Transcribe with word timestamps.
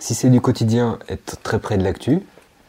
si 0.00 0.14
c'est 0.14 0.30
du 0.30 0.40
quotidien, 0.40 0.98
être 1.08 1.40
très 1.42 1.60
près 1.60 1.78
de 1.78 1.84
l'actu. 1.84 2.20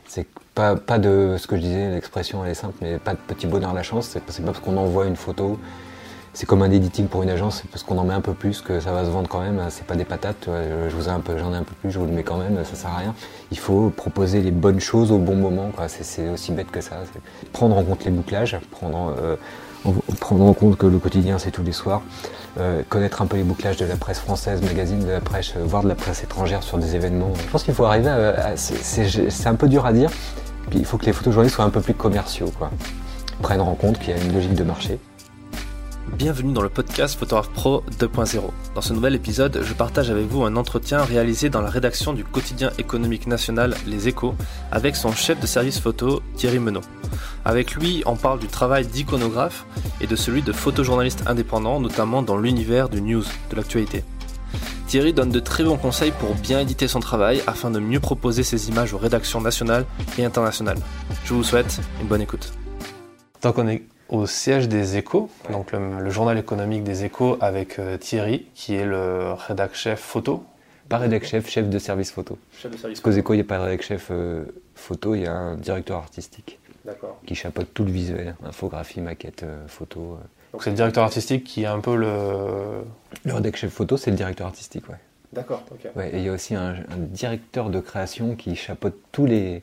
C'est 0.07 0.27
pas, 0.53 0.75
pas 0.75 0.99
de 0.99 1.37
ce 1.39 1.47
que 1.47 1.55
je 1.55 1.61
disais, 1.61 1.89
l'expression 1.89 2.45
elle 2.45 2.51
est 2.51 2.55
simple, 2.55 2.75
mais 2.81 2.99
pas 2.99 3.13
de 3.13 3.19
petit 3.19 3.47
bonheur 3.47 3.71
à 3.71 3.73
la 3.73 3.83
chance. 3.83 4.09
C'est 4.11 4.19
pas 4.19 4.33
parce 4.43 4.59
qu'on 4.59 4.77
envoie 4.77 5.07
une 5.07 5.15
photo 5.15 5.57
c'est 6.33 6.45
comme 6.45 6.61
un 6.61 6.71
editing 6.71 7.07
pour 7.07 7.23
une 7.23 7.29
agence, 7.29 7.63
parce 7.71 7.83
qu'on 7.83 7.97
en 7.97 8.05
met 8.05 8.13
un 8.13 8.21
peu 8.21 8.33
plus 8.33 8.61
que 8.61 8.79
ça 8.79 8.91
va 8.93 9.03
se 9.03 9.09
vendre 9.09 9.27
quand 9.27 9.41
même. 9.41 9.61
C'est 9.69 9.85
pas 9.85 9.95
des 9.95 10.05
patates, 10.05 10.47
je 10.47 10.95
vous 10.95 11.07
ai 11.07 11.11
un 11.11 11.19
peu, 11.19 11.37
j'en 11.37 11.53
ai 11.53 11.57
un 11.57 11.63
peu 11.63 11.73
plus, 11.81 11.91
je 11.91 11.99
vous 11.99 12.05
le 12.05 12.13
mets 12.13 12.23
quand 12.23 12.37
même, 12.37 12.63
ça 12.63 12.75
sert 12.75 12.89
à 12.89 12.97
rien. 12.97 13.13
Il 13.51 13.59
faut 13.59 13.89
proposer 13.89 14.41
les 14.41 14.51
bonnes 14.51 14.79
choses 14.79 15.11
au 15.11 15.17
bon 15.17 15.35
moment, 15.35 15.71
C'est, 15.87 16.29
aussi 16.29 16.53
bête 16.53 16.71
que 16.71 16.79
ça. 16.79 17.03
Prendre 17.51 17.77
en 17.77 17.83
compte 17.83 18.05
les 18.05 18.11
bouclages, 18.11 18.57
prendre, 18.71 19.13
euh, 19.19 19.35
prendre 20.19 20.45
en 20.45 20.53
compte 20.53 20.77
que 20.77 20.85
le 20.85 20.99
quotidien 20.99 21.37
c'est 21.39 21.51
tous 21.51 21.63
les 21.63 21.71
soirs, 21.71 22.01
euh, 22.59 22.81
connaître 22.89 23.21
un 23.21 23.25
peu 23.25 23.37
les 23.37 23.43
bouclages 23.43 23.77
de 23.77 23.85
la 23.85 23.95
presse 23.95 24.19
française, 24.19 24.61
magazine, 24.61 24.99
de 24.99 25.11
la 25.11 25.21
presse, 25.21 25.53
euh, 25.57 25.63
voire 25.65 25.83
de 25.83 25.87
la 25.87 25.95
presse 25.95 26.23
étrangère 26.23 26.63
sur 26.63 26.77
des 26.77 26.95
événements. 26.95 27.31
Je 27.35 27.49
pense 27.51 27.63
qu'il 27.63 27.73
faut 27.73 27.85
arriver 27.85 28.09
à, 28.09 28.55
c'est, 28.55 29.47
un 29.47 29.55
peu 29.55 29.67
dur 29.67 29.85
à 29.85 29.93
dire, 29.93 30.09
puis 30.69 30.79
il 30.79 30.85
faut 30.85 30.97
que 30.97 31.05
les 31.05 31.13
photojournalistes 31.13 31.55
soient 31.55 31.65
un 31.65 31.69
peu 31.69 31.81
plus 31.81 31.93
commerciaux, 31.93 32.51
quoi. 32.57 32.71
Prennent 33.41 33.61
en 33.61 33.73
compte 33.73 33.97
qu'il 33.99 34.15
y 34.15 34.19
a 34.19 34.21
une 34.21 34.33
logique 34.33 34.53
de 34.53 34.63
marché. 34.63 34.99
Bienvenue 36.17 36.51
dans 36.51 36.61
le 36.61 36.69
podcast 36.69 37.17
Photographe 37.17 37.49
Pro 37.51 37.83
2.0. 37.99 38.41
Dans 38.75 38.81
ce 38.81 38.93
nouvel 38.93 39.15
épisode, 39.15 39.61
je 39.63 39.73
partage 39.73 40.09
avec 40.09 40.25
vous 40.25 40.43
un 40.43 40.55
entretien 40.55 41.03
réalisé 41.03 41.49
dans 41.49 41.61
la 41.61 41.69
rédaction 41.69 42.13
du 42.13 42.25
quotidien 42.25 42.69
économique 42.77 43.27
national 43.27 43.75
Les 43.87 44.09
Échos 44.09 44.35
avec 44.71 44.95
son 44.95 45.13
chef 45.13 45.39
de 45.39 45.47
service 45.47 45.79
photo 45.79 46.21
Thierry 46.35 46.59
Menot. 46.59 46.81
Avec 47.45 47.75
lui, 47.75 48.03
on 48.05 48.15
parle 48.15 48.39
du 48.39 48.47
travail 48.47 48.85
d'iconographe 48.85 49.65
et 50.01 50.07
de 50.07 50.15
celui 50.15 50.41
de 50.41 50.51
photojournaliste 50.51 51.23
indépendant, 51.27 51.79
notamment 51.79 52.21
dans 52.21 52.37
l'univers 52.37 52.89
du 52.89 53.01
news, 53.01 53.23
de 53.49 53.55
l'actualité. 53.55 54.03
Thierry 54.87 55.13
donne 55.13 55.31
de 55.31 55.39
très 55.39 55.63
bons 55.63 55.77
conseils 55.77 56.11
pour 56.11 56.35
bien 56.35 56.59
éditer 56.59 56.89
son 56.89 56.99
travail 56.99 57.41
afin 57.47 57.71
de 57.71 57.79
mieux 57.79 58.01
proposer 58.01 58.43
ses 58.43 58.67
images 58.67 58.93
aux 58.93 58.97
rédactions 58.97 59.39
nationales 59.39 59.85
et 60.17 60.25
internationales. 60.25 60.79
Je 61.23 61.33
vous 61.33 61.43
souhaite 61.43 61.79
une 62.01 62.07
bonne 62.07 62.21
écoute. 62.21 62.51
Tant 63.39 63.53
qu'on 63.53 63.69
est 63.69 63.83
au 64.11 64.27
siège 64.27 64.67
des 64.67 64.97
Échos, 64.97 65.29
donc 65.49 65.71
le, 65.71 66.09
journal 66.09 66.37
économique 66.37 66.83
des 66.83 67.05
Échos 67.05 67.37
avec 67.39 67.79
euh, 67.79 67.97
Thierry, 67.97 68.45
qui 68.53 68.75
est 68.75 68.85
le 68.85 69.33
rédac 69.33 69.73
chef 69.73 69.99
photo. 70.01 70.43
Pas 70.89 70.97
rédac 70.97 71.23
chef, 71.23 71.49
chef 71.49 71.69
de 71.69 71.79
service 71.79 72.11
photo. 72.11 72.37
Chef 72.51 72.71
de 72.71 72.77
service 72.77 72.99
Parce 72.99 73.15
qu'aux 73.15 73.17
Échos, 73.17 73.33
il 73.33 73.37
n'y 73.37 73.41
a 73.41 73.45
pas 73.45 73.57
de 73.57 73.63
rédac 73.63 73.81
chef 73.81 74.09
euh, 74.11 74.43
photo, 74.75 75.15
il 75.15 75.21
y 75.21 75.25
a 75.25 75.33
un 75.33 75.55
directeur 75.55 75.97
artistique. 75.97 76.59
Qui 77.25 77.35
chapeaute 77.35 77.71
tout 77.73 77.85
le 77.85 77.91
visuel, 77.91 78.35
infographie, 78.43 79.01
maquette, 79.01 79.43
euh, 79.43 79.67
photo. 79.67 80.17
Donc 80.51 80.63
c'est 80.63 80.71
le 80.71 80.75
directeur 80.75 81.03
artistique 81.03 81.43
qui 81.43 81.63
est 81.63 81.67
un 81.67 81.79
peu 81.79 81.95
le. 81.95 82.81
Le 83.23 83.33
rédac 83.33 83.55
chef 83.55 83.71
photo, 83.71 83.97
c'est 83.97 84.09
le 84.09 84.17
directeur 84.17 84.47
artistique, 84.47 84.89
ouais. 84.89 84.95
D'accord, 85.31 85.63
ok. 85.71 85.91
Ouais, 85.95 86.09
et 86.13 86.17
il 86.17 86.23
y 86.25 86.29
a 86.29 86.33
aussi 86.33 86.55
un, 86.55 86.71
un 86.71 86.97
directeur 86.97 87.69
de 87.69 87.79
création 87.79 88.35
qui 88.35 88.55
chapeaute 88.55 88.97
tous 89.11 89.27
les 89.27 89.61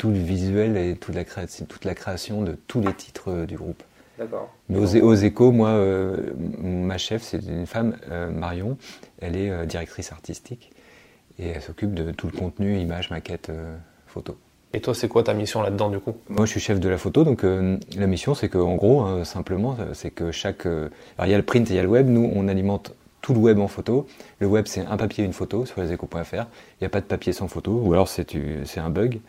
tout 0.00 0.08
le 0.08 0.18
visuel 0.18 0.78
et 0.78 0.96
toute 0.96 1.14
la, 1.14 1.24
toute 1.24 1.84
la 1.84 1.94
création 1.94 2.40
de 2.40 2.56
tous 2.66 2.80
les 2.80 2.94
titres 2.94 3.30
euh, 3.30 3.44
du 3.44 3.58
groupe. 3.58 3.82
D'accord. 4.18 4.48
Mais 4.70 4.78
aux, 4.78 5.14
échos, 5.14 5.52
moi, 5.52 5.68
euh, 5.68 6.30
ma 6.58 6.96
chef, 6.96 7.22
c'est 7.22 7.36
une 7.46 7.66
femme, 7.66 7.96
euh, 8.10 8.30
Marion, 8.30 8.78
elle 9.20 9.36
est 9.36 9.66
directrice 9.66 10.10
artistique 10.10 10.72
et 11.38 11.48
elle 11.48 11.60
s'occupe 11.60 11.92
de 11.92 12.12
tout 12.12 12.28
le 12.32 12.38
contenu, 12.38 12.78
images, 12.78 13.10
maquettes, 13.10 13.52
photos. 14.06 14.36
Et 14.72 14.80
toi, 14.80 14.94
c'est 14.94 15.08
quoi 15.08 15.22
ta 15.22 15.34
mission 15.34 15.62
là-dedans 15.62 15.90
du 15.90 15.98
coup? 15.98 16.14
Moi, 16.28 16.46
je 16.46 16.50
suis 16.50 16.60
chef 16.60 16.80
de 16.80 16.88
la 16.88 16.98
photo, 16.98 17.24
donc 17.24 17.42
la 17.42 18.06
mission, 18.06 18.34
c'est 18.34 18.50
qu'en 18.50 18.76
gros, 18.76 19.00
hein, 19.00 19.24
simplement, 19.24 19.76
c'est 19.94 20.10
que 20.10 20.32
chaque. 20.32 20.66
alors, 20.66 20.90
il 21.24 21.30
y 21.30 21.34
a 21.34 21.38
le 21.38 21.42
print 21.42 21.70
et 21.70 21.74
il 21.74 21.76
y 21.76 21.78
a 21.78 21.82
le 21.82 21.88
web. 21.88 22.08
Nous, 22.08 22.30
on 22.34 22.46
alimente 22.46 22.94
tout 23.22 23.32
le 23.32 23.40
web 23.40 23.58
en 23.58 23.68
photo. 23.68 24.06
Le 24.38 24.46
web, 24.46 24.66
c'est 24.66 24.84
un 24.84 24.98
papier 24.98 25.24
et 25.24 25.26
une 25.26 25.32
photo 25.32 25.64
sur 25.64 25.80
leséchos.fr. 25.80 26.34
Il 26.34 26.82
n'y 26.82 26.86
a 26.86 26.90
pas 26.90 27.00
de 27.00 27.06
papier 27.06 27.32
sans 27.32 27.48
photo, 27.48 27.80
ou 27.82 27.94
alors 27.94 28.08
c'est 28.08 28.36
un 28.76 28.90
bug 28.90 29.20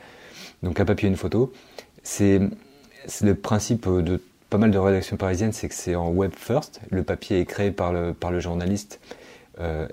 donc 0.64 0.80
un 0.80 0.86
papier 0.86 1.08
et 1.08 1.12
une 1.12 1.18
photo. 1.18 1.52
C'est 2.04 2.40
le 3.22 3.36
principe 3.36 3.88
de 3.88 4.22
pas 4.50 4.58
mal 4.58 4.72
de 4.72 4.78
rédactions 4.78 5.16
parisiennes, 5.16 5.54
c'est 5.54 5.70
que 5.70 5.74
c'est 5.74 5.96
en 5.96 6.10
web 6.10 6.32
first. 6.36 6.82
Le 6.90 7.04
papier 7.04 7.40
est 7.40 7.46
créé 7.46 7.72
par 7.72 7.94
le, 7.94 8.14
par 8.14 8.32
le 8.32 8.40
journaliste 8.40 9.00
euh, 9.60 9.88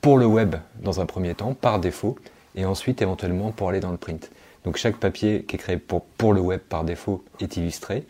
pour 0.00 0.16
le 0.16 0.26
web 0.26 0.56
dans 0.80 1.00
un 1.00 1.06
premier 1.06 1.34
temps, 1.34 1.54
par 1.54 1.78
défaut, 1.78 2.16
et 2.54 2.64
ensuite 2.64 3.02
éventuellement 3.02 3.50
pour 3.50 3.68
aller 3.68 3.80
dans 3.80 3.90
le 3.90 3.98
print. 3.98 4.30
Donc 4.64 4.76
chaque 4.76 4.96
papier 4.96 5.44
qui 5.46 5.56
est 5.56 5.58
créé 5.58 5.76
pour, 5.76 6.04
pour 6.04 6.32
le 6.32 6.40
web 6.40 6.60
par 6.60 6.84
défaut 6.84 7.24
est 7.40 7.56
illustré 7.56 8.04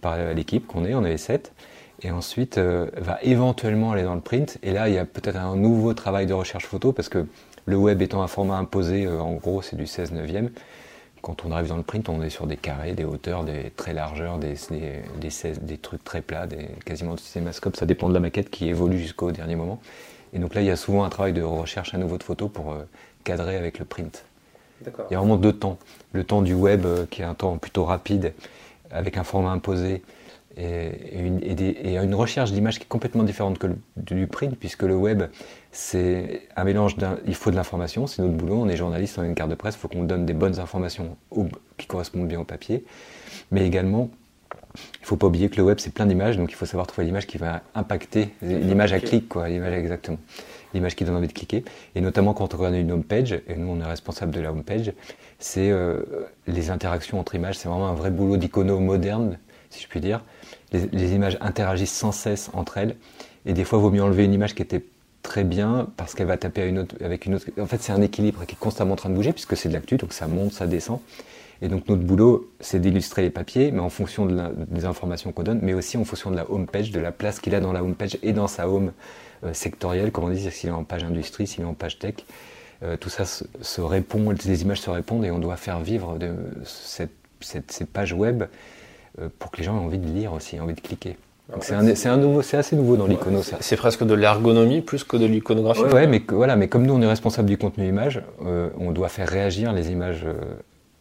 par 0.00 0.18
l'équipe 0.34 0.66
qu'on 0.66 0.84
est, 0.84 0.94
on 0.94 1.04
est 1.04 1.16
7, 1.16 1.52
et 2.02 2.10
ensuite 2.10 2.58
euh, 2.58 2.90
va 2.96 3.18
éventuellement 3.22 3.92
aller 3.92 4.02
dans 4.02 4.14
le 4.14 4.20
print. 4.20 4.58
Et 4.62 4.72
là, 4.72 4.88
il 4.88 4.94
y 4.94 4.98
a 4.98 5.04
peut-être 5.04 5.36
un 5.36 5.56
nouveau 5.56 5.94
travail 5.94 6.26
de 6.26 6.34
recherche 6.34 6.66
photo, 6.66 6.92
parce 6.92 7.08
que 7.08 7.26
le 7.66 7.76
web 7.76 8.02
étant 8.02 8.22
un 8.22 8.26
format 8.26 8.56
imposé, 8.56 9.06
euh, 9.06 9.20
en 9.20 9.34
gros 9.34 9.62
c'est 9.62 9.76
du 9.76 9.86
16 9.86 10.12
neuvième, 10.12 10.50
quand 11.24 11.46
on 11.46 11.52
arrive 11.52 11.68
dans 11.68 11.78
le 11.78 11.82
print, 11.82 12.10
on 12.10 12.20
est 12.20 12.28
sur 12.28 12.46
des 12.46 12.58
carrés, 12.58 12.92
des 12.92 13.04
hauteurs, 13.04 13.44
des 13.44 13.72
très 13.74 13.94
largeurs, 13.94 14.36
des, 14.38 14.56
des, 15.18 15.78
trucs 15.78 16.04
très 16.04 16.20
plats, 16.20 16.46
des, 16.46 16.68
quasiment 16.84 17.14
du 17.14 17.22
cinémascope. 17.22 17.76
Ça 17.76 17.86
dépend 17.86 18.10
de 18.10 18.14
la 18.14 18.20
maquette 18.20 18.50
qui 18.50 18.68
évolue 18.68 18.98
jusqu'au 18.98 19.32
dernier 19.32 19.56
moment. 19.56 19.80
Et 20.34 20.38
donc 20.38 20.54
là, 20.54 20.60
il 20.60 20.66
y 20.66 20.70
a 20.70 20.76
souvent 20.76 21.02
un 21.02 21.08
travail 21.08 21.32
de 21.32 21.40
recherche 21.40 21.94
à 21.94 21.98
nouveau 21.98 22.18
de 22.18 22.22
photos 22.22 22.50
pour 22.52 22.72
euh, 22.72 22.86
cadrer 23.24 23.56
avec 23.56 23.78
le 23.78 23.86
print. 23.86 24.26
Il 24.84 25.12
y 25.12 25.14
a 25.14 25.18
vraiment 25.18 25.38
deux 25.38 25.54
temps. 25.54 25.78
Le 26.12 26.24
temps 26.24 26.42
du 26.42 26.52
web, 26.52 26.84
euh, 26.84 27.06
qui 27.10 27.22
est 27.22 27.24
un 27.24 27.32
temps 27.32 27.56
plutôt 27.56 27.86
rapide, 27.86 28.34
avec 28.90 29.16
un 29.16 29.24
format 29.24 29.52
imposé, 29.52 30.02
et, 30.58 31.18
une, 31.18 31.40
et, 31.42 31.96
une, 31.96 32.14
recherche 32.14 32.52
d'image 32.52 32.78
qui 32.78 32.84
est 32.84 32.88
complètement 32.88 33.22
différente 33.22 33.58
que 33.58 33.68
du 33.96 34.26
print, 34.26 34.56
puisque 34.56 34.82
le 34.82 34.94
web, 34.94 35.24
c'est 35.74 36.42
un 36.56 36.64
mélange 36.64 36.96
d'un. 36.96 37.18
Il 37.26 37.34
faut 37.34 37.50
de 37.50 37.56
l'information, 37.56 38.06
c'est 38.06 38.22
notre 38.22 38.34
boulot, 38.34 38.56
on 38.56 38.68
est 38.68 38.76
journaliste, 38.76 39.18
on 39.18 39.22
a 39.22 39.26
une 39.26 39.34
carte 39.34 39.50
de 39.50 39.56
presse, 39.56 39.74
il 39.74 39.78
faut 39.78 39.88
qu'on 39.88 40.04
donne 40.04 40.24
des 40.24 40.32
bonnes 40.32 40.60
informations 40.60 41.16
qui 41.76 41.86
correspondent 41.86 42.28
bien 42.28 42.40
au 42.40 42.44
papier. 42.44 42.84
Mais 43.50 43.66
également, 43.66 44.08
il 44.76 45.02
ne 45.02 45.06
faut 45.06 45.16
pas 45.16 45.26
oublier 45.26 45.48
que 45.48 45.56
le 45.56 45.64
web, 45.64 45.78
c'est 45.80 45.92
plein 45.92 46.06
d'images, 46.06 46.36
donc 46.36 46.50
il 46.50 46.54
faut 46.54 46.66
savoir 46.66 46.86
trouver 46.86 47.06
l'image 47.06 47.26
qui 47.26 47.38
va 47.38 47.62
impacter, 47.74 48.30
l'image 48.40 48.92
à 48.92 49.00
clic, 49.00 49.28
quoi, 49.28 49.48
l'image 49.48 49.74
exactement. 49.74 50.18
L'image 50.74 50.96
qui 50.96 51.04
donne 51.04 51.16
envie 51.16 51.28
de 51.28 51.32
cliquer. 51.32 51.64
Et 51.94 52.00
notamment 52.00 52.34
quand 52.34 52.54
on 52.54 52.56
regarde 52.56 52.74
une 52.74 52.90
home 52.90 53.04
page, 53.04 53.32
et 53.32 53.56
nous 53.56 53.68
on 53.68 53.80
est 53.80 53.84
responsable 53.84 54.32
de 54.32 54.40
la 54.40 54.52
home 54.52 54.64
page, 54.64 54.92
c'est 55.38 55.70
euh, 55.70 56.02
les 56.46 56.70
interactions 56.70 57.20
entre 57.20 57.34
images, 57.34 57.58
c'est 57.58 57.68
vraiment 57.68 57.88
un 57.88 57.94
vrai 57.94 58.10
boulot 58.10 58.36
d'icono 58.36 58.80
moderne, 58.80 59.38
si 59.70 59.82
je 59.82 59.88
puis 59.88 60.00
dire 60.00 60.22
les, 60.92 61.14
images 61.14 61.38
interagissent 61.40 61.92
sans 61.92 62.12
cesse 62.12 62.50
entre 62.52 62.78
elles. 62.78 62.96
Et 63.46 63.52
des 63.52 63.64
fois, 63.64 63.78
il 63.78 63.82
vaut 63.82 63.90
mieux 63.90 64.02
enlever 64.02 64.24
une 64.24 64.32
image 64.32 64.54
qui 64.54 64.62
était 64.62 64.82
très 65.24 65.42
bien 65.42 65.88
parce 65.96 66.14
qu'elle 66.14 66.28
va 66.28 66.36
taper 66.36 66.72
avec 67.00 67.26
une 67.26 67.34
autre. 67.34 67.46
En 67.58 67.66
fait, 67.66 67.82
c'est 67.82 67.92
un 67.92 68.02
équilibre 68.02 68.44
qui 68.44 68.54
est 68.54 68.58
constamment 68.58 68.92
en 68.92 68.96
train 68.96 69.08
de 69.08 69.14
bouger 69.14 69.32
puisque 69.32 69.56
c'est 69.56 69.68
de 69.68 69.74
l'actu, 69.74 69.96
donc 69.96 70.12
ça 70.12 70.28
monte, 70.28 70.52
ça 70.52 70.68
descend. 70.68 71.00
Et 71.62 71.68
donc 71.68 71.88
notre 71.88 72.02
boulot, 72.02 72.52
c'est 72.60 72.78
d'illustrer 72.78 73.22
les 73.22 73.30
papiers, 73.30 73.72
mais 73.72 73.80
en 73.80 73.88
fonction 73.88 74.26
des 74.26 74.84
informations 74.84 75.32
qu'on 75.32 75.42
donne, 75.42 75.60
mais 75.62 75.72
aussi 75.72 75.96
en 75.96 76.04
fonction 76.04 76.30
de 76.30 76.36
la 76.36 76.48
home 76.50 76.66
page, 76.66 76.90
de 76.90 77.00
la 77.00 77.10
place 77.10 77.40
qu'il 77.40 77.54
a 77.54 77.60
dans 77.60 77.72
la 77.72 77.82
home 77.82 77.94
page 77.94 78.18
et 78.22 78.32
dans 78.32 78.48
sa 78.48 78.68
home 78.68 78.92
euh, 79.44 79.54
sectorielle, 79.54 80.12
comme 80.12 80.24
on 80.24 80.30
dit, 80.30 80.50
s'il 80.50 80.68
est 80.68 80.72
en 80.72 80.84
page 80.84 81.04
industrie, 81.04 81.46
s'il 81.46 81.62
est 81.62 81.66
en 81.66 81.74
page 81.74 81.98
tech. 81.98 82.16
Euh, 82.82 82.98
tout 82.98 83.08
ça 83.08 83.24
se, 83.24 83.80
répond, 83.80 84.30
les 84.30 84.62
images 84.62 84.82
se 84.82 84.90
répondent 84.90 85.24
et 85.24 85.30
on 85.30 85.38
doit 85.38 85.56
faire 85.56 85.80
vivre 85.80 86.18
cette, 86.64 87.12
ces 87.40 87.84
pages 87.86 88.12
web 88.12 88.44
euh, 89.20 89.28
pour 89.38 89.50
que 89.50 89.56
les 89.56 89.64
gens 89.64 89.76
aient 89.76 89.84
envie 89.84 89.98
de 89.98 90.06
lire 90.06 90.34
aussi, 90.34 90.60
envie 90.60 90.74
de 90.74 90.80
cliquer. 90.80 91.16
C'est 91.60 92.06
un, 92.06 92.16
nouveau, 92.16 92.40
c'est 92.40 92.56
assez 92.56 92.74
nouveau 92.74 92.96
dans 92.96 93.06
l'icono. 93.06 93.42
c'est 93.42 93.76
presque 93.76 94.04
de 94.04 94.14
l'ergonomie 94.14 94.80
plus 94.80 95.04
que 95.04 95.16
de 95.16 95.26
l'iconographie. 95.26 95.82
Ouais, 95.82 96.06
mais 96.06 96.22
voilà, 96.28 96.56
mais 96.56 96.68
comme 96.68 96.86
nous 96.86 96.94
on 96.94 97.02
est 97.02 97.06
responsable 97.06 97.48
du 97.48 97.58
contenu 97.58 97.86
image, 97.86 98.22
euh, 98.46 98.70
on 98.78 98.92
doit 98.92 99.08
faire 99.08 99.28
réagir 99.28 99.74
les 99.74 99.90
images. 99.92 100.22
Euh, 100.24 100.34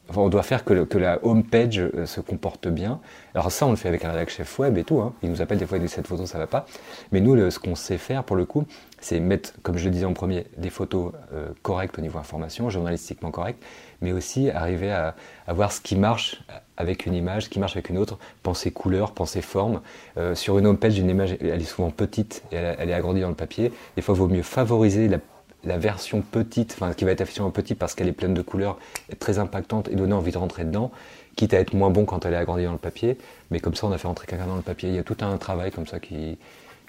enfin, 0.09 0.19
on 0.19 0.27
doit 0.27 0.43
faire 0.43 0.65
que, 0.65 0.83
que 0.83 0.97
la 0.97 1.19
home 1.23 1.43
page 1.43 1.81
se 2.05 2.19
comporte 2.19 2.67
bien. 2.67 2.99
Alors 3.33 3.51
ça, 3.53 3.65
on 3.65 3.69
le 3.69 3.77
fait 3.77 3.87
avec 3.87 4.03
un 4.03 4.11
rédac 4.11 4.29
chef 4.29 4.59
web 4.59 4.77
et 4.77 4.83
tout. 4.83 4.99
Hein. 4.99 5.13
Il 5.23 5.29
nous 5.29 5.41
appelle 5.41 5.59
des 5.59 5.65
fois, 5.65 5.77
il 5.77 5.83
dit 5.83 5.89
cette 5.89 6.07
photo, 6.07 6.25
ça 6.25 6.37
va 6.37 6.47
pas. 6.47 6.65
Mais 7.13 7.21
nous, 7.21 7.49
ce 7.49 7.57
qu'on 7.57 7.75
sait 7.75 7.97
faire 7.97 8.25
pour 8.25 8.35
le 8.35 8.45
coup, 8.45 8.65
c'est 8.99 9.21
mettre, 9.21 9.53
comme 9.63 9.77
je 9.77 9.85
le 9.85 9.91
disais 9.91 10.05
en 10.05 10.13
premier, 10.13 10.45
des 10.57 10.69
photos 10.69 11.13
correctes 11.61 11.97
au 11.97 12.01
niveau 12.01 12.19
information, 12.19 12.69
journalistiquement 12.69 13.31
correctes, 13.31 13.63
mais 14.01 14.11
aussi 14.11 14.49
arriver 14.49 14.91
à, 14.91 15.15
voir 15.47 15.71
ce 15.71 15.81
qui 15.81 15.95
marche 15.95 16.43
avec 16.77 17.05
une 17.05 17.13
image, 17.13 17.49
qui 17.49 17.59
marche 17.59 17.75
avec 17.75 17.89
une 17.89 17.97
autre, 17.97 18.17
penser 18.41 18.71
couleur, 18.71 19.11
penser 19.11 19.41
forme. 19.41 19.81
Euh, 20.17 20.35
sur 20.35 20.57
une 20.57 20.67
home 20.67 20.77
page, 20.77 20.97
une 20.97 21.09
image, 21.09 21.37
elle 21.39 21.61
est 21.61 21.65
souvent 21.65 21.91
petite 21.91 22.43
et 22.51 22.55
elle, 22.55 22.89
est 22.89 22.93
agrandie 22.93 23.21
dans 23.21 23.29
le 23.29 23.35
papier. 23.35 23.71
Des 23.95 24.01
fois, 24.01 24.15
il 24.15 24.17
vaut 24.17 24.27
mieux 24.27 24.43
favoriser 24.43 25.07
la, 25.07 25.77
version 25.77 26.21
petite, 26.21 26.73
enfin, 26.73 26.93
qui 26.93 27.05
va 27.05 27.11
être 27.11 27.21
affichée 27.21 27.41
en 27.41 27.51
petit 27.51 27.75
parce 27.75 27.95
qu'elle 27.95 28.07
est 28.07 28.13
pleine 28.13 28.33
de 28.33 28.41
couleurs, 28.41 28.77
très 29.19 29.39
impactante 29.39 29.87
et 29.87 29.95
donner 29.95 30.13
envie 30.13 30.31
de 30.31 30.37
rentrer 30.37 30.65
dedans, 30.65 30.91
quitte 31.35 31.53
à 31.53 31.59
être 31.59 31.73
moins 31.73 31.89
bon 31.89 32.05
quand 32.05 32.25
elle 32.25 32.33
est 32.33 32.37
agrandie 32.37 32.65
dans 32.65 32.73
le 32.73 32.77
papier. 32.77 33.17
Mais 33.49 33.59
comme 33.59 33.75
ça, 33.75 33.87
on 33.87 33.91
a 33.91 33.97
fait 33.97 34.07
rentrer 34.07 34.27
quelqu'un 34.27 34.47
dans 34.47 34.57
le 34.57 34.61
papier. 34.61 34.89
Il 34.89 34.95
y 34.95 34.99
a 34.99 35.03
tout 35.03 35.17
un 35.21 35.37
travail 35.37 35.71
comme 35.71 35.87
ça 35.87 35.99
qui, 35.99 36.37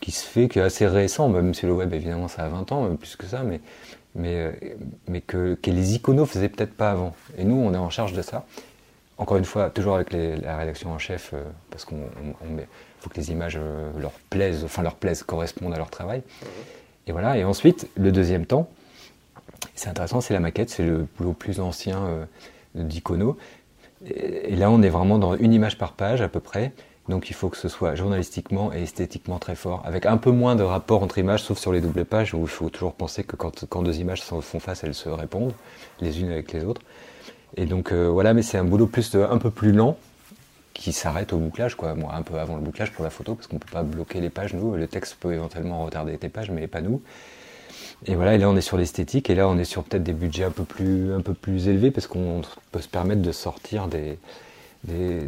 qui 0.00 0.10
se 0.10 0.26
fait, 0.26 0.48
qui 0.48 0.58
est 0.58 0.62
assez 0.62 0.86
récent, 0.86 1.28
même 1.28 1.54
si 1.54 1.66
le 1.66 1.72
web, 1.72 1.92
évidemment, 1.94 2.28
ça 2.28 2.44
a 2.44 2.48
20 2.48 2.72
ans, 2.72 2.82
même 2.82 2.98
plus 2.98 3.16
que 3.16 3.26
ça, 3.26 3.42
mais, 3.42 3.60
mais, 4.14 4.34
euh, 4.36 4.52
mais 5.08 5.20
que, 5.20 5.54
que 5.54 5.70
les 5.70 5.94
iconos 5.94 6.26
faisaient 6.26 6.48
peut-être 6.48 6.74
pas 6.74 6.90
avant. 6.90 7.14
Et 7.36 7.44
nous, 7.44 7.56
on 7.56 7.74
est 7.74 7.78
en 7.78 7.90
charge 7.90 8.12
de 8.12 8.22
ça 8.22 8.44
encore 9.16 9.36
une 9.36 9.44
fois, 9.44 9.70
toujours 9.70 9.94
avec 9.94 10.12
la 10.12 10.56
rédaction 10.56 10.90
en 10.90 10.98
chef, 10.98 11.30
euh, 11.34 11.44
parce 11.70 11.84
qu'il 11.84 11.98
faut 12.98 13.10
que 13.10 13.16
les 13.16 13.30
images 13.30 13.56
euh, 13.56 13.92
leur 14.00 14.10
plaisent, 14.28 14.64
enfin 14.64 14.82
leur 14.82 14.96
plaisent, 14.96 15.22
correspondent 15.22 15.72
à 15.72 15.76
leur 15.76 15.88
travail. 15.88 16.22
Et 17.06 17.12
voilà. 17.12 17.38
Et 17.38 17.44
ensuite, 17.44 17.88
le 17.96 18.10
deuxième 18.10 18.44
temps, 18.44 18.68
C'est 19.76 19.88
intéressant, 19.88 20.20
c'est 20.20 20.34
la 20.34 20.40
maquette, 20.40 20.68
c'est 20.68 20.82
le 20.82 21.06
boulot 21.16 21.32
plus 21.32 21.60
ancien 21.60 22.26
d'Icono. 22.74 23.36
Et 24.06 24.56
là, 24.56 24.68
on 24.70 24.82
est 24.82 24.88
vraiment 24.88 25.18
dans 25.18 25.36
une 25.36 25.52
image 25.52 25.78
par 25.78 25.92
page 25.92 26.20
à 26.20 26.28
peu 26.28 26.40
près. 26.40 26.72
Donc 27.08 27.28
il 27.28 27.34
faut 27.34 27.50
que 27.50 27.56
ce 27.56 27.68
soit 27.68 27.94
journalistiquement 27.94 28.72
et 28.72 28.82
esthétiquement 28.82 29.38
très 29.38 29.54
fort, 29.54 29.82
avec 29.84 30.06
un 30.06 30.16
peu 30.16 30.30
moins 30.30 30.56
de 30.56 30.62
rapport 30.62 31.02
entre 31.02 31.18
images, 31.18 31.42
sauf 31.42 31.58
sur 31.58 31.72
les 31.72 31.80
doubles 31.80 32.06
pages 32.06 32.32
où 32.32 32.40
il 32.42 32.48
faut 32.48 32.70
toujours 32.70 32.94
penser 32.94 33.24
que 33.24 33.36
quand, 33.36 33.82
deux 33.82 33.98
images 33.98 34.22
se 34.22 34.40
font 34.40 34.60
face, 34.60 34.84
elles 34.84 34.94
se 34.94 35.10
répondent 35.10 35.52
les 36.00 36.20
unes 36.20 36.30
avec 36.30 36.52
les 36.52 36.64
autres. 36.64 36.80
Et 37.56 37.66
donc 37.66 37.92
euh, 37.92 38.08
voilà, 38.08 38.32
mais 38.32 38.42
c'est 38.42 38.56
un 38.56 38.64
boulot 38.64 38.86
plus 38.86 39.14
un 39.14 39.38
peu 39.38 39.50
plus 39.50 39.72
lent 39.72 39.98
qui 40.72 40.92
s'arrête 40.92 41.32
au 41.32 41.38
bouclage, 41.38 41.76
quoi. 41.76 41.94
Un 42.12 42.22
peu 42.22 42.38
avant 42.38 42.56
le 42.56 42.62
bouclage 42.62 42.90
pour 42.92 43.04
la 43.04 43.10
photo, 43.10 43.34
parce 43.34 43.46
qu'on 43.46 43.58
peut 43.58 43.70
pas 43.70 43.84
bloquer 43.84 44.20
les 44.20 44.30
pages, 44.30 44.54
nous. 44.54 44.74
Le 44.74 44.88
texte 44.88 45.16
peut 45.20 45.32
éventuellement 45.32 45.84
retarder 45.84 46.16
tes 46.18 46.28
pages, 46.28 46.50
mais 46.50 46.66
pas 46.66 46.80
nous. 46.80 47.00
Et 48.06 48.16
voilà, 48.16 48.34
et 48.34 48.38
là 48.38 48.48
on 48.50 48.56
est 48.56 48.60
sur 48.62 48.76
l'esthétique, 48.76 49.30
et 49.30 49.34
là 49.34 49.46
on 49.46 49.56
est 49.56 49.64
sur 49.64 49.84
peut-être 49.84 50.02
des 50.02 50.12
budgets 50.12 50.44
un 50.44 50.50
peu 50.50 50.64
plus, 50.64 51.12
un 51.12 51.20
peu 51.20 51.34
plus 51.34 51.68
élevés, 51.68 51.90
parce 51.90 52.06
qu'on 52.06 52.42
peut 52.72 52.80
se 52.80 52.88
permettre 52.88 53.22
de 53.22 53.32
sortir 53.32 53.86
des, 53.86 54.18
des, 54.84 55.26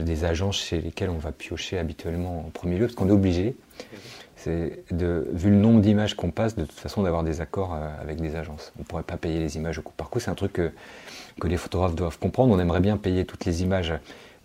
des, 0.00 0.24
agences 0.24 0.56
chez 0.56 0.80
lesquelles 0.80 1.10
on 1.10 1.18
va 1.18 1.32
piocher 1.32 1.78
habituellement 1.78 2.44
en 2.46 2.50
premier 2.50 2.78
lieu, 2.78 2.86
parce 2.86 2.94
qu'on 2.94 3.08
est 3.08 3.12
obligé. 3.12 3.56
C'est 4.36 4.84
de, 4.90 5.28
vu 5.32 5.50
le 5.50 5.56
nombre 5.56 5.80
d'images 5.80 6.14
qu'on 6.14 6.30
passe, 6.30 6.56
de 6.56 6.64
toute 6.64 6.78
façon 6.78 7.02
d'avoir 7.02 7.22
des 7.22 7.40
accords 7.40 7.74
euh, 7.74 7.88
avec 8.00 8.20
des 8.20 8.34
agences. 8.34 8.72
On 8.76 8.80
ne 8.80 8.84
pourrait 8.84 9.04
pas 9.04 9.16
payer 9.16 9.38
les 9.38 9.56
images 9.56 9.78
au 9.78 9.82
coup 9.82 9.92
par 9.96 10.10
coup. 10.10 10.18
C'est 10.18 10.30
un 10.30 10.34
truc 10.34 10.54
que, 10.54 10.72
que 11.40 11.46
les 11.46 11.56
photographes 11.56 11.94
doivent 11.94 12.18
comprendre. 12.18 12.52
On 12.52 12.58
aimerait 12.58 12.80
bien 12.80 12.96
payer 12.96 13.24
toutes 13.24 13.44
les 13.44 13.62
images 13.62 13.94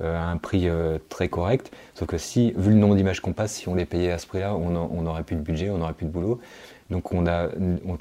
euh, 0.01 0.15
à 0.15 0.25
un 0.25 0.37
prix 0.37 0.69
euh, 0.69 0.99
très 1.09 1.29
correct. 1.29 1.71
Sauf 1.95 2.07
que 2.07 2.19
si, 2.19 2.53
vu 2.57 2.69
le 2.69 2.77
nombre 2.77 2.95
d'images 2.95 3.21
qu'on 3.21 3.33
passe, 3.33 3.53
si 3.53 3.67
on 3.69 3.73
les 3.73 3.85
payait 3.85 4.11
à 4.11 4.19
ce 4.19 4.27
prix-là, 4.27 4.55
on 4.55 5.01
n'aurait 5.01 5.23
plus 5.23 5.35
de 5.35 5.41
budget, 5.41 5.71
on 5.71 5.79
n'aurait 5.79 5.93
plus 5.93 6.05
de 6.05 6.11
boulot. 6.11 6.39
Donc 6.91 7.11
on 7.11 7.25
a, 7.25 7.49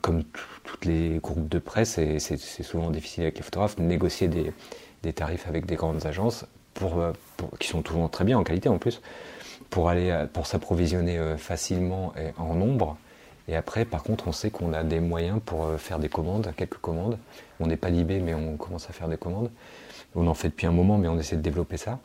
comme 0.02 0.22
toutes 0.64 0.84
les 0.84 1.18
groupes 1.22 1.48
de 1.48 1.58
presse, 1.58 1.96
et 1.98 2.18
c'est 2.18 2.36
souvent 2.36 2.90
difficile 2.90 3.24
avec 3.24 3.38
les 3.38 3.42
photographes, 3.42 3.76
de 3.76 3.82
négocier 3.82 4.28
des, 4.28 4.52
des 5.06 5.12
tarifs 5.12 5.46
avec 5.48 5.66
des 5.66 5.76
grandes 5.76 6.04
agences 6.04 6.44
pour, 6.74 6.98
euh, 6.98 7.12
pour- 7.36 7.56
qui 7.58 7.68
sont 7.68 7.80
toujours 7.82 8.10
très 8.10 8.24
bien 8.24 8.38
en 8.38 8.44
qualité 8.44 8.68
en 8.68 8.78
plus, 8.78 9.00
pour 9.70 9.88
aller 9.88 10.10
à- 10.10 10.26
pour 10.26 10.46
s'approvisionner 10.46 11.16
euh, 11.18 11.36
facilement 11.36 12.12
et 12.18 12.32
en 12.40 12.54
nombre. 12.54 12.96
Et 13.48 13.54
après, 13.54 13.84
par 13.84 14.02
contre, 14.02 14.26
on 14.26 14.32
sait 14.32 14.50
qu'on 14.50 14.72
a 14.72 14.82
des 14.82 14.98
moyens 14.98 15.40
pour 15.46 15.64
euh, 15.66 15.76
faire 15.76 16.00
des 16.00 16.08
commandes, 16.08 16.52
quelques 16.56 16.78
commandes. 16.78 17.16
On 17.60 17.68
n'est 17.68 17.76
pas 17.76 17.90
libé, 17.90 18.18
mais 18.18 18.34
on 18.34 18.56
commence 18.56 18.90
à 18.90 18.92
faire 18.92 19.08
des 19.08 19.16
commandes. 19.16 19.50
On 20.16 20.26
en 20.26 20.34
fait 20.34 20.48
depuis 20.48 20.66
un 20.66 20.72
moment, 20.72 20.98
mais 20.98 21.06
on 21.08 21.18
essaie 21.18 21.36
de 21.36 21.42
développer 21.42 21.76
ça. 21.76 22.00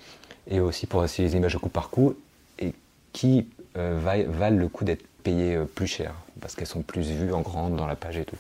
Et 0.48 0.60
aussi 0.60 0.86
pour 0.86 1.04
essayer 1.04 1.28
les 1.28 1.36
images 1.36 1.56
au 1.56 1.60
coup 1.60 1.70
par 1.70 1.90
coup, 1.90 2.16
et 2.60 2.74
qui 3.14 3.48
euh, 3.78 3.98
va- 4.02 4.24
valent 4.24 4.58
le 4.58 4.68
coup 4.68 4.84
d'être 4.86 5.04
payées 5.24 5.56
euh, 5.56 5.66
plus 5.66 5.88
cher, 5.88 6.14
parce 6.40 6.56
qu'elles 6.56 6.68
sont 6.68 6.82
plus 6.84 7.10
vues 7.10 7.34
en 7.34 7.42
grande 7.42 7.76
dans 7.76 7.88
la 7.88 7.96
page 7.96 8.18
et 8.18 8.26
tout. 8.26 8.38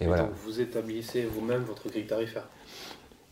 Et, 0.00 0.06
voilà. 0.06 0.22
Donc 0.24 0.32
vous 0.44 0.60
établissez 0.60 1.22
vous-même 1.24 1.62
votre 1.62 1.88
grille 1.88 2.06
tarifaire. 2.06 2.48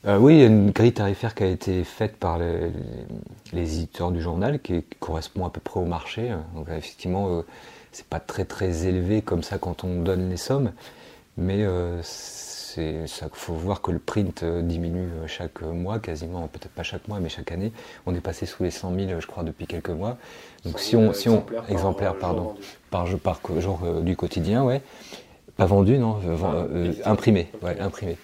Euh, 0.07 0.17
oui, 0.19 0.35
il 0.37 0.41
y 0.41 0.43
a 0.45 0.47
une 0.47 0.71
grille 0.71 0.93
tarifaire 0.95 1.35
qui 1.35 1.43
a 1.43 1.47
été 1.47 1.85
faite 1.85 2.17
par 2.17 2.39
les, 2.39 2.73
les 3.53 3.75
éditeurs 3.75 4.13
du 4.13 4.23
journal 4.23 4.61
qui, 4.61 4.83
qui 4.83 4.97
correspond 4.99 5.45
à 5.45 5.51
peu 5.51 5.61
près 5.61 5.79
au 5.81 5.85
marché. 5.85 6.35
Donc 6.55 6.69
effectivement, 6.71 7.29
euh, 7.29 7.43
c'est 7.93 8.07
pas 8.07 8.21
très 8.21 8.45
très 8.47 8.87
élevé 8.87 9.21
comme 9.21 9.43
ça 9.43 9.59
quand 9.59 9.85
on 9.85 10.03
donne 10.03 10.31
les 10.31 10.39
sommes, 10.39 10.73
mais 11.37 11.63
euh, 11.65 12.01
c'est 12.03 13.07
ça 13.07 13.27
faut 13.33 13.55
voir 13.55 13.83
que 13.83 13.91
le 13.91 13.99
print 13.99 14.43
euh, 14.43 14.63
diminue 14.63 15.09
chaque 15.27 15.61
mois 15.63 15.99
quasiment, 15.99 16.47
peut-être 16.49 16.71
pas 16.73 16.83
chaque 16.85 17.07
mois, 17.09 17.21
mais 17.21 17.29
chaque 17.29 17.53
année. 17.53 17.73
On 18.07 18.15
est 18.15 18.21
passé 18.21 18.47
sous 18.47 18.63
les 18.63 18.71
100 18.71 18.95
000, 18.95 19.21
je 19.21 19.27
crois, 19.27 19.43
depuis 19.43 19.67
quelques 19.67 19.91
mois. 19.91 20.17
Donc 20.65 20.79
si 20.79 20.97
on, 20.97 21.13
si 21.13 21.29
on 21.29 21.45
exemplaires, 21.69 22.17
pardon, 22.17 22.55
par 22.91 23.07
par 23.19 23.41
jour 23.59 23.81
euh, 23.85 24.01
du 24.01 24.17
quotidien, 24.17 24.65
ouais. 24.65 24.83
Pas 25.57 25.67
vendu, 25.67 25.99
non, 25.99 26.19
euh, 26.25 26.37
Ah, 26.43 26.55
euh, 26.73 26.93
imprimé, 27.05 27.51
ouais, 27.63 27.79
imprimé. 27.81 28.17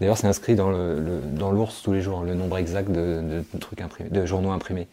D'ailleurs, 0.00 0.16
c'est 0.18 0.26
inscrit 0.26 0.54
dans 0.54 0.70
le, 0.70 0.98
le- 0.98 1.20
dans 1.20 1.52
l'ours 1.52 1.82
tous 1.82 1.92
les 1.92 2.00
jours, 2.00 2.22
le 2.22 2.34
nombre 2.34 2.56
exact 2.58 2.90
de, 2.90 3.20
de 3.22 3.58
trucs 3.58 3.80
imprimés, 3.82 4.10
de 4.10 4.24
journaux 4.26 4.50
imprimés. 4.50 4.88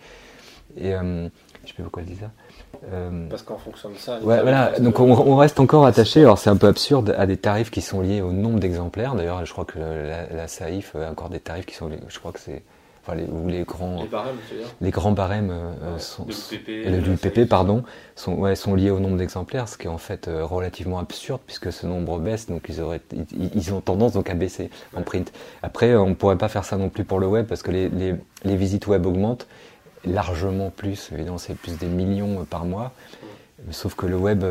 Et 0.77 0.93
euh, 0.93 1.27
je 1.63 1.69
sais 1.69 1.73
pas 1.77 1.83
pourquoi 1.83 2.03
je 2.03 2.09
dis 2.09 2.17
ça. 2.19 2.29
Euh, 2.91 3.27
Parce 3.29 3.41
qu'en 3.41 3.57
fonction 3.57 3.89
de 3.89 3.95
ça. 3.95 4.19
Ouais, 4.21 4.41
voilà. 4.41 4.79
Donc 4.79 4.99
on, 4.99 5.09
on 5.11 5.35
reste 5.37 5.59
encore 5.59 5.85
attaché. 5.85 6.21
Alors 6.21 6.37
c'est 6.37 6.49
un 6.49 6.57
peu 6.57 6.67
absurde 6.67 7.15
à 7.17 7.25
des 7.25 7.37
tarifs 7.37 7.71
qui 7.71 7.81
sont 7.81 8.01
liés 8.01 8.21
au 8.21 8.31
nombre 8.31 8.59
d'exemplaires. 8.59 9.15
D'ailleurs, 9.15 9.43
je 9.45 9.51
crois 9.51 9.65
que 9.65 9.79
la, 9.79 10.27
la 10.35 10.47
SAIF 10.47 10.95
a 10.95 11.09
encore 11.09 11.29
des 11.29 11.39
tarifs 11.39 11.65
qui 11.65 11.75
sont. 11.75 11.87
liés- 11.87 11.99
Je 12.09 12.19
crois 12.19 12.31
que 12.33 12.39
c'est. 12.39 12.61
Enfin, 13.07 13.17
les, 13.17 13.63
grands. 13.63 14.01
Les 14.01 14.07
barèmes, 14.07 14.35
Les 14.81 14.91
grands 14.91 15.11
barèmes 15.13 15.49
Ouais, 15.49 15.99
sont, 15.99 16.25
de 16.25 16.97
l'UPP, 16.97 17.47
pardon, 17.47 17.83
sont, 18.15 18.33
ouais, 18.33 18.55
sont 18.55 18.75
liés 18.75 18.89
au 18.89 18.99
nombre 18.99 19.17
d'exemplaires, 19.17 19.69
ce 19.69 19.77
qui 19.77 19.87
est 19.87 19.89
en 19.89 19.97
fait 19.97 20.27
euh, 20.27 20.43
relativement 20.43 20.99
absurde 20.99 21.39
puisque 21.45 21.71
ce 21.71 21.87
nombre 21.87 22.19
baisse, 22.19 22.47
donc 22.47 22.65
ils, 22.67 22.81
auraient, 22.81 23.01
ils, 23.13 23.51
ils 23.55 23.73
ont 23.73 23.79
tendance 23.79 24.11
donc 24.11 24.29
à 24.29 24.33
baisser 24.33 24.69
en 24.95 25.03
print. 25.03 25.31
Après, 25.63 25.91
euh, 25.91 26.01
on 26.01 26.09
ne 26.09 26.15
pourrait 26.15 26.37
pas 26.37 26.49
faire 26.49 26.65
ça 26.65 26.75
non 26.75 26.89
plus 26.89 27.05
pour 27.05 27.19
le 27.19 27.27
web 27.27 27.45
parce 27.47 27.61
que 27.63 27.71
les, 27.71 27.87
les, 27.89 28.15
les 28.43 28.55
visites 28.57 28.87
web 28.87 29.05
augmentent 29.05 29.47
largement 30.03 30.69
plus, 30.69 31.09
évidemment 31.13 31.37
c'est 31.37 31.55
plus 31.55 31.77
des 31.77 31.87
millions 31.87 32.41
euh, 32.41 32.43
par 32.43 32.65
mois, 32.65 32.91
sauf 33.71 33.95
que 33.95 34.05
le 34.05 34.17
web, 34.17 34.43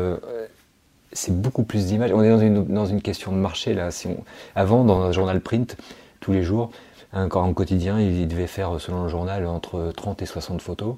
c'est 1.13 1.33
beaucoup 1.33 1.63
plus 1.63 1.85
d'images. 1.85 2.11
On 2.11 2.23
est 2.23 2.29
dans 2.29 2.39
une, 2.39 2.65
dans 2.65 2.85
une 2.85 3.01
question 3.01 3.31
de 3.31 3.37
marché 3.37 3.73
là. 3.73 3.91
Si 3.91 4.07
on, 4.07 4.17
avant, 4.55 4.83
dans 4.83 5.01
un 5.01 5.11
journal 5.11 5.39
print, 5.41 5.77
tous 6.19 6.33
les 6.33 6.43
jours, 6.43 6.71
un, 7.13 7.29
en 7.29 7.53
quotidien, 7.53 7.99
il 7.99 8.27
devait 8.27 8.47
faire, 8.47 8.79
selon 8.79 9.03
le 9.03 9.09
journal, 9.09 9.45
entre 9.45 9.91
30 9.95 10.21
et 10.21 10.25
60 10.25 10.61
photos. 10.61 10.95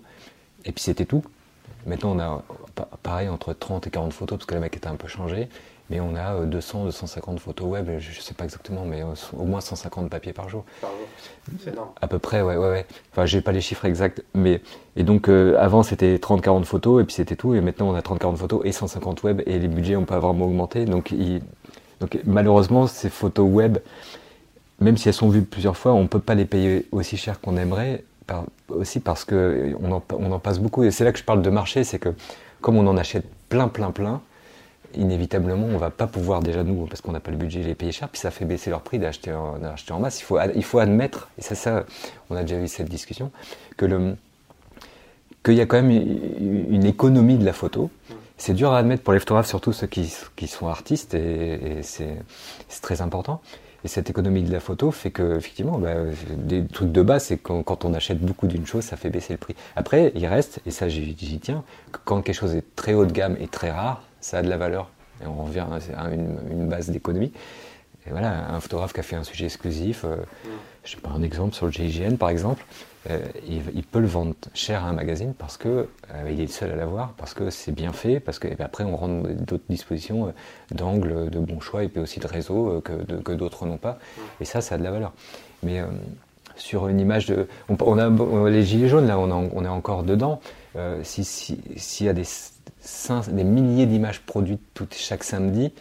Et 0.65 0.71
puis 0.71 0.83
c'était 0.83 1.05
tout. 1.05 1.23
Maintenant, 1.85 2.11
on 2.15 2.19
a 2.19 2.43
pa- 2.75 2.89
pareil 3.03 3.29
entre 3.29 3.53
30 3.53 3.87
et 3.87 3.89
40 3.89 4.11
photos, 4.13 4.37
parce 4.39 4.45
que 4.47 4.53
la 4.55 4.59
maquette 4.59 4.85
a 4.87 4.89
un 4.89 4.95
peu 4.95 5.07
changé. 5.07 5.47
Mais 5.91 5.99
on 5.99 6.13
a 6.15 6.35
euh, 6.35 6.45
200, 6.45 6.85
250 6.85 7.39
photos 7.39 7.67
web, 7.67 7.89
je 7.97 8.09
ne 8.09 8.21
sais 8.21 8.35
pas 8.35 8.43
exactement, 8.43 8.85
mais 8.85 9.01
euh, 9.01 9.07
au 9.35 9.45
moins 9.45 9.59
150 9.59 10.07
papiers 10.09 10.33
par 10.33 10.47
jour. 10.47 10.63
Par 10.81 10.91
jour. 10.91 11.07
C'est 11.63 11.71
énorme. 11.71 11.89
À 11.99 12.07
peu 12.07 12.19
près, 12.19 12.43
ouais, 12.43 12.57
ouais, 12.57 12.69
ouais. 12.69 12.85
Enfin, 13.11 13.25
j'ai 13.25 13.41
pas 13.41 13.51
les 13.51 13.61
chiffres 13.61 13.85
exacts, 13.85 14.23
mais 14.35 14.61
et 14.95 15.01
donc 15.03 15.29
euh, 15.29 15.57
avant 15.59 15.81
c'était 15.81 16.17
30-40 16.17 16.63
photos 16.65 17.01
et 17.01 17.05
puis 17.05 17.15
c'était 17.15 17.35
tout, 17.35 17.55
et 17.55 17.61
maintenant 17.61 17.89
on 17.89 17.95
a 17.95 18.01
30-40 18.01 18.35
photos 18.35 18.61
et 18.65 18.71
150 18.71 19.23
web 19.23 19.41
et 19.47 19.57
les 19.57 19.67
budgets 19.67 19.95
ont 19.95 20.05
pas 20.05 20.19
vraiment 20.19 20.45
augmenté, 20.45 20.85
donc, 20.85 21.09
il- 21.09 21.41
donc 22.01 22.19
malheureusement 22.23 22.85
ces 22.85 23.09
photos 23.09 23.49
web, 23.49 23.79
même 24.79 24.97
si 24.97 25.07
elles 25.07 25.13
sont 25.13 25.29
vues 25.29 25.43
plusieurs 25.43 25.77
fois, 25.77 25.93
on 25.93 26.07
peut 26.07 26.19
pas 26.19 26.35
les 26.35 26.45
payer 26.45 26.87
aussi 26.91 27.17
cher 27.17 27.39
qu'on 27.41 27.57
aimerait, 27.57 28.03
aussi 28.69 28.99
parce 28.99 29.25
que 29.25 29.75
on 29.81 29.91
en, 29.91 30.03
on 30.13 30.31
en 30.31 30.39
passe 30.39 30.59
beaucoup 30.59 30.83
et 30.83 30.91
c'est 30.91 31.03
là 31.03 31.11
que 31.11 31.19
je 31.19 31.23
parle 31.23 31.41
de 31.41 31.49
marché, 31.49 31.83
c'est 31.83 31.99
que 31.99 32.13
comme 32.61 32.77
on 32.77 32.87
en 32.87 32.97
achète 32.97 33.25
plein, 33.49 33.67
plein, 33.67 33.91
plein, 33.91 34.21
inévitablement, 34.95 35.65
on 35.65 35.77
va 35.77 35.89
pas 35.89 36.07
pouvoir 36.07 36.41
déjà 36.41 36.63
nous, 36.63 36.85
parce 36.85 37.01
qu'on 37.01 37.11
n'a 37.11 37.19
pas 37.19 37.31
le 37.31 37.37
budget, 37.37 37.61
les 37.63 37.75
payer 37.75 37.91
cher, 37.91 38.09
puis 38.09 38.19
ça 38.19 38.31
fait 38.31 38.45
baisser 38.45 38.69
leur 38.69 38.81
prix 38.81 38.99
d'acheter 38.99 39.31
en, 39.33 39.57
en 39.89 39.99
masse. 39.99 40.19
Il 40.19 40.23
faut, 40.23 40.39
il 40.55 40.63
faut 40.63 40.79
admettre, 40.79 41.29
et 41.37 41.41
c'est 41.41 41.55
ça, 41.55 41.85
on 42.29 42.35
a 42.35 42.41
déjà 42.41 42.59
eu 42.59 42.67
cette 42.67 42.89
discussion, 42.89 43.31
que 43.77 43.85
le 43.85 44.15
qu'il 45.41 45.53
y 45.53 45.61
a 45.61 45.65
quand 45.65 45.81
même 45.81 45.91
une 45.91 46.85
économie 46.85 47.37
de 47.37 47.45
la 47.45 47.53
photo. 47.53 47.89
C'est 48.37 48.53
dur 48.53 48.73
à 48.73 48.77
admettre 48.79 49.03
pour 49.03 49.13
les 49.13 49.19
photographes, 49.19 49.47
surtout 49.47 49.71
ceux 49.71 49.87
qui, 49.87 50.13
qui 50.35 50.47
sont 50.47 50.67
artistes, 50.67 51.13
et, 51.13 51.79
et 51.79 51.83
c'est 51.83 52.17
très 52.81 53.01
important. 53.01 53.41
Et 53.83 53.87
cette 53.87 54.09
économie 54.09 54.43
de 54.43 54.51
la 54.51 54.59
photo 54.59 54.91
fait 54.91 55.11
que, 55.11 55.37
effectivement, 55.37 55.77
bah, 55.77 55.93
des 56.37 56.65
trucs 56.65 56.91
de 56.91 57.01
base, 57.01 57.25
c'est 57.25 57.37
quand, 57.37 57.63
quand 57.63 57.85
on 57.85 57.93
achète 57.93 58.19
beaucoup 58.19 58.47
d'une 58.47 58.65
chose, 58.65 58.83
ça 58.83 58.97
fait 58.97 59.09
baisser 59.09 59.33
le 59.33 59.37
prix. 59.37 59.55
Après, 59.75 60.11
il 60.15 60.25
reste, 60.25 60.59
et 60.65 60.71
ça 60.71 60.89
j'y 60.89 61.39
tiens, 61.41 61.63
que 61.91 61.99
quand 62.03 62.21
quelque 62.21 62.35
chose 62.35 62.55
est 62.55 62.75
très 62.75 62.93
haut 62.93 63.05
de 63.05 63.13
gamme 63.13 63.37
et 63.39 63.47
très 63.47 63.71
rare, 63.71 64.03
ça 64.19 64.39
a 64.39 64.41
de 64.41 64.49
la 64.49 64.57
valeur. 64.57 64.89
Et 65.23 65.27
on 65.27 65.43
revient 65.43 65.65
à 65.97 66.09
une, 66.09 66.37
une 66.51 66.67
base 66.67 66.89
d'économie. 66.89 67.31
Et 68.07 68.11
voilà, 68.11 68.49
un 68.49 68.59
photographe 68.59 68.93
qui 68.93 68.99
a 68.99 69.03
fait 69.03 69.15
un 69.15 69.23
sujet 69.23 69.45
exclusif, 69.45 70.03
euh, 70.03 70.17
je 70.83 70.91
sais 70.91 70.97
pas, 70.97 71.09
un 71.09 71.21
exemple 71.21 71.53
sur 71.53 71.65
le 71.65 71.71
GIGN 71.71 72.15
par 72.15 72.29
exemple, 72.29 72.65
euh, 73.09 73.19
il, 73.47 73.83
peut 73.83 73.99
le 73.99 74.07
vendre 74.07 74.33
cher 74.53 74.83
à 74.83 74.89
un 74.89 74.93
magazine 74.93 75.33
parce 75.37 75.55
que 75.57 75.87
euh, 76.13 76.29
il 76.31 76.39
est 76.39 76.43
le 76.43 76.47
seul 76.49 76.71
à 76.71 76.75
l'avoir, 76.75 77.13
parce 77.13 77.33
que 77.33 77.49
c'est 77.49 77.71
bien 77.71 77.93
fait, 77.93 78.19
parce 78.19 78.39
que 78.39 78.47
et 78.47 78.55
après 78.59 78.83
on 78.83 78.97
rend 78.97 79.07
d'autres 79.07 79.63
dispositions 79.69 80.27
euh, 80.27 80.31
d'angle, 80.75 81.29
de 81.29 81.39
bon 81.39 81.61
choix 81.61 81.83
et 81.83 81.87
puis 81.87 82.01
aussi 82.01 82.19
de 82.19 82.27
réseau 82.27 82.69
euh, 82.69 82.81
que, 82.81 83.31
d'autres 83.33 83.65
n'ont 83.65 83.77
pas. 83.77 83.99
Et 84.41 84.45
ça, 84.45 84.59
ça 84.61 84.75
a 84.75 84.77
de 84.77 84.83
la 84.83 84.91
valeur. 84.91 85.13
Mais 85.63 85.79
euh, 85.79 85.85
sur 86.57 86.89
une 86.89 86.99
image 86.99 87.25
de, 87.27 87.47
on, 87.69 87.97
a 87.97 88.49
les 88.49 88.63
gilets 88.63 88.89
jaunes 88.89 89.07
là, 89.07 89.17
on, 89.17 89.31
en- 89.31 89.49
on 89.53 89.63
est 89.63 89.69
encore 89.69 90.03
dedans. 90.03 90.41
Euh, 90.75 90.99
si 91.03 91.23
si- 91.23 91.61
s'il 91.77 92.05
y 92.05 92.09
a 92.09 92.13
des, 92.13 92.25
des 93.31 93.43
milliers 93.45 93.85
d'images 93.85 94.19
produites 94.21 94.61
toutes, 94.73 94.93
chaque 94.93 95.23
samedi, 95.23 95.71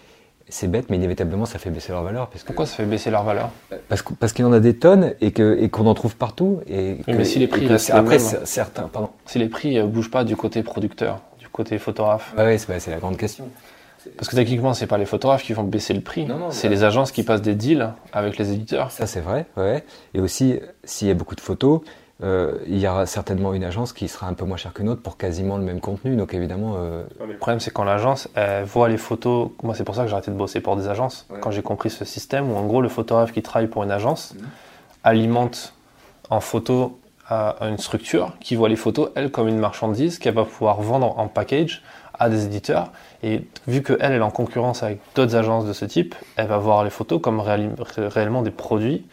c'est 0.50 0.68
bête, 0.68 0.90
mais 0.90 0.96
inévitablement 0.96 1.44
ça 1.46 1.58
fait 1.58 1.70
baisser 1.70 1.92
leur 1.92 2.02
valeur 2.02 2.28
parce 2.28 2.42
que 2.42 2.46
Pourquoi 2.48 2.66
ça 2.66 2.76
fait 2.76 2.84
baisser 2.86 3.10
leur 3.10 3.22
valeur 3.24 3.50
parce 3.88 4.02
que- 4.02 4.14
parce 4.14 4.32
qu'il 4.32 4.44
y 4.44 4.48
en 4.48 4.52
a 4.52 4.60
des 4.60 4.76
tonnes 4.76 5.14
et 5.20 5.30
que 5.32 5.56
et 5.60 5.68
qu'on 5.68 5.86
en 5.86 5.94
trouve 5.94 6.16
partout 6.16 6.60
et 6.66 6.98
que- 7.06 7.12
mais 7.12 7.24
si 7.24 7.38
les 7.38 7.46
prix 7.48 7.66
restent 7.66 7.90
après 7.90 8.18
certains 8.18 8.88
pardon. 8.88 9.10
Si 9.26 9.38
les 9.38 9.48
prix 9.48 9.74
ne 9.76 9.84
bougent 9.84 10.10
pas 10.10 10.24
du 10.24 10.36
côté 10.36 10.62
producteur, 10.62 11.20
du 11.38 11.48
côté 11.48 11.78
photographe. 11.78 12.32
Ouais, 12.36 12.44
ouais, 12.44 12.58
c'est 12.58 12.68
bah, 12.68 12.80
c'est 12.80 12.90
la 12.90 12.98
grande 12.98 13.16
question. 13.16 13.48
Parce 14.16 14.28
que 14.28 14.36
techniquement, 14.36 14.72
c'est 14.74 14.86
pas 14.86 14.96
les 14.96 15.04
photographes 15.04 15.42
qui 15.42 15.52
vont 15.52 15.64
baisser 15.64 15.92
le 15.92 16.00
prix, 16.00 16.24
Non, 16.24 16.38
non, 16.38 16.50
c'est 16.50 16.68
bah- 16.68 16.74
les 16.74 16.84
agences 16.84 17.10
qui 17.12 17.24
passent 17.24 17.42
des 17.42 17.54
deals 17.56 17.92
avec 18.12 18.38
les 18.38 18.52
éditeurs. 18.52 18.90
ça 18.90 19.06
c'est 19.06 19.20
vrai 19.20 19.44
ouais. 19.56 19.84
Et 20.14 20.20
aussi 20.20 20.60
s'il 20.84 21.08
y 21.08 21.10
a 21.10 21.14
beaucoup 21.14 21.34
de 21.34 21.40
photos 21.40 21.80
euh, 22.20 22.58
il 22.66 22.78
y 22.78 22.88
aura 22.88 23.06
certainement 23.06 23.54
une 23.54 23.62
agence 23.62 23.92
qui 23.92 24.08
sera 24.08 24.26
un 24.26 24.34
peu 24.34 24.44
moins 24.44 24.56
chère 24.56 24.72
qu'une 24.72 24.88
autre 24.88 25.02
pour 25.02 25.16
quasiment 25.16 25.56
le 25.56 25.62
même 25.62 25.80
contenu. 25.80 26.16
Donc 26.16 26.34
évidemment. 26.34 26.74
Euh, 26.78 27.04
le 27.26 27.36
problème, 27.36 27.60
c'est 27.60 27.70
quand 27.70 27.84
l'agence 27.84 28.28
voit 28.64 28.88
les 28.88 28.96
photos. 28.96 29.50
Moi, 29.62 29.74
c'est 29.74 29.84
pour 29.84 29.94
ça 29.94 30.02
que 30.02 30.08
j'ai 30.08 30.14
arrêté 30.14 30.30
de 30.30 30.36
bosser 30.36 30.60
pour 30.60 30.76
des 30.76 30.88
agences. 30.88 31.26
Quand 31.40 31.50
j'ai 31.50 31.62
compris 31.62 31.90
ce 31.90 32.04
système 32.04 32.50
où, 32.50 32.56
en 32.56 32.66
gros, 32.66 32.80
le 32.80 32.88
photographe 32.88 33.32
qui 33.32 33.42
travaille 33.42 33.68
pour 33.68 33.84
une 33.84 33.92
agence 33.92 34.34
mhm. 34.34 34.46
alimente 35.04 35.74
en 36.30 36.40
photo 36.40 36.98
à 37.28 37.56
une 37.68 37.78
structure 37.78 38.32
qui 38.40 38.56
voit 38.56 38.70
les 38.70 38.76
photos, 38.76 39.10
elle, 39.14 39.30
comme 39.30 39.48
une 39.48 39.58
marchandise 39.58 40.18
qu'elle 40.18 40.34
va 40.34 40.44
pouvoir 40.44 40.80
vendre 40.80 41.18
en 41.18 41.28
package 41.28 41.82
à 42.18 42.30
des 42.30 42.46
éditeurs. 42.46 42.90
Et 43.22 43.42
vu 43.66 43.82
qu'elle, 43.82 43.98
elle 44.00 44.12
est 44.14 44.20
en 44.20 44.30
concurrence 44.30 44.82
avec 44.82 44.98
d'autres 45.14 45.36
agences 45.36 45.66
de 45.66 45.72
ce 45.72 45.84
type, 45.84 46.14
elle 46.36 46.46
va 46.46 46.56
voir 46.56 46.84
les 46.84 46.90
photos 46.90 47.20
comme 47.20 47.40
réellement 47.40 48.42
des 48.42 48.50
produits 48.50 49.04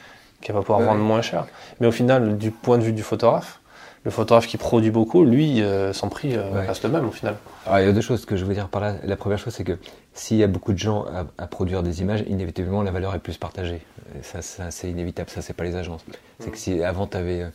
qu'elle 0.45 0.55
va 0.55 0.61
pouvoir 0.61 0.81
vendre 0.81 1.01
moins 1.01 1.23
cher. 1.23 1.47
Mais 1.79 1.87
au 1.87 1.91
final, 1.91 2.37
du 2.37 2.51
point 2.51 2.77
de 2.77 2.83
vue 2.83 2.93
du 2.93 3.01
photographe, 3.01 3.61
le 4.03 4.11
photographe 4.11 4.45
qui 4.45 4.57
produit 4.57 4.91
beaucoup, 4.91 5.25
lui, 5.25 5.63
euh, 5.63 5.91
son 5.91 6.07
prix 6.07 6.35
euh, 6.35 6.51
reste 6.67 6.83
le 6.83 6.91
même 6.91 7.07
au 7.07 7.11
final. 7.11 7.37
Alors, 7.65 7.79
il 7.79 7.85
y 7.87 7.89
a 7.89 7.91
deux 7.91 8.01
choses 8.01 8.27
que 8.27 8.37
je 8.37 8.45
veux 8.45 8.53
dire 8.53 8.67
par 8.67 8.79
là. 8.79 8.93
La 9.03 9.15
première 9.15 9.39
chose, 9.39 9.55
c'est 9.55 9.63
que 9.63 9.79
s'il 10.13 10.37
y 10.37 10.43
a 10.43 10.47
beaucoup 10.47 10.71
de 10.71 10.77
gens 10.77 11.07
à, 11.39 11.47
produire 11.47 11.81
des 11.81 12.01
images, 12.01 12.23
inévitablement, 12.27 12.83
la 12.83 12.91
valeur 12.91 13.15
est 13.15 13.19
plus 13.19 13.37
partagée. 13.37 13.81
ça, 14.21 14.43
ça 14.43 14.69
c'est 14.69 14.87
inévitable. 14.87 15.31
Ça, 15.31 15.41
c'est 15.41 15.53
pas 15.53 15.63
les 15.63 15.75
agences. 15.75 16.05
C'est 16.37 16.51
que 16.51 16.57
si 16.59 16.83
avant, 16.83 17.07
tu 17.07 17.17
avais 17.17 17.47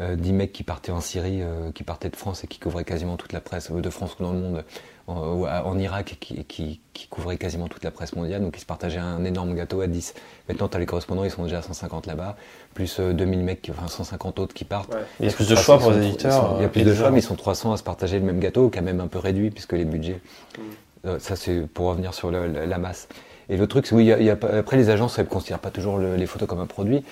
euh, 0.00 0.16
10 0.16 0.32
mecs 0.32 0.52
qui 0.52 0.64
partaient 0.64 0.90
en 0.90 1.00
Syrie, 1.00 1.40
euh, 1.40 1.70
qui 1.70 1.84
partaient 1.84 2.08
de 2.08 2.16
France 2.16 2.42
et 2.42 2.48
qui 2.48 2.58
couvraient 2.58 2.84
quasiment 2.84 3.16
toute 3.16 3.32
la 3.32 3.40
presse 3.40 3.70
de 3.70 3.90
France 3.90 4.16
ou 4.18 4.24
dans 4.24 4.32
le 4.32 4.40
monde, 4.40 4.64
en, 5.06 5.78
Irak 5.78 6.16
qui, 6.18 6.44
qui, 6.44 6.80
qui, 6.92 7.06
couvrait 7.08 7.36
quasiment 7.36 7.68
toute 7.68 7.84
la 7.84 7.90
presse 7.90 8.16
mondiale, 8.16 8.42
donc 8.42 8.56
ils 8.56 8.60
se 8.60 8.66
partageaient 8.66 8.98
un 8.98 9.24
énorme 9.24 9.54
gâteau 9.54 9.80
à 9.80 9.86
10. 9.86 10.14
Maintenant, 10.48 10.68
tu 10.68 10.76
as 10.76 10.80
les 10.80 10.86
correspondants, 10.86 11.24
ils 11.24 11.30
sont 11.30 11.42
déjà 11.42 11.58
à 11.58 11.62
150 11.62 12.06
là-bas, 12.06 12.36
plus 12.72 13.00
2000 13.00 13.38
euh, 13.38 13.42
mecs, 13.42 13.70
enfin 13.70 13.88
150 13.88 14.38
autres 14.38 14.54
qui 14.54 14.64
partent. 14.64 14.96
Il 15.20 15.26
y 15.26 15.28
a 15.28 15.32
plus 15.32 15.48
de 15.48 15.56
choix 15.56 15.78
pour 15.78 15.90
les 15.90 16.06
éditeurs. 16.06 16.54
il 16.58 16.62
y 16.62 16.64
a 16.64 16.68
plus 16.68 16.84
de 16.84 16.94
choix, 16.94 17.10
mais 17.10 17.20
ils 17.20 17.22
sont 17.22 17.36
300 17.36 17.72
à 17.72 17.76
se 17.76 17.82
partager 17.82 18.18
le 18.18 18.24
même 18.24 18.40
gâteau, 18.40 18.70
quand 18.72 18.82
même 18.82 19.00
un 19.00 19.08
peu 19.08 19.18
réduit, 19.18 19.50
puisque 19.50 19.74
les 19.74 19.84
budgets. 19.84 20.20
Mm. 20.56 20.62
Euh, 21.06 21.18
ça, 21.18 21.36
c'est 21.36 21.66
pour 21.66 21.86
revenir 21.86 22.14
sur 22.14 22.30
la 22.30 22.78
masse. 22.78 23.08
Et 23.50 23.58
le 23.58 23.66
truc, 23.66 23.86
c'est 23.86 23.94
oui, 23.94 24.06
y 24.06 24.30
a, 24.30 24.32
après 24.32 24.78
les 24.78 24.88
agences, 24.88 25.18
elles 25.18 25.26
ne 25.26 25.30
considèrent 25.30 25.58
pas 25.58 25.70
toujours 25.70 25.98
les 25.98 26.26
photos 26.26 26.48
comme 26.48 26.60
un 26.60 26.66
produit. 26.66 27.04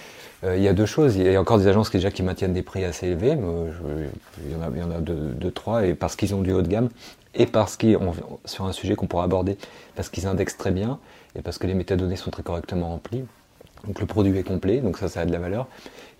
Euh, 0.44 0.56
il 0.56 0.62
y 0.62 0.68
a 0.68 0.72
deux 0.72 0.86
choses. 0.86 1.16
Il 1.16 1.30
y 1.30 1.36
a 1.36 1.40
encore 1.40 1.58
des 1.58 1.68
agences 1.68 1.90
qui 1.90 1.98
déjà 1.98 2.10
qui 2.10 2.22
maintiennent 2.22 2.54
des 2.54 2.62
prix 2.62 2.84
assez 2.84 3.08
élevés. 3.08 3.36
il 3.36 4.52
y 4.52 4.56
en 4.56 4.62
a, 4.62 4.76
y 4.76 4.82
en 4.82 4.90
a 4.90 5.00
deux, 5.00 5.34
deux, 5.34 5.50
trois, 5.50 5.84
et 5.84 5.94
parce 5.94 6.16
qu'ils 6.16 6.34
ont 6.34 6.40
du 6.40 6.52
haut 6.52 6.62
de 6.62 6.68
gamme 6.68 6.88
et 7.34 7.46
parce 7.46 7.76
qu'ils 7.76 7.98
sur 8.44 8.66
un 8.66 8.72
sujet 8.72 8.94
qu'on 8.94 9.06
pourra 9.06 9.24
aborder, 9.24 9.56
parce 9.96 10.08
qu'ils 10.08 10.26
indexent 10.26 10.56
très 10.56 10.70
bien 10.70 10.98
et 11.36 11.42
parce 11.42 11.58
que 11.58 11.66
les 11.66 11.74
métadonnées 11.74 12.16
sont 12.16 12.30
très 12.30 12.42
correctement 12.42 12.88
remplies. 12.88 13.24
Donc 13.86 13.98
le 14.00 14.06
produit 14.06 14.36
est 14.38 14.44
complet, 14.44 14.80
donc 14.80 14.96
ça, 14.96 15.08
ça 15.08 15.22
a 15.22 15.24
de 15.24 15.32
la 15.32 15.40
valeur. 15.40 15.66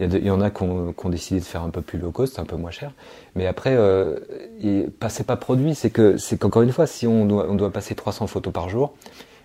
Il 0.01 0.25
y, 0.25 0.31
en 0.31 0.41
a 0.41 0.51
qui 0.51 0.65
ont, 0.65 0.95
décidé 1.05 1.39
de 1.39 1.45
faire 1.45 1.63
un 1.63 1.71
peu 1.71 1.81
plus 1.81 1.97
low 1.97 2.11
cost, 2.11 2.41
un 2.41 2.45
peu 2.45 2.57
moins 2.57 2.73
cher. 2.73 2.93
Mais 3.37 3.47
après, 3.47 3.77
euh, 3.77 4.19
c'est 5.09 5.27
pas 5.27 5.37
produit, 5.37 5.77
c'est 5.77 5.91
que 5.91 6.17
c'est 6.17 6.39
qu'encore 6.39 6.63
une 6.63 6.73
fois, 6.73 6.89
si 6.89 7.07
on 7.07 7.25
doit, 7.25 7.47
on 7.49 7.55
doit 7.55 7.71
passer 7.71 7.95
300 7.95 8.27
photos 8.27 8.53
par 8.53 8.69
jour, 8.69 8.95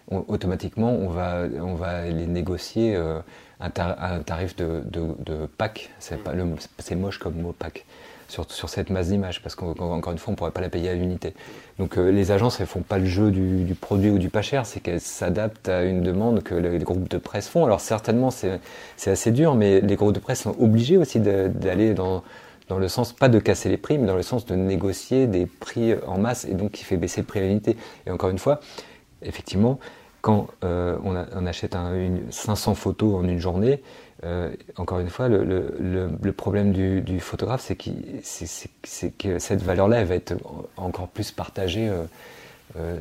automatiquement, 0.10 0.92
on 0.92 1.10
va, 1.10 1.44
on 1.62 1.76
va 1.76 2.06
les 2.06 2.26
négocier 2.26 2.96
euh, 2.96 3.20
un, 3.60 3.70
un, 3.78 4.20
tarif 4.22 4.56
de, 4.56 4.82
de, 4.86 5.10
de 5.24 5.46
pack. 5.46 5.92
C'est 6.00 6.96
moche 6.96 7.20
comme 7.20 7.36
mot 7.40 7.54
pack 7.58 7.86
sur, 8.27 8.50
sur 8.51 8.69
cette 8.69 8.89
masse 8.89 9.10
d'images, 9.10 9.41
parce 9.41 9.55
qu'encore 9.55 10.12
une 10.12 10.17
fois, 10.17 10.29
on 10.29 10.31
ne 10.31 10.36
pourrait 10.36 10.51
pas 10.51 10.62
la 10.62 10.69
payer 10.69 10.89
à 10.89 10.93
l'unité. 10.93 11.34
Donc 11.79 11.98
euh, 11.98 12.10
les 12.12 12.31
agences, 12.31 12.60
elles 12.60 12.67
font 12.67 12.81
pas 12.81 12.98
le 12.98 13.05
jeu 13.05 13.31
du, 13.31 13.63
du 13.63 13.75
produit 13.75 14.10
ou 14.10 14.17
du 14.17 14.29
pas 14.29 14.41
cher, 14.41 14.65
c'est 14.65 14.79
qu'elles 14.79 15.01
s'adaptent 15.01 15.69
à 15.69 15.84
une 15.84 16.01
demande 16.01 16.43
que 16.43 16.55
les, 16.55 16.79
groupes 16.79 17.10
de 17.10 17.17
presse 17.17 17.48
font. 17.48 17.65
Alors 17.65 17.79
certainement, 17.79 18.31
c'est 18.31 18.60
assez 19.05 19.31
dur, 19.31 19.55
mais 19.55 19.81
les 19.81 19.96
groupes 19.96 20.13
de 20.13 20.19
presse 20.19 20.41
sont 20.41 20.55
obligés 20.60 20.98
aussi 20.98 21.19
d'aller 21.19 21.93
dans, 21.93 22.24
dans 22.67 22.79
le 22.79 22.88
sens, 22.88 23.13
pas 23.13 23.29
de 23.29 23.39
casser 23.39 23.69
les 23.69 23.77
prix, 23.77 23.98
mais 23.98 24.07
dans 24.07 24.15
le 24.15 24.24
sens 24.24 24.46
de 24.46 24.55
négocier 24.55 25.27
des 25.27 25.46
prix 25.46 25.93
en 26.05 26.17
masse, 26.17 26.46
et 26.46 26.53
donc 26.53 26.72
qui 26.72 26.84
fait 26.84 26.98
baisser 26.98 27.22
le 27.22 27.27
prix 27.27 27.39
à 27.39 27.43
l'unité. 27.43 27.77
Et 28.05 28.12
encore 28.12 28.29
une 28.29 28.39
fois, 28.39 28.60
effectivement, 29.22 29.79
quand 30.22 30.48
euh, 30.63 30.98
on, 31.03 31.46
achète 31.46 31.75
un, 31.75 31.93
une, 31.96 32.31
500 32.31 32.75
photos 32.75 33.15
en 33.15 33.24
une 33.24 33.39
journée, 33.39 33.81
euh, 34.24 34.50
encore 34.78 35.00
une 35.00 35.10
fois, 35.10 35.28
le, 35.28 35.44
le, 35.44 36.10
le 36.22 36.32
problème 36.32 36.72
du, 36.72 37.02
du 37.02 37.20
photographe, 37.20 37.62
c'est 37.62 37.76
que 39.18 39.40
cette 39.40 39.62
valeur-là, 39.62 40.02
elle 40.02 40.08
va 40.08 40.16
être 40.16 40.34
encore 40.76 41.08
plus 41.08 41.32
partagée. 41.32 41.88
Euh, 41.88 42.04
euh, 42.78 42.98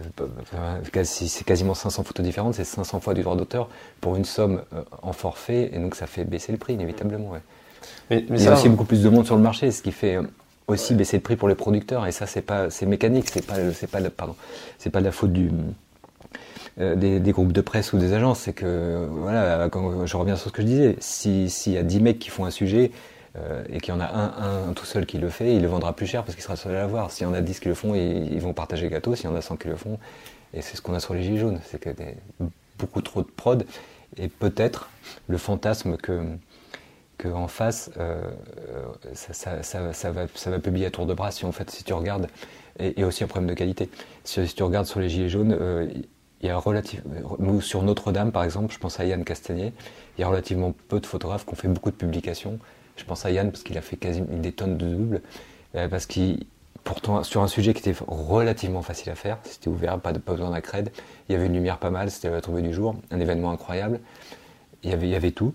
c'est 1.05 1.45
quasiment 1.45 1.75
500 1.75 2.05
photos 2.05 2.25
différentes, 2.25 2.55
c'est 2.55 2.65
500 2.65 3.01
fois 3.01 3.15
du 3.15 3.23
droit 3.23 3.37
d'auteur 3.37 3.69
pour 4.01 4.17
une 4.17 4.25
somme 4.25 4.63
en 5.03 5.13
forfait, 5.13 5.71
et 5.73 5.79
donc 5.79 5.95
ça 5.95 6.07
fait 6.07 6.25
baisser 6.25 6.53
le 6.53 6.59
prix 6.59 6.75
inévitablement. 6.75 7.31
Ouais. 7.31 7.41
Mais, 8.11 8.25
mais 8.29 8.39
Il 8.39 8.45
y 8.45 8.49
a 8.49 8.55
aussi 8.55 8.69
beaucoup 8.69 8.85
plus 8.85 9.03
de 9.03 9.09
monde 9.09 9.27
sur 9.27 9.37
le 9.37 9.43
marché, 9.43 9.71
ce 9.73 9.83
qui 9.83 9.93
fait 9.93 10.19
aussi 10.69 10.95
baisser 10.95 11.17
le 11.17 11.23
prix 11.23 11.37
pour 11.37 11.49
les 11.49 11.55
producteurs, 11.55 12.07
et 12.07 12.13
ça 12.13 12.27
c'est 12.27 12.43
pas, 12.43 12.71
c'est 12.71 12.87
mécanique, 12.87 13.29
c'est 13.29 13.45
pas, 13.45 13.73
c'est 13.73 13.91
pas, 13.91 14.01
pardon, 14.09 14.37
c'est 14.79 14.91
pas 14.91 15.01
de 15.01 15.05
la 15.07 15.13
faute 15.13 15.33
du, 15.33 15.51
des, 16.78 17.21
des, 17.21 17.33
groupes 17.33 17.52
de 17.52 17.61
presse 17.62 17.92
ou 17.92 17.99
des 17.99 18.12
agences, 18.12 18.40
c'est 18.40 18.52
que, 18.52 19.06
voilà, 19.11 19.68
je 20.04 20.16
reviens 20.16 20.37
sur 20.37 20.50
ce 20.50 20.52
que 20.52 20.62
je 20.62 20.66
disais, 20.66 20.97
s'il 21.00 21.73
y 21.73 21.78
a 21.78 21.83
10 21.83 22.00
mecs 22.00 22.18
qui 22.18 22.28
font 22.28 22.45
un 22.45 22.50
sujet 22.50 22.90
euh, 23.38 23.64
et 23.71 23.80
qu'il 23.80 23.95
y 23.95 23.97
en 23.97 24.00
a 24.00 24.06
un, 24.06 24.73
tout 24.75 24.85
seul 24.85 25.06
qui 25.06 25.18
le 25.18 25.28
fait, 25.28 25.54
il 25.54 25.62
le 25.62 25.68
vendra 25.68 25.95
plus 25.95 26.06
cher 26.06 26.23
parce 26.23 26.35
qu'il 26.35 26.42
sera 26.42 26.56
seul 26.56 26.75
à 26.75 26.80
l'avoir. 26.80 27.11
S'il 27.11 27.26
y 27.26 27.30
en 27.30 27.35
a 27.35 27.40
10 27.40 27.61
qui 27.61 27.68
le 27.68 27.75
font, 27.75 27.95
ils, 27.95 28.33
ils 28.33 28.40
vont 28.40 28.52
partager 28.52 28.85
le 28.85 28.90
gâteau. 28.90 29.14
S'il 29.14 29.26
y 29.26 29.33
en 29.33 29.37
a 29.37 29.42
100 29.42 29.56
qui 29.56 29.68
le 29.68 29.76
font, 29.76 29.99
et 30.54 30.62
c'est 30.62 30.76
ce 30.76 30.83
qu'on 30.83 30.95
a 30.95 31.00
sur 31.00 31.14
les 31.14 31.23
Gilets 31.23 31.38
jaunes, 31.38 31.61
c'est 31.64 31.78
que 31.78 31.90
des, 31.90 32.14
beaucoup 32.78 33.02
trop 33.02 33.23
de 33.23 33.28
prod 33.28 33.66
et 34.16 34.28
peut-être 34.28 34.88
le 35.28 35.38
fantasme 35.38 35.97
que 35.97 36.23
qu'en 37.18 37.49
face, 37.49 37.90
euh, 37.99 38.21
ça, 39.14 39.56
va, 39.80 39.92
ça 39.92 40.50
va 40.50 40.59
publier 40.59 40.87
à 40.87 40.90
tour 40.90 41.06
de 41.06 41.14
bras 41.14 41.30
si 41.30 41.47
en 41.47 41.52
fait, 41.52 41.71
si 41.71 41.83
tu 41.83 41.95
regardes, 41.95 42.28
et, 42.78 43.00
et 43.00 43.04
aussi 43.04 43.25
un 43.25 43.26
problème 43.26 43.49
de 43.49 43.54
qualité. 43.54 43.88
Si, 44.25 44.42
tu 44.54 44.62
regardes 44.62 44.87
sur 44.87 45.00
les 45.00 45.09
gilets 45.09 45.30
jaunes, 45.30 45.56
euh, 45.59 45.88
il 46.43 46.49
y 46.49 46.50
a 46.50 46.61
sur 47.61 47.83
Notre-Dame 47.83 48.33
par 48.33 48.45
exemple, 48.45 48.73
je 48.73 48.78
pense 48.78 49.00
à 49.00 49.05
Yann 49.05 49.25
Castagnier, 49.25 49.73
il 50.16 50.21
y 50.21 50.25
a 50.25 50.28
relativement 50.28 50.75
peu 50.88 51.00
de 51.00 51.07
photographes 51.07 51.45
qui 51.47 51.52
ont 51.52 51.57
fait 51.57 51.69
beaucoup 51.69 51.90
de 51.90 51.97
publications. 51.97 52.59
Je 52.97 53.05
pense 53.05 53.26
à 53.26 53.31
Yann 53.31 53.50
parce 53.50 53.62
qu'il 53.62 53.76
a 53.76 53.83
fait 53.83 53.97
quasiment 53.97 54.38
des 54.38 54.52
tonnes 54.52 54.76
de 54.76 54.87
doubles, 54.87 55.23
euh, 55.75 55.88
parce 55.88 56.07
qu'il 56.07 56.47
pourtant 56.85 57.23
sur 57.25 57.43
un 57.43 57.49
sujet 57.49 57.75
qui 57.75 57.88
était 57.88 57.99
relativement 58.07 58.81
facile 58.81 59.11
à 59.11 59.16
faire, 59.16 59.38
c'était 59.43 59.69
ouvert, 59.69 59.99
pas, 59.99 60.12
besoin 60.12 60.50
d'accred, 60.50 60.93
il 61.28 61.33
y 61.33 61.35
avait 61.35 61.47
une 61.47 61.55
lumière 61.55 61.78
pas 61.78 61.90
mal, 61.90 62.11
c'était 62.11 62.31
la 62.31 62.40
tombée 62.40 62.62
du 62.62 62.73
jour, 62.73 62.95
un 63.11 63.19
événement 63.19 63.50
incroyable, 63.50 64.00
il 64.85 64.90
y 64.90 65.14
avait 65.14 65.33
tout 65.33 65.52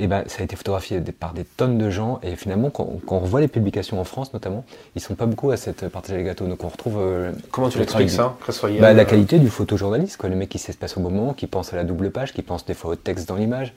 et 0.00 0.06
ben, 0.06 0.24
ça 0.28 0.40
a 0.40 0.44
été 0.44 0.56
photographié 0.56 0.98
par 1.00 1.34
des 1.34 1.44
tonnes 1.44 1.76
de 1.76 1.90
gens. 1.90 2.20
Et 2.22 2.34
finalement, 2.34 2.70
quand, 2.70 2.88
on 3.06 3.18
revoit 3.18 3.42
les 3.42 3.48
publications 3.48 4.00
en 4.00 4.04
France 4.04 4.32
notamment, 4.32 4.64
ils 4.96 5.02
sont 5.02 5.14
pas 5.14 5.26
beaucoup 5.26 5.50
à 5.50 5.58
cette 5.58 5.88
partager 5.88 6.16
les 6.16 6.24
gâteaux. 6.24 6.46
Donc 6.46 6.64
on 6.64 6.68
retrouve. 6.68 6.96
Euh, 6.98 7.32
Comment 7.50 7.68
tu 7.68 7.78
l'expliques 7.78 8.10
ça 8.10 8.36
bah, 8.80 8.94
La 8.94 9.02
euh, 9.02 9.04
qualité 9.04 9.38
du 9.38 9.50
photojournaliste, 9.50 10.16
quoi. 10.16 10.30
Le 10.30 10.36
mec 10.36 10.48
qui 10.48 10.58
s'espace 10.58 10.96
au 10.96 11.00
moment, 11.00 11.34
qui 11.34 11.46
pense 11.46 11.74
à 11.74 11.76
la 11.76 11.84
double 11.84 12.10
page, 12.10 12.32
qui 12.32 12.40
pense 12.40 12.64
des 12.64 12.72
fois 12.72 12.92
au 12.92 12.96
texte 12.96 13.28
dans 13.28 13.36
l'image. 13.36 13.74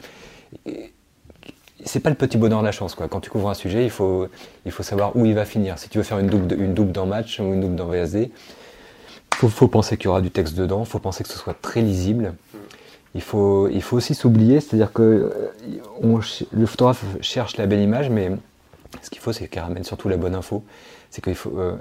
C'est 1.86 2.00
pas 2.00 2.10
le 2.10 2.16
petit 2.16 2.38
bonheur 2.38 2.62
de 2.62 2.66
la 2.66 2.72
chance, 2.72 2.96
quoi. 2.96 3.10
Quand 3.10 3.20
tu 3.20 3.30
couvres 3.30 3.50
un 3.50 3.54
sujet, 3.54 3.84
il 3.84 3.90
faut, 3.90 4.30
il 4.66 4.72
faut 4.72 4.84
savoir 4.84 5.18
où 5.18 5.26
il 5.26 5.36
va 5.36 5.44
finir. 5.44 5.78
Si 5.78 5.90
tu 5.90 5.98
veux 5.98 6.06
faire 6.06 6.20
une 6.20 6.28
double, 6.28 6.56
une 6.58 6.74
double 6.74 6.94
dans 6.94 7.06
match 7.06 7.42
ou 7.42 7.54
une 7.54 7.60
double 7.60 7.76
dans 7.76 7.88
VSD, 7.88 8.32
faut, 9.36 9.50
faut 9.50 9.68
penser 9.68 9.98
qu'il 9.98 10.06
y 10.06 10.08
aura 10.08 10.22
du 10.22 10.32
texte 10.32 10.56
dedans, 10.56 10.86
faut 10.86 11.00
penser 11.00 11.24
que 11.24 11.30
ce 11.30 11.38
soit 11.38 11.56
très 11.62 11.82
lisible 11.82 12.34
il 13.16 13.22
faut, 13.22 13.68
il 13.70 13.82
faut 13.82 13.98
aussi 13.98 14.16
s'oublier, 14.16 14.60
c'est-à-dire 14.60 14.92
que 14.92 15.02
euh, 16.02 16.20
le 16.52 16.66
photographe 16.66 17.04
cherche 17.22 17.58
la 17.58 17.68
belle 17.68 17.82
image, 17.82 18.10
mais 18.10 18.32
ce 19.02 19.10
qu'il 19.10 19.20
faut, 19.20 19.34
c'est 19.34 19.48
qu'il 19.48 19.62
ramène 19.62 19.84
surtout 19.84 20.10
la 20.10 20.18
bonne 20.18 20.36
info. 20.36 20.64
C'est 21.12 21.24
qu'il 21.24 21.36
faut, 21.36 21.58
euh, 21.58 21.76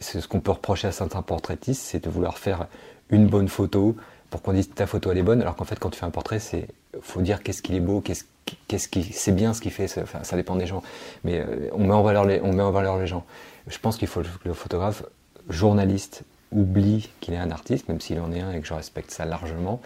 ce 0.00 0.26
qu'on 0.26 0.40
peut 0.40 0.52
reprocher 0.52 0.88
à 0.88 0.92
certains 0.92 1.22
portraitistes, 1.22 1.82
c'est 1.82 2.02
de 2.04 2.10
vouloir 2.10 2.38
faire 2.38 2.66
une 3.10 3.26
bonne 3.26 3.48
photo 3.48 3.96
pour 4.30 4.42
qu'on 4.42 4.52
dise 4.52 4.70
ta 4.70 4.86
photo 4.86 5.10
elle 5.10 5.18
est 5.18 5.22
bonne, 5.22 5.40
alors 5.40 5.56
qu'en 5.56 5.64
fait 5.64 5.78
quand 5.78 5.90
tu 5.90 5.98
fais 5.98 6.06
un 6.06 6.10
portrait, 6.10 6.38
c'est 6.38 6.68
faut 7.00 7.22
dire 7.22 7.42
qu'est-ce 7.42 7.62
qu'il 7.62 7.74
est 7.74 7.80
beau, 7.80 8.00
qu'est-ce 8.00 8.24
qu'est-ce 8.66 8.88
qui 8.88 9.04
c'est 9.04 9.32
bien 9.32 9.54
ce 9.54 9.60
qu'il 9.60 9.70
fait, 9.70 9.88
ça, 9.88 10.02
ça, 10.22 10.36
dépend 10.36 10.56
des 10.56 10.66
gens, 10.66 10.82
mais 11.24 11.40
euh, 11.40 11.68
on 11.72 11.84
met 11.84 11.94
en 11.94 12.02
valeur 12.02 12.26
on 12.42 12.52
met 12.52 12.62
en 12.62 12.70
valeur 12.70 12.98
les 12.98 13.06
gens. 13.06 13.24
Je 13.66 13.78
pense 13.78 13.96
qu'il 13.96 14.08
faut 14.08 14.20
que 14.20 14.26
le 14.44 14.54
photographe 14.54 15.02
journaliste 15.48 16.22
oublie 16.52 17.10
qu'il 17.20 17.34
est 17.34 17.38
un 17.38 17.50
artiste, 17.50 17.88
même 17.88 18.00
s'il 18.00 18.20
en 18.20 18.32
est 18.32 18.40
un 18.40 18.52
et 18.52 18.60
que 18.60 18.66
je 18.66 18.74
respecte 18.74 19.10
ça 19.10 19.24
largement, 19.24 19.80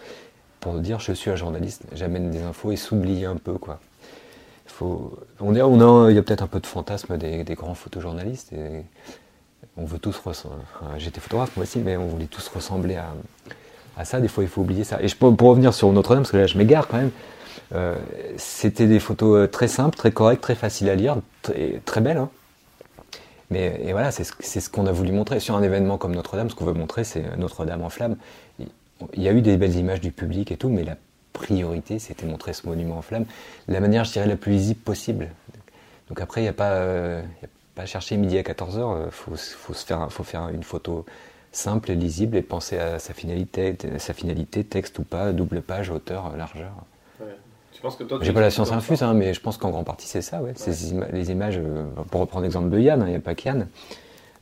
pour 0.63 0.73
dire 0.75 0.99
je 0.99 1.11
suis 1.11 1.29
un 1.29 1.35
journaliste, 1.35 1.83
j'amène 1.93 2.31
des 2.31 2.41
infos 2.41 2.71
et 2.71 2.77
s'oublier 2.77 3.25
un 3.25 3.35
peu 3.35 3.53
quoi. 3.53 3.79
Faut, 4.65 5.19
on, 5.39 5.53
a, 5.53 6.09
il 6.09 6.15
y 6.15 6.17
a 6.17 6.23
peut-être 6.23 6.41
un 6.41 6.47
peu 6.47 6.59
de 6.59 6.65
fantasme 6.65 7.17
des, 7.17 7.43
grands 7.53 7.75
photojournalistes 7.75 8.53
on 9.77 9.85
veut 9.85 9.99
tous. 9.99 10.21
J'étais 10.97 11.19
photographe 11.19 11.55
moi 11.55 11.63
aussi, 11.63 11.79
mais 11.79 11.97
on 11.97 12.07
voulait 12.07 12.25
tous 12.25 12.47
ressembler 12.49 12.97
à, 13.97 14.05
ça. 14.05 14.19
Des 14.19 14.27
fois, 14.27 14.43
il 14.43 14.49
faut 14.49 14.61
oublier 14.61 14.83
ça. 14.83 14.99
Et 15.01 15.07
pour 15.07 15.49
revenir 15.49 15.73
sur 15.73 15.91
Notre-Dame, 15.91 16.23
parce 16.23 16.31
que 16.31 16.37
là, 16.37 16.47
je 16.47 16.57
m'égare 16.57 16.87
quand 16.87 16.97
même. 16.97 17.11
Euh, 17.73 17.95
c'était 18.37 18.87
des 18.87 18.99
photos 18.99 19.37
euh, 19.37 19.47
très 19.47 19.67
simples, 19.67 19.97
très 19.97 20.11
correctes, 20.11 20.43
très 20.43 20.55
faciles 20.55 20.89
à 20.89 20.95
lire, 20.95 21.17
très, 21.41 22.01
belles. 22.01 22.17
Hein. 22.17 22.29
Mais 23.49 23.91
voilà, 23.91 24.11
c'est 24.11 24.23
ce, 24.23 24.59
ce 24.59 24.69
qu'on 24.69 24.85
a 24.85 24.91
voulu 24.91 25.11
montrer 25.11 25.39
sur 25.39 25.55
un 25.55 25.63
événement 25.63 25.97
comme 25.97 26.13
Notre-Dame. 26.13 26.49
Ce 26.49 26.55
qu'on 26.55 26.65
veut 26.65 26.73
montrer, 26.73 27.03
c'est 27.03 27.35
Notre-Dame 27.37 27.81
en 27.81 27.89
flammes 27.89 28.17
il 29.13 29.23
y 29.23 29.27
a 29.27 29.31
eu 29.31 29.41
des 29.41 29.57
belles 29.57 29.75
images 29.75 30.01
du 30.01 30.11
public 30.11 30.51
et 30.51 30.57
tout, 30.57 30.69
mais 30.69 30.83
la 30.83 30.97
priorité, 31.33 31.99
c'était 31.99 32.25
montrer 32.25 32.53
ce 32.53 32.67
monument 32.67 32.97
en 32.97 33.01
flammes 33.01 33.25
de 33.67 33.73
la 33.73 33.79
manière, 33.79 34.03
je 34.03 34.11
dirais, 34.13 34.27
la 34.27 34.35
plus 34.35 34.51
lisible 34.51 34.79
possible. 34.79 35.29
Donc 36.09 36.21
après, 36.21 36.41
il 36.41 36.43
n'y 36.43 36.49
a, 36.49 36.53
pas, 36.53 36.71
euh, 36.71 37.21
y 37.41 37.45
a 37.45 37.49
pas 37.75 37.83
à 37.83 37.85
chercher 37.85 38.17
midi 38.17 38.37
à 38.37 38.43
14h, 38.43 39.05
il 39.05 39.11
faut, 39.11 39.35
faut, 39.35 39.73
se 39.73 39.85
faire, 39.85 40.11
faut 40.11 40.23
faire 40.23 40.49
une 40.49 40.63
photo 40.63 41.05
simple 41.51 41.91
et 41.91 41.95
lisible 41.95 42.35
et 42.35 42.41
penser 42.41 42.77
à 42.77 42.99
sa 42.99 43.13
finalité, 43.13 43.77
sa 43.97 44.13
finalité, 44.13 44.63
texte 44.63 44.99
ou 44.99 45.03
pas, 45.03 45.31
double 45.31 45.61
page, 45.61 45.89
hauteur, 45.89 46.35
largeur. 46.35 46.73
J'ai 48.21 48.33
pas 48.33 48.41
la 48.41 48.49
science 48.49 48.71
infuse, 48.71 49.03
hein, 49.03 49.13
mais 49.13 49.33
je 49.33 49.41
pense 49.41 49.57
qu'en 49.57 49.69
grande 49.69 49.85
partie 49.85 50.07
c'est 50.07 50.21
ça. 50.21 50.41
Ouais. 50.41 50.53
les 51.11 51.31
images, 51.31 51.57
euh, 51.57 51.85
pour 52.09 52.21
reprendre 52.21 52.43
l'exemple 52.43 52.69
de 52.69 52.79
Yann, 52.79 53.01
hein, 53.01 53.05
il 53.07 53.11
n'y 53.11 53.17
a 53.17 53.19
pas 53.19 53.35
qu'Yann, 53.35 53.67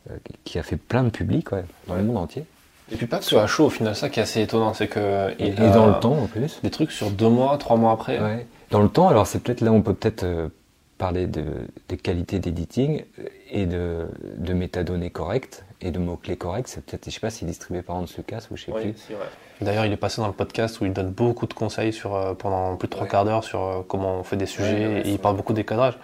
euh, 0.10 0.18
qui 0.44 0.60
a 0.60 0.64
fait 0.64 0.78
plein 0.78 1.04
de 1.04 1.10
publics 1.10 1.50
dans 1.88 1.96
le 1.96 2.04
monde 2.04 2.18
entier. 2.18 2.46
Et 2.92 2.96
puis 2.96 3.08
pas 3.08 3.18
que 3.18 3.24
ce 3.24 3.32
soit 3.32 3.48
chaud 3.48 3.66
au 3.66 3.70
final, 3.70 3.96
ça 3.96 4.10
qui 4.10 4.20
est 4.20 4.24
assez 4.24 4.42
étonnant, 4.42 4.74
c'est 4.74 4.88
que. 4.88 5.34
Et, 5.40 5.52
dans 5.52 5.88
le 5.88 6.00
temps 6.00 6.18
en 6.24 6.28
plus. 6.28 6.60
Des 6.62 6.72
trucs 6.72 6.92
sur 6.92 7.10
deux 7.10 7.30
mois, 7.30 7.58
trois 7.58 7.78
mois 7.78 7.94
après. 7.94 8.20
Ouais. 8.20 8.46
Dans 8.70 8.82
le 8.82 8.90
temps, 8.90 9.08
alors 9.08 9.28
c'est 9.28 9.40
peut-être 9.40 9.62
là 9.62 9.72
on 9.72 9.82
peut 9.82 9.94
peut-être 9.94 10.24
euh, 10.24 10.50
parler 10.98 11.28
de, 11.28 11.44
des 11.90 11.98
qualités 11.98 12.40
d'editing 12.40 13.04
et 13.50 13.66
de, 13.66 14.08
de 14.38 14.54
métadonnées 14.54 15.10
correctes 15.10 15.66
et 15.82 15.90
de 15.92 15.98
mots-clés 15.98 16.38
corrects. 16.38 16.68
C'est 16.68 16.86
peut-être, 16.86 17.06
je 17.06 17.12
sais 17.12 17.20
pas, 17.20 17.32
s'il 17.32 17.48
est 17.48 17.52
distribué 17.52 17.82
par 17.82 17.98
casse 18.28 18.52
ou 18.52 18.56
je 18.56 18.66
sais 18.66 18.72
oui, 18.72 18.92
plus. 18.92 19.16
D'ailleurs, 19.62 19.86
il 19.86 19.92
est 19.92 19.98
passé 19.98 20.22
dans 20.22 20.28
le 20.28 20.34
podcast 20.34 20.80
où 20.80 20.86
il 20.86 20.94
donne 20.94 21.10
beaucoup 21.10 21.48
de 21.48 21.54
conseils 21.54 21.92
sur, 21.92 22.16
euh, 22.16 22.34
pendant 22.34 22.76
plus 22.76 22.88
de 22.88 22.92
trois 22.92 23.08
quarts 23.08 23.26
d'heure 23.26 23.44
sur 23.44 23.62
euh, 23.62 23.82
comment 23.88 24.20
on 24.20 24.24
fait 24.24 24.38
des 24.38 24.46
sujets 24.46 25.02
et 25.06 25.10
il 25.10 25.20
parle 25.20 25.36
beaucoup 25.36 25.54
des 25.54 25.64
cadrages. 25.64 25.98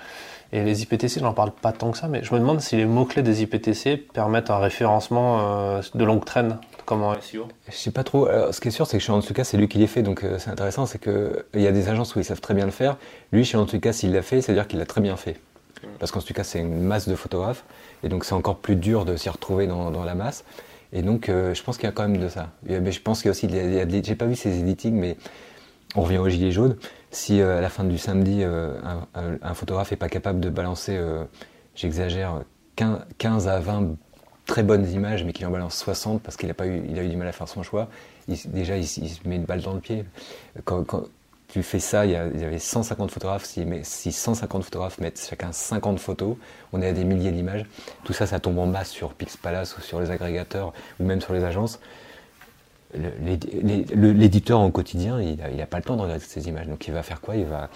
Et 0.52 0.64
les 0.64 0.82
IPTC, 0.82 1.20
j'en 1.20 1.34
parle 1.34 1.52
pas 1.52 1.74
tant 1.74 1.92
que 1.92 1.98
ça, 1.98 2.08
mais 2.08 2.24
je 2.24 2.34
me 2.34 2.40
demande 2.40 2.62
si 2.62 2.76
les 2.76 2.86
mots-clés 2.86 3.22
des 3.22 3.44
IPTC 3.44 3.98
permettent 3.98 4.50
un 4.50 4.58
référencement 4.58 5.40
euh, 5.42 5.82
de 5.94 6.04
longue 6.06 6.26
traîne 6.26 6.58
comme 6.88 7.04
en 7.04 7.14
SEO. 7.22 7.48
Je 7.70 7.76
sais 7.76 7.92
pas 7.92 8.04
trop. 8.04 8.28
ce 8.52 8.60
qui 8.60 8.70
est 8.70 8.72
sûr, 8.72 8.88
c'est 8.88 8.98
que 8.98 9.04
chez 9.04 9.12
Antsuka, 9.12 9.44
c'est 9.44 9.58
lui 9.58 9.68
qui 9.68 9.78
les 9.78 9.88
fait, 9.88 10.02
donc 10.02 10.26
c'est 10.40 10.50
intéressant, 10.50 10.88
c'est 10.88 11.00
qu'il 11.00 11.62
y 11.62 11.68
a 11.68 11.72
des 11.72 11.90
agences 11.90 12.16
où 12.16 12.20
ils 12.20 12.26
savent 12.26 12.42
très 12.42 12.56
bien 12.56 12.66
le 12.66 12.72
faire. 12.72 12.98
Lui, 13.32 13.46
chez 13.46 13.58
Antsuka, 13.58 13.94
s'il 13.94 14.14
l'a 14.14 14.24
fait, 14.24 14.42
c'est-à-dire 14.42 14.68
qu'il 14.68 14.80
l'a 14.80 14.86
très 14.86 15.02
bien 15.02 15.18
fait. 15.18 15.38
Parce 16.00 16.12
qu'en 16.12 16.22
tout 16.22 16.34
cas, 16.34 16.44
c'est 16.44 16.60
une 16.60 16.82
masse 16.82 17.08
de 17.08 17.16
photographes, 17.16 17.64
et 18.04 18.10
donc 18.10 18.26
c'est 18.26 18.34
encore 18.34 18.58
plus 18.58 18.76
dur 18.76 19.06
de 19.06 19.16
s'y 19.16 19.30
retrouver 19.30 19.68
dans, 19.68 19.92
dans, 19.92 20.04
la 20.04 20.16
masse. 20.16 20.44
Et 20.94 21.02
donc, 21.02 21.30
euh, 21.30 21.54
je 21.54 21.64
pense 21.64 21.78
qu'il 21.78 21.86
y 21.86 21.90
a 21.90 21.92
quand 21.92 22.08
même 22.08 22.18
de 22.18 22.30
ça. 22.30 22.50
Mais 22.64 22.92
je 22.92 23.02
pense 23.02 23.22
qu'il 23.22 23.28
y 23.28 23.30
a 23.30 23.32
aussi, 23.32 23.50
j'ai 24.04 24.16
pas 24.16 24.26
vu 24.26 24.36
ces 24.36 24.60
editings, 24.60 24.96
mais 24.96 25.18
on 25.96 26.02
revient 26.02 26.18
au 26.18 26.30
gilet 26.30 26.52
jaune. 26.52 26.78
Si 27.12 27.42
euh, 27.42 27.58
à 27.58 27.62
la 27.62 27.70
fin 27.70 27.84
du 27.84 27.98
samedi, 27.98 28.40
euh, 28.42 28.74
un, 29.14 29.54
photographe 29.54 29.92
est 29.92 29.98
pas 29.98 30.10
capable 30.10 30.40
de 30.40 30.50
balancer, 30.50 31.00
j'exagère, 31.76 32.42
15, 32.76 33.48
à 33.48 33.60
20 33.60 33.96
très 34.48 34.64
bonnes 34.64 34.90
images, 34.92 35.24
mais 35.24 35.34
qu'il 35.34 35.46
en 35.46 35.52
balance 35.52 35.78
60 35.78 36.24
parce 36.24 36.38
qu'il 36.38 36.50
a, 36.50 36.54
pas 36.54 36.66
eu, 36.66 36.82
il 36.90 36.98
a 36.98 37.04
eu 37.04 37.10
du 37.10 37.18
mal 37.18 37.28
à 37.28 37.32
faire 37.32 37.48
son 37.48 37.62
choix, 37.62 37.90
déjà 38.28 38.78
il, 38.78 38.88
se 38.88 39.28
met 39.28 39.36
une 39.36 39.46
balle 39.46 39.62
dans 39.62 39.74
le 39.74 39.80
pied. 39.80 40.06
Quand, 40.66 40.86
tu 41.48 41.64
fais 41.64 41.80
ça, 41.80 42.06
il 42.06 42.12
y, 42.12 42.16
avait 42.16 42.60
150 42.60 43.10
photographes, 43.10 43.46
si, 43.46 43.64
mais, 43.64 43.82
si 43.84 44.12
150 44.12 44.64
photographes 44.64 45.00
mettent 45.00 45.26
chacun 45.30 45.52
50 45.54 45.98
photos, 45.98 46.36
on 46.74 46.82
est 46.82 46.88
à 46.88 46.92
des 46.92 47.06
milliers 47.06 47.32
d'images. 47.32 47.66
Tout 48.04 48.12
ça, 48.12 48.28
ça 48.28 48.40
tombe 48.40 48.60
en 48.60 48.66
masse 48.66 48.90
sur 48.90 49.14
Pixpalace 49.14 49.78
ou 49.78 49.82
sur 49.82 50.02
les 50.02 50.12
agrégateurs 50.12 50.74
ou 51.00 51.06
même 51.06 51.22
sur 51.22 51.34
les 51.34 51.46
agences. 51.46 51.80
L'éditeur 52.94 54.60
en 54.60 54.72
quotidien, 54.72 55.22
il 55.22 55.38
n'a 55.38 55.66
pas 55.66 55.78
le 55.78 55.84
temps 55.84 55.96
de 55.96 56.02
regarder 56.02 56.24
ces 56.24 56.50
images. 56.50 56.68
Donc 56.68 56.86
il 56.88 56.94
va 56.94 57.02
faire 57.02 57.22
quoi? 57.22 57.38
Il 57.38 57.46
va, 57.46 57.70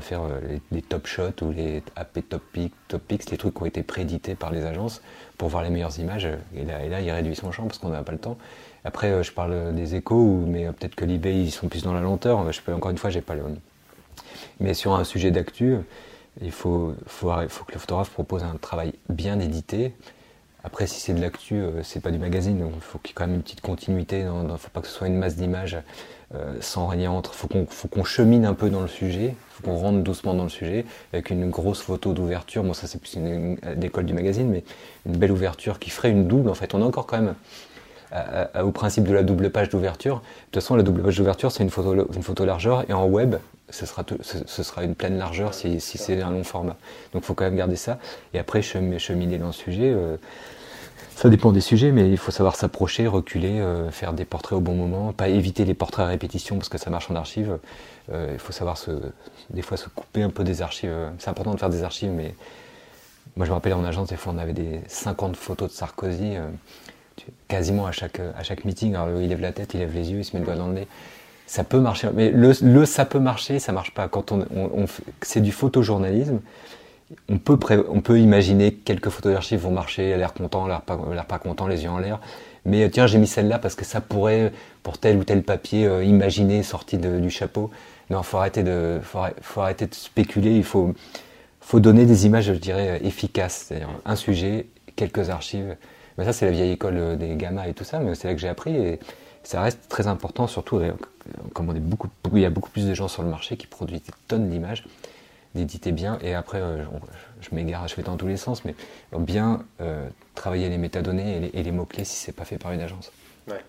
faire 0.00 0.22
euh, 0.22 0.58
les, 0.70 0.82
top 0.82 1.06
shots 1.06 1.42
ou 1.42 1.52
les 1.52 1.82
AP 1.94 2.28
top, 2.28 2.42
pick, 2.52 2.74
top 2.88 3.02
picks, 3.06 3.30
les 3.30 3.38
trucs 3.38 3.54
qui 3.54 3.62
ont 3.62 3.66
été 3.66 3.82
préédités 3.82 4.34
par 4.34 4.50
les 4.50 4.64
agences 4.64 5.00
pour 5.38 5.48
voir 5.48 5.62
les 5.62 5.70
meilleures 5.70 5.98
images. 5.98 6.28
Et 6.54 6.64
là, 6.64 6.84
et 6.84 6.88
là 6.88 7.00
il 7.00 7.10
réduit 7.10 7.36
son 7.36 7.52
champ 7.52 7.64
parce 7.64 7.78
qu'on 7.78 7.88
n'a 7.88 8.02
pas 8.02 8.12
le 8.12 8.18
temps. 8.18 8.36
Après, 8.84 9.10
euh, 9.10 9.22
je 9.24 9.32
parle 9.32 9.74
des 9.74 9.96
échos, 9.96 10.44
mais 10.46 10.66
euh, 10.66 10.72
peut-être 10.72 10.94
que 10.94 11.04
l'eBay, 11.04 11.42
ils 11.42 11.50
sont 11.50 11.68
plus 11.68 11.82
dans 11.82 11.92
la 11.92 12.00
lenteur. 12.00 12.52
Je 12.52 12.60
peux, 12.60 12.72
encore 12.72 12.92
une 12.92 12.98
fois, 12.98 13.10
j'ai 13.10 13.20
pas 13.20 13.34
le. 13.34 13.42
Mais 14.60 14.74
sur 14.74 14.94
un 14.94 15.02
sujet 15.02 15.32
d'actu, 15.32 15.76
il 16.40 16.52
faut, 16.52 16.94
que 17.20 17.72
le 17.72 17.78
photographe 17.78 18.10
propose 18.10 18.44
un 18.44 18.56
travail 18.60 18.92
bien 19.08 19.40
édité. 19.40 19.92
Après, 20.66 20.88
si 20.88 20.98
c'est 21.00 21.14
de 21.14 21.20
l'actu, 21.20 21.54
euh, 21.54 21.84
c'est 21.84 22.00
pas 22.00 22.10
du 22.10 22.18
magazine, 22.18 22.58
donc 22.58 22.72
il 22.74 22.80
faut 22.80 22.98
qu'il 22.98 23.10
y 23.10 23.12
ait 23.12 23.14
quand 23.14 23.28
même 23.28 23.36
une 23.36 23.42
petite 23.42 23.60
continuité. 23.60 24.20
Il 24.20 24.48
ne 24.48 24.56
faut 24.56 24.68
pas 24.70 24.80
que 24.80 24.88
ce 24.88 24.92
soit 24.92 25.06
une 25.06 25.16
masse 25.16 25.36
d'images 25.36 25.78
sans 26.60 26.88
rien 26.88 27.12
entre. 27.12 27.34
Il 27.54 27.66
faut 27.70 27.86
qu'on 27.86 28.02
chemine 28.02 28.44
un 28.44 28.52
peu 28.52 28.68
dans 28.68 28.80
le 28.82 28.88
sujet, 28.88 29.36
il 29.36 29.54
faut 29.54 29.62
qu'on 29.62 29.76
rentre 29.76 30.00
doucement 30.00 30.34
dans 30.34 30.42
le 30.42 30.48
sujet, 30.48 30.84
avec 31.12 31.30
une 31.30 31.48
grosse 31.50 31.80
photo 31.80 32.12
d'ouverture. 32.12 32.64
Moi, 32.64 32.74
ça, 32.74 32.88
c'est 32.88 33.00
plus 33.00 33.14
une, 33.14 33.56
école 33.80 34.06
du 34.06 34.12
magazine, 34.12 34.50
mais 34.50 34.64
une 35.06 35.16
belle 35.16 35.30
ouverture 35.30 35.78
qui 35.78 35.90
ferait 35.90 36.10
une 36.10 36.26
double. 36.26 36.50
En 36.50 36.54
fait, 36.54 36.74
on 36.74 36.82
a 36.82 36.84
encore 36.84 37.06
quand 37.06 37.22
même 37.22 37.34
au 38.60 38.72
principe 38.72 39.04
de 39.04 39.14
la 39.14 39.22
double 39.22 39.50
page 39.50 39.68
d'ouverture. 39.68 40.16
De 40.16 40.22
toute 40.46 40.62
façon, 40.62 40.74
la 40.74 40.82
double 40.82 41.00
page 41.00 41.16
d'ouverture, 41.16 41.52
c'est 41.52 41.62
une 41.62 41.70
photo, 41.70 41.94
une 42.12 42.22
photo 42.24 42.44
largeur, 42.44 42.84
et 42.90 42.92
en 42.92 43.06
web, 43.06 43.36
ce 43.70 43.86
sera, 43.86 44.04
ce, 44.20 44.62
sera 44.62 44.82
une 44.82 44.94
pleine 44.96 45.18
largeur 45.18 45.54
si, 45.54 45.80
si 45.80 45.96
c'est 45.96 46.20
un 46.22 46.30
long 46.30 46.44
format. 46.44 46.76
Donc 47.12 47.22
il 47.22 47.26
faut 47.26 47.34
quand 47.34 47.44
même 47.44 47.56
garder 47.56 47.76
ça. 47.76 47.98
Et 48.34 48.38
après, 48.38 48.62
cheminer 48.62 49.38
dans 49.38 49.46
le 49.46 49.52
sujet. 49.52 49.92
Euh, 49.94 50.16
ça 51.16 51.28
dépend 51.28 51.50
des 51.50 51.60
sujets, 51.60 51.90
mais 51.90 52.08
il 52.10 52.18
faut 52.18 52.30
savoir 52.30 52.54
s'approcher, 52.54 53.06
reculer, 53.06 53.58
euh, 53.58 53.90
faire 53.90 54.12
des 54.12 54.24
portraits 54.24 54.56
au 54.58 54.60
bon 54.60 54.74
moment, 54.74 55.12
pas 55.12 55.28
éviter 55.28 55.64
les 55.64 55.74
portraits 55.74 56.04
à 56.04 56.08
répétition 56.08 56.56
parce 56.56 56.68
que 56.68 56.78
ça 56.78 56.90
marche 56.90 57.10
en 57.10 57.16
archive. 57.16 57.58
Euh, 58.12 58.30
il 58.32 58.38
faut 58.38 58.52
savoir 58.52 58.78
des 59.50 59.62
fois 59.62 59.76
se 59.76 59.88
couper 59.88 60.22
un 60.22 60.30
peu 60.30 60.44
des 60.44 60.62
archives. 60.62 60.94
C'est 61.18 61.30
important 61.30 61.54
de 61.54 61.58
faire 61.58 61.70
des 61.70 61.82
archives, 61.82 62.12
mais 62.12 62.34
moi 63.36 63.46
je 63.46 63.50
me 63.50 63.54
rappelle 63.54 63.72
en 63.72 63.84
agence, 63.84 64.10
des 64.10 64.16
fois 64.16 64.32
on 64.36 64.38
avait 64.38 64.52
des 64.52 64.80
50 64.86 65.36
photos 65.36 65.70
de 65.70 65.74
Sarkozy 65.74 66.34
quasiment 67.48 67.86
à 67.86 67.92
chaque, 67.92 68.20
à 68.20 68.42
chaque 68.42 68.64
meeting. 68.64 68.94
Alors, 68.94 69.20
il 69.20 69.28
lève 69.28 69.40
la 69.40 69.52
tête, 69.52 69.74
il 69.74 69.80
lève 69.80 69.94
les 69.94 70.12
yeux, 70.12 70.18
il 70.18 70.24
se 70.24 70.34
met 70.34 70.40
le 70.40 70.46
doigt 70.46 70.54
dans 70.54 70.68
le 70.68 70.74
nez. 70.74 70.88
Ça 71.46 71.62
peut 71.62 71.78
marcher, 71.78 72.08
mais 72.12 72.30
le, 72.30 72.84
ça 72.84 73.04
peut 73.04 73.20
marcher, 73.20 73.60
ça 73.60 73.72
marche 73.72 73.94
pas. 73.94 74.08
Quand 74.08 74.32
on, 74.32 74.44
c'est 75.22 75.40
du 75.40 75.52
photojournalisme, 75.52 76.40
on 77.28 77.38
peut, 77.38 77.58
on 77.88 78.00
peut 78.00 78.18
imaginer 78.18 78.72
que 78.72 78.84
quelques 78.84 79.10
photos 79.10 79.32
d'archives 79.32 79.60
vont 79.60 79.70
marcher, 79.70 80.16
l'air 80.16 80.34
content, 80.34 80.66
l'air 80.66 80.82
pas, 80.82 81.38
content, 81.38 81.66
les 81.66 81.84
yeux 81.84 81.90
en 81.90 81.98
l'air. 81.98 82.20
Mais 82.64 82.84
euh, 82.84 82.88
tiens, 82.90 83.06
j'ai 83.06 83.18
mis 83.18 83.28
celle-là 83.28 83.58
parce 83.58 83.74
que 83.74 83.84
ça 83.84 84.00
pourrait, 84.00 84.52
pour 84.82 84.98
tel 84.98 85.16
ou 85.16 85.24
tel 85.24 85.42
papier, 85.42 85.86
euh, 85.86 86.04
imaginer 86.04 86.62
sorti 86.62 86.98
du 86.98 87.30
chapeau. 87.30 87.70
Non, 88.10 88.22
faut 88.22 88.38
arrêter 88.38 88.62
de, 88.62 89.00
faut, 89.02 89.60
arrêter 89.60 89.86
de 89.86 89.94
spéculer. 89.94 90.56
Il 90.56 90.64
faut, 90.64 90.94
donner 91.74 92.06
des 92.06 92.26
images, 92.26 92.46
je 92.46 92.52
dirais, 92.52 93.00
efficaces. 93.04 93.66
C'est-à-dire 93.68 93.88
un 94.04 94.16
sujet, 94.16 94.66
quelques 94.96 95.30
archives. 95.30 95.76
Mais 96.18 96.24
ça, 96.24 96.32
c'est 96.32 96.46
la 96.46 96.52
vieille 96.52 96.72
école 96.72 96.96
euh, 96.96 97.16
des 97.16 97.36
gammas 97.36 97.68
et 97.68 97.74
tout 97.74 97.84
ça, 97.84 98.00
mais 98.00 98.14
c'est 98.14 98.26
là 98.26 98.34
que 98.34 98.40
j'ai 98.40 98.48
appris 98.48 98.74
et 98.74 98.98
ça 99.42 99.60
reste 99.60 99.88
très 99.88 100.08
important, 100.08 100.48
surtout 100.48 100.80
comme 101.52 101.68
on 101.68 101.74
est 101.76 101.80
beaucoup, 101.80 102.08
il 102.32 102.40
y 102.40 102.44
a 102.44 102.50
beaucoup 102.50 102.70
plus 102.70 102.84
de 102.84 102.94
gens 102.94 103.06
sur 103.06 103.22
le 103.22 103.28
marché 103.28 103.56
qui 103.56 103.68
produisent 103.68 104.02
des 104.02 104.12
tonnes 104.26 104.50
d'images, 104.50 104.84
d'éditer 105.56 105.92
bien. 105.92 106.18
Et 106.22 106.34
après, 106.34 106.60
euh, 106.60 106.84
je 107.40 107.48
m'égare, 107.52 107.88
je 107.88 107.94
fais 107.94 108.02
dans 108.02 108.16
tous 108.16 108.28
les 108.28 108.36
sens, 108.36 108.64
mais 108.64 108.74
bien 109.18 109.64
travailler 110.34 110.68
les 110.68 110.78
métadonnées 110.78 111.50
et 111.52 111.62
les, 111.62 111.72
mots-clés 111.72 112.04
si 112.04 112.16
c'est 112.16 112.32
pas 112.32 112.44
fait 112.44 112.58
par 112.58 112.72
une 112.72 112.80
agence. 112.80 113.10
Ouais. 113.48 113.64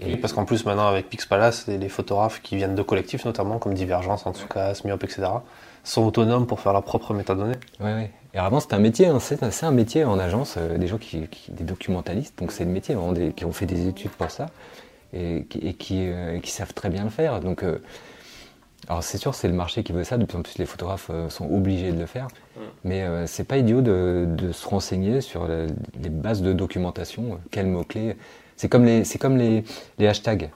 Et 0.00 0.16
parce 0.16 0.32
qu'en 0.32 0.44
plus, 0.44 0.64
maintenant, 0.64 0.86
avec 0.88 1.08
Pixpalace, 1.08 1.66
les, 1.66 1.78
les 1.78 1.88
photographes 1.88 2.40
qui 2.42 2.56
viennent 2.56 2.74
de 2.74 2.82
collectifs, 2.82 3.24
notamment, 3.24 3.58
comme 3.58 3.74
Divergence, 3.74 4.26
Antsukas, 4.26 4.82
Myop, 4.84 5.02
etc., 5.02 5.28
sont 5.84 6.04
autonomes 6.04 6.46
pour 6.46 6.60
faire 6.60 6.72
leurs 6.72 6.84
propres 6.84 7.14
métadonnées. 7.14 7.56
Oui, 7.80 7.90
oui. 7.96 8.04
Et 8.34 8.38
avant, 8.38 8.60
c'était 8.60 8.74
un 8.74 8.80
métier, 8.80 9.06
hein. 9.06 9.18
c'est 9.20 9.64
un 9.64 9.70
métier 9.70 10.04
en 10.04 10.18
agence, 10.18 10.56
euh, 10.58 10.76
des 10.76 10.86
gens 10.86 10.98
qui, 10.98 11.28
des 11.48 11.64
documentalistes, 11.64 12.38
donc 12.38 12.52
c'est 12.52 12.64
le 12.64 12.70
métier, 12.70 12.94
qui 13.34 13.44
ont 13.44 13.52
fait 13.52 13.66
des 13.66 13.88
études 13.88 14.10
pour 14.10 14.30
ça 14.30 14.46
et, 15.14 15.46
et 15.62 15.74
qui, 15.74 16.08
euh, 16.08 16.38
qui, 16.40 16.50
savent 16.50 16.74
très 16.74 16.90
bien 16.90 17.04
le 17.04 17.10
faire. 17.10 17.40
Donc, 17.40 17.62
euh, 17.62 17.78
alors 18.86 19.02
c'est 19.02 19.18
sûr, 19.18 19.34
c'est 19.34 19.48
le 19.48 19.54
marché 19.54 19.82
qui 19.82 19.92
veut 19.92 20.04
ça, 20.04 20.16
de 20.16 20.24
plus 20.24 20.38
en 20.38 20.42
plus 20.42 20.56
les 20.58 20.64
photographes 20.64 21.10
sont 21.28 21.50
obligés 21.50 21.92
de 21.92 21.98
le 21.98 22.06
faire, 22.06 22.28
mais 22.84 23.04
c'est 23.26 23.44
pas 23.44 23.58
idiot 23.58 23.80
de, 23.80 24.26
de, 24.28 24.52
se 24.52 24.66
renseigner 24.66 25.20
sur 25.20 25.46
les 25.46 26.08
bases 26.08 26.40
de 26.40 26.52
documentation, 26.52 27.38
quels 27.50 27.66
mots-clés. 27.66 28.16
C'est 28.56 28.68
comme 28.68 28.84
les, 28.84 29.02
comme 29.20 29.36
les, 29.36 29.64
les 29.98 30.06
hashtags. 30.06 30.50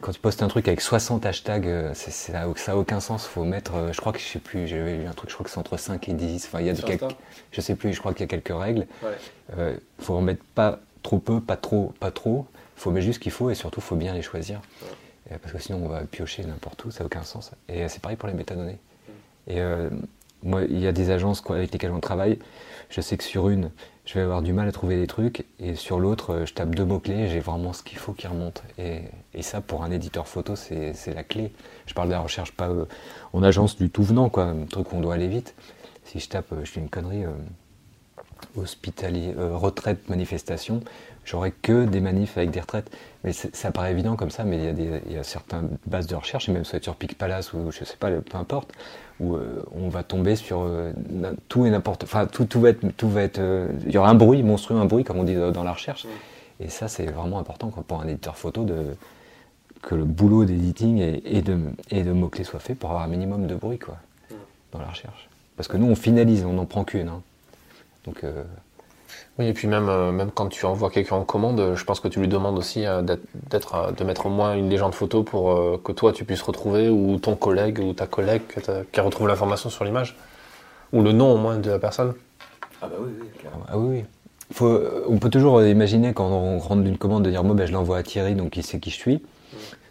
Quand 0.00 0.12
tu 0.12 0.20
postes 0.20 0.42
un 0.42 0.48
truc 0.48 0.68
avec 0.68 0.80
60 0.80 1.26
hashtags, 1.26 1.66
euh, 1.66 1.92
ça 1.94 2.32
n'a 2.32 2.78
aucun 2.78 3.00
sens. 3.00 3.26
Faut 3.26 3.44
mettre, 3.44 3.74
euh, 3.74 3.92
je 3.92 4.00
crois 4.00 4.12
que 4.12 4.20
je 4.20 4.24
sais 4.24 4.38
plus, 4.38 4.68
j'ai 4.68 4.80
vu 4.80 5.06
un 5.06 5.12
truc, 5.12 5.28
je 5.28 5.34
crois 5.34 5.44
que 5.44 5.50
c'est 5.50 5.58
entre 5.58 5.76
5 5.76 6.08
et 6.08 6.12
10. 6.12 6.46
Enfin, 6.46 6.60
il 6.60 6.66
y 6.66 6.70
a 6.70 6.74
quelques, 6.74 7.04
je 7.50 7.60
sais 7.60 7.74
plus, 7.74 7.92
je 7.92 7.98
crois 7.98 8.12
qu'il 8.12 8.20
y 8.20 8.24
a 8.24 8.28
quelques 8.28 8.56
règles. 8.56 8.86
Il 9.02 9.08
euh, 9.58 9.74
faut 9.98 10.14
en 10.14 10.20
mettre 10.20 10.44
pas 10.54 10.78
trop 11.02 11.18
peu, 11.18 11.40
pas 11.40 11.56
trop, 11.56 11.92
pas 11.98 12.12
trop. 12.12 12.46
Il 12.76 12.80
faut 12.80 12.90
mettre 12.92 13.06
juste 13.06 13.18
ce 13.18 13.20
qu'il 13.20 13.32
faut 13.32 13.50
et 13.50 13.56
surtout, 13.56 13.80
il 13.80 13.84
faut 13.84 13.96
bien 13.96 14.14
les 14.14 14.22
choisir. 14.22 14.60
Parce 15.28 15.52
que 15.52 15.58
sinon, 15.58 15.80
on 15.84 15.88
va 15.88 16.02
piocher 16.02 16.44
n'importe 16.44 16.84
où, 16.84 16.90
ça 16.90 17.00
n'a 17.00 17.06
aucun 17.06 17.22
sens. 17.22 17.52
Et 17.68 17.88
c'est 17.88 18.00
pareil 18.00 18.16
pour 18.16 18.28
les 18.28 18.34
métadonnées. 18.34 18.78
Et 19.48 19.60
moi, 20.42 20.62
il 20.62 20.78
y 20.78 20.86
a 20.86 20.92
des 20.92 21.10
agences 21.10 21.42
avec 21.48 21.72
lesquelles 21.72 21.92
on 21.92 22.00
travaille. 22.00 22.38
Je 22.90 23.00
sais 23.00 23.16
que 23.16 23.24
sur 23.24 23.48
une, 23.48 23.70
je 24.04 24.14
vais 24.14 24.20
avoir 24.20 24.42
du 24.42 24.52
mal 24.52 24.68
à 24.68 24.72
trouver 24.72 24.96
des 24.96 25.06
trucs, 25.06 25.44
et 25.60 25.76
sur 25.76 26.00
l'autre, 26.00 26.34
euh, 26.34 26.46
je 26.46 26.52
tape 26.52 26.74
deux 26.74 26.84
mots-clés, 26.84 27.28
j'ai 27.28 27.40
vraiment 27.40 27.72
ce 27.72 27.82
qu'il 27.82 27.98
faut 27.98 28.12
qui 28.12 28.26
remonte. 28.26 28.62
Et, 28.78 29.02
ça, 29.40 29.60
pour 29.60 29.84
un 29.84 29.90
éditeur 29.90 30.28
photo, 30.28 30.56
c'est 30.56 31.14
la 31.14 31.24
clé. 31.24 31.52
Je 31.86 31.94
parle 31.94 32.08
de 32.08 32.12
la 32.12 32.20
recherche 32.20 32.52
pas 32.52 32.68
euh, 32.68 32.84
en 33.32 33.42
agence 33.42 33.76
du 33.76 33.90
tout 33.90 34.02
venant, 34.02 34.28
quoi, 34.28 34.44
un 34.44 34.66
truc 34.66 34.92
où 34.92 34.96
on 34.96 35.00
doit 35.00 35.14
aller 35.14 35.28
vite. 35.28 35.54
Si 36.04 36.18
je 36.20 36.28
tape, 36.28 36.52
euh, 36.52 36.64
je 36.64 36.70
fais 36.70 36.80
une 36.80 36.90
connerie, 36.90 37.24
hospitalier, 38.56 39.34
retraite, 39.36 40.08
manifestation, 40.08 40.80
j'aurais 41.24 41.52
que 41.52 41.84
des 41.84 42.00
manifs 42.00 42.36
avec 42.36 42.50
des 42.50 42.60
retraites. 42.60 42.90
Mais 43.24 43.32
ça 43.32 43.70
paraît 43.70 43.92
évident 43.92 44.16
comme 44.16 44.30
ça, 44.30 44.44
mais 44.44 44.58
il 44.58 44.64
y, 44.64 44.68
a 44.68 44.72
des, 44.72 45.00
il 45.06 45.12
y 45.12 45.18
a 45.18 45.22
certaines 45.22 45.70
bases 45.86 46.06
de 46.06 46.14
recherche, 46.14 46.48
et 46.48 46.52
même 46.52 46.64
sur 46.64 46.96
Peak 46.96 47.16
Palace 47.16 47.52
ou 47.52 47.70
je 47.70 47.84
sais 47.84 47.96
pas, 47.96 48.10
peu 48.10 48.36
importe, 48.36 48.72
où 49.20 49.36
on 49.72 49.88
va 49.88 50.02
tomber 50.02 50.36
sur 50.36 50.68
tout 51.48 51.64
et 51.64 51.70
n'importe, 51.70 52.04
enfin 52.04 52.26
tout, 52.26 52.46
tout 52.46 52.60
va 52.60 52.70
être, 52.70 52.84
tout 52.96 53.08
va 53.08 53.22
être, 53.22 53.40
il 53.86 53.92
y 53.92 53.98
aura 53.98 54.10
un 54.10 54.14
bruit 54.14 54.42
monstrueux, 54.42 54.76
un 54.76 54.86
bruit 54.86 55.04
comme 55.04 55.18
on 55.18 55.24
dit 55.24 55.36
dans 55.36 55.64
la 55.64 55.72
recherche. 55.72 56.06
Et 56.60 56.68
ça, 56.68 56.88
c'est 56.88 57.06
vraiment 57.06 57.38
important 57.38 57.68
pour 57.68 58.00
un 58.00 58.08
éditeur 58.08 58.36
photo 58.36 58.64
de, 58.64 58.94
que 59.82 59.94
le 59.94 60.04
boulot 60.04 60.44
d'éditing 60.44 60.98
et, 61.24 61.42
de, 61.42 61.58
et 61.90 62.04
de 62.04 62.12
mots-clés 62.12 62.44
soit 62.44 62.60
fait 62.60 62.74
pour 62.74 62.90
avoir 62.90 63.04
un 63.04 63.08
minimum 63.08 63.46
de 63.46 63.54
bruit 63.54 63.78
quoi, 63.78 63.96
dans 64.70 64.78
la 64.78 64.86
recherche. 64.86 65.28
Parce 65.56 65.68
que 65.68 65.76
nous, 65.76 65.86
on 65.86 65.96
finalise, 65.96 66.44
on 66.44 66.54
n'en 66.54 66.64
prend 66.64 66.84
qu'une. 66.84 67.08
Hein. 67.08 67.22
Donc, 68.06 68.24
euh, 68.24 68.42
Oui, 69.38 69.46
et 69.46 69.52
puis 69.52 69.68
même, 69.68 69.88
euh, 69.88 70.12
même 70.12 70.30
quand 70.30 70.48
tu 70.48 70.66
envoies 70.66 70.90
quelqu'un 70.90 71.16
en 71.16 71.24
commande, 71.24 71.74
je 71.74 71.84
pense 71.84 72.00
que 72.00 72.08
tu 72.08 72.20
lui 72.20 72.28
demandes 72.28 72.58
aussi 72.58 72.86
euh, 72.86 73.02
d'être, 73.02 73.92
de 73.92 74.04
mettre 74.04 74.26
au 74.26 74.30
moins 74.30 74.54
une 74.54 74.68
légende 74.68 74.94
photo 74.94 75.22
pour 75.22 75.82
que 75.82 75.92
toi 75.92 76.12
tu 76.12 76.24
puisses 76.24 76.42
retrouver, 76.42 76.88
ou 76.88 77.18
ton 77.18 77.36
collègue 77.36 77.78
ou 77.78 77.92
ta 77.92 78.06
collègue 78.06 78.42
qui 78.92 79.00
retrouve 79.00 79.28
l'information 79.28 79.70
sur 79.70 79.84
l'image, 79.84 80.16
ou 80.92 81.02
le 81.02 81.12
nom 81.12 81.32
au 81.32 81.38
moins 81.38 81.58
de 81.58 81.70
la 81.70 81.78
personne. 81.78 82.14
Ah 82.80 82.88
bah 82.88 82.96
oui, 83.00 83.10
oui, 83.20 83.48
Ah 83.68 83.78
oui, 83.78 83.96
oui. 83.98 84.04
Faut, 84.52 84.80
on 85.08 85.16
peut 85.16 85.30
toujours 85.30 85.62
imaginer 85.62 86.12
quand 86.12 86.28
on 86.28 86.58
rentre 86.58 86.82
d'une 86.82 86.98
commande 86.98 87.24
de 87.24 87.30
dire 87.30 87.42
moi 87.42 87.54
ben, 87.54 87.66
je 87.66 87.72
l'envoie 87.72 87.96
à 87.96 88.02
Thierry 88.02 88.34
donc 88.34 88.56
il 88.58 88.62
sait 88.62 88.80
qui 88.80 88.90
je 88.90 88.96
suis. 88.96 89.22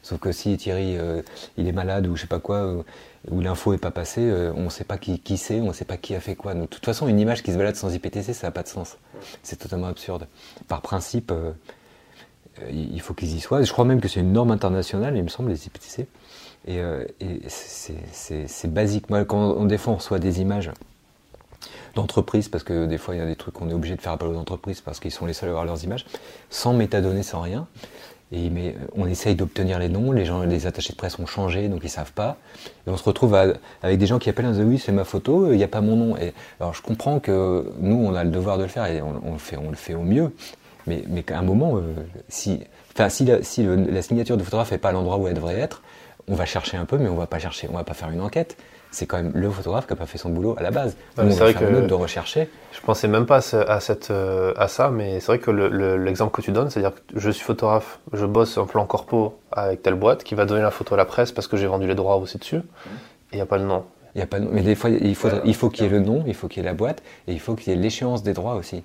Sauf 0.03 0.19
que 0.19 0.31
si 0.31 0.57
Thierry 0.57 0.97
euh, 0.97 1.21
il 1.57 1.67
est 1.67 1.71
malade 1.71 2.07
ou 2.07 2.15
je 2.15 2.21
sais 2.21 2.27
pas 2.27 2.39
quoi, 2.39 2.57
euh, 2.57 2.83
ou 3.29 3.39
l'info 3.41 3.73
est 3.73 3.77
pas 3.77 3.91
passée, 3.91 4.21
euh, 4.21 4.51
on 4.55 4.63
ne 4.63 4.69
sait 4.69 4.83
pas 4.83 4.97
qui, 4.97 5.19
qui 5.19 5.37
c'est, 5.37 5.59
on 5.61 5.67
ne 5.67 5.73
sait 5.73 5.85
pas 5.85 5.97
qui 5.97 6.15
a 6.15 6.19
fait 6.19 6.35
quoi. 6.35 6.53
Donc, 6.53 6.63
de 6.63 6.67
toute 6.67 6.85
façon, 6.85 7.07
une 7.07 7.19
image 7.19 7.43
qui 7.43 7.51
se 7.51 7.57
balade 7.57 7.75
sans 7.75 7.93
IPTC, 7.93 8.33
ça 8.33 8.47
n'a 8.47 8.51
pas 8.51 8.63
de 8.63 8.67
sens. 8.67 8.97
C'est 9.43 9.57
totalement 9.57 9.87
absurde. 9.87 10.27
Par 10.67 10.81
principe, 10.81 11.31
il 12.71 13.01
faut 13.01 13.13
qu'ils 13.13 13.35
y 13.35 13.39
soient. 13.39 13.61
Je 13.61 13.71
crois 13.71 13.85
même 13.85 14.01
que 14.01 14.07
c'est 14.07 14.19
une 14.19 14.33
norme 14.33 14.51
internationale, 14.51 15.15
il 15.15 15.23
me 15.23 15.29
semble, 15.29 15.49
les 15.51 15.67
IPTC. 15.67 16.07
Et, 16.67 16.77
et 17.19 17.41
c'est 17.47 18.73
basique. 18.73 19.09
Moi, 19.09 19.25
quand 19.25 19.39
on, 19.39 19.65
défend, 19.65 19.93
on 19.93 19.95
reçoit 19.95 20.19
des 20.19 20.41
images 20.41 20.71
d'entreprises, 21.95 22.49
parce 22.49 22.63
que 22.63 22.85
des 22.85 22.97
fois 22.97 23.15
il 23.15 23.17
y 23.19 23.21
a 23.21 23.25
des 23.25 23.35
trucs 23.35 23.53
qu'on 23.53 23.69
est 23.69 23.73
obligé 23.73 23.95
de 23.95 24.01
faire 24.01 24.13
appel 24.13 24.29
aux 24.29 24.37
entreprises 24.37 24.81
parce 24.81 24.99
qu'ils 24.99 25.11
sont 25.11 25.25
les 25.25 25.33
seuls 25.33 25.49
à 25.49 25.51
avoir 25.51 25.65
leurs 25.65 25.83
images, 25.83 26.05
sans 26.49 26.73
métadonnées, 26.73 27.23
sans 27.23 27.41
rien. 27.41 27.67
Mais 28.31 28.75
on 28.95 29.07
essaye 29.07 29.35
d'obtenir 29.35 29.77
les 29.77 29.89
noms, 29.89 30.11
les 30.13 30.67
attachés 30.67 30.93
de 30.93 30.97
presse 30.97 31.19
ont 31.19 31.25
changé, 31.25 31.67
donc 31.67 31.81
ils 31.83 31.89
savent 31.89 32.13
pas. 32.13 32.37
On 32.87 32.95
se 32.95 33.03
retrouve 33.03 33.35
avec 33.35 33.99
des 33.99 34.05
gens 34.05 34.19
qui 34.19 34.29
appellent, 34.29 34.49
disent 34.51 34.63
oui 34.63 34.79
c'est 34.79 34.93
ma 34.93 35.03
photo, 35.03 35.51
il 35.51 35.57
n'y 35.57 35.63
a 35.63 35.67
pas 35.67 35.81
mon 35.81 35.95
nom. 35.97 36.15
Alors 36.59 36.73
je 36.73 36.81
comprends 36.81 37.19
que 37.19 37.71
nous 37.79 37.97
on 37.97 38.15
a 38.15 38.23
le 38.23 38.29
devoir 38.29 38.57
de 38.57 38.63
le 38.63 38.69
faire 38.69 38.85
et 38.85 39.01
on, 39.01 39.33
le 39.33 39.75
fait, 39.75 39.95
au 39.95 40.03
mieux. 40.03 40.33
Mais, 40.87 41.03
qu'à 41.23 41.37
un 41.37 41.43
moment, 41.43 41.77
euh, 41.77 41.93
si, 42.27 42.61
la, 42.97 43.09
si 43.09 43.63
la 43.63 44.01
signature 44.01 44.37
du 44.37 44.43
photographe 44.43 44.71
n'est 44.71 44.77
pas 44.77 44.89
à 44.89 44.91
l'endroit 44.93 45.17
où 45.17 45.27
elle 45.27 45.35
devrait 45.35 45.59
être, 45.59 45.83
on 46.27 46.35
va 46.35 46.45
chercher 46.45 46.77
un 46.77 46.85
peu, 46.85 46.97
mais 46.97 47.09
on 47.09 47.15
va 47.15 47.27
pas 47.27 47.39
chercher, 47.39 47.67
on 47.69 47.75
va 47.75 47.83
pas 47.83 47.93
faire 47.93 48.09
une 48.09 48.21
enquête 48.21 48.57
c'est 48.91 49.05
quand 49.05 49.17
même 49.17 49.31
le 49.33 49.49
photographe 49.49 49.87
qui 49.87 49.93
n'a 49.93 49.97
pas 49.97 50.05
fait 50.05 50.17
son 50.17 50.29
boulot 50.29 50.55
à 50.57 50.63
la 50.63 50.69
base. 50.69 50.95
c'est 51.15 51.23
vrai 51.39 51.53
que 51.53 51.87
de 51.87 51.93
rechercher. 51.93 52.49
Je 52.73 52.81
pensais 52.81 53.07
même 53.07 53.25
pas 53.25 53.37
à, 53.37 53.79
cette, 53.79 54.11
euh, 54.11 54.53
à 54.57 54.67
ça, 54.67 54.89
mais 54.89 55.19
c'est 55.19 55.27
vrai 55.27 55.39
que 55.39 55.49
l'exemple 55.49 56.35
que 56.35 56.41
tu 56.41 56.51
donnes, 56.51 56.69
c'est-à-dire 56.69 56.93
que 56.93 57.19
je 57.19 57.29
suis 57.31 57.43
photographe, 57.43 57.99
je 58.11 58.25
bosse 58.25 58.57
en 58.57 58.65
plan 58.65 58.85
corpo 58.85 59.39
avec 59.51 59.81
telle 59.81 59.95
boîte 59.95 60.23
qui 60.23 60.35
va 60.35 60.45
donner 60.45 60.61
la 60.61 60.71
photo 60.71 60.93
à 60.95 60.97
la 60.97 61.05
presse 61.05 61.31
parce 61.31 61.47
que 61.47 61.57
j'ai 61.57 61.67
vendu 61.67 61.87
les 61.87 61.95
droits 61.95 62.17
aussi 62.17 62.37
dessus, 62.37 62.57
et 62.57 62.61
il 63.33 63.35
n'y 63.37 63.41
a 63.41 63.45
pas 63.45 63.57
le 63.57 63.65
nom. 63.65 63.85
Il 64.13 64.19
y 64.19 64.21
a 64.21 64.27
pas 64.27 64.39
mais 64.39 64.61
des 64.61 64.75
fois 64.75 64.89
il 64.89 65.15
faut 65.15 65.29
faut 65.53 65.69
qu'il 65.69 65.85
y 65.85 65.87
ait 65.87 65.91
le 65.91 66.01
nom, 66.01 66.23
il 66.27 66.33
faut 66.33 66.49
qu'il 66.49 66.61
y 66.61 66.65
ait 66.65 66.69
la 66.69 66.73
boîte 66.73 67.01
et 67.27 67.31
il 67.33 67.39
faut 67.39 67.55
qu'il 67.55 67.71
y 67.71 67.75
ait 67.75 67.79
l'échéance 67.79 68.23
des 68.23 68.33
droits 68.33 68.55
aussi. 68.55 68.83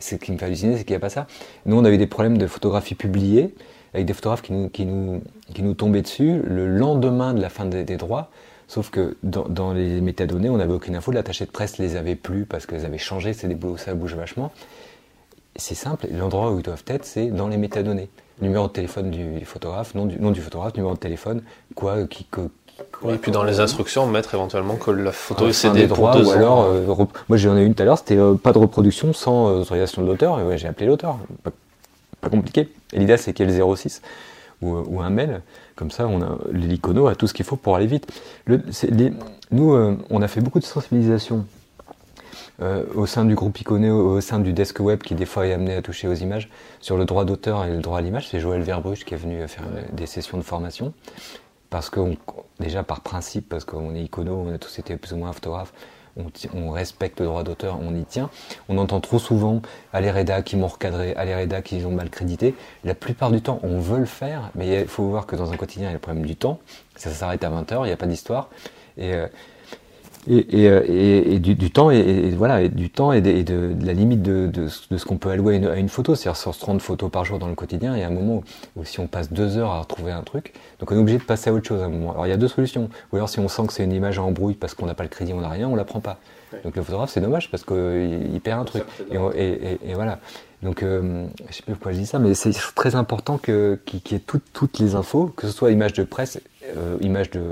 Ce 0.00 0.16
qui 0.16 0.32
me 0.32 0.38
fait 0.38 0.46
halluciner, 0.46 0.76
c'est 0.76 0.84
qu'il 0.84 0.92
n'y 0.92 0.96
a 0.96 1.00
pas 1.00 1.10
ça. 1.10 1.26
Nous, 1.66 1.76
on 1.76 1.84
avait 1.84 1.98
des 1.98 2.06
problèmes 2.06 2.38
de 2.38 2.46
photographie 2.46 2.94
publiée 2.94 3.54
avec 3.94 4.06
des 4.06 4.14
photographes 4.14 4.42
qui 4.42 4.52
nous, 4.52 4.68
qui 4.68 4.84
nous, 4.84 5.22
qui 5.54 5.62
nous 5.62 5.74
tombaient 5.74 6.02
dessus 6.02 6.40
le 6.44 6.66
lendemain 6.66 7.34
de 7.34 7.40
la 7.40 7.48
fin 7.48 7.66
des 7.66 7.96
droits 7.96 8.30
Sauf 8.68 8.90
que 8.90 9.16
dans, 9.22 9.72
les 9.72 10.00
métadonnées, 10.00 10.50
on 10.50 10.58
n'avait 10.58 10.74
aucune 10.74 10.94
info. 10.94 11.10
L'attaché 11.10 11.46
de 11.46 11.50
presse 11.50 11.78
les 11.78 11.96
avait 11.96 12.16
plus 12.16 12.44
parce 12.44 12.66
qu'elles 12.66 12.84
avaient 12.84 12.98
changé. 12.98 13.32
C'est 13.32 13.48
des 13.48 13.54
boulots, 13.54 13.78
ça 13.78 13.94
bouge 13.94 14.14
vachement. 14.14 14.52
C'est 15.56 15.74
simple. 15.74 16.06
L'endroit 16.12 16.52
où 16.52 16.58
ils 16.58 16.62
doivent 16.62 16.84
être, 16.86 17.04
c'est 17.04 17.28
dans 17.28 17.48
les 17.48 17.56
métadonnées. 17.56 18.10
Numéro 18.42 18.68
de 18.68 18.72
téléphone 18.72 19.10
du 19.10 19.44
photographe, 19.44 19.94
nom 19.94 20.06
du, 20.06 20.20
nom 20.20 20.30
du 20.30 20.40
photographe, 20.40 20.76
numéro 20.76 20.94
de 20.94 20.98
téléphone, 20.98 21.42
quoi, 21.74 22.06
qui, 22.06 22.26
et 23.08 23.16
puis 23.16 23.32
dans 23.32 23.42
les 23.42 23.60
instructions, 23.60 24.06
mettre 24.06 24.34
éventuellement 24.34 24.76
que 24.76 24.90
la 24.90 25.12
photo 25.12 25.48
est 25.48 25.52
cédée 25.52 25.86
droits, 25.86 26.16
ou 26.16 26.30
alors, 26.30 26.64
euh, 26.66 26.86
moi 27.28 27.36
j'en 27.36 27.56
ai 27.56 27.64
une 27.64 27.74
tout 27.74 27.82
à 27.82 27.86
l'heure, 27.86 27.98
c'était 27.98 28.16
euh, 28.16 28.34
pas 28.34 28.52
de 28.52 28.58
reproduction 28.58 29.12
sans 29.12 29.48
euh, 29.48 29.60
autorisation 29.62 30.02
de 30.02 30.06
l'auteur, 30.06 30.38
et 30.38 30.44
ouais, 30.44 30.58
j'ai 30.58 30.68
appelé 30.68 30.86
l'auteur. 30.86 31.18
Pas, 31.42 32.30
compliqué. 32.30 32.68
Et 32.92 32.98
l'idée 32.98 33.16
c'est 33.16 33.32
qu'il 33.32 33.48
y 33.48 33.52
ait 33.52 33.58
le 33.58 33.76
06 33.76 34.02
ou, 34.62 34.76
ou 34.76 35.00
un 35.00 35.10
mail. 35.10 35.40
Comme 35.78 35.92
ça, 35.92 36.08
on 36.08 36.20
a 36.22 36.36
l'hélicono 36.50 37.06
a 37.06 37.14
tout 37.14 37.28
ce 37.28 37.34
qu'il 37.34 37.44
faut 37.44 37.54
pour 37.54 37.76
aller 37.76 37.86
vite. 37.86 38.10
nous, 39.52 39.72
euh, 39.74 39.96
on 40.10 40.22
a 40.22 40.26
fait 40.26 40.40
beaucoup 40.40 40.58
de 40.58 40.64
sensibilisation 40.64 41.46
euh, 42.60 42.82
au 42.96 43.06
sein 43.06 43.24
du 43.24 43.36
groupe 43.36 43.60
Icono, 43.60 44.16
au 44.16 44.20
sein 44.20 44.40
du 44.40 44.52
desk 44.52 44.80
web 44.80 45.00
qui 45.00 45.14
des 45.14 45.24
fois 45.24 45.46
est 45.46 45.52
amené 45.52 45.76
à 45.76 45.80
toucher 45.80 46.08
aux 46.08 46.14
images, 46.14 46.50
sur 46.80 46.96
le 46.96 47.04
droit 47.04 47.24
d'auteur 47.24 47.64
et 47.64 47.70
le 47.70 47.78
droit 47.78 47.98
à 47.98 48.00
l'image. 48.00 48.28
C'est 48.28 48.40
Joël 48.40 48.62
Verbruch 48.62 49.04
qui 49.04 49.14
est 49.14 49.18
venu 49.18 49.46
faire 49.46 49.66
des 49.92 50.06
sessions 50.06 50.36
de 50.36 50.42
formation. 50.42 50.92
Parce 51.70 51.90
que, 51.90 52.00
déjà 52.58 52.82
par 52.82 53.02
principe, 53.02 53.48
parce 53.48 53.64
qu'on 53.64 53.94
est 53.94 54.02
icono, 54.02 54.46
on 54.48 54.52
a 54.52 54.58
tous 54.58 54.80
été 54.80 54.96
plus 54.96 55.12
ou 55.12 55.18
moins 55.18 55.32
photographes, 55.32 55.72
on, 56.54 56.70
respecte 56.70 57.20
le 57.20 57.26
droit 57.26 57.42
d'auteur, 57.42 57.78
on 57.80 57.94
y 57.94 58.04
tient. 58.04 58.30
On 58.68 58.78
entend 58.78 59.00
trop 59.00 59.18
souvent 59.18 59.62
à 59.92 60.42
qui 60.42 60.56
m'ont 60.56 60.66
recadré, 60.66 61.14
à 61.16 61.62
qui 61.62 61.84
ont 61.84 61.90
mal 61.90 62.10
crédité. 62.10 62.54
La 62.84 62.94
plupart 62.94 63.30
du 63.30 63.40
temps, 63.40 63.60
on 63.62 63.78
veut 63.78 63.98
le 63.98 64.06
faire, 64.06 64.50
mais 64.54 64.82
il 64.82 64.88
faut 64.88 65.04
voir 65.04 65.26
que 65.26 65.36
dans 65.36 65.52
un 65.52 65.56
quotidien, 65.56 65.88
il 65.88 65.90
y 65.90 65.90
a 65.90 65.94
le 65.94 66.00
problème 66.00 66.26
du 66.26 66.36
temps. 66.36 66.58
Ça 66.96 67.10
s'arrête 67.10 67.44
à 67.44 67.50
20h, 67.50 67.84
il 67.84 67.86
n'y 67.86 67.92
a 67.92 67.96
pas 67.96 68.06
d'histoire. 68.06 68.48
Et, 68.96 69.12
et, 70.28 71.34
et, 71.34 71.38
du, 71.38 71.70
temps 71.70 71.90
et, 71.90 72.30
voilà 72.30 72.62
et 72.62 72.68
du 72.68 72.90
temps 72.90 73.12
et 73.12 73.20
de, 73.20 73.74
la 73.82 73.92
limite 73.92 74.22
de, 74.22 74.46
de, 74.46 74.68
ce 74.68 75.04
qu'on 75.04 75.16
peut 75.16 75.30
allouer 75.30 75.64
à 75.66 75.76
une, 75.76 75.88
photo. 75.88 76.14
C'est-à-dire 76.14 76.56
30 76.56 76.80
photos 76.80 77.10
par 77.10 77.24
jour 77.24 77.38
dans 77.38 77.48
le 77.48 77.54
quotidien 77.54 77.96
y 77.96 78.02
a 78.02 78.06
un 78.06 78.10
moment 78.10 78.42
où, 78.76 78.84
si 78.84 79.00
on 79.00 79.06
passe 79.06 79.32
deux 79.32 79.56
heures 79.56 79.70
à 79.70 79.80
retrouver 79.80 80.12
un 80.12 80.22
truc 80.22 80.52
donc 80.80 80.90
on 80.92 80.94
est 80.94 80.98
obligé 80.98 81.18
de 81.18 81.24
passer 81.24 81.50
à 81.50 81.52
autre 81.52 81.66
chose 81.66 81.82
à 81.82 81.86
un 81.86 81.88
moment. 81.88 82.12
Alors 82.12 82.26
il 82.26 82.30
y 82.30 82.32
a 82.32 82.36
deux 82.36 82.48
solutions. 82.48 82.88
Ou 83.12 83.16
alors 83.16 83.28
si 83.28 83.40
on 83.40 83.48
sent 83.48 83.66
que 83.66 83.72
c'est 83.72 83.84
une 83.84 83.92
image 83.92 84.18
en 84.18 84.26
embrouille 84.26 84.54
parce 84.54 84.74
qu'on 84.74 84.86
n'a 84.86 84.94
pas 84.94 85.02
le 85.02 85.08
crédit 85.08 85.32
on 85.32 85.40
n'a 85.40 85.48
rien 85.48 85.68
on 85.68 85.76
la 85.76 85.84
prend 85.84 86.00
pas. 86.00 86.18
Donc 86.64 86.76
le 86.76 86.82
photographe 86.82 87.10
c'est 87.10 87.20
dommage 87.20 87.50
parce 87.50 87.64
qu'il 87.64 88.40
perd 88.42 88.60
un 88.60 88.64
truc. 88.64 88.84
et, 89.10 89.94
voilà. 89.94 90.18
Donc 90.62 90.82
euh, 90.82 91.26
je 91.48 91.54
sais 91.54 91.62
plus 91.62 91.74
pourquoi 91.74 91.92
je 91.92 91.98
dis 91.98 92.06
ça 92.06 92.18
mais 92.18 92.34
c'est 92.34 92.52
très 92.74 92.96
important 92.96 93.38
qu'il 93.38 93.78
y 94.10 94.14
ait 94.14 94.18
toutes 94.18 94.78
les 94.78 94.94
infos 94.96 95.26
que 95.36 95.46
ce 95.46 95.52
soit 95.52 95.70
image 95.70 95.92
de 95.92 96.02
presse 96.02 96.40
euh, 96.76 96.96
image 97.00 97.30
de 97.30 97.42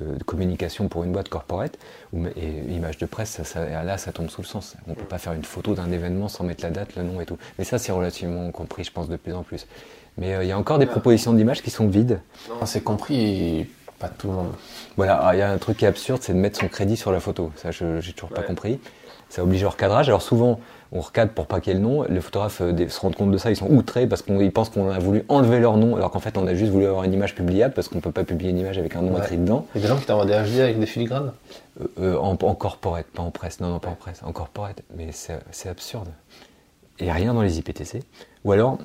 de, 0.00 0.22
communication 0.24 0.88
pour 0.88 1.04
une 1.04 1.12
boîte 1.12 1.28
corporate, 1.28 1.78
ou, 2.12 2.26
et 2.26 2.72
image 2.72 2.98
de 2.98 3.06
presse, 3.06 3.42
ça, 3.42 3.82
là 3.84 3.98
ça 3.98 4.12
tombe 4.12 4.28
sous 4.28 4.42
le 4.42 4.46
sens. 4.46 4.76
On 4.86 4.90
ne 4.90 4.96
peut 4.96 5.04
pas 5.04 5.18
faire 5.18 5.32
une 5.32 5.44
photo 5.44 5.74
d'un 5.74 5.90
événement 5.90 6.28
sans 6.28 6.44
mettre 6.44 6.64
la 6.64 6.70
date, 6.70 6.96
le 6.96 7.02
nom 7.02 7.20
et 7.20 7.26
tout. 7.26 7.38
Mais 7.58 7.64
ça 7.64 7.78
c'est 7.78 7.92
relativement 7.92 8.50
compris, 8.50 8.84
je 8.84 8.92
pense, 8.92 9.08
de 9.08 9.16
plus 9.16 9.32
en 9.32 9.42
plus. 9.42 9.66
Mais 10.18 10.34
euh, 10.34 10.44
il 10.44 10.48
y 10.48 10.52
a 10.52 10.58
encore 10.58 10.78
des 10.78 10.86
propositions 10.86 11.32
d'images 11.32 11.62
qui 11.62 11.70
sont 11.70 11.88
vides. 11.88 12.20
C'est 12.64 12.82
compris, 12.82 13.68
pas 13.98 14.08
tout 14.08 14.28
le 14.28 14.34
monde. 14.34 14.52
Voilà, 14.96 15.30
il 15.34 15.38
y 15.38 15.42
a 15.42 15.50
un 15.50 15.58
truc 15.58 15.78
qui 15.78 15.84
est 15.84 15.88
absurde, 15.88 16.20
c'est 16.22 16.32
de 16.32 16.38
mettre 16.38 16.58
son 16.58 16.68
crédit 16.68 16.96
sur 16.96 17.12
la 17.12 17.20
photo. 17.20 17.52
Ça, 17.56 17.70
je 17.70 18.00
j'ai 18.00 18.12
toujours 18.12 18.30
pas 18.30 18.42
compris. 18.42 18.78
Ça 19.28 19.42
oblige 19.42 19.64
au 19.64 19.70
recadrage. 19.70 20.08
Alors 20.08 20.22
souvent, 20.22 20.60
on 20.92 21.00
recadre 21.00 21.32
pour 21.32 21.46
pas 21.46 21.60
qu'il 21.60 21.72
y 21.72 21.76
ait 21.76 21.78
le 21.78 21.84
nom. 21.84 22.04
Les 22.08 22.20
photographes 22.20 22.60
euh, 22.60 22.88
se 22.88 23.00
rendent 23.00 23.16
compte 23.16 23.32
de 23.32 23.38
ça, 23.38 23.50
ils 23.50 23.56
sont 23.56 23.68
outrés 23.70 24.06
parce 24.06 24.22
qu'ils 24.22 24.52
pensent 24.52 24.70
qu'on 24.70 24.88
a 24.90 24.98
voulu 24.98 25.24
enlever 25.28 25.58
leur 25.58 25.76
nom, 25.76 25.96
alors 25.96 26.10
qu'en 26.10 26.20
fait 26.20 26.38
on 26.38 26.46
a 26.46 26.54
juste 26.54 26.72
voulu 26.72 26.86
avoir 26.86 27.04
une 27.04 27.12
image 27.12 27.34
publiable 27.34 27.74
parce 27.74 27.88
qu'on 27.88 28.00
peut 28.00 28.12
pas 28.12 28.24
publier 28.24 28.50
une 28.50 28.58
image 28.58 28.78
avec 28.78 28.94
un 28.96 29.02
nom 29.02 29.18
écrit 29.18 29.36
dedans. 29.36 29.66
Il 29.74 29.80
y 29.80 29.84
a 29.84 29.88
des 29.88 29.94
gens 29.94 30.00
qui 30.00 30.06
t'envoient 30.06 30.26
des 30.26 30.34
HD 30.34 30.60
avec 30.60 30.78
des 30.78 30.86
filigranes? 30.86 31.32
Euh, 31.80 32.14
euh, 32.14 32.18
en, 32.18 32.36
corporate, 32.54 33.06
pas 33.06 33.22
en 33.22 33.30
presse. 33.30 33.60
Non, 33.60 33.68
non, 33.68 33.78
pas 33.78 33.90
en 33.90 33.96
presse, 33.96 34.22
en 34.22 34.32
corporate. 34.32 34.82
Mais 34.96 35.08
c'est 35.12 35.68
absurde. 35.68 36.08
Et 36.98 37.10
rien 37.10 37.34
dans 37.34 37.42
les 37.42 37.58
IPTC. 37.58 38.02
Ou 38.44 38.52
alors, 38.52 38.78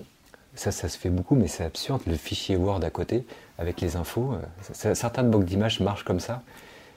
ça, 0.56 0.71
ça 0.71 0.89
se 0.89 0.97
fait 0.97 1.10
beaucoup, 1.10 1.36
mais 1.36 1.47
c'est 1.47 1.63
absurde, 1.63 2.01
le 2.08 2.15
fichier 2.15 2.58
Word 2.58 2.84
à 2.84 2.89
côté 2.89 3.25
avec 3.58 3.80
les 3.80 3.95
infos. 3.95 4.34
certaines 4.73 5.30
banques 5.30 5.45
d'images 5.45 5.80
marchent 5.80 6.04
comme 6.04 6.19
ça, 6.19 6.41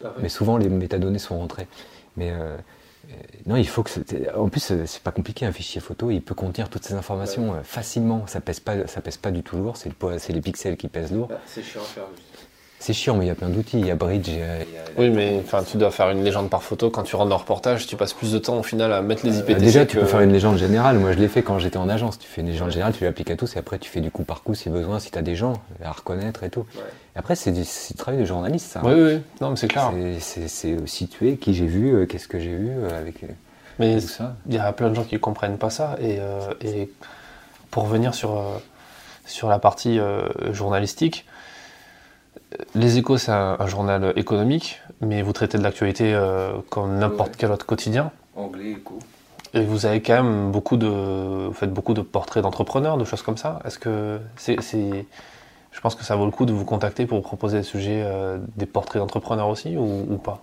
ah 0.04 0.09
mais 0.20 0.28
souvent 0.28 0.57
les 0.57 0.68
métadonnées 0.68 1.18
sont 1.18 1.38
rentrées. 1.38 1.68
Mais 2.16 2.30
euh, 2.30 2.57
non, 3.47 3.57
il 3.57 3.69
faut 3.69 3.83
que. 3.83 3.90
En 4.37 4.49
plus, 4.49 4.71
euh, 4.71 4.85
c'est 4.87 5.03
pas 5.03 5.12
compliqué 5.12 5.45
un 5.45 5.53
fichier 5.53 5.81
photo. 5.81 6.11
Il 6.11 6.23
peut 6.23 6.35
contenir 6.35 6.71
toutes 6.71 6.85
ces 6.85 6.95
informations 6.95 7.55
euh, 7.55 7.62
facilement. 7.62 8.27
Ça 8.27 8.40
pèse 8.40 8.61
pas, 8.61 8.87
ça 8.87 9.01
pèse 9.01 9.19
pas 9.19 9.31
du 9.31 9.43
tout 9.43 9.57
lourd. 9.57 9.77
C'est 9.77 9.90
le, 9.90 10.35
les 10.35 10.40
pixels 10.40 10.77
qui 10.77 10.88
pèsent 10.88 11.12
lourd. 11.12 11.29
Bah, 11.29 11.40
c'est 11.47 11.62
chiant 11.62 11.83
à 11.83 11.85
faire. 11.85 12.05
C'est 12.85 12.92
chiant, 12.92 13.16
mais 13.16 13.25
il 13.25 13.29
y 13.29 13.31
a 13.31 13.35
plein 13.35 13.49
d'outils. 13.49 13.81
Il 13.81 13.87
y 13.87 13.90
a 13.90 13.94
Bridge. 13.94 14.29
Oui, 14.99 15.09
mais 15.09 15.40
enfin, 15.42 15.62
tu 15.62 15.79
dois 15.79 15.90
faire 15.90 16.11
une 16.11 16.23
légende 16.23 16.51
par 16.51 16.62
photo. 16.62 16.90
Quand 16.90 17.03
tu 17.03 17.16
rentres 17.16 17.31
dans 17.31 17.37
le 17.37 17.40
reportage, 17.40 17.87
tu 17.87 17.97
passes 17.97 18.12
plus 18.12 18.31
de 18.31 18.38
temps 18.38 18.59
au 18.59 18.62
final 18.62 18.92
à 18.92 19.01
mettre 19.01 19.25
les 19.25 19.38
IPTC. 19.38 19.55
déjà, 19.59 19.87
tu 19.87 19.97
peux 19.97 20.05
faire 20.05 20.20
une 20.20 20.33
légende 20.33 20.59
générale. 20.59 20.99
Moi, 20.99 21.12
je 21.12 21.18
l'ai 21.18 21.29
fait 21.29 21.40
quand 21.40 21.59
j'étais 21.59 21.79
en 21.79 21.88
agence. 21.88 22.18
Tu 22.18 22.29
fais 22.29 22.42
une 22.42 22.49
légende 22.49 22.73
générale, 22.73 22.92
tu 22.92 23.05
l'appliques 23.05 23.31
à 23.31 23.37
tous, 23.37 23.57
et 23.57 23.59
après, 23.59 23.79
tu 23.79 23.88
fais 23.88 24.03
du 24.03 24.11
coup 24.11 24.23
par 24.23 24.42
coup 24.42 24.53
si 24.53 24.68
besoin, 24.68 24.99
si 25.01 25.11
tu 25.11 25.16
as 25.16 25.23
des 25.23 25.35
gens 25.35 25.55
à 25.83 25.92
reconnaître 25.92 26.44
et 26.44 26.51
tout. 26.51 26.66
Et 26.77 27.18
après, 27.18 27.37
c'est 27.37 27.53
du, 27.53 27.64
travail 27.97 28.20
de 28.20 28.27
journaliste, 28.27 28.73
ça. 28.73 28.83
Oui, 28.85 28.92
oui, 28.92 29.18
non, 29.40 29.49
mais 29.49 29.57
c'est 29.57 29.68
clair. 29.68 29.90
C'est 30.18 30.87
situé 30.87 31.38
qui 31.38 31.55
j'ai 31.55 31.66
vu, 31.66 32.07
qu'est-ce 32.07 32.29
que 32.29 32.38
j'ai 32.38 32.55
vu 32.55 32.70
avec. 32.99 33.25
Mais 33.79 33.97
il 34.47 34.55
y 34.55 34.59
a 34.59 34.73
plein 34.75 34.90
de 34.90 34.94
gens 34.94 35.05
qui 35.05 35.14
ne 35.14 35.20
comprennent 35.20 35.57
pas 35.57 35.70
ça. 35.70 35.97
Et, 36.03 36.18
et 36.61 36.90
pour 37.70 37.85
revenir 37.85 38.14
sur, 38.14 38.44
sur 39.25 39.49
la 39.49 39.59
partie 39.59 39.99
journalistique, 40.53 41.25
les 42.75 42.99
échos, 42.99 43.19
c'est 43.19 43.33
un, 43.33 43.67
journal 43.67 44.12
économique, 44.17 44.81
mais 45.01 45.23
vous 45.23 45.33
traitez 45.33 45.59
de 45.59 45.62
l'actualité 45.62 46.19
comme 46.71 46.99
n'importe 46.99 47.37
quel 47.37 47.51
autre 47.51 47.67
quotidien. 47.67 48.12
Anglais, 48.37 48.73
écho. 48.73 48.99
Et 49.55 49.62
vous 49.62 49.87
avez 49.87 50.03
quand 50.03 50.23
même 50.23 50.51
beaucoup 50.51 50.77
de, 50.77 50.88
vous 51.47 51.53
faites 51.53 51.73
beaucoup 51.73 51.95
de 51.95 52.03
portraits 52.03 52.43
d'entrepreneurs, 52.43 52.99
de 52.99 53.05
choses 53.05 53.23
comme 53.23 53.37
ça. 53.37 53.61
Est-ce 53.64 53.79
que 53.79 54.19
c'est, 54.37 54.57
je 55.71 55.81
pense 55.81 55.95
que 55.95 56.03
ça 56.03 56.17
vaut 56.17 56.25
le 56.25 56.33
coup 56.33 56.45
de 56.45 56.53
vous 56.53 56.64
contacter 56.64 57.07
pour 57.07 57.23
proposer 57.23 57.59
des 57.59 57.62
sujets, 57.62 58.03
euh, 58.05 58.38
des 58.57 58.67
portraits 58.67 59.01
d'entrepreneurs 59.01 59.49
aussi, 59.49 59.77
ou, 59.77 60.17
pas? 60.17 60.43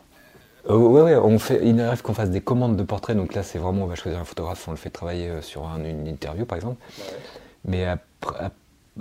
Euh, 0.69 0.77
Oui, 0.77 1.01
ouais, 1.01 1.15
on 1.17 1.39
fait, 1.39 1.59
il 1.61 1.79
arrive 1.81 2.01
qu'on 2.01 2.13
fasse 2.13 2.29
des 2.29 2.39
commandes 2.39 2.77
de 2.77 2.83
portraits. 2.83 3.17
Donc 3.17 3.33
là, 3.33 3.43
c'est 3.43 3.59
vraiment, 3.59 3.83
on 3.83 3.87
va 3.87 3.95
choisir 3.95 4.17
un 4.17 4.23
photographe, 4.23 4.65
on 4.69 4.71
le 4.71 4.77
fait 4.77 4.89
travailler 4.89 5.27
euh, 5.27 5.41
sur 5.41 5.63
une 5.65 6.07
interview, 6.07 6.45
par 6.45 6.55
exemple. 6.57 6.77
Mais 7.65 7.85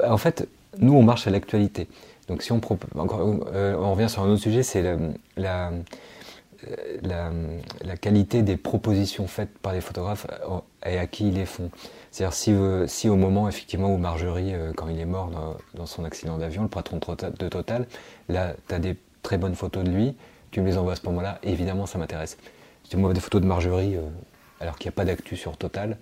en 0.05 0.18
fait, 0.18 0.49
nous, 0.79 0.94
on 0.94 1.05
marche 1.05 1.29
à 1.29 1.31
l'actualité. 1.31 1.87
Donc 2.31 2.43
si 2.43 2.53
on, 2.53 2.61
encore, 2.97 3.21
on 3.21 3.93
revient 3.93 4.09
sur 4.09 4.23
un 4.23 4.31
autre 4.31 4.40
sujet, 4.40 4.62
c'est 4.62 4.83
la 5.37 5.73
qualité 8.01 8.43
des 8.43 8.57
propositions 8.57 9.27
faites 9.27 9.59
par 9.59 9.73
les 9.73 9.81
photographes 9.81 10.27
et 10.87 10.97
à 10.97 11.07
qui 11.07 11.29
ils 11.29 11.35
les 11.35 11.45
font. 11.45 11.71
C'est-à-dire 12.11 12.35
si, 12.35 12.53
euh, 12.53 12.87
si, 12.87 13.09
au 13.09 13.16
moment 13.16 13.49
effectivement 13.49 13.93
où 13.93 13.97
Marjorie, 13.97 14.55
euh, 14.55 14.73
quand 14.75 14.88
il 14.88 14.99
est 14.99 15.05
mort 15.05 15.31
dans, 15.75 15.87
son 15.87 16.05
accident 16.05 16.38
d'avion, 16.38 16.62
le 16.62 16.69
patron 16.69 16.99
de 16.99 17.49
Total, 17.49 17.87
là 18.29 18.55
tu 18.69 18.75
as 18.75 18.79
des 18.79 18.97
très 19.23 19.38
bonnes 19.38 19.55
photos 19.55 19.85
de 19.85 19.90
lui, 19.90 20.16
tu 20.51 20.61
me 20.61 20.66
les 20.66 20.77
envoies 20.77 20.95
à 20.95 20.97
ce 20.97 21.07
moment-là, 21.07 21.38
évidemment 21.43 21.87
ça 21.87 21.99
m'intéresse. 21.99 22.37
Si 22.85 22.90
tu 22.90 22.97
m'envoies 22.97 23.14
des 23.14 23.21
photos 23.21 23.40
de 23.40 23.47
Marjorie 23.47 23.97
euh, 23.97 24.01
alors 24.61 24.77
qu'il 24.77 24.88
n'y 24.88 24.95
a 24.95 24.97
pas 24.97 25.05
d'actu 25.05 25.37
sur 25.37 25.57
Total, 25.57 25.97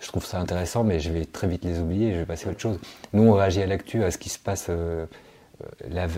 je 0.00 0.06
trouve 0.08 0.24
ça 0.24 0.40
intéressant, 0.40 0.84
mais 0.84 1.00
je 1.00 1.10
vais 1.10 1.24
très 1.24 1.48
vite 1.48 1.64
les 1.64 1.80
oublier 1.80 2.08
et 2.08 2.14
je 2.14 2.18
vais 2.18 2.26
passer 2.26 2.48
à 2.48 2.50
autre 2.50 2.60
chose. 2.60 2.78
Nous 3.12 3.22
on 3.22 3.34
réagit 3.34 3.62
à 3.62 3.66
l'actu, 3.66 4.02
à 4.04 4.10
ce 4.10 4.18
qui 4.18 4.28
se 4.28 4.38
passe 4.38 4.70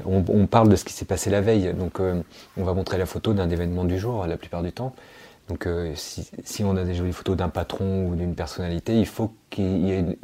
on, 0.07 0.47
parle 0.47 0.69
de 0.69 0.77
ce 0.77 0.85
qui 0.85 0.93
s'est 0.93 1.05
passé 1.05 1.31
la 1.31 1.41
veille, 1.41 1.73
donc 1.75 2.01
euh, 2.01 2.21
on 2.57 2.65
va 2.65 2.75
montrer 2.75 2.99
la 2.99 3.07
photo 3.07 3.33
d'un 3.33 3.51
événement 3.51 3.85
du 3.85 3.99
jour 3.99 4.27
la 4.27 4.37
plupart 4.37 4.63
du 4.63 4.73
temps. 4.73 4.95
Donc 5.49 5.67
euh, 5.67 5.93
si, 5.97 6.63
on 6.63 6.77
a 6.77 6.85
des 6.85 6.95
jolies 6.95 7.13
photos 7.13 7.37
d'un 7.37 7.49
patron 7.49 8.07
ou 8.07 8.15
d'une 8.15 8.37
personnalité, 8.37 8.97
il 8.99 9.07
faut 9.07 9.33
que 9.51 9.63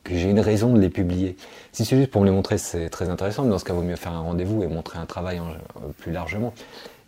j'ai 0.09 0.31
une 0.31 0.41
raison 0.41 0.73
de 0.73 0.81
les 0.81 0.91
publier. 0.91 1.37
Si 1.73 1.85
c'est 1.85 1.97
juste 1.97 2.13
pour 2.13 2.21
me 2.21 2.27
les 2.27 2.33
montrer, 2.33 2.59
c'est 2.59 2.89
très 2.91 3.09
intéressant, 3.09 3.43
mais 3.43 3.51
dans 3.51 3.59
ce 3.59 3.65
cas, 3.65 3.73
il 3.73 3.77
vaut 3.77 3.83
mieux 3.83 3.97
faire 3.97 4.13
un 4.13 4.21
rendez-vous 4.21 4.63
et 4.63 4.69
montrer 4.69 4.99
un 4.99 5.07
travail 5.07 5.41
plus 5.99 6.13
largement. 6.13 6.55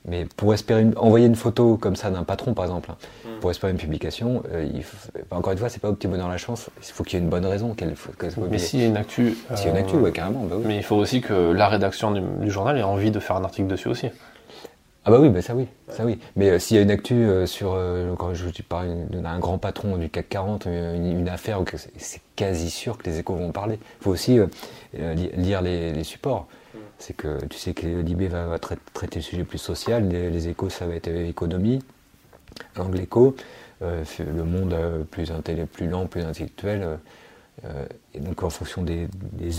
Mais 0.09 0.27
pour 0.37 0.55
espérer 0.55 0.87
envoyer 0.97 1.27
une 1.27 1.37
photo 1.37 1.77
comme 1.77 1.97
ça 1.97 2.11
d'un 2.11 2.25
patron, 2.25 2.55
par 2.55 2.64
exemple, 2.64 2.90
hein, 2.90 2.97
mm. 3.25 3.40
pour 3.40 3.51
espérer 3.51 3.73
une 3.73 3.79
publication, 3.79 4.42
euh, 4.53 4.66
encore 5.31 5.53
une 5.53 5.59
fois, 5.59 5.68
c'est 5.68 5.81
pas 5.81 5.90
au 5.90 5.94
petit 5.94 6.09
bonheur 6.09 6.29
la 6.29 6.38
chance. 6.38 6.71
Il 6.81 6.92
faut 6.92 7.05
qu'il 7.05 7.18
y 7.18 7.21
ait 7.21 7.25
une 7.25 7.31
bonne 7.31 7.47
raison. 7.47 7.75
Qu'elle, 7.75 7.94
mais 8.51 8.59
s'il 8.59 8.81
y 8.81 8.85
a 8.85 8.87
une 8.87 8.97
actu. 8.97 9.37
S'il 9.55 9.66
y 9.66 9.68
a 9.68 9.73
une 9.73 9.79
actu, 9.79 9.97
euh, 9.97 10.11
carrément. 10.11 10.44
Bah 10.44 10.57
mais 10.64 10.77
il 10.77 10.83
faut 10.83 10.97
aussi 10.97 11.21
que 11.21 11.53
la 11.53 11.68
rédaction 11.68 12.12
du, 12.12 12.51
journal 12.51 12.79
ait 12.79 12.83
envie 12.83 13.11
de 13.11 13.21
faire 13.21 13.37
un 13.37 13.44
article 13.44 13.68
dessus 13.68 13.88
aussi. 13.88 14.09
Ah 15.05 15.11
bah 15.11 15.18
oui, 15.21 15.31
bah 15.31 15.40
ça 15.40 15.55
oui, 15.55 15.66
ça 15.88 16.05
oui. 16.05 16.18
Mais 16.37 16.51
euh, 16.51 16.59
s'il 16.59 16.77
y 16.77 16.81
a 16.81 16.83
une 16.83 16.90
actu 16.90 17.27
sur, 17.47 17.79
quand 18.18 18.35
je 18.35 18.62
parle 18.62 19.07
d'un 19.11 19.38
grand 19.38 19.59
patron 19.59 19.97
du 19.97 20.11
CAC 20.11 20.29
40, 20.29 20.66
une, 20.66 21.29
affaire, 21.29 21.62
c'est 21.97 22.21
quasi 22.37 22.71
sûr 22.71 22.99
que 22.99 23.09
les 23.09 23.18
échos 23.18 23.35
vont 23.35 23.53
parler. 23.53 23.79
Il 24.01 24.05
faut 24.05 24.11
aussi 24.11 24.38
lire 24.94 25.62
les 25.62 26.05
supports 26.05 26.47
c'est 26.98 27.14
que 27.14 27.44
tu 27.46 27.58
sais 27.58 27.74
que 27.74 27.87
Libé 27.87 28.28
va, 28.28 28.58
traiter 28.58 29.16
le 29.16 29.22
sujet 29.22 29.44
plus 29.44 29.58
social, 29.58 30.08
les, 30.08 30.48
échos 30.48 30.68
ça 30.68 30.87
va 30.87 30.94
être 30.94 31.08
économie, 31.08 31.80
l'angle 32.76 33.00
écho, 33.00 33.37
euh, 33.82 34.04
le 34.18 34.44
monde 34.44 34.72
euh, 34.72 35.04
plus, 35.04 35.30
plus 35.72 35.88
lent, 35.88 36.06
plus 36.06 36.24
intellectuel. 36.24 36.98
Euh, 37.64 37.87
et 38.14 38.20
donc 38.20 38.42
en 38.42 38.50
fonction 38.50 38.82
des, 38.82 39.08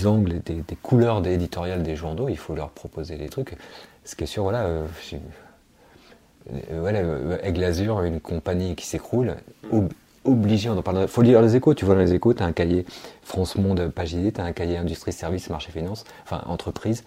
angles, 0.08 0.42
des, 0.46 0.56
des 0.56 0.76
couleurs 0.76 1.22
des 1.22 1.34
éditoriales 1.34 1.84
des 1.84 1.96
journaux, 1.96 2.30
il 2.30 2.38
faut 2.38 2.56
leur 2.56 2.70
proposer 2.70 3.18
des 3.18 3.30
trucs. 3.30 3.56
Ce 4.06 4.16
qui 4.16 4.24
est 4.24 4.28
sûr, 4.28 4.44
voilà, 4.44 4.68
voilà 6.72 7.02
Aigle 7.44 7.64
Azur, 7.64 8.02
une 8.04 8.22
compagnie 8.22 8.76
qui 8.76 8.86
s'écroule, 8.86 9.36
obligé, 10.24 10.70
on 10.70 10.78
en 10.78 10.82
parle. 10.82 11.08
faut 11.08 11.22
lire 11.22 11.42
les 11.42 11.56
échos, 11.56 11.74
tu 11.74 11.86
vois 11.86 11.96
dans 11.96 12.02
les 12.02 12.14
échos, 12.14 12.34
tu 12.34 12.42
as 12.42 12.46
un 12.46 12.54
cahier 12.54 12.86
France 13.22 13.56
Monde, 13.56 13.90
page 13.90 14.14
idée, 14.14 14.32
tu 14.32 14.42
as 14.42 14.46
un 14.46 14.54
cahier 14.54 14.78
industrie, 14.78 15.12
service, 15.12 15.50
marché, 15.50 15.72
finance, 15.72 16.06
enfin 16.24 16.42
entreprise. 16.48 17.04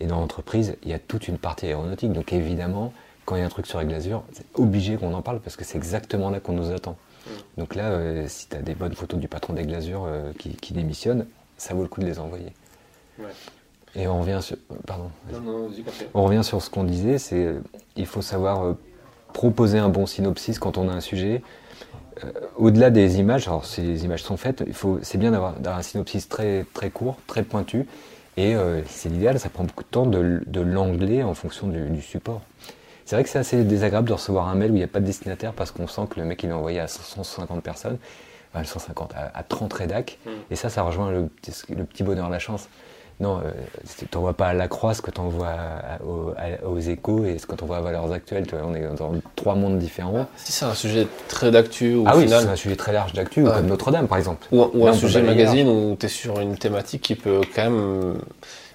Et 0.00 0.06
dans 0.06 0.20
l'entreprise, 0.20 0.76
il 0.82 0.88
y 0.88 0.92
a 0.92 0.98
toute 0.98 1.28
une 1.28 1.38
partie 1.38 1.66
aéronautique. 1.66 2.12
Donc 2.12 2.32
évidemment, 2.32 2.92
quand 3.24 3.36
il 3.36 3.40
y 3.40 3.42
a 3.42 3.46
un 3.46 3.50
truc 3.50 3.66
sur 3.66 3.78
la 3.78 3.84
glasure, 3.84 4.24
c'est 4.32 4.46
obligé 4.54 4.96
qu'on 4.96 5.14
en 5.14 5.22
parle 5.22 5.40
parce 5.40 5.56
que 5.56 5.64
c'est 5.64 5.78
exactement 5.78 6.30
là 6.30 6.40
qu'on 6.40 6.52
nous 6.52 6.72
attend. 6.72 6.96
Mm. 7.26 7.30
Donc 7.58 7.74
là, 7.74 7.90
euh, 7.90 8.24
si 8.28 8.48
tu 8.48 8.56
as 8.56 8.62
des 8.62 8.74
bonnes 8.74 8.94
photos 8.94 9.18
du 9.18 9.28
patron 9.28 9.54
des 9.54 9.64
glasures 9.64 10.04
euh, 10.06 10.32
qui, 10.38 10.72
démissionne, 10.72 11.26
ça 11.56 11.74
vaut 11.74 11.82
le 11.82 11.88
coup 11.88 12.00
de 12.00 12.06
les 12.06 12.18
envoyer. 12.18 12.52
Et 13.94 14.08
on 14.08 14.20
revient 14.20 14.40
sur, 14.42 14.56
pardon. 14.86 15.10
on 16.14 16.24
revient 16.24 16.42
sur 16.42 16.60
ce 16.60 16.68
qu'on 16.68 16.84
disait, 16.84 17.18
c'est 17.18 17.46
euh, 17.46 17.60
il 17.96 18.06
faut 18.06 18.22
savoir 18.22 18.74
proposer 19.32 19.78
un 19.78 19.88
bon 19.88 20.06
synopsis 20.06 20.58
quand 20.58 20.78
on 20.78 20.88
a 20.88 20.92
un 20.92 21.00
sujet. 21.00 21.42
Au-delà 22.56 22.90
des 22.90 23.18
images, 23.18 23.48
alors 23.48 23.64
si 23.66 23.82
les 23.82 24.04
images 24.04 24.22
sont 24.22 24.36
faites, 24.36 24.62
il 24.66 24.72
faut, 24.72 25.00
c'est 25.02 25.18
bien 25.18 25.32
d'avoir, 25.32 25.54
un 25.64 25.82
synopsis 25.82 26.28
très 26.28 26.64
très 26.72 26.90
court, 26.90 27.16
très 27.26 27.42
pointu, 27.42 27.86
et 28.36 28.54
euh, 28.54 28.82
c'est 28.86 29.08
l'idéal, 29.08 29.38
ça 29.38 29.48
prend 29.48 29.64
beaucoup 29.64 29.84
de 29.84 29.88
temps 29.88 30.06
de, 30.06 30.60
l'angler 30.60 31.22
en 31.22 31.34
fonction 31.34 31.68
du, 31.68 32.02
support. 32.02 32.42
C'est 33.04 33.16
vrai 33.16 33.22
que 33.22 33.28
c'est 33.28 33.38
assez 33.38 33.62
désagréable 33.64 34.08
de 34.08 34.14
recevoir 34.14 34.48
un 34.48 34.54
mail 34.54 34.70
où 34.70 34.74
il 34.74 34.78
n'y 34.78 34.84
a 34.84 34.88
pas 34.88 35.00
de 35.00 35.04
destinataire 35.04 35.52
parce 35.52 35.70
qu'on 35.70 35.86
sent 35.86 36.02
que 36.10 36.18
le 36.18 36.26
mec 36.26 36.42
il 36.42 36.50
est 36.50 36.54
envoyé 36.54 36.80
à 36.80 36.88
150 36.88 37.62
personnes, 37.62 37.98
enfin 38.52 38.64
150, 38.64 39.12
à, 39.14 39.42
30 39.42 39.72
rédacs. 39.72 40.18
Hmm. 40.24 40.30
Et 40.50 40.56
ça, 40.56 40.70
ça 40.70 40.82
rejoint 40.82 41.10
le, 41.10 41.28
le 41.68 41.84
petit 41.84 42.02
bonheur, 42.02 42.30
la 42.30 42.38
chance. 42.38 42.68
Non, 43.20 43.38
euh, 43.38 43.50
tu 43.98 44.06
n'envoies 44.14 44.34
pas 44.34 44.48
à 44.48 44.54
la 44.54 44.68
croix 44.68 44.92
ce 44.92 45.00
que 45.00 45.10
tu 45.10 45.20
envoies 45.20 45.54
aux, 46.04 46.78
échos 46.80 47.24
et 47.24 47.38
ce 47.38 47.46
que 47.46 47.54
tu 47.54 47.62
envoies 47.62 47.76
à 47.76 47.80
Valeurs 47.80 48.12
Actuelles. 48.12 48.46
on 48.62 48.74
est 48.74 48.82
dans 48.96 49.12
trois 49.36 49.54
mondes 49.54 49.78
différents. 49.78 50.26
Si 50.36 50.52
c'est 50.52 50.64
un 50.64 50.74
sujet 50.74 51.06
très 51.28 51.50
d'actu 51.50 51.94
ou 51.94 52.04
Ah 52.06 52.16
oui, 52.16 52.28
c'est 52.28 52.34
un 52.34 52.56
sujet 52.56 52.76
très 52.76 52.92
large 52.92 53.12
d'actu, 53.12 53.44
comme 53.44 53.66
Notre-Dame 53.66 54.08
par 54.08 54.18
exemple. 54.18 54.46
Ou, 54.52 54.86
un 54.86 54.92
sujet 54.92 55.22
magazine 55.22 55.68
où 55.68 55.96
tu 55.98 56.06
es 56.06 56.08
sur 56.08 56.40
une 56.40 56.56
thématique 56.56 57.02
qui 57.02 57.14
peut 57.14 57.40
quand 57.54 57.70
même. 57.70 58.14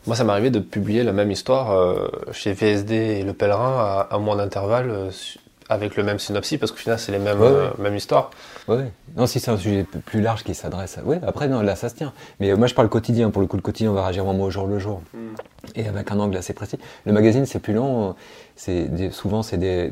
Moi, 0.07 0.15
ça 0.15 0.23
m'est 0.23 0.31
arrivé 0.31 0.49
de 0.49 0.59
publier 0.59 1.03
la 1.03 1.11
même 1.11 1.29
histoire 1.29 1.71
euh, 1.71 2.07
chez 2.31 2.53
VSD 2.53 2.95
et 2.95 3.23
Le 3.23 3.33
Pèlerin 3.33 3.77
à, 3.77 4.07
un 4.15 4.19
mois 4.19 4.35
d'intervalle 4.37 4.89
euh, 4.89 5.11
avec 5.69 5.95
le 5.95 6.03
même 6.03 6.17
synopsis 6.17 6.57
parce 6.57 6.71
qu'au 6.71 6.77
final 6.77 6.99
c'est 6.99 7.11
les 7.11 7.19
mêmes, 7.19 7.41
euh, 7.41 7.69
mêmes 7.77 7.95
histoires. 7.95 8.31
Oui, 8.67 8.83
non, 9.15 9.27
si 9.27 9.39
c'est 9.39 9.51
un 9.51 9.57
sujet 9.57 9.83
plus 9.83 10.19
large 10.19 10.43
qui 10.43 10.55
s'adresse 10.55 10.97
à. 10.97 11.01
Oui, 11.05 11.17
après, 11.25 11.47
non, 11.47 11.61
là 11.61 11.75
ça 11.75 11.89
se 11.89 11.95
tient. 11.95 12.11
Mais 12.39 12.49
euh, 12.49 12.57
moi 12.57 12.67
je 12.67 12.73
parle 12.73 12.89
quotidien, 12.89 13.29
pour 13.29 13.41
le 13.41 13.47
coup, 13.47 13.55
le 13.55 13.61
quotidien 13.61 13.91
on 13.91 13.93
va 13.93 14.03
réagir 14.03 14.25
vraiment 14.25 14.43
au 14.43 14.49
jour 14.49 14.65
le 14.65 14.79
jour. 14.79 15.01
Hmm. 15.13 15.35
Et 15.75 15.87
avec 15.87 16.11
un 16.11 16.19
angle 16.19 16.35
assez 16.37 16.53
précis. 16.53 16.79
Le 17.05 17.13
magazine 17.13 17.45
c'est 17.45 17.59
plus 17.59 17.73
long, 17.73 18.15
c'est 18.55 19.11
souvent 19.11 19.43
c'est 19.43 19.57
des, 19.57 19.91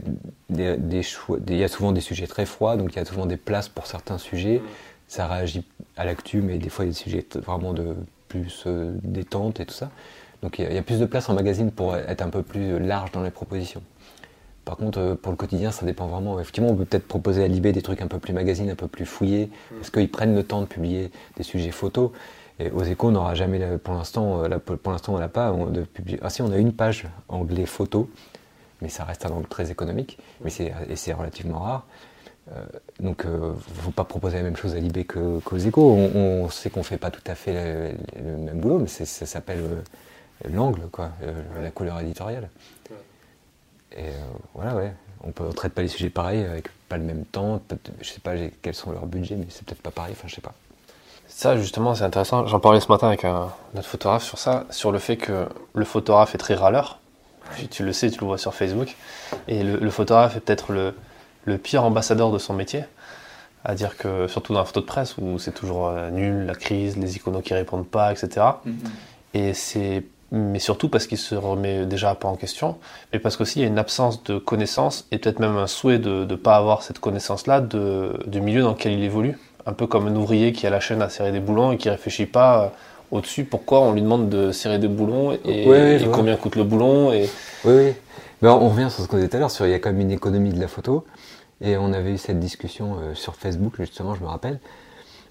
des, 0.50 0.78
des 0.78 1.04
choix. 1.04 1.38
Il 1.48 1.56
y 1.56 1.63
a 1.63 1.68
souvent 1.68 1.92
des 1.92 2.02
sujets 2.02 2.28
très 2.28 2.46
froids, 2.46 2.76
donc 2.76 2.94
il 2.94 2.98
y 2.98 3.00
a 3.00 3.06
souvent 3.06 3.28
des 3.28 3.38
places 3.38 3.70
pour 3.70 3.86
certains 3.86 4.18
sujets. 4.18 4.58
Hmm. 4.58 4.70
Ça 5.08 5.28
réagit 5.28 5.63
à 5.96 6.06
l'actu, 6.06 6.42
mais 6.42 6.58
des 6.58 6.70
fois 6.70 6.86
il 6.86 6.90
y 6.90 6.92
a 6.92 6.94
des 6.94 7.00
sujets 7.00 7.26
vraiment 7.36 7.74
de 7.74 7.96
plus 8.28 8.63
euh, 8.66 8.94
détente 9.04 9.60
et 9.60 9.66
tout 9.66 9.76
ça. 9.76 9.90
Donc 10.42 10.60
il 10.60 10.72
y, 10.72 10.78
a 10.78 10.84
plus 10.84 11.00
de 11.00 11.06
place 11.06 11.30
en 11.30 11.34
magazine 11.34 11.72
pour 11.72 11.96
être 11.96 12.22
un 12.22 12.30
peu 12.30 12.44
plus 12.44 12.78
large 12.78 13.12
dans 13.12 13.24
les 13.24 13.32
propositions. 13.32 13.82
Par 14.68 14.76
contre, 14.76 15.00
euh, 15.00 15.16
pour 15.16 15.32
le 15.32 15.38
quotidien, 15.38 15.72
ça 15.72 15.86
dépend 15.86 16.08
vraiment. 16.08 16.42
Effectivement, 16.42 16.70
on 16.70 16.76
peut 16.76 16.84
peut-être 16.84 17.08
proposer 17.08 17.42
à 17.42 17.48
Libé 17.48 17.72
des 17.72 17.82
trucs 17.82 18.02
un 18.02 18.08
peu 18.08 18.20
plus 18.20 18.34
magazine, 18.34 18.70
un 18.70 18.76
peu 18.76 18.90
plus 18.90 19.06
fouillés, 19.06 19.50
parce 19.78 19.90
qu'ils 19.90 20.12
prennent 20.12 20.36
le 20.36 20.44
temps 20.44 20.60
de 20.60 20.66
publier 20.66 21.10
des 21.38 21.44
sujets 21.44 21.72
photos. 21.72 22.12
Et 22.60 22.70
aux 22.72 22.84
échos, 22.84 23.08
on 23.08 23.12
n'aura 23.12 23.34
jamais, 23.34 23.78
pour 23.78 23.94
l'instant, 23.94 24.44
euh, 24.44 24.60
pour 24.60 24.92
l'instant, 24.92 25.16
on 25.16 25.20
n'a 25.20 25.30
pas 25.30 25.54
de 25.54 25.84
publier. 25.84 26.20
Ah 26.22 26.30
si, 26.30 26.42
on 26.42 26.52
a 26.52 26.58
une 26.58 26.74
page 26.74 27.06
anglais 27.30 27.66
photo, 27.66 28.10
mais 28.82 28.90
ça 28.90 29.06
reste 29.06 29.26
un 29.26 29.30
angle 29.30 29.48
très 29.48 29.72
économique, 29.72 30.18
mais 30.42 30.50
c'est, 30.50 30.74
et 30.90 30.98
c'est 30.98 31.14
relativement 31.14 31.60
rare. 31.60 31.86
Euh, 32.52 32.62
donc, 33.00 33.22
il 33.24 33.32
ne 33.32 33.54
faut 33.54 33.92
pas 33.92 34.04
proposer 34.04 34.36
la 34.36 34.44
même 34.44 34.58
chose 34.58 34.76
à 34.76 34.80
Libé 34.82 35.06
qu'aux 35.06 35.58
échos. 35.58 35.94
On, 35.94 36.50
sait 36.50 36.70
qu'on 36.70 36.82
ne 36.82 36.86
fait 36.86 36.98
pas 36.98 37.10
tout 37.10 37.24
à 37.26 37.36
fait 37.36 37.96
le, 38.22 38.36
même 38.36 38.60
boulot, 38.60 38.80
mais 38.80 38.88
ça 38.88 39.26
s'appelle 39.26 39.64
l'angle, 40.52 40.90
quoi, 40.92 41.12
la 41.62 41.72
couleur 41.72 42.02
éditoriale. 42.02 42.50
Et 43.98 44.02
euh, 44.02 44.12
voilà, 44.54 44.76
ouais. 44.76 44.94
On 45.24 45.44
ne 45.44 45.52
traite 45.52 45.74
pas 45.74 45.82
les 45.82 45.88
sujets 45.88 46.10
pareils, 46.10 46.46
avec 46.46 46.70
pas 46.88 46.98
le 46.98 47.04
même 47.04 47.26
temps. 47.26 47.62
Je 48.02 48.08
sais 48.08 48.20
pas 48.20 48.34
quels 48.62 48.76
sont 48.76 48.92
leurs 48.92 49.08
budgets, 49.08 49.36
mais 49.36 49.48
c'est 49.50 49.66
peut-être 49.66 49.82
pas 49.82 49.92
pareil. 49.92 50.14
Enfin, 50.16 50.28
je 50.28 50.36
sais 50.36 50.42
pas. 50.42 50.54
Ça, 51.28 51.58
justement, 51.58 51.96
c'est 51.96 52.04
intéressant. 52.04 52.46
J'en 52.46 52.60
parlais 52.60 52.80
ce 52.80 52.92
matin 52.92 53.08
avec 53.08 53.26
un, 53.26 53.50
notre 53.74 53.88
photographe 53.88 54.24
sur 54.24 54.38
ça, 54.38 54.66
sur 54.70 54.92
le 54.92 55.00
fait 55.00 55.18
que 55.18 55.48
le 55.74 55.86
photographe 55.86 56.36
est 56.36 56.38
très 56.38 56.54
râleur. 56.54 57.00
Tu, 57.72 57.84
le 57.84 57.94
sais, 57.94 58.12
tu 58.12 58.20
le 58.20 58.28
vois 58.28 58.38
sur 58.38 58.54
Facebook. 58.54 58.96
Et 59.48 59.64
le, 59.64 59.90
photographe 59.90 60.36
est 60.38 60.40
peut-être 60.42 60.72
le, 60.72 60.94
le, 61.46 61.58
pire 61.58 61.84
ambassadeur 61.84 62.32
de 62.32 62.38
son 62.38 62.54
métier. 62.54 62.84
À 63.64 63.74
dire 63.74 63.98
que, 63.98 64.28
surtout 64.28 64.54
dans 64.54 64.60
la 64.60 64.66
photo 64.66 64.82
de 64.82 64.86
presse, 64.86 65.18
où 65.18 65.40
c'est 65.40 65.54
toujours 65.54 65.88
euh, 65.88 66.10
nul, 66.12 66.46
la 66.46 66.56
crise, 66.56 66.98
les 66.98 67.16
iconos 67.16 67.42
qui 67.42 67.54
répondent 67.54 67.88
pas, 67.88 68.12
etc. 68.12 68.46
Mm-hmm. 68.66 68.74
Et 69.34 69.54
c'est 69.54 70.04
mais 70.32 70.60
surtout 70.60 70.90
parce 70.90 71.08
qu'il 71.08 71.18
se 71.18 71.36
remet 71.36 71.86
déjà 71.86 72.13
pas 72.16 72.28
en 72.28 72.36
question, 72.36 72.78
mais 73.13 73.20
parce 73.20 73.38
qu'aussi 73.38 73.60
il 73.60 73.62
y 73.62 73.66
a 73.66 73.68
une 73.68 73.80
absence 73.80 74.24
de 74.24 74.38
connaissance 74.38 75.08
et 75.12 75.18
peut-être 75.18 75.40
même 75.40 75.56
un 75.56 75.68
souhait 75.68 76.00
de 76.00 76.26
ne 76.26 76.36
pas 76.36 76.56
avoir 76.58 76.84
cette 76.84 77.00
connaissance-là 77.00 77.62
du 77.62 78.42
milieu 78.42 78.62
dans 78.62 78.72
lequel 78.72 78.94
il 78.94 79.04
évolue. 79.04 79.38
Un 79.66 79.74
peu 79.74 79.88
comme 79.88 80.08
un 80.08 80.16
ouvrier 80.16 80.54
qui 80.54 80.66
a 80.66 80.70
la 80.70 80.80
chaîne 80.80 81.02
à 81.02 81.10
serrer 81.10 81.32
des 81.32 81.42
boulons 81.42 81.74
et 81.74 81.78
qui 81.78 81.90
réfléchit 81.90 82.26
pas 82.26 82.63
euh, 82.63 82.68
au-dessus 83.12 83.44
pourquoi 83.44 83.82
on 83.82 83.94
lui 83.94 84.02
demande 84.02 84.30
de 84.30 84.52
serrer 84.54 84.80
des 84.80 84.88
boulons 84.88 85.34
et, 85.44 86.00
combien 86.13 86.38
coûte 86.38 86.56
le 86.56 86.63
boulon. 86.63 87.12
Et... 87.12 87.30
Oui, 87.66 87.74
oui. 87.74 87.94
Ben, 88.42 88.52
on 88.52 88.70
revient 88.70 88.90
sur 88.90 89.04
ce 89.04 89.10
qu'on 89.10 89.18
disait 89.18 89.30
tout 89.30 89.38
à 89.38 89.40
l'heure, 89.42 89.52
sur 89.52 89.66
il 89.66 89.72
y 89.72 89.74
a 89.74 89.80
quand 89.80 89.92
même 89.92 90.00
une 90.00 90.12
économie 90.12 90.54
de 90.54 90.60
la 90.60 90.68
photo. 90.68 91.06
Et 91.60 91.76
on 91.76 91.92
avait 91.92 92.13
eu 92.13 92.18
cette 92.18 92.40
discussion 92.40 92.98
euh, 93.02 93.16
sur 93.16 93.36
Facebook, 93.36 93.74
justement, 93.80 94.13
je 94.16 94.22
me 94.22 94.28
rappelle. 94.28 94.60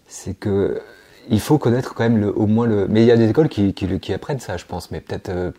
C'est 0.08 0.34
que 0.34 0.82
il 1.28 1.40
faut 1.40 1.58
connaître 1.58 1.94
quand 1.94 2.04
même 2.04 2.18
le, 2.18 2.36
au 2.36 2.46
moins 2.46 2.66
le. 2.66 2.86
Mais 2.88 3.02
il 3.02 3.06
y 3.06 3.10
a 3.10 3.16
des 3.16 3.28
écoles 3.28 3.48
qui, 3.48 4.12
apprennent 4.12 4.40
ça, 4.40 4.56
je 4.56 4.64
pense, 4.64 4.90
mais 4.90 5.00
peut-être. 5.00 5.28
Euh, 5.28 5.50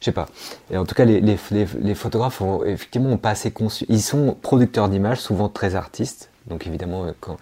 je 0.00 0.04
sais 0.04 0.12
pas. 0.12 0.26
Et 0.70 0.76
en 0.76 0.84
tout 0.84 0.94
cas, 0.94 1.04
les, 1.04 1.94
photographes 1.94 2.40
ont 2.40 2.64
effectivement 2.64 3.10
ont 3.10 3.18
pas 3.18 3.30
assez 3.30 3.50
conçu. 3.50 3.86
Ils 3.88 4.02
sont 4.02 4.36
producteurs 4.40 4.88
d'images, 4.88 5.20
souvent 5.20 5.48
très 5.48 5.74
artistes. 5.74 6.30
Donc 6.46 6.66
évidemment, 6.66 7.04
euh, 7.04 7.12
quand 7.20 7.36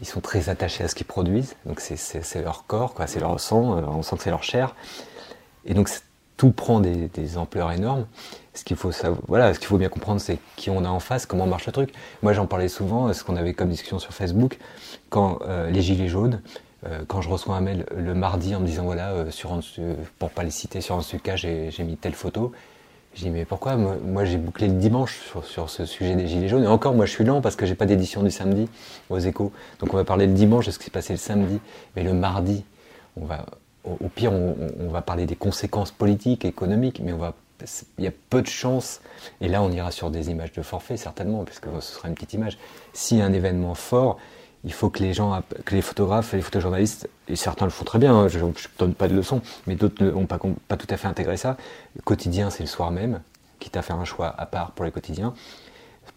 ils 0.00 0.06
sont 0.06 0.20
très 0.20 0.48
attachés 0.48 0.84
à 0.84 0.88
ce 0.88 0.94
qu'ils 0.94 1.06
produisent, 1.06 1.54
donc 1.66 1.80
c'est 1.80 2.42
leur 2.42 2.66
corps, 2.66 2.94
quoi, 2.94 3.06
c'est 3.06 3.20
leur 3.20 3.38
sang, 3.40 3.76
euh, 3.76 3.82
on 3.86 4.02
sent 4.02 4.16
que 4.16 4.22
c'est 4.22 4.30
leur 4.30 4.42
chair. 4.42 4.74
Et 5.66 5.74
donc 5.74 5.90
tout 6.36 6.50
prend 6.50 6.80
des, 6.80 7.36
ampleurs 7.36 7.72
énormes. 7.72 8.06
Ce 8.54 8.64
qu'il 8.64 8.76
faut 8.76 8.90
voilà, 9.28 9.54
ce 9.54 9.58
qu'il 9.58 9.68
faut 9.68 9.78
bien 9.78 9.88
comprendre, 9.88 10.20
c'est 10.20 10.38
qui 10.56 10.70
on 10.70 10.84
a 10.84 10.88
en 10.88 11.00
face, 11.00 11.24
comment 11.24 11.46
marche 11.46 11.66
le 11.66 11.72
truc. 11.72 11.92
Moi, 12.22 12.32
j'en 12.32 12.46
parlais 12.46 12.68
souvent, 12.68 13.12
ce 13.12 13.22
qu'on 13.24 13.36
avait 13.36 13.54
comme 13.54 13.68
discussion 13.68 13.98
sur 13.98 14.12
Facebook 14.12 14.58
quand 15.12 15.40
euh, 15.46 15.70
les 15.70 15.82
gilets 15.82 16.08
jaunes, 16.08 16.40
euh, 16.86 17.04
quand 17.06 17.20
je 17.20 17.28
reçois 17.28 17.54
un 17.54 17.60
mail 17.60 17.84
le 17.94 18.14
mardi 18.14 18.56
en 18.56 18.60
me 18.60 18.66
disant 18.66 18.84
voilà, 18.84 19.12
euh, 19.12 19.30
sur 19.30 19.56
pour 20.18 20.30
pas 20.30 20.42
les 20.42 20.50
citer, 20.50 20.80
sur 20.80 20.96
un 20.96 21.18
cas 21.22 21.36
j'ai 21.36 21.70
mis 21.84 21.96
telle 21.96 22.14
photo. 22.14 22.50
Je 23.14 23.20
dis 23.20 23.30
mais 23.30 23.44
pourquoi? 23.44 23.76
Moi, 23.76 24.24
j'ai 24.24 24.38
bouclé 24.38 24.68
le 24.68 24.72
dimanche 24.72 25.20
sur, 25.44 25.68
ce 25.68 25.84
sujet 25.84 26.16
des 26.16 26.26
gilets 26.26 26.48
jaunes. 26.48 26.64
Et 26.64 26.66
encore, 26.66 26.94
moi 26.94 27.04
je 27.04 27.10
suis 27.10 27.24
lent 27.24 27.42
parce 27.42 27.56
que 27.56 27.66
j'ai 27.66 27.74
pas 27.74 27.84
d'édition 27.84 28.22
du 28.22 28.30
samedi 28.30 28.70
aux 29.10 29.18
échos. 29.18 29.52
Donc 29.80 29.92
on 29.92 29.98
va 29.98 30.04
parler 30.04 30.26
le 30.26 30.32
dimanche 30.32 30.64
de 30.64 30.70
ce 30.70 30.78
qui 30.78 30.86
s'est 30.86 30.90
passé 30.90 31.12
le 31.12 31.18
samedi. 31.18 31.60
Mais 31.94 32.04
le 32.04 32.14
mardi, 32.14 32.64
on 33.20 33.26
va, 33.26 33.44
au, 33.84 34.08
pire, 34.08 34.32
on, 34.32 34.88
va 34.88 35.02
parler 35.02 35.26
des 35.26 35.36
conséquences 35.36 35.90
politiques, 35.90 36.46
économiques, 36.46 37.02
mais 37.04 37.12
on 37.12 37.18
va 37.18 37.34
il 37.98 38.04
y 38.04 38.08
a 38.08 38.12
peu 38.30 38.42
de 38.42 38.48
chances, 38.48 39.00
et 39.40 39.46
là 39.46 39.62
on 39.62 39.70
ira 39.70 39.92
sur 39.92 40.10
des 40.10 40.30
images 40.30 40.50
de 40.52 40.62
forfait 40.62 40.96
certainement, 40.96 41.44
puisque 41.44 41.66
ce 41.80 41.94
sera 41.94 42.08
une 42.08 42.14
petite 42.14 42.32
image. 42.32 42.58
A 43.12 43.14
un 43.24 43.32
événement 43.32 43.74
fort, 43.74 44.18
il 44.64 44.72
faut 44.72 44.90
que 44.90 45.02
les 45.02 45.12
gens, 45.12 45.42
que 45.64 45.74
les 45.74 45.82
photographes 45.82 46.32
les 46.32 46.40
photojournalistes, 46.40 47.08
et 47.28 47.36
certains 47.36 47.64
le 47.64 47.70
font 47.70 47.84
très 47.84 47.98
bien, 47.98 48.14
hein, 48.14 48.28
je 48.28 48.38
ne 48.38 48.52
donne 48.78 48.94
pas 48.94 49.08
de 49.08 49.14
leçons, 49.14 49.40
mais 49.66 49.74
d'autres 49.74 50.04
n'ont 50.04 50.26
pas, 50.26 50.38
pas 50.68 50.76
tout 50.76 50.86
à 50.90 50.96
fait 50.96 51.08
intégré 51.08 51.36
ça. 51.36 51.56
Quotidien, 52.04 52.50
c'est 52.50 52.62
le 52.62 52.68
soir 52.68 52.90
même, 52.90 53.20
quitte 53.58 53.76
à 53.76 53.82
faire 53.82 53.96
un 53.96 54.04
choix 54.04 54.34
à 54.38 54.46
part 54.46 54.72
pour 54.72 54.84
les 54.84 54.90
quotidiens. 54.90 55.34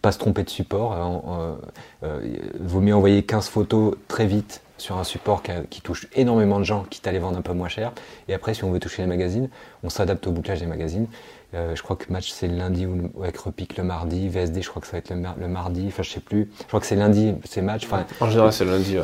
Pas 0.02 0.12
se 0.12 0.18
tromper 0.18 0.44
de 0.44 0.50
support, 0.50 0.92
hein, 0.92 1.22
euh, 1.28 1.56
euh, 2.04 2.36
vaut 2.60 2.80
mieux 2.80 2.94
envoyer 2.94 3.24
15 3.24 3.48
photos 3.48 3.96
très 4.08 4.26
vite 4.26 4.62
sur 4.78 4.98
un 4.98 5.04
support 5.04 5.42
qui, 5.70 5.80
touche 5.80 6.06
énormément 6.14 6.58
de 6.58 6.64
gens, 6.64 6.84
quitte 6.84 7.06
à 7.06 7.12
les 7.12 7.18
vendre 7.18 7.38
un 7.38 7.42
peu 7.42 7.54
moins 7.54 7.68
cher. 7.68 7.92
Et 8.28 8.34
après, 8.34 8.52
si 8.52 8.62
on 8.62 8.70
veut 8.70 8.78
toucher 8.78 9.02
les 9.02 9.08
magazines, 9.08 9.48
on 9.82 9.88
s'adapte 9.88 10.26
au 10.26 10.32
bouclage 10.32 10.60
des 10.60 10.66
magazines. 10.66 11.06
Euh, 11.54 11.76
je 11.76 11.82
crois 11.82 11.96
que 11.96 12.12
match 12.12 12.30
c'est 12.32 12.48
le 12.48 12.56
lundi 12.56 12.86
ou 12.86 13.10
avec 13.22 13.36
repique 13.38 13.76
le 13.76 13.84
mardi. 13.84 14.28
VSD, 14.28 14.62
je 14.62 14.68
crois 14.68 14.82
que 14.82 14.88
ça 14.88 14.92
va 14.92 14.98
être 14.98 15.10
le, 15.10 15.48
mardi. 15.48 15.84
Enfin, 15.88 16.02
je 16.02 16.10
sais 16.10 16.20
plus. 16.20 16.50
Je 16.60 16.66
crois 16.66 16.80
que 16.80 16.86
c'est 16.86 16.96
lundi, 16.96 17.34
c'est 17.44 17.62
match. 17.62 17.86
en 18.20 18.30
général, 18.30 18.52
c'est 18.52 18.64
lundi. 18.64 18.96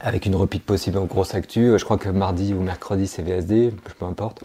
Avec 0.00 0.26
une 0.26 0.34
repique 0.34 0.66
possible 0.66 0.98
en 0.98 1.04
grosse 1.04 1.34
actu. 1.34 1.78
Je 1.78 1.84
crois 1.84 1.96
que 1.96 2.08
mardi 2.08 2.54
ou 2.54 2.60
mercredi, 2.60 3.06
c'est 3.06 3.22
VSD, 3.22 3.72
peu 3.98 4.04
importe. 4.04 4.42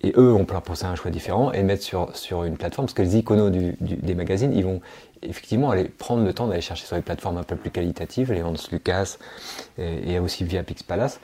Et 0.00 0.12
eux 0.16 0.32
ont 0.32 0.46
ça 0.74 0.88
un 0.88 0.94
choix 0.94 1.10
différent 1.10 1.52
et 1.52 1.62
mettre 1.64 1.82
sur, 1.82 2.16
sur 2.16 2.44
une 2.44 2.56
plateforme, 2.56 2.86
parce 2.86 2.94
que 2.94 3.02
les 3.02 3.16
iconos 3.16 3.50
des 3.50 4.14
magazines, 4.14 4.52
ils 4.52 4.64
vont 4.64 4.80
effectivement 5.22 5.70
aller 5.70 5.84
prendre 5.84 6.24
le 6.24 6.32
temps 6.32 6.46
d'aller 6.46 6.60
chercher 6.60 6.86
sur 6.86 6.94
les 6.94 7.02
plateformes 7.02 7.36
un 7.36 7.42
peu 7.42 7.56
plus 7.56 7.70
qualitatives, 7.70 8.32
les 8.32 8.42
Hans 8.42 8.54
Lucas 8.70 9.16
et, 9.76 10.12
et 10.12 10.18
aussi 10.20 10.44
via 10.44 10.62
Pixpalace. 10.62 11.18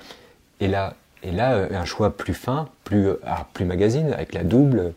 Et 0.59 0.66
là, 0.66 0.94
et 1.25 1.33
là, 1.33 1.55
euh, 1.55 1.68
un 1.73 1.85
choix 1.85 2.16
plus 2.16 2.35
fin, 2.35 2.68
plus, 2.85 3.09
euh, 3.09 3.16
plus 3.55 3.64
magazine, 3.64 4.12
avec 4.12 4.35
la 4.35 4.44
double, 4.44 4.92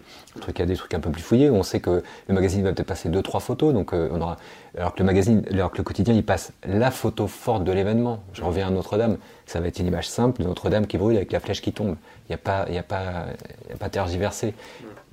il 0.48 0.60
y 0.60 0.62
a 0.62 0.66
des 0.66 0.76
trucs 0.76 0.94
un 0.94 1.00
peu 1.00 1.10
plus 1.10 1.22
fouillés. 1.22 1.50
On 1.50 1.64
sait 1.64 1.80
que 1.80 2.04
le 2.28 2.34
magazine 2.34 2.64
va 2.64 2.74
peut-être 2.74 2.88
passer 2.88 3.10
deux, 3.10 3.22
trois 3.22 3.40
photos, 3.40 3.74
donc 3.74 3.94
euh, 3.94 4.10
on 4.12 4.22
aura, 4.22 4.38
alors 4.78 4.94
que 4.94 5.00
le 5.00 5.06
magazine, 5.06 5.44
alors 5.52 5.72
que 5.72 5.78
le 5.78 5.84
quotidien, 5.84 6.14
il 6.14 6.24
passe 6.24 6.52
la 6.66 6.92
photo 6.92 7.28
forte 7.28 7.64
de 7.64 7.72
l'événement. 7.72 8.24
Je 8.34 8.44
reviens 8.44 8.68
à 8.68 8.72
Notre-Dame, 8.72 9.18
ça 9.46 9.60
va 9.60 9.68
être 9.68 9.80
une 9.80 9.88
image 9.88 10.10
simple 10.10 10.42
de 10.42 10.48
Notre-Dame 10.48 10.88
qui 10.88 10.98
brûle 10.98 11.18
avec 11.18 11.32
la 11.32 11.40
flèche 11.40 11.62
qui 11.62 11.74
tombe. 11.74 11.96
Il 12.28 12.32
n'y 12.32 12.36
a 12.36 12.40
pas, 12.40 12.66
il 12.68 12.76
y 12.76 12.80
a 12.80 12.84
pas, 12.84 13.26
a 13.74 13.78
pas 13.78 13.90
tergiversé. 13.90 14.54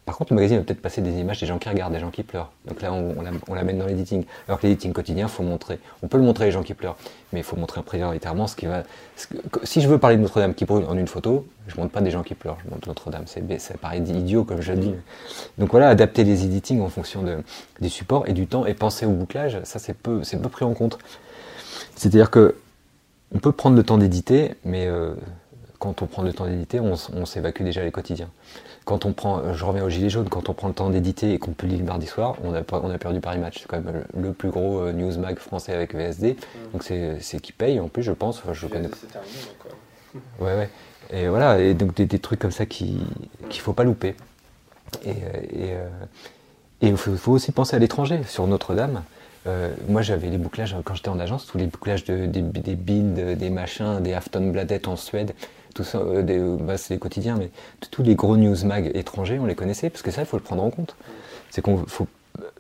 Par 0.05 0.19
contre, 0.19 0.33
le 0.33 0.37
magazine 0.37 0.59
va 0.59 0.65
peut-être 0.65 0.83
passer 0.83 1.01
des 1.01 1.13
images 1.13 1.41
des 1.41 1.47
gens 1.47 1.59
qui 1.59 1.69
regardent, 1.69 1.95
des 1.95 1.99
gens 1.99 2.11
qui 2.11 2.23
pleurent. 2.23 2.51
Donc 2.67 2.83
là, 2.83 2.93
on, 2.93 3.15
on 3.49 3.55
l'amène 3.55 3.79
dans 3.79 3.87
l'editing. 3.87 4.25
Alors 4.47 4.61
que 4.61 4.67
l'editing 4.67 4.93
quotidien, 4.93 5.29
faut 5.29 5.43
montrer. 5.43 5.79
On 6.03 6.09
peut 6.09 6.19
le 6.19 6.25
montrer 6.25 6.45
les 6.45 6.51
gens 6.51 6.63
qui 6.63 6.75
pleurent, 6.75 6.97
mais 7.33 7.41
il 7.41 7.43
faut 7.43 7.57
montrer 7.57 7.83
prioritairement 7.83 8.47
ce 8.47 8.55
qui 8.55 8.67
va. 8.67 8.83
si 9.63 9.81
je 9.81 9.89
veux 9.89 9.99
parler 9.99 10.17
de 10.17 10.23
Notre-Dame 10.23 10.55
qui 10.55 10.67
brûle 10.67 10.85
en 10.85 10.97
une 10.99 11.09
photo, 11.09 11.47
je 11.69 11.77
montre 11.77 11.91
pas 11.91 12.03
des 12.03 12.11
gens 12.11 12.23
qui 12.23 12.35
pleurent. 12.35 12.59
Je 12.65 12.71
montre 12.71 12.87
Notre-Dame. 12.87 13.25
Ça 13.27 13.75
paraît 13.81 13.99
idiot 13.99 14.45
comme 14.45 14.61
je 14.61 14.73
le 14.73 14.79
dis. 14.79 14.95
Donc 15.57 15.71
voilà, 15.71 15.89
adapter 15.89 16.23
les 16.25 16.45
editings 16.45 16.83
en 16.83 16.91
fonction 16.91 17.23
de, 17.23 17.39
des 17.81 17.89
supports 17.89 18.29
et 18.29 18.35
du 18.35 18.47
temps 18.47 18.67
et 18.67 18.75
penser 18.75 19.07
au 19.07 19.13
bouclage, 19.13 19.59
ça 19.65 19.79
c'est 19.79 19.95
peu, 19.95 20.23
c'est 20.23 20.37
peu 20.37 20.51
pris 20.51 20.67
en 20.67 20.75
compte. 20.75 20.99
C'est-à-dire 21.97 22.31
que 22.31 22.57
on 23.35 23.39
peut 23.39 23.53
prendre 23.53 23.75
le 23.75 23.83
temps 23.83 23.97
d'éditer, 23.99 24.55
mais 24.65 24.87
euh, 24.87 25.15
quand 25.79 26.03
on 26.03 26.07
prend 26.07 26.23
le 26.23 26.33
temps 26.33 26.47
d'éditer, 26.47 26.79
on 26.79 27.25
s'évacue 27.25 27.63
déjà 27.63 27.83
les 27.83 27.91
quotidiens 27.91 28.29
quand 28.85 29.07
on 29.07 29.13
prend, 29.13 29.39
euh, 29.39 29.55
je 29.55 29.65
reviens 29.65 29.85
au 29.85 29.89
gilet 29.89 30.11
jaune, 30.11 30.29
quand 30.29 30.49
on 30.49 30.55
prend 30.55 30.69
le 30.69 30.75
temps 30.75 30.91
d'éditer 30.91 31.33
et 31.33 31.39
qu'on 31.39 31.53
publie 31.53 31.77
le 31.77 31.85
mardi 31.85 32.07
soir, 32.07 32.37
on 32.45 32.55
a, 32.55 32.63
on 32.73 32.91
a 32.91 32.99
perdu 32.99 33.21
Paris 33.21 33.39
Match. 33.39 33.61
C'est 33.61 33.67
quand 33.67 33.81
même 33.81 34.05
le 34.17 34.33
plus 34.33 34.51
gros 34.51 34.81
euh, 34.81 34.93
news 34.93 35.19
mag 35.19 35.39
français 35.39 35.73
avec 35.73 35.95
VSD. 35.95 36.37
Donc 36.73 36.83
c'est 36.83 37.41
qui 37.41 37.53
paye 37.53 37.81
en 37.81 37.89
plus, 37.89 38.03
je 38.03 38.13
pense. 38.13 38.39
Enfin, 38.39 38.53
je 38.53 38.67
connais. 38.67 38.89
Ouais, 40.39 40.55
ouais. 40.55 40.71
Et 41.11 41.27
voilà, 41.27 41.59
et 41.59 41.75
donc 41.75 41.97
des, 41.97 42.19
trucs 42.21 42.39
comme 42.39 42.53
ça 42.53 42.67
qu'il 42.67 43.01
ne 43.49 43.53
faut 43.53 43.73
pas 43.73 43.83
louper. 43.83 44.15
Et, 45.05 45.11
euh, 45.11 45.89
et, 46.81 46.87
il 46.87 46.97
faut, 46.97 47.33
aussi 47.33 47.51
penser 47.51 47.75
à 47.75 47.81
l'étranger, 47.81 48.21
sur 48.29 48.47
Notre-Dame. 48.47 49.03
moi, 49.89 50.03
j'avais 50.03 50.29
les 50.29 50.39
bouclages, 50.39 50.77
quand 50.85 50.95
j'étais 50.95 51.09
en 51.09 51.19
agence, 51.19 51.47
tous 51.47 51.59
les 51.59 51.67
bouclages 51.67 52.05
de, 52.05 52.27
des, 52.27 52.43
des 52.43 52.77
builds, 52.77 53.37
des 53.37 53.51
machins, 53.51 54.01
des 54.01 54.15
Afton 54.15 54.53
Bladet 54.53 54.87
en 54.87 54.95
Suède 54.95 55.35
tout 55.75 55.85
ça, 55.85 55.99
euh, 55.99 56.23
des, 56.23 56.39
bah, 56.39 56.79
c'est 56.79 56.95
les 56.95 57.01
quotidiens, 57.01 57.37
mais 57.37 57.51
tous 57.91 58.03
les 58.03 58.15
gros 58.15 58.37
news 58.37 58.57
mag 58.65 58.91
étrangers, 58.95 59.39
on 59.39 59.47
les 59.47 59.55
connaissait, 59.55 59.91
parce 59.91 60.03
que 60.03 60.11
ça, 60.11 60.23
il 60.23 60.27
faut 60.27 60.37
le 60.37 60.43
prendre 60.43 60.63
en 60.63 60.71
compte. 60.71 60.97
C'est 61.51 61.61
qu'on 61.61 61.85
faut, 61.87 62.07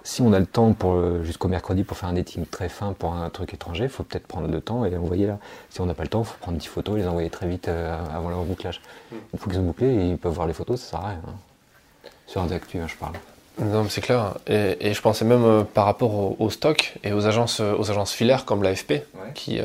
si 0.02 0.22
on 0.22 0.32
a 0.32 0.38
le 0.38 0.46
temps 0.46 0.72
pour 0.72 0.94
euh, 0.94 1.22
jusqu'au 1.24 1.48
mercredi 1.48 1.82
pour 1.82 1.96
faire 1.96 2.08
un 2.08 2.12
dating 2.12 2.44
très 2.46 2.68
fin 2.68 2.92
pour 2.92 3.14
un 3.14 3.30
truc 3.30 3.54
étranger, 3.54 3.84
il 3.84 3.90
faut 3.90 4.04
peut-être 4.04 4.26
prendre 4.26 4.48
le 4.48 4.60
temps 4.60 4.84
et 4.84 4.90
les 4.90 4.96
envoyer 4.96 5.26
là. 5.26 5.38
Si 5.70 5.80
on 5.80 5.86
n'a 5.86 5.94
pas 5.94 6.02
le 6.02 6.08
temps, 6.08 6.22
il 6.22 6.26
faut 6.26 6.38
prendre 6.40 6.58
10 6.58 6.66
photos 6.66 6.96
et 6.96 7.00
les 7.00 7.08
envoyer 7.08 7.30
très 7.30 7.48
vite 7.48 7.68
euh, 7.68 7.96
avant 8.14 8.28
leur 8.28 8.44
bouclage. 8.44 8.80
Une 9.12 9.38
fois 9.38 9.50
qu'ils 9.50 9.60
sont 9.60 9.66
bouclés, 9.66 10.10
ils 10.10 10.18
peuvent 10.18 10.32
voir 10.32 10.46
les 10.46 10.52
photos, 10.52 10.80
ça 10.80 10.90
sert 10.90 11.00
à 11.00 11.08
rien. 11.08 11.20
Hein. 11.26 12.08
Sur 12.26 12.42
un 12.42 12.50
actu, 12.50 12.78
hein, 12.78 12.86
je 12.86 12.96
parle. 12.96 13.14
Non, 13.60 13.86
c'est 13.88 14.00
clair. 14.00 14.34
Et, 14.46 14.92
je 14.92 15.00
pensais 15.00 15.24
même 15.24 15.64
par 15.74 15.84
rapport 15.84 16.40
au, 16.40 16.50
stock 16.50 16.98
et 17.04 17.12
aux 17.12 17.26
agences, 17.26 17.60
aux 17.60 17.88
agences 17.88 18.12
filaires 18.12 18.44
comme 18.46 18.64
l'AFP, 18.64 19.04
qui, 19.34 19.60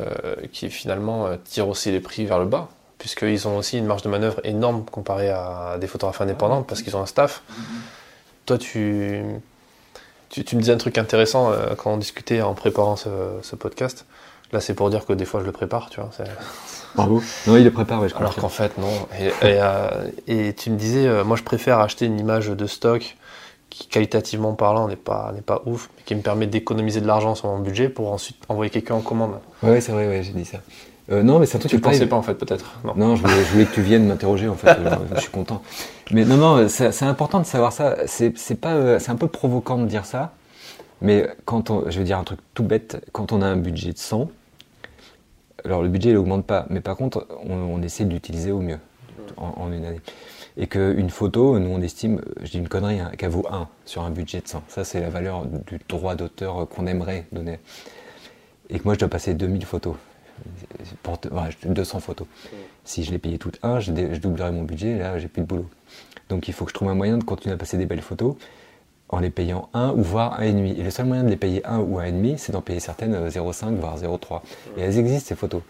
qui 0.51 0.69
finalement 0.69 1.27
tirent 1.43 1.67
aussi 1.67 1.89
les 1.89 1.99
prix 1.99 2.25
vers 2.25 2.37
le 2.37 2.45
bas 2.45 2.69
puisqu'ils 2.99 3.47
ont 3.47 3.57
aussi 3.57 3.77
une 3.77 3.85
marge 3.85 4.03
de 4.03 4.09
manœuvre 4.09 4.39
énorme 4.43 4.85
comparé 4.85 5.29
à 5.29 5.77
des 5.79 5.87
photographes 5.87 6.21
indépendants, 6.21 6.61
parce 6.61 6.83
qu'ils 6.83 6.95
ont 6.95 7.01
un 7.01 7.07
staff. 7.07 7.41
Toi, 8.45 8.57
tu, 8.57 9.23
tu, 10.29 10.55
me 10.55 10.61
disais 10.61 10.73
un 10.73 10.77
truc 10.77 10.97
intéressant 10.97 11.51
euh, 11.51 11.75
quand 11.75 11.93
on 11.93 11.97
discutait 11.97 12.41
en 12.41 12.53
préparant 12.53 12.95
ce, 12.95 13.55
podcast. 13.55 14.05
Là, 14.51 14.59
c'est 14.59 14.73
pour 14.73 14.89
dire 14.89 15.05
que 15.05 15.13
des 15.13 15.25
fois, 15.25 15.39
je 15.41 15.45
le 15.45 15.51
prépare, 15.51 15.89
tu 15.89 15.99
vois. 15.99 16.09
Bravo. 16.95 17.21
Non, 17.47 17.55
il 17.55 17.63
le 17.63 17.71
prépare, 17.71 18.07
je 18.07 18.15
Alors 18.15 18.35
qu'en 18.35 18.49
fait, 18.49 18.77
non. 18.77 19.07
Et, 19.19 19.31
euh, 19.43 20.51
tu 20.51 20.71
me 20.71 20.75
disais, 20.75 21.07
euh, 21.07 21.23
moi, 21.23 21.37
je 21.37 21.43
préfère 21.43 21.79
acheter 21.79 22.05
une 22.05 22.19
image 22.19 22.47
de 22.47 22.67
stock 22.67 23.15
qui, 23.69 23.87
qualitativement 23.87 24.53
parlant, 24.53 24.87
n'est 24.87 24.95
pas, 24.95 25.31
n'est 25.35 25.41
pas 25.41 25.61
ouf, 25.65 25.89
mais 25.95 26.03
qui 26.03 26.15
me 26.15 26.21
permet 26.21 26.47
d'économiser 26.47 26.99
de 26.99 27.07
l'argent 27.07 27.35
sur 27.35 27.47
mon 27.47 27.59
budget 27.59 27.89
pour 27.89 28.11
ensuite 28.11 28.37
envoyer 28.49 28.71
quelqu'un 28.71 28.95
en 28.95 29.01
commande. 29.01 29.39
Oui, 29.61 29.81
c'est 29.81 29.91
vrai, 29.91 30.07
ouais, 30.07 30.23
j'ai 30.23 30.33
dit 30.33 30.45
ça. 30.45 30.57
Euh, 31.11 31.23
non, 31.23 31.39
mais 31.39 31.45
c'est 31.45 31.57
un 31.57 31.59
truc 31.59 31.71
tu 31.71 31.77
ne 31.77 31.81
pensais 31.81 32.05
pas 32.07 32.15
en 32.15 32.21
fait, 32.21 32.35
peut-être. 32.35 32.79
Non, 32.95 33.15
je, 33.15 33.23
voulais, 33.23 33.65
que 33.65 33.73
tu 33.73 33.81
viennes 33.81 34.05
m'interroger 34.05 34.47
en 34.47 34.55
fait. 34.55 34.69
Euh, 34.69 34.95
je 35.15 35.21
suis 35.21 35.31
content. 35.31 35.61
Mais 36.11 36.23
non, 36.23 36.37
non, 36.37 36.69
c'est 36.69 37.03
important 37.03 37.39
de 37.39 37.45
savoir 37.45 37.73
ça. 37.73 37.97
C'est 38.05 38.55
pas, 38.59 38.73
euh, 38.73 38.99
c'est 38.99 39.11
un 39.11 39.15
peu 39.15 39.27
provocant 39.27 39.77
de 39.77 39.85
dire 39.85 40.05
ça. 40.05 40.33
Mais 41.01 41.27
quand 41.45 41.69
on, 41.69 41.89
je 41.89 41.97
vais 41.97 42.05
dire 42.05 42.17
un 42.17 42.23
truc 42.23 42.39
tout 42.53 42.63
bête, 42.63 43.03
quand 43.11 43.31
on 43.31 43.41
a 43.41 43.47
un 43.47 43.55
budget 43.55 43.93
de 43.93 43.97
100, 43.97 44.29
alors 45.65 45.81
le 45.81 45.89
budget 45.89 46.11
il 46.11 46.17
augmente 46.17 46.45
pas, 46.45 46.65
mais 46.69 46.81
par 46.81 46.95
contre 46.95 47.25
on, 47.45 47.81
essaie 47.81 48.05
de 48.05 48.13
l'utiliser 48.13 48.51
au 48.51 48.59
mieux 48.59 48.79
en, 49.37 49.71
une 49.71 49.85
année. 49.85 50.01
Et 50.57 50.67
qu'une 50.67 51.09
photo, 51.09 51.57
nous 51.57 51.69
on 51.69 51.81
estime, 51.81 52.21
je 52.43 52.51
dis 52.51 52.57
une 52.57 52.67
connerie, 52.67 52.99
hein, 52.99 53.11
qu'elle 53.17 53.29
vaut 53.29 53.47
1 53.49 53.69
sur 53.85 54.03
un 54.03 54.11
budget 54.11 54.41
de 54.41 54.47
100. 54.47 54.63
Ça 54.67 54.83
c'est 54.83 54.99
la 54.99 55.09
valeur 55.09 55.45
du 55.45 55.79
droit 55.87 56.15
d'auteur 56.15 56.67
qu'on 56.67 56.85
aimerait 56.85 57.25
donner. 57.31 57.59
Et 58.69 58.77
que 58.77 58.83
moi 58.83 58.93
je 58.93 58.99
dois 58.99 59.09
passer 59.09 59.33
2000 59.33 59.65
photos 59.65 59.95
pour 61.03 61.19
200 61.65 61.99
photos. 61.99 62.27
Si 62.83 63.03
je 63.03 63.11
les 63.11 63.19
payais 63.19 63.37
toutes 63.37 63.59
un, 63.63 63.79
je, 63.79 63.91
je 63.91 64.19
doublerais 64.19 64.51
mon 64.51 64.63
budget, 64.63 64.91
et 64.91 64.99
là 64.99 65.19
j'ai 65.19 65.27
plus 65.27 65.41
de 65.41 65.47
boulot. 65.47 65.69
Donc 66.29 66.47
il 66.47 66.53
faut 66.53 66.65
que 66.65 66.71
je 66.71 66.75
trouve 66.75 66.89
un 66.89 66.95
moyen 66.95 67.17
de 67.17 67.23
continuer 67.23 67.53
à 67.53 67.57
passer 67.57 67.77
des 67.77 67.85
belles 67.85 68.01
photos 68.01 68.35
en 69.09 69.19
les 69.19 69.31
payant 69.31 69.69
1 69.73 69.91
ou 69.91 70.03
voire 70.03 70.39
1,5. 70.39 70.75
Et 70.77 70.83
le 70.83 70.91
seul 70.91 71.07
moyen 71.07 71.23
de 71.23 71.29
les 71.29 71.35
payer 71.35 71.65
1 71.65 71.79
ou 71.79 71.99
1,5, 71.99 72.37
c'est 72.37 72.51
d'en 72.51 72.61
payer 72.61 72.79
certaines 72.79 73.15
0,5 73.27 73.73
euh, 73.73 73.75
voire 73.79 73.97
0,3. 73.97 74.41
Et 74.77 74.81
elles 74.81 74.97
existent 74.97 75.27
ces 75.27 75.35
photos. 75.35 75.61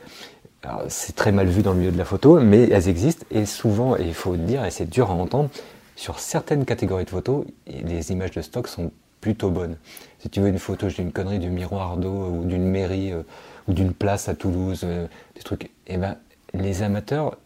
C'est 0.90 1.16
très 1.16 1.32
mal 1.32 1.48
vu 1.48 1.62
dans 1.62 1.72
le 1.72 1.80
milieu 1.80 1.92
de 1.92 1.98
la 1.98 2.04
photo, 2.04 2.40
mais 2.42 2.68
elles 2.70 2.90
existent 2.90 3.26
et 3.32 3.46
souvent, 3.46 3.96
et 3.96 4.04
il 4.04 4.14
faut 4.14 4.34
le 4.34 4.40
dire, 4.40 4.66
et 4.66 4.72
c'est 4.72 4.90
dur 4.90 5.10
à 5.10 5.14
entendre, 5.14 5.50
sur 5.96 6.20
certaines 6.20 6.66
catégories 6.66 7.06
de 7.06 7.10
photos, 7.10 7.46
les 7.66 8.12
images 8.12 8.32
de 8.32 8.42
stock 8.42 8.68
sont 8.68 8.92
plutôt 9.22 9.50
bonnes. 9.52 9.78
Si 10.20 10.30
tu 10.30 10.42
veux 10.42 10.50
une 10.50 10.60
photo 10.60 10.88
d'une 10.88 11.14
connerie 11.14 11.40
du 11.40 11.50
miroir 11.50 11.96
d'eau 11.96 12.28
ou 12.28 12.44
d'une 12.46 12.66
mairie 12.66 13.14
euh, 13.14 13.24
d'une 13.70 13.94
place 13.94 14.30
à 14.30 14.36
Toulouse, 14.36 14.82
euh, 14.84 15.08
des 15.36 15.42
trucs, 15.42 15.66
et 15.66 15.72
eh 15.88 15.98
ben 15.98 16.18
les 16.54 16.82
amateurs, 16.82 17.38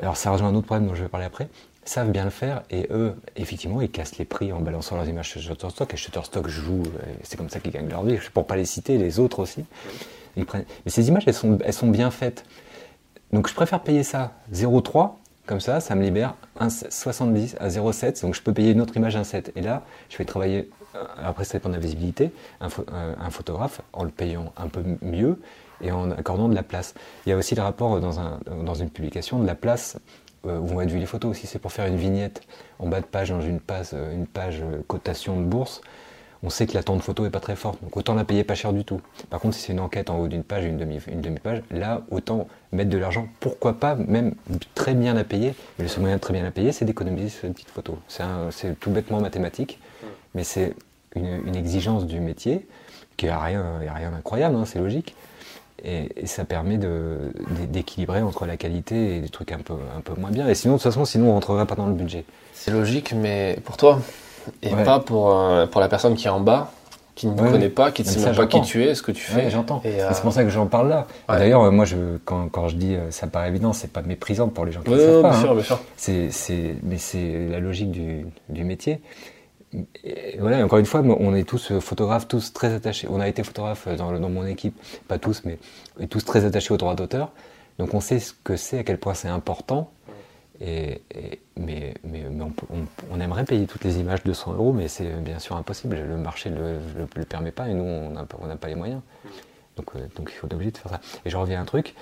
alors 0.00 0.16
ça 0.16 0.30
rejoint 0.30 0.48
un 0.48 0.54
autre 0.54 0.66
problème 0.66 0.88
dont 0.88 0.94
je 0.94 1.02
vais 1.02 1.08
parler 1.08 1.26
après, 1.26 1.48
savent 1.84 2.10
bien 2.10 2.24
le 2.24 2.30
faire 2.30 2.62
et 2.70 2.86
eux, 2.90 3.14
effectivement, 3.36 3.80
ils 3.80 3.90
cassent 3.90 4.18
les 4.18 4.24
prix 4.24 4.52
en 4.52 4.60
balançant 4.60 4.96
leurs 4.96 5.08
images 5.08 5.30
sur 5.30 5.40
Shutterstock 5.40 5.94
et 5.94 5.96
Shutterstock 5.96 6.48
joue, 6.48 6.82
euh, 6.82 7.12
c'est 7.22 7.36
comme 7.36 7.50
ça 7.50 7.60
qu'ils 7.60 7.72
gagnent 7.72 7.88
leur 7.88 8.04
vie, 8.04 8.18
pour 8.32 8.46
pas 8.46 8.56
les 8.56 8.64
citer, 8.64 8.98
les 8.98 9.18
autres 9.18 9.40
aussi. 9.40 9.64
Mais 10.36 10.44
ces 10.86 11.08
images, 11.08 11.24
elles 11.26 11.34
sont, 11.34 11.58
elles 11.64 11.72
sont 11.72 11.88
bien 11.88 12.10
faites. 12.10 12.44
Donc 13.32 13.48
je 13.48 13.54
préfère 13.54 13.80
payer 13.80 14.02
ça 14.02 14.34
0,3, 14.52 15.12
comme 15.46 15.60
ça, 15.60 15.80
ça 15.80 15.94
me 15.94 16.02
libère 16.02 16.34
1,70 16.60 17.56
à 17.58 17.68
0,7, 17.68 18.22
donc 18.22 18.34
je 18.34 18.42
peux 18.42 18.52
payer 18.52 18.72
une 18.72 18.80
autre 18.80 18.96
image 18.96 19.16
1,7. 19.16 19.52
Et 19.56 19.62
là, 19.62 19.82
je 20.08 20.18
vais 20.18 20.24
travailler, 20.24 20.68
euh, 20.94 21.04
après 21.24 21.44
ça 21.44 21.54
dépend 21.54 21.68
de 21.68 21.74
la 21.74 21.80
visibilité, 21.80 22.32
un, 22.60 22.68
euh, 22.68 23.14
un, 23.18 23.30
photographe 23.30 23.80
en 23.92 24.04
le 24.04 24.10
payant 24.10 24.52
un 24.56 24.68
peu 24.68 24.82
mieux 25.02 25.40
et 25.80 25.92
en 25.92 26.10
accordant 26.10 26.48
de 26.48 26.54
la 26.54 26.62
place. 26.62 26.94
Il 27.24 27.30
y 27.30 27.32
a 27.32 27.36
aussi 27.36 27.54
le 27.54 27.62
rapport 27.62 28.00
dans, 28.00 28.18
un, 28.18 28.40
dans 28.64 28.74
une 28.74 28.90
publication 28.90 29.38
de 29.38 29.46
la 29.46 29.54
place 29.54 29.98
euh, 30.46 30.58
où 30.58 30.66
vont 30.66 30.80
être 30.80 30.90
vues 30.90 30.98
les 30.98 31.06
photos. 31.06 31.36
Si 31.36 31.46
c'est 31.46 31.58
pour 31.58 31.72
faire 31.72 31.86
une 31.86 31.96
vignette 31.96 32.42
en 32.78 32.88
bas 32.88 33.00
de 33.00 33.06
page 33.06 33.30
dans 33.30 33.40
une 33.40 33.60
page, 33.60 33.92
une 33.92 34.26
page 34.26 34.62
cotation 34.88 35.38
de 35.40 35.44
bourse, 35.44 35.80
on 36.46 36.48
sait 36.48 36.68
que 36.68 36.74
la 36.74 36.82
de 36.82 37.00
photo 37.00 37.26
est 37.26 37.30
pas 37.30 37.40
très 37.40 37.56
forte, 37.56 37.82
donc 37.82 37.96
autant 37.96 38.14
la 38.14 38.22
payer 38.22 38.44
pas 38.44 38.54
cher 38.54 38.72
du 38.72 38.84
tout. 38.84 39.00
Par 39.30 39.40
contre, 39.40 39.56
si 39.56 39.62
c'est 39.62 39.72
une 39.72 39.80
enquête 39.80 40.10
en 40.10 40.18
haut 40.20 40.28
d'une 40.28 40.44
page, 40.44 40.64
une 40.64 40.76
demi, 40.76 41.00
une 41.10 41.20
demi-page, 41.20 41.62
là, 41.72 42.02
autant 42.12 42.46
mettre 42.70 42.88
de 42.88 42.98
l'argent, 42.98 43.26
pourquoi 43.40 43.72
pas, 43.72 43.96
même 43.96 44.32
très 44.76 44.94
bien 44.94 45.12
la 45.12 45.24
payer. 45.24 45.56
Mais 45.76 45.82
le 45.82 45.88
seul 45.88 46.02
moyen 46.02 46.16
de 46.16 46.20
très 46.20 46.32
bien 46.32 46.44
la 46.44 46.52
payer, 46.52 46.70
c'est 46.70 46.84
d'économiser 46.84 47.34
une 47.42 47.52
petite 47.52 47.70
photo. 47.70 47.98
C'est 48.06 48.78
tout 48.78 48.90
bêtement 48.90 49.20
mathématique, 49.20 49.80
mais 50.36 50.44
c'est 50.44 50.76
une, 51.16 51.56
exigence 51.56 52.06
du 52.06 52.20
métier 52.20 52.64
qui 53.16 53.26
n'a 53.26 53.40
rien, 53.40 53.80
rien 53.80 54.12
d'incroyable, 54.12 54.54
hein, 54.54 54.66
c'est 54.66 54.78
logique. 54.78 55.16
Et, 55.82 56.26
ça 56.26 56.44
permet 56.44 56.78
d'équilibrer 56.78 58.22
entre 58.22 58.46
la 58.46 58.56
qualité 58.56 59.16
et 59.16 59.20
des 59.20 59.30
trucs 59.30 59.50
un 59.50 59.58
peu, 59.58 59.74
un 59.96 60.00
peu 60.00 60.14
moins 60.14 60.30
bien. 60.30 60.46
Et 60.46 60.54
sinon, 60.54 60.74
de 60.74 60.78
toute 60.78 60.92
façon, 60.92 61.04
sinon 61.04 61.30
on 61.30 61.32
rentrerait 61.32 61.66
pas 61.66 61.74
dans 61.74 61.88
le 61.88 61.94
budget. 61.94 62.24
C'est 62.52 62.70
logique, 62.70 63.14
mais 63.14 63.58
pour 63.64 63.76
toi, 63.76 64.00
et 64.62 64.70
pas 64.70 65.00
pour, 65.00 65.30
euh, 65.30 65.66
pour 65.66 65.80
la 65.80 65.88
personne 65.88 66.14
qui 66.14 66.26
est 66.26 66.30
en 66.30 66.40
bas, 66.40 66.70
qui 67.14 67.26
ne 67.26 67.34
te 67.34 67.42
connaît 67.42 67.68
pas, 67.68 67.92
qui 67.92 68.02
ne 68.02 68.08
sait 68.08 68.20
même 68.20 68.34
pas 68.34 68.46
qui 68.46 68.60
tu 68.62 68.84
es, 68.84 68.94
ce 68.94 69.02
que 69.02 69.12
tu 69.12 69.22
fais. 69.22 69.50
j'entends. 69.50 69.80
Euh, 69.86 70.10
c'est 70.12 70.22
pour 70.22 70.32
ça 70.32 70.44
que 70.44 70.50
j'en 70.50 70.66
parle 70.66 70.88
là. 70.88 71.06
D'ailleurs, 71.28 71.62
euh, 71.62 71.70
moi, 71.70 71.84
je, 71.84 72.18
quand, 72.24 72.48
quand, 72.48 72.68
je 72.68 72.76
dis 72.76 72.96
ça 73.10 73.26
paraît 73.26 73.48
évident, 73.48 73.72
c'est 73.72 73.92
pas 73.92 74.02
méprisant 74.02 74.48
pour 74.48 74.64
les 74.64 74.72
gens 74.72 74.82
qui 74.82 74.90
ne 74.90 74.98
savent 74.98 75.22
pas. 75.22 75.30
Bien 75.30 75.38
hein. 75.38 75.42
sûr, 75.42 75.54
bien 75.54 75.64
sûr. 75.64 76.78
Mais 76.82 76.98
c'est 76.98 77.48
la 77.50 77.60
logique 77.60 77.90
du, 77.90 78.26
du 78.48 78.64
métier 78.64 79.00
voilà, 80.38 80.64
encore 80.64 80.78
une 80.78 80.86
fois, 80.86 81.00
on 81.02 81.34
est 81.34 81.44
tous 81.44 81.72
euh, 81.72 81.80
photographes, 81.80 82.28
tous 82.28 82.52
très 82.52 82.72
attachés. 82.72 83.08
On 83.10 83.20
a 83.20 83.28
été 83.28 83.42
photographes 83.42 83.88
dans, 83.88 84.18
dans 84.18 84.28
mon 84.28 84.46
équipe, 84.46 84.78
pas 85.08 85.18
tous, 85.18 85.42
mais 85.44 85.58
tous 86.06 86.24
très 86.24 86.44
attachés 86.44 86.72
aux 86.72 86.76
droits 86.76 86.94
d'auteur. 86.94 87.32
Donc 87.78 87.94
on 87.94 88.00
sait 88.00 88.20
ce 88.20 88.32
que 88.44 88.56
c'est, 88.56 88.78
à 88.78 88.84
quel 88.84 88.98
point 88.98 89.14
c'est 89.14 89.28
important. 89.28 89.90
Mais, 90.60 91.94
on, 93.10 93.20
aimerait 93.20 93.44
payer 93.44 93.66
toutes 93.66 93.84
les 93.84 93.98
images 93.98 94.22
de 94.22 94.32
100 94.32 94.54
euros, 94.54 94.72
mais 94.72 94.88
c'est 94.88 95.10
bien 95.22 95.38
sûr 95.38 95.56
impossible. 95.56 95.96
Le 95.96 96.16
marché 96.16 96.50
ne 96.50 96.78
le, 96.96 97.24
permet 97.24 97.50
pas 97.50 97.68
et 97.68 97.74
nous, 97.74 97.84
on 97.84 98.10
n'a 98.10 98.56
pas 98.56 98.68
les 98.68 98.74
moyens. 98.74 99.00
Donc, 99.76 99.94
euh, 99.94 100.00
donc 100.16 100.30
il 100.32 100.36
faut 100.36 100.52
obligé 100.52 100.70
de 100.70 100.78
faire 100.78 100.90
ça. 100.90 101.00
Et 101.24 101.30
je 101.30 101.36
reviens 101.36 101.58
à 101.58 101.62
un 101.62 101.66
truc 101.66 101.94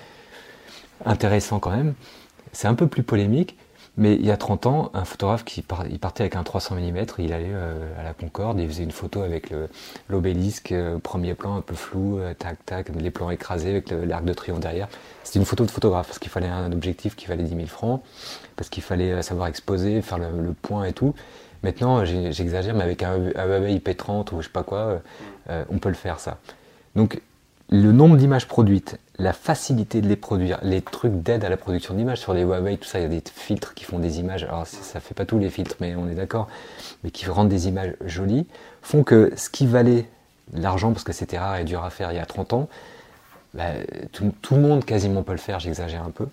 intéressant 1.05 1.59
quand 1.59 1.71
même. 1.71 1.93
C'est 2.53 2.67
un 2.67 2.73
peu 2.73 2.87
plus 2.87 3.03
polémique, 3.03 3.57
mais 3.97 4.15
il 4.15 4.25
y 4.25 4.31
a 4.31 4.37
30 4.37 4.65
ans, 4.65 4.91
un 4.93 5.05
photographe 5.05 5.43
qui 5.43 5.63
il 5.89 5.99
partait 5.99 6.23
avec 6.23 6.35
un 6.35 6.43
300 6.43 6.75
mm, 6.75 7.05
il 7.19 7.33
allait 7.33 7.47
euh, 7.49 7.99
à 7.99 8.03
la 8.03 8.13
Concorde, 8.13 8.59
il 8.59 8.67
faisait 8.67 8.83
une 8.83 8.91
photo 8.91 9.21
avec 9.21 9.53
l'obélisque, 10.09 10.71
euh, 10.71 10.99
premier 10.99 11.33
plan 11.33 11.57
un 11.57 11.61
peu 11.61 11.75
flou, 11.75 12.19
tac 12.39 12.65
tac, 12.65 12.89
les 12.89 13.11
plans 13.11 13.29
écrasés 13.29 13.69
avec 13.71 13.91
l'arc 13.91 14.23
de 14.23 14.33
triomphe 14.33 14.61
derrière. 14.61 14.87
C'était 15.23 15.39
une 15.39 15.45
photo 15.45 15.65
de 15.65 15.71
photographe 15.71 16.07
parce 16.07 16.19
qu'il 16.19 16.31
fallait 16.31 16.47
un 16.47 16.71
objectif 16.71 17.15
qui 17.15 17.25
valait 17.25 17.43
10 17.43 17.55
000 17.55 17.67
francs, 17.67 18.01
parce 18.55 18.69
qu'il 18.69 18.83
fallait 18.83 19.21
savoir 19.21 19.47
exposer, 19.47 20.01
faire 20.01 20.17
le, 20.17 20.53
point 20.53 20.85
et 20.85 20.93
tout. 20.93 21.13
Maintenant, 21.63 22.05
j'exagère, 22.05 22.75
mais 22.75 22.83
avec 22.83 23.03
un, 23.03 23.31
un 23.35 23.61
IP30 23.61 24.33
ou 24.33 24.41
je 24.41 24.47
sais 24.47 24.51
pas 24.51 24.63
quoi, 24.63 25.01
on 25.49 25.79
peut 25.79 25.89
le 25.89 25.95
faire 25.95 26.19
ça. 26.19 26.37
Donc 26.95 27.21
le 27.69 27.91
nombre 27.91 28.17
d'images 28.17 28.47
produites, 28.47 28.99
la 29.17 29.33
facilité 29.33 30.01
de 30.01 30.07
les 30.07 30.15
produire, 30.15 30.59
les 30.61 30.81
trucs 30.81 31.23
d'aide 31.23 31.43
à 31.43 31.49
la 31.49 31.57
production 31.57 31.93
d'images 31.93 32.19
sur 32.19 32.33
les 32.33 32.43
Huawei, 32.43 32.77
tout 32.77 32.87
ça, 32.87 32.99
il 32.99 33.03
y 33.03 33.05
a 33.05 33.09
des 33.09 33.23
filtres 33.33 33.73
qui 33.73 33.85
font 33.85 33.99
des 33.99 34.19
images. 34.19 34.43
Alors 34.43 34.67
ça 34.67 34.99
fait 34.99 35.15
pas 35.15 35.25
tous 35.25 35.39
les 35.39 35.49
filtres, 35.49 35.75
mais 35.79 35.95
on 35.95 36.07
est 36.07 36.15
d'accord, 36.15 36.47
mais 37.03 37.11
qui 37.11 37.25
rendent 37.27 37.49
des 37.49 37.67
images 37.67 37.95
jolies, 38.05 38.45
font 38.81 39.03
que 39.03 39.31
ce 39.35 39.49
qui 39.49 39.65
valait 39.65 40.07
l'argent 40.53 40.91
parce 40.91 41.03
que 41.03 41.13
c'était 41.13 41.39
rare 41.39 41.57
et 41.57 41.63
dur 41.63 41.83
à 41.83 41.89
faire 41.89 42.11
il 42.11 42.15
y 42.15 42.19
a 42.19 42.25
30 42.25 42.53
ans, 42.53 42.69
bah, 43.55 43.71
tout, 44.11 44.55
le 44.55 44.61
monde 44.61 44.85
quasiment 44.85 45.23
peut 45.23 45.31
le 45.31 45.37
faire. 45.37 45.59
J'exagère 45.59 46.03
un 46.03 46.11
peu. 46.11 46.27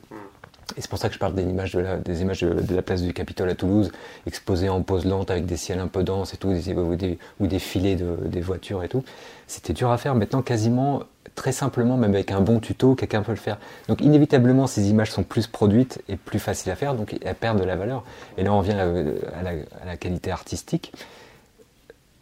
Et 0.77 0.81
c'est 0.81 0.89
pour 0.89 0.99
ça 0.99 1.09
que 1.09 1.15
je 1.15 1.19
parle 1.19 1.35
des 1.35 1.43
images 1.43 1.73
de 1.73 2.75
la, 2.75 2.83
place 2.83 3.03
du 3.03 3.13
Capitole 3.13 3.51
à 3.51 3.55
Toulouse, 3.55 3.93
exposées 4.27 4.69
en 4.69 4.83
pose 4.83 5.05
lente 5.05 5.31
avec 5.31 5.47
des 5.47 5.57
ciels 5.57 5.81
un 5.81 5.87
peu 5.87 6.03
denses 6.03 6.35
et 6.35 6.37
tout, 6.37 6.49
ou, 6.49 6.97
des, 6.97 7.19
ou 7.41 7.47
des 7.47 7.59
filets 7.59 7.97
de, 7.97 8.17
des 8.27 8.41
voitures 8.41 8.83
et 8.83 8.89
tout. 8.89 9.05
C'était 9.47 9.73
dur 9.73 9.91
à 9.91 9.99
faire. 9.99 10.15
Maintenant, 10.15 10.43
quasiment 10.43 11.03
très 11.35 11.53
simplement, 11.53 11.97
même 11.97 12.15
avec 12.15 12.31
un 12.31 12.41
bon 12.41 12.61
tuto, 12.61 12.95
quelqu'un 12.95 13.23
peut 13.23 13.33
le 13.33 13.37
faire. 13.37 13.59
Donc 13.89 14.01
inévitablement, 14.01 14.67
ces 14.67 14.91
images 14.91 15.11
sont 15.11 15.23
plus 15.23 15.47
produites 15.47 16.03
et 16.09 16.17
plus 16.17 16.39
faciles 16.39 16.71
à 16.71 16.77
faire, 16.77 16.95
donc 16.95 17.17
elles 17.23 17.35
perdent 17.35 17.61
de 17.61 17.65
la 17.65 17.77
valeur. 17.77 18.05
Et 18.39 18.45
là, 18.45 18.53
on 18.53 18.61
vient 18.61 18.79
à 18.79 19.87
la, 19.87 19.97
qualité 19.97 20.31
artistique. 20.31 20.93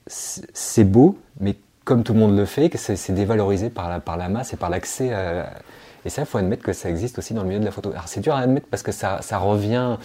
C'est 0.06 0.84
beau, 0.84 1.18
mais 1.40 1.56
comme 1.84 2.02
tout 2.02 2.12
le 2.12 2.18
monde 2.18 2.36
le 2.36 2.44
fait, 2.44 2.76
c'est 2.76 3.12
dévalorisé 3.12 3.70
par 3.70 3.88
la, 3.88 4.00
par 4.00 4.16
la 4.16 4.28
masse 4.28 4.52
et 4.52 4.56
par 4.56 4.70
l'accès 4.70 5.12
à, 5.12 5.50
et 6.04 6.08
ça, 6.08 6.22
il 6.22 6.26
faut 6.26 6.38
admettre 6.38 6.62
que 6.62 6.72
ça 6.72 6.88
existe 6.88 7.18
aussi 7.18 7.34
dans 7.34 7.42
le 7.42 7.48
milieu 7.48 7.60
de 7.60 7.64
la 7.64 7.70
photo. 7.70 7.90
Alors 7.90 8.06
c'est 8.06 8.20
dur 8.20 8.34
à 8.34 8.38
admettre 8.40 8.66
parce 8.70 8.82
que 8.82 8.92
ça, 8.92 9.18
ça 9.20 9.38
revient 9.38 9.96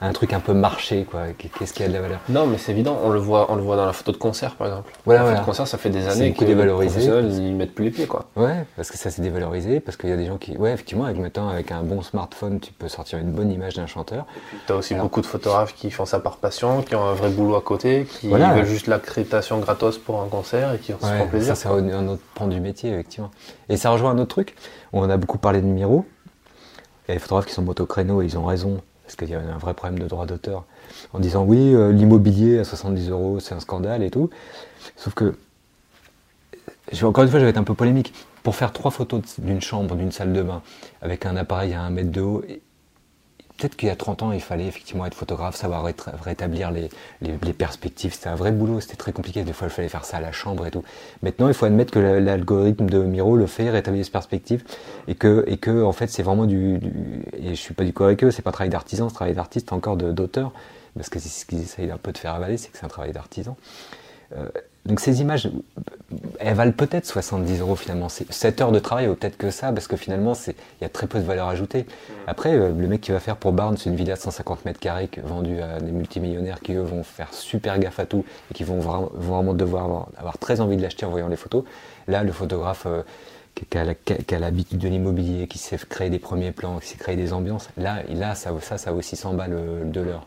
à 0.00 0.06
un 0.08 0.12
truc 0.12 0.32
un 0.32 0.40
peu 0.40 0.52
marché, 0.52 1.06
quoi. 1.08 1.26
Qu'est-ce 1.38 1.72
qui 1.72 1.82
a 1.82 1.88
de 1.88 1.92
la 1.92 2.00
valeur 2.00 2.20
Non, 2.28 2.46
mais 2.46 2.58
c'est 2.58 2.72
évident. 2.72 2.98
On 3.04 3.10
le 3.10 3.18
voit, 3.18 3.50
on 3.50 3.56
le 3.56 3.62
voit 3.62 3.76
dans 3.76 3.86
la 3.86 3.92
photo 3.92 4.12
de 4.12 4.16
concert, 4.16 4.56
par 4.56 4.66
exemple. 4.66 4.92
Voilà, 5.04 5.22
la 5.22 5.28
photo 5.28 5.40
de 5.40 5.46
concert, 5.46 5.68
ça 5.68 5.78
fait 5.78 5.90
des 5.90 6.08
années 6.08 6.32
que 6.32 6.44
dévalorisé. 6.44 7.00
les 7.00 7.06
professionnels 7.06 7.44
ils 7.44 7.54
mettent 7.54 7.74
plus 7.74 7.84
les 7.84 7.90
pieds, 7.90 8.06
quoi. 8.06 8.26
Ouais, 8.36 8.66
parce 8.76 8.90
que 8.90 8.98
ça 8.98 9.10
s'est 9.10 9.22
dévalorisé, 9.22 9.80
parce 9.80 9.96
qu'il 9.96 10.10
y 10.10 10.12
a 10.12 10.16
des 10.16 10.26
gens 10.26 10.36
qui, 10.36 10.56
ouais, 10.56 10.72
effectivement, 10.72 11.04
avec 11.04 11.18
maintenant 11.18 11.48
avec 11.48 11.70
un 11.70 11.82
bon 11.82 12.02
smartphone, 12.02 12.58
tu 12.60 12.72
peux 12.72 12.88
sortir 12.88 13.18
une 13.18 13.30
bonne 13.30 13.50
image 13.50 13.74
d'un 13.74 13.86
chanteur. 13.86 14.26
Tu 14.66 14.72
as 14.72 14.76
aussi 14.76 14.94
beaucoup 14.94 15.20
de 15.20 15.26
photographes 15.26 15.74
qui 15.74 15.90
font 15.90 16.06
ça 16.06 16.18
par 16.18 16.38
passion, 16.38 16.82
qui 16.82 16.94
ont 16.96 17.04
un 17.04 17.14
vrai 17.14 17.30
boulot 17.30 17.56
à 17.56 17.62
côté, 17.62 18.06
qui 18.20 18.28
veulent 18.28 18.64
juste 18.64 18.88
l'accréditation 18.88 19.58
gratos 19.60 19.98
pour 19.98 20.20
un 20.20 20.28
concert 20.28 20.74
et 20.74 20.78
qui 20.78 20.92
se 20.92 20.98
font 20.98 21.28
plaisir. 21.28 21.56
Ça, 21.56 21.68
c'est 21.68 21.68
un 21.68 22.08
autre 22.08 22.22
pan 22.34 22.46
du 22.48 22.60
métier, 22.60 22.90
effectivement. 22.92 23.30
Et 23.68 23.76
ça 23.76 23.90
rejoint 23.90 24.10
un 24.10 24.18
autre 24.18 24.28
truc. 24.28 24.56
On 24.96 25.10
a 25.10 25.16
beaucoup 25.16 25.38
parlé 25.38 25.60
de 25.60 25.66
Miro. 25.66 26.06
Il 27.06 27.10
y 27.10 27.10
a 27.10 27.14
des 27.14 27.18
photographes 27.18 27.46
qui 27.46 27.52
sont 27.52 27.62
motocréneaux 27.62 28.22
et 28.22 28.26
ils 28.26 28.38
ont 28.38 28.44
raison, 28.44 28.80
parce 29.02 29.16
qu'il 29.16 29.28
y 29.28 29.34
a 29.34 29.40
un 29.40 29.58
vrai 29.58 29.74
problème 29.74 29.98
de 29.98 30.06
droit 30.06 30.24
d'auteur, 30.24 30.64
en 31.12 31.18
disant 31.18 31.42
oui, 31.44 31.74
euh, 31.74 31.90
l'immobilier 31.90 32.60
à 32.60 32.64
70 32.64 33.10
euros, 33.10 33.40
c'est 33.40 33.56
un 33.56 33.60
scandale 33.60 34.04
et 34.04 34.10
tout. 34.10 34.30
Sauf 34.94 35.12
que, 35.14 35.34
encore 37.02 37.24
une 37.24 37.30
fois, 37.30 37.40
je 37.40 37.44
vais 37.44 37.50
être 37.50 37.58
un 37.58 37.64
peu 37.64 37.74
polémique. 37.74 38.14
Pour 38.44 38.54
faire 38.54 38.72
trois 38.72 38.92
photos 38.92 39.22
d'une 39.40 39.60
chambre, 39.60 39.96
d'une 39.96 40.12
salle 40.12 40.32
de 40.32 40.42
bain, 40.42 40.62
avec 41.02 41.26
un 41.26 41.34
appareil 41.34 41.74
à 41.74 41.82
un 41.82 41.90
mètre 41.90 42.12
de 42.12 42.20
haut, 42.20 42.44
Peut-être 43.56 43.76
qu'il 43.76 43.88
y 43.88 43.92
a 43.92 43.96
30 43.96 44.22
ans, 44.24 44.32
il 44.32 44.40
fallait 44.40 44.66
effectivement 44.66 45.06
être 45.06 45.14
photographe, 45.14 45.54
savoir 45.54 45.84
rétablir 46.22 46.72
les, 46.72 47.52
perspectives. 47.52 48.12
C'était 48.12 48.28
un 48.28 48.34
vrai 48.34 48.50
boulot, 48.50 48.80
c'était 48.80 48.96
très 48.96 49.12
compliqué. 49.12 49.44
Des 49.44 49.52
fois, 49.52 49.68
il 49.68 49.70
fallait 49.70 49.88
faire 49.88 50.04
ça 50.04 50.16
à 50.16 50.20
la 50.20 50.32
chambre 50.32 50.66
et 50.66 50.72
tout. 50.72 50.82
Maintenant, 51.22 51.46
il 51.46 51.54
faut 51.54 51.64
admettre 51.64 51.92
que 51.92 52.00
l'algorithme 52.00 52.86
de 52.86 52.98
Miro 52.98 53.36
le 53.36 53.46
fait, 53.46 53.70
rétablir 53.70 54.02
les 54.02 54.10
perspectives, 54.10 54.64
et 55.06 55.14
que, 55.14 55.44
et 55.46 55.56
que 55.58 55.84
en 55.84 55.92
fait, 55.92 56.08
c'est 56.08 56.24
vraiment 56.24 56.46
du, 56.46 56.80
Et 57.38 57.50
je 57.50 57.54
suis 57.54 57.74
pas 57.74 57.84
du 57.84 57.92
coup 57.92 58.02
avec 58.02 58.24
eux, 58.24 58.32
c'est 58.32 58.42
pas 58.42 58.50
un 58.50 58.52
travail 58.52 58.70
d'artisan, 58.70 59.08
c'est 59.08 59.14
travail 59.14 59.34
d'artiste, 59.34 59.72
encore 59.72 59.96
d'auteur. 59.96 60.52
Parce 60.96 61.08
que 61.08 61.20
c'est 61.20 61.28
ce 61.28 61.46
qu'ils 61.46 61.60
essayent 61.60 61.90
un 61.92 61.98
peu 61.98 62.12
de 62.12 62.18
faire 62.18 62.34
avaler, 62.34 62.56
c'est 62.56 62.70
que 62.70 62.78
c'est 62.78 62.84
un 62.84 62.88
travail 62.88 63.12
d'artisan. 63.12 63.56
Euh, 64.36 64.48
donc 64.86 65.00
ces 65.00 65.22
images, 65.22 65.50
elles 66.38 66.54
valent 66.54 66.72
peut-être 66.72 67.06
70 67.06 67.60
euros 67.60 67.74
finalement. 67.74 68.08
7 68.08 68.60
heures 68.60 68.72
de 68.72 68.78
travail 68.78 69.08
ou 69.08 69.14
peut-être 69.14 69.38
que 69.38 69.50
ça, 69.50 69.72
parce 69.72 69.88
que 69.88 69.96
finalement, 69.96 70.34
il 70.46 70.54
y 70.82 70.84
a 70.84 70.90
très 70.90 71.06
peu 71.06 71.18
de 71.18 71.24
valeur 71.24 71.48
ajoutée. 71.48 71.86
Après, 72.26 72.52
euh, 72.52 72.70
le 72.70 72.86
mec 72.86 73.00
qui 73.00 73.10
va 73.10 73.20
faire 73.20 73.36
pour 73.36 73.52
Barnes 73.52 73.78
une 73.86 73.96
villa 73.96 74.14
de 74.14 74.20
150 74.20 74.66
mètres 74.66 74.80
carrés 74.80 75.08
vendue 75.24 75.60
à 75.60 75.80
des 75.80 75.90
multimillionnaires 75.90 76.60
qui, 76.60 76.74
eux, 76.74 76.82
vont 76.82 77.02
faire 77.02 77.32
super 77.32 77.78
gaffe 77.78 77.98
à 77.98 78.04
tout 78.04 78.26
et 78.50 78.54
qui 78.54 78.64
vont 78.64 78.78
vraiment, 78.78 79.54
devoir 79.54 80.08
avoir, 80.18 80.38
très 80.38 80.60
envie 80.60 80.76
de 80.76 80.82
l'acheter 80.82 81.06
en 81.06 81.10
voyant 81.10 81.28
les 81.28 81.36
photos. 81.36 81.64
Là, 82.08 82.22
le 82.22 82.32
photographe... 82.32 82.84
Euh, 82.86 83.02
qui 83.70 83.78
a, 83.78 84.38
l'habitude 84.40 84.78
de 84.78 84.88
l'immobilier, 84.88 85.46
qui 85.46 85.58
sait 85.58 85.78
créer 85.88 86.10
des 86.10 86.18
premiers 86.18 86.50
plans, 86.50 86.80
qui 86.80 86.88
sait 86.88 86.96
créer 86.96 87.14
des 87.14 87.32
ambiances, 87.32 87.68
là, 87.76 88.02
là 88.12 88.34
ça, 88.34 88.50
ça, 88.60 88.78
ça 88.78 88.90
vaut 88.90 89.00
600 89.00 89.34
balles 89.34 89.56
de 89.92 90.00
l'heure. 90.00 90.26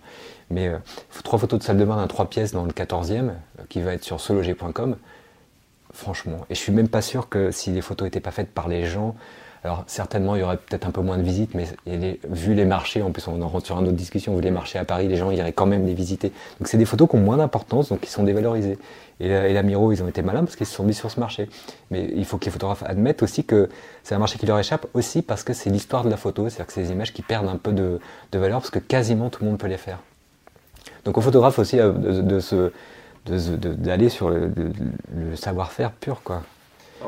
Mais 0.50 0.68
euh, 0.68 0.78
trois 1.24 1.40
photos 1.40 1.60
de 1.60 1.64
salle 1.64 1.78
de 1.78 1.86
bain 1.86 1.98
d'un 1.98 2.08
3 2.08 2.30
pièces 2.30 2.52
dans 2.52 2.64
le 2.64 2.72
14e, 2.72 3.30
euh, 3.30 3.32
qui 3.70 3.82
va 3.82 3.94
être 3.94 4.04
sur 4.04 4.22
sologer.com, 4.22 4.96
franchement. 5.94 6.46
Et 6.50 6.56
je 6.56 6.60
suis 6.60 6.72
même 6.72 6.88
pas 6.88 7.02
sûr 7.02 7.30
que 7.30 7.52
si 7.52 7.72
les 7.72 7.82
photos 7.82 8.06
n'étaient 8.06 8.20
pas 8.20 8.32
faites 8.32 8.54
par 8.54 8.68
les 8.68 8.86
gens, 8.86 9.16
alors 9.64 9.84
certainement 9.88 10.36
il 10.36 10.40
y 10.40 10.44
aurait 10.44 10.58
peut-être 10.58 10.88
un 10.88 10.92
peu 10.92 11.02
moins 11.02 11.18
de 11.18 11.24
visites, 11.24 11.54
mais 11.54 11.68
vu 12.30 12.54
les 12.54 12.64
marchés, 12.64 13.02
en 13.02 13.12
plus 13.12 13.28
on 13.28 13.42
en 13.42 13.48
rentre 13.50 13.66
sur 13.66 13.78
une 13.78 13.88
autre 13.88 13.98
discussion, 13.98 14.34
vu 14.36 14.42
les 14.42 14.52
marchés 14.52 14.80
à 14.80 14.86
Paris, 14.86 15.08
les 15.10 15.18
gens 15.18 15.32
iraient 15.32 15.52
quand 15.52 15.66
même 15.66 15.86
les 15.86 15.94
visiter. 15.94 16.32
Donc 16.60 16.70
c'est 16.70 16.78
des 16.78 16.86
photos 16.86 17.10
qui 17.10 17.16
ont 17.16 17.22
moins 17.22 17.38
d'importance, 17.38 17.90
donc 17.90 18.02
qui 18.02 18.10
sont 18.10 18.24
dévalorisées. 18.24 18.78
Et, 19.20 19.28
et 19.28 19.54
la 19.54 19.64
Miro, 19.64 19.92
ils 19.92 20.02
ont 20.04 20.08
été 20.08 20.22
malins 20.22 20.46
parce 20.46 20.56
qu'ils 20.56 20.68
se 20.68 20.76
sont 20.76 20.84
mis 20.84 20.94
sur 20.94 21.12
ce 21.12 21.20
marché. 21.20 21.50
Mais 21.92 22.08
il 22.16 22.24
faut 22.24 22.38
que 22.38 22.46
les 22.46 22.52
photographes 22.52 22.84
admettent 22.84 23.24
aussi 23.24 23.44
que 23.44 23.68
c'est 24.04 24.16
un 24.16 24.20
marché 24.20 24.38
qui 24.38 24.46
leur 24.46 24.60
échappe 24.60 24.86
aussi 24.94 25.22
parce 25.22 25.44
que 25.44 25.52
c'est 25.54 25.70
l'histoire 25.72 26.06
de 26.06 26.10
la 26.10 26.18
photo, 26.18 26.48
c'est-à-dire 26.48 26.68
que 26.68 26.74
c'est 26.74 26.84
des 26.84 26.92
images 26.92 27.12
qui 27.12 27.24
perdent 27.24 27.50
un 27.50 27.58
peu 27.58 27.74
de 27.74 28.00
valeur 28.32 28.62
parce 28.62 28.72
que 28.72 28.80
quasiment 28.80 29.30
tout 29.30 29.44
le 29.44 29.50
monde 29.50 29.60
peut 29.60 29.68
les 29.68 29.78
faire. 29.78 30.00
Donc 31.08 31.18
au 31.18 31.22
photographe 31.22 31.58
aussi 31.58 31.80
euh, 31.80 31.94
de, 31.94 32.42
d'aller 33.76 34.10
sur 34.10 34.30
le, 34.30 34.52
savoir-faire 35.36 35.92
pur 35.92 36.22
quoi. 36.22 36.44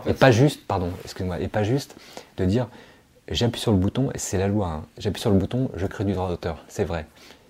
et 0.08 0.14
pas 0.14 0.32
juste, 0.32 0.66
pardon, 0.66 0.90
excuse-moi, 1.04 1.42
et 1.42 1.50
pas 1.50 1.64
juste 1.64 1.98
de 2.38 2.46
dire 2.46 2.70
j'appuie 3.30 3.60
sur 3.60 3.74
le 3.74 3.78
bouton, 3.78 4.10
et 4.14 4.18
c'est 4.18 4.38
la 4.38 4.48
loi, 4.48 4.68
hein. 4.68 4.86
j'appuie 4.98 5.20
sur 5.20 5.32
le 5.32 5.38
bouton, 5.38 5.70
je 5.76 5.86
crée 5.86 6.06
du 6.06 6.14
droit 6.14 6.30
d'auteur, 6.30 6.64
c'est 6.70 6.86
vrai. 6.86 7.08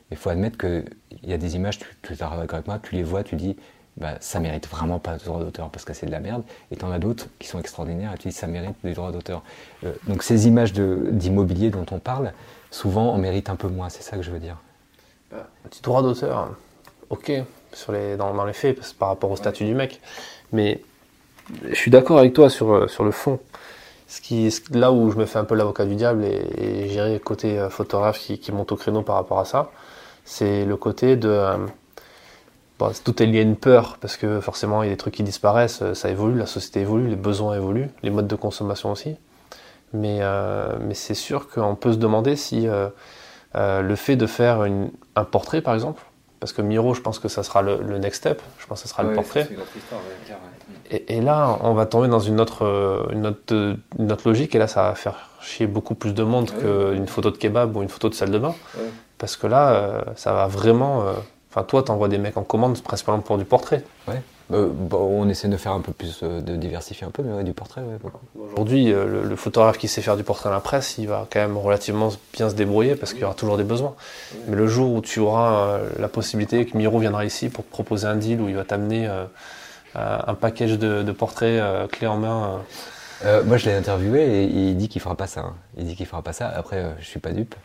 Il 0.09 0.17
faut 0.17 0.31
admettre 0.31 0.57
qu'il 0.57 0.85
y 1.23 1.33
a 1.33 1.37
des 1.37 1.55
images, 1.55 1.77
tu, 1.77 1.85
tu 2.01 2.23
avec 2.23 2.65
moi, 2.65 2.79
tu 2.81 2.95
les 2.95 3.03
vois, 3.03 3.23
tu 3.23 3.35
dis 3.35 3.55
bah, 3.97 4.15
ça 4.19 4.39
mérite 4.39 4.67
vraiment 4.67 4.97
pas 4.97 5.19
de 5.19 5.23
droit 5.23 5.39
d'auteur 5.39 5.69
parce 5.69 5.85
que 5.85 5.93
c'est 5.93 6.07
de 6.07 6.11
la 6.11 6.19
merde, 6.19 6.41
et 6.71 6.77
tu 6.77 6.83
en 6.83 6.91
as 6.91 6.97
d'autres 6.97 7.27
qui 7.37 7.47
sont 7.47 7.59
extraordinaires 7.59 8.13
et 8.15 8.17
tu 8.17 8.29
dis 8.29 8.33
ça 8.33 8.47
mérite 8.47 8.75
du 8.83 8.93
droit 8.93 9.11
d'auteur. 9.11 9.43
Euh, 9.83 9.93
donc 10.07 10.23
ces 10.23 10.47
images 10.47 10.73
d'immobilier 10.73 11.69
dont 11.69 11.85
on 11.91 11.99
parle, 11.99 12.33
souvent 12.71 13.13
on 13.13 13.19
mérite 13.19 13.51
un 13.51 13.55
peu 13.55 13.67
moins, 13.67 13.89
c'est 13.89 14.01
ça 14.01 14.17
que 14.17 14.23
je 14.23 14.31
veux 14.31 14.39
dire. 14.39 14.57
Un 15.31 15.69
petit 15.69 15.81
droit 15.81 16.01
d'auteur, 16.01 16.49
ok, 17.09 17.31
sur 17.73 17.91
les, 17.91 18.17
dans, 18.17 18.45
les 18.45 18.53
faits, 18.53 18.79
par 18.97 19.09
rapport 19.09 19.31
au 19.31 19.35
statut 19.35 19.65
du 19.65 19.75
mec. 19.75 20.01
Mais 20.51 20.81
je 21.67 21.75
suis 21.75 21.91
d'accord 21.91 22.19
avec 22.19 22.33
toi 22.33 22.49
sur, 22.49 22.73
euh, 22.73 22.87
sur 22.87 23.03
le 23.03 23.11
fond. 23.11 23.39
Ce 24.07 24.21
qui, 24.21 24.51
là 24.71 24.91
où 24.91 25.11
je 25.11 25.17
me 25.17 25.25
fais 25.25 25.37
un 25.37 25.43
peu 25.43 25.55
l'avocat 25.55 25.85
du 25.85 25.95
diable 25.95 26.25
et, 26.25 26.41
et 26.57 26.89
j'irai 26.89 27.19
côté 27.19 27.59
euh, 27.59 27.69
photographe 27.69 28.17
qui, 28.19 28.51
monte 28.51 28.71
au 28.71 28.75
créneau 28.75 29.03
par 29.03 29.15
rapport 29.15 29.39
à 29.39 29.45
ça, 29.45 29.71
c'est 30.25 30.65
le 30.65 30.77
côté 30.77 31.15
de. 31.15 31.29
Euh, 31.29 31.57
tout 33.03 33.21
est 33.21 33.25
lié 33.25 33.39
à 33.39 33.41
une 33.41 33.57
peur, 33.57 33.97
parce 33.99 34.15
que 34.15 34.39
forcément 34.39 34.83
il 34.83 34.85
y 34.85 34.89
a 34.89 34.93
des 34.93 34.97
trucs 34.97 35.15
qui 35.15 35.23
disparaissent, 35.23 35.83
ça 35.93 36.09
évolue, 36.09 36.37
la 36.37 36.45
société 36.45 36.79
évolue, 36.79 37.09
les 37.09 37.17
besoins 37.17 37.55
évoluent, 37.55 37.89
les 38.03 38.09
modes 38.09 38.27
de 38.27 38.37
consommation 38.37 38.89
aussi. 38.93 39.17
Mais, 39.91 40.21
mais 40.79 40.93
c'est 40.93 41.13
sûr 41.13 41.49
qu'on 41.49 41.75
peut 41.75 41.91
se 41.91 41.97
demander 41.97 42.37
si 42.37 42.69
le 43.55 43.95
fait 43.95 44.15
de 44.15 44.27
faire 44.27 44.65
un 45.15 45.23
portrait, 45.23 45.61
par 45.61 45.73
exemple, 45.73 46.03
parce 46.39 46.53
que 46.53 46.61
Miro, 46.61 46.93
je 46.93 47.01
pense 47.01 47.19
que 47.19 47.27
ça 47.27 47.43
sera 47.43 47.61
le, 47.61 47.97
next 47.97 48.21
step, 48.21 48.41
je 48.59 48.65
pense 48.65 48.81
que 48.81 48.87
ça 48.87 48.93
sera 48.93 49.03
le 49.03 49.13
portrait. 49.13 49.47
et, 50.89 51.21
là, 51.21 51.57
on 51.61 51.73
va 51.73 51.85
tomber 51.85 52.07
dans 52.07 52.19
une 52.19 52.39
autre, 52.39 52.65
euh, 52.65 53.07
une, 53.11 53.27
autre, 53.27 53.77
une 53.97 54.11
autre, 54.11 54.27
logique, 54.27 54.55
et 54.55 54.59
là, 54.59 54.67
ça 54.67 54.83
va 54.83 54.95
faire 54.95 55.29
chier 55.41 55.67
beaucoup 55.67 55.95
plus 55.95 56.13
de 56.13 56.23
monde 56.23 56.51
qu'une 56.51 57.07
photo 57.07 57.31
de 57.31 57.37
kebab 57.37 57.75
ou 57.75 57.81
une 57.81 57.89
photo 57.89 58.09
de 58.09 58.13
salle 58.13 58.31
de 58.31 58.39
bain. 58.39 58.55
Parce 59.17 59.35
que 59.35 59.47
là, 59.47 59.71
euh, 59.71 60.01
ça 60.15 60.31
va 60.33 60.47
vraiment. 60.47 61.03
Enfin, 61.51 61.63
toi, 61.63 61.83
tu 61.83 61.91
envoies 61.91 62.07
des 62.07 62.19
mecs 62.19 62.37
en 62.37 62.43
commande 62.43 62.81
principalement 62.81 63.21
pour 63.21 63.37
du 63.37 63.43
portrait. 63.43 63.83
Ouais. 64.07 64.21
Euh, 64.51 64.69
on 64.91 65.29
essaie 65.29 65.47
de 65.47 65.57
faire 65.57 65.73
un 65.73 65.81
peu 65.81 65.91
plus, 65.91 66.21
euh, 66.23 66.41
de 66.41 66.55
diversifier 66.55 67.05
un 67.05 67.11
peu, 67.11 67.21
mais 67.21 67.43
du 67.43 67.53
portrait, 67.53 67.83
Aujourd'hui, 68.35 68.91
euh, 68.91 69.23
le, 69.23 69.35
photographe 69.35 69.77
qui 69.77 69.87
sait 69.87 70.01
faire 70.01 70.17
du 70.17 70.23
portrait 70.23 70.49
à 70.49 70.51
la 70.51 70.59
presse, 70.59 70.97
il 70.97 71.07
va 71.07 71.27
quand 71.31 71.39
même 71.39 71.57
relativement 71.57 72.09
bien 72.33 72.49
se 72.49 72.55
débrouiller 72.55 72.95
parce 72.95 73.13
qu'il 73.13 73.21
y 73.21 73.25
aura 73.25 73.35
toujours 73.35 73.57
des 73.57 73.63
besoins. 73.63 73.93
Mais 74.47 74.55
le 74.55 74.67
jour 74.67 74.93
où 74.93 75.01
tu 75.01 75.19
auras 75.19 75.79
la 75.99 76.07
possibilité 76.07 76.65
que 76.65 76.75
Miro 76.75 76.99
viendra 76.99 77.25
ici 77.25 77.49
pour 77.49 77.63
te 77.63 77.69
proposer 77.69 78.07
un 78.07 78.15
deal 78.15 78.41
où 78.41 78.49
il 78.49 78.55
va 78.55 78.63
t'amener 78.63 79.07
un 79.95 80.33
package 80.33 80.79
de, 80.79 81.11
portraits 81.11 81.61
clé 81.91 82.07
en 82.07 82.17
main. 82.17 82.61
moi, 83.45 83.57
je 83.57 83.65
l'ai 83.65 83.75
interviewé 83.75 84.43
et 84.43 84.43
il 84.43 84.77
dit 84.77 84.89
qu'il 84.89 85.01
fera 85.01 85.15
pas 85.15 85.27
ça. 85.27 85.41
Hein. 85.41 85.55
Il 85.77 85.85
dit 85.85 85.95
qu'il 85.95 86.05
fera 86.05 86.21
pas 86.21 86.33
ça. 86.33 86.49
Après, 86.49 86.95
je 86.99 87.05
suis 87.05 87.19
pas 87.19 87.31
dupe. 87.31 87.55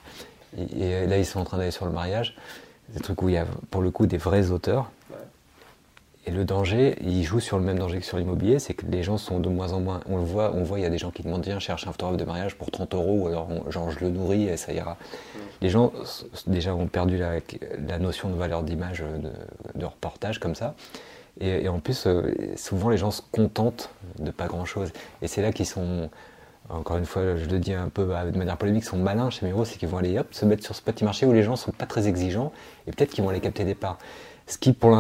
Et, 0.78 1.07
là, 1.07 1.18
ils 1.18 1.26
sont 1.26 1.41
en 1.41 1.45
train 1.45 1.57
d'aller 1.57 1.70
sur 1.70 1.87
le 1.87 1.93
mariage. 1.93 2.37
Des 2.91 3.01
trucs 3.01 3.22
où 3.22 3.28
il 3.30 3.35
y 3.35 3.39
a 3.39 3.47
pour 3.70 3.80
le 3.80 3.91
coup 3.91 4.07
des 4.07 4.18
vrais 4.18 4.51
auteurs 4.51 4.91
et 6.27 6.31
le 6.31 6.45
danger, 6.45 6.97
il 7.03 7.22
joue 7.22 7.39
sur 7.39 7.59
le 7.59 7.64
même 7.64 7.79
danger 7.79 7.99
que 7.99 8.07
sur 8.07 8.16
l'immobilier, 8.16 8.59
c'est 8.59 8.72
que 8.72 8.87
les 8.87 9.03
gens 9.03 9.18
sont 9.18 9.41
de 9.41 9.49
moins 9.51 9.72
en 9.72 9.81
moins. 9.81 10.01
On 10.09 10.16
le 10.16 10.22
voit, 10.22 10.53
on 10.55 10.62
voit, 10.62 10.79
il 10.79 10.83
y 10.83 10.87
a 10.87 10.91
des 10.91 10.97
gens 10.97 11.11
qui 11.11 11.22
demandent 11.22 11.45
viens 11.45 11.59
chercher 11.59 11.89
un 11.89 11.93
photographe 11.93 12.16
de 12.16 12.25
mariage 12.25 12.55
pour 12.55 12.70
30 12.70 12.95
euros, 12.95 13.18
ou 13.20 13.29
alors 13.29 13.49
genre 13.70 13.91
je 13.91 14.01
le 14.01 14.09
nourris 14.09 14.45
et 14.49 14.57
ça 14.57 14.72
ira. 14.72 14.97
Les 15.61 15.68
gens 15.68 15.93
déjà 16.47 16.75
ont 16.75 16.87
perdu 16.87 17.18
la, 17.18 17.99
notion 17.99 18.31
de 18.31 18.37
valeur 18.37 18.62
d'image 18.62 19.05
de, 19.75 19.85
reportage 19.85 20.41
comme 20.41 20.55
ça. 20.55 20.75
Et, 21.41 21.68
en 21.68 21.81
plus, 21.81 22.07
euh, 22.07 22.33
souvent 22.57 22.91
les 22.91 22.97
gens 22.97 23.11
se 23.11 23.20
contentent 23.33 23.91
de 24.18 24.31
pas 24.31 24.47
grand 24.47 24.64
chose. 24.64 24.93
Et 25.20 25.27
c'est 25.27 25.43
là 25.43 25.53
qu'ils 25.53 25.66
sont, 25.66 26.09
encore 26.70 26.97
une 26.97 27.07
fois, 27.07 27.37
je 27.37 27.47
le 27.47 27.59
dis 27.59 27.75
un 27.75 27.89
peu 27.89 28.05
bah, 28.05 28.25
de 28.25 28.39
manière 28.39 28.57
polémique, 28.57 28.85
sont 28.85 28.97
malins 28.97 29.31
chez 29.31 29.45
Miro, 29.45 29.64
c'est 29.64 29.77
qu'ils 29.77 29.89
vont 29.89 29.99
aller 29.99 30.18
hop, 30.18 30.29
se 30.31 30.47
mettre 30.47 30.64
sur 30.64 30.75
ce 30.75 30.81
petit 30.81 31.05
marché 31.05 31.27
où 31.27 31.33
les 31.33 31.43
gens 31.43 31.57
sont 31.57 31.72
pas 31.72 31.87
très 31.87 32.09
exigeants 32.09 32.53
et 32.87 32.93
peut-être 32.93 33.11
qu'ils 33.11 33.25
vont 33.25 33.31
aller 33.31 33.41
capter 33.41 33.64
des 33.64 33.75
parts. 33.75 33.99
Ce 34.47 34.59
qui, 34.59 34.74
pour 34.74 34.90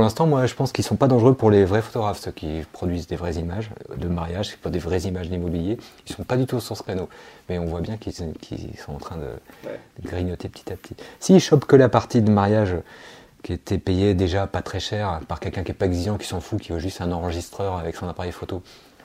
l'instant, 0.00 0.28
moi, 0.28 0.46
je 0.46 0.54
pense 0.54 0.70
qu'ils 0.70 0.84
sont 0.84 0.94
pas 0.94 1.08
dangereux 1.08 1.34
pour 1.34 1.50
les 1.50 1.64
vrais 1.64 1.82
photographes, 1.82 2.20
ceux 2.20 2.30
qui 2.30 2.62
produisent 2.72 3.08
des 3.08 3.16
vraies 3.16 3.34
images 3.34 3.70
de 3.96 4.06
mariage, 4.06 4.56
pas 4.58 4.70
des 4.70 4.78
vraies 4.78 5.00
images 5.00 5.28
d'immobilier. 5.28 5.76
Ils 6.06 6.14
sont 6.14 6.22
pas 6.22 6.36
du 6.36 6.46
tout 6.46 6.60
sur 6.60 6.76
ce 6.76 6.84
créneau. 6.84 7.08
Mais 7.48 7.58
on 7.58 7.64
voit 7.64 7.80
bien 7.80 7.96
qu'ils 7.96 8.14
sont 8.14 8.92
en 8.92 8.98
train 8.98 9.16
de, 9.16 9.28
grignoter 10.04 10.48
petit 10.48 10.72
à 10.72 10.76
petit. 10.76 10.94
S'ils 11.18 11.40
chopent 11.40 11.64
que 11.64 11.74
la 11.74 11.88
partie 11.88 12.22
de 12.22 12.30
mariage 12.30 12.76
qui 13.42 13.52
était 13.52 13.78
payée 13.78 14.14
déjà 14.14 14.46
pas 14.46 14.62
très 14.62 14.78
cher 14.78 15.20
par 15.26 15.40
quelqu'un 15.40 15.64
qui 15.64 15.72
est 15.72 15.74
pas 15.74 15.86
exigeant, 15.86 16.16
qui 16.16 16.28
s'en 16.28 16.40
fout, 16.40 16.60
qui 16.60 16.70
veut 16.70 16.78
juste 16.78 17.00
un 17.00 17.10
enregistreur 17.10 17.78
avec 17.78 17.96
son 17.96 18.06
appareil 18.06 18.30
photo, 18.30 18.62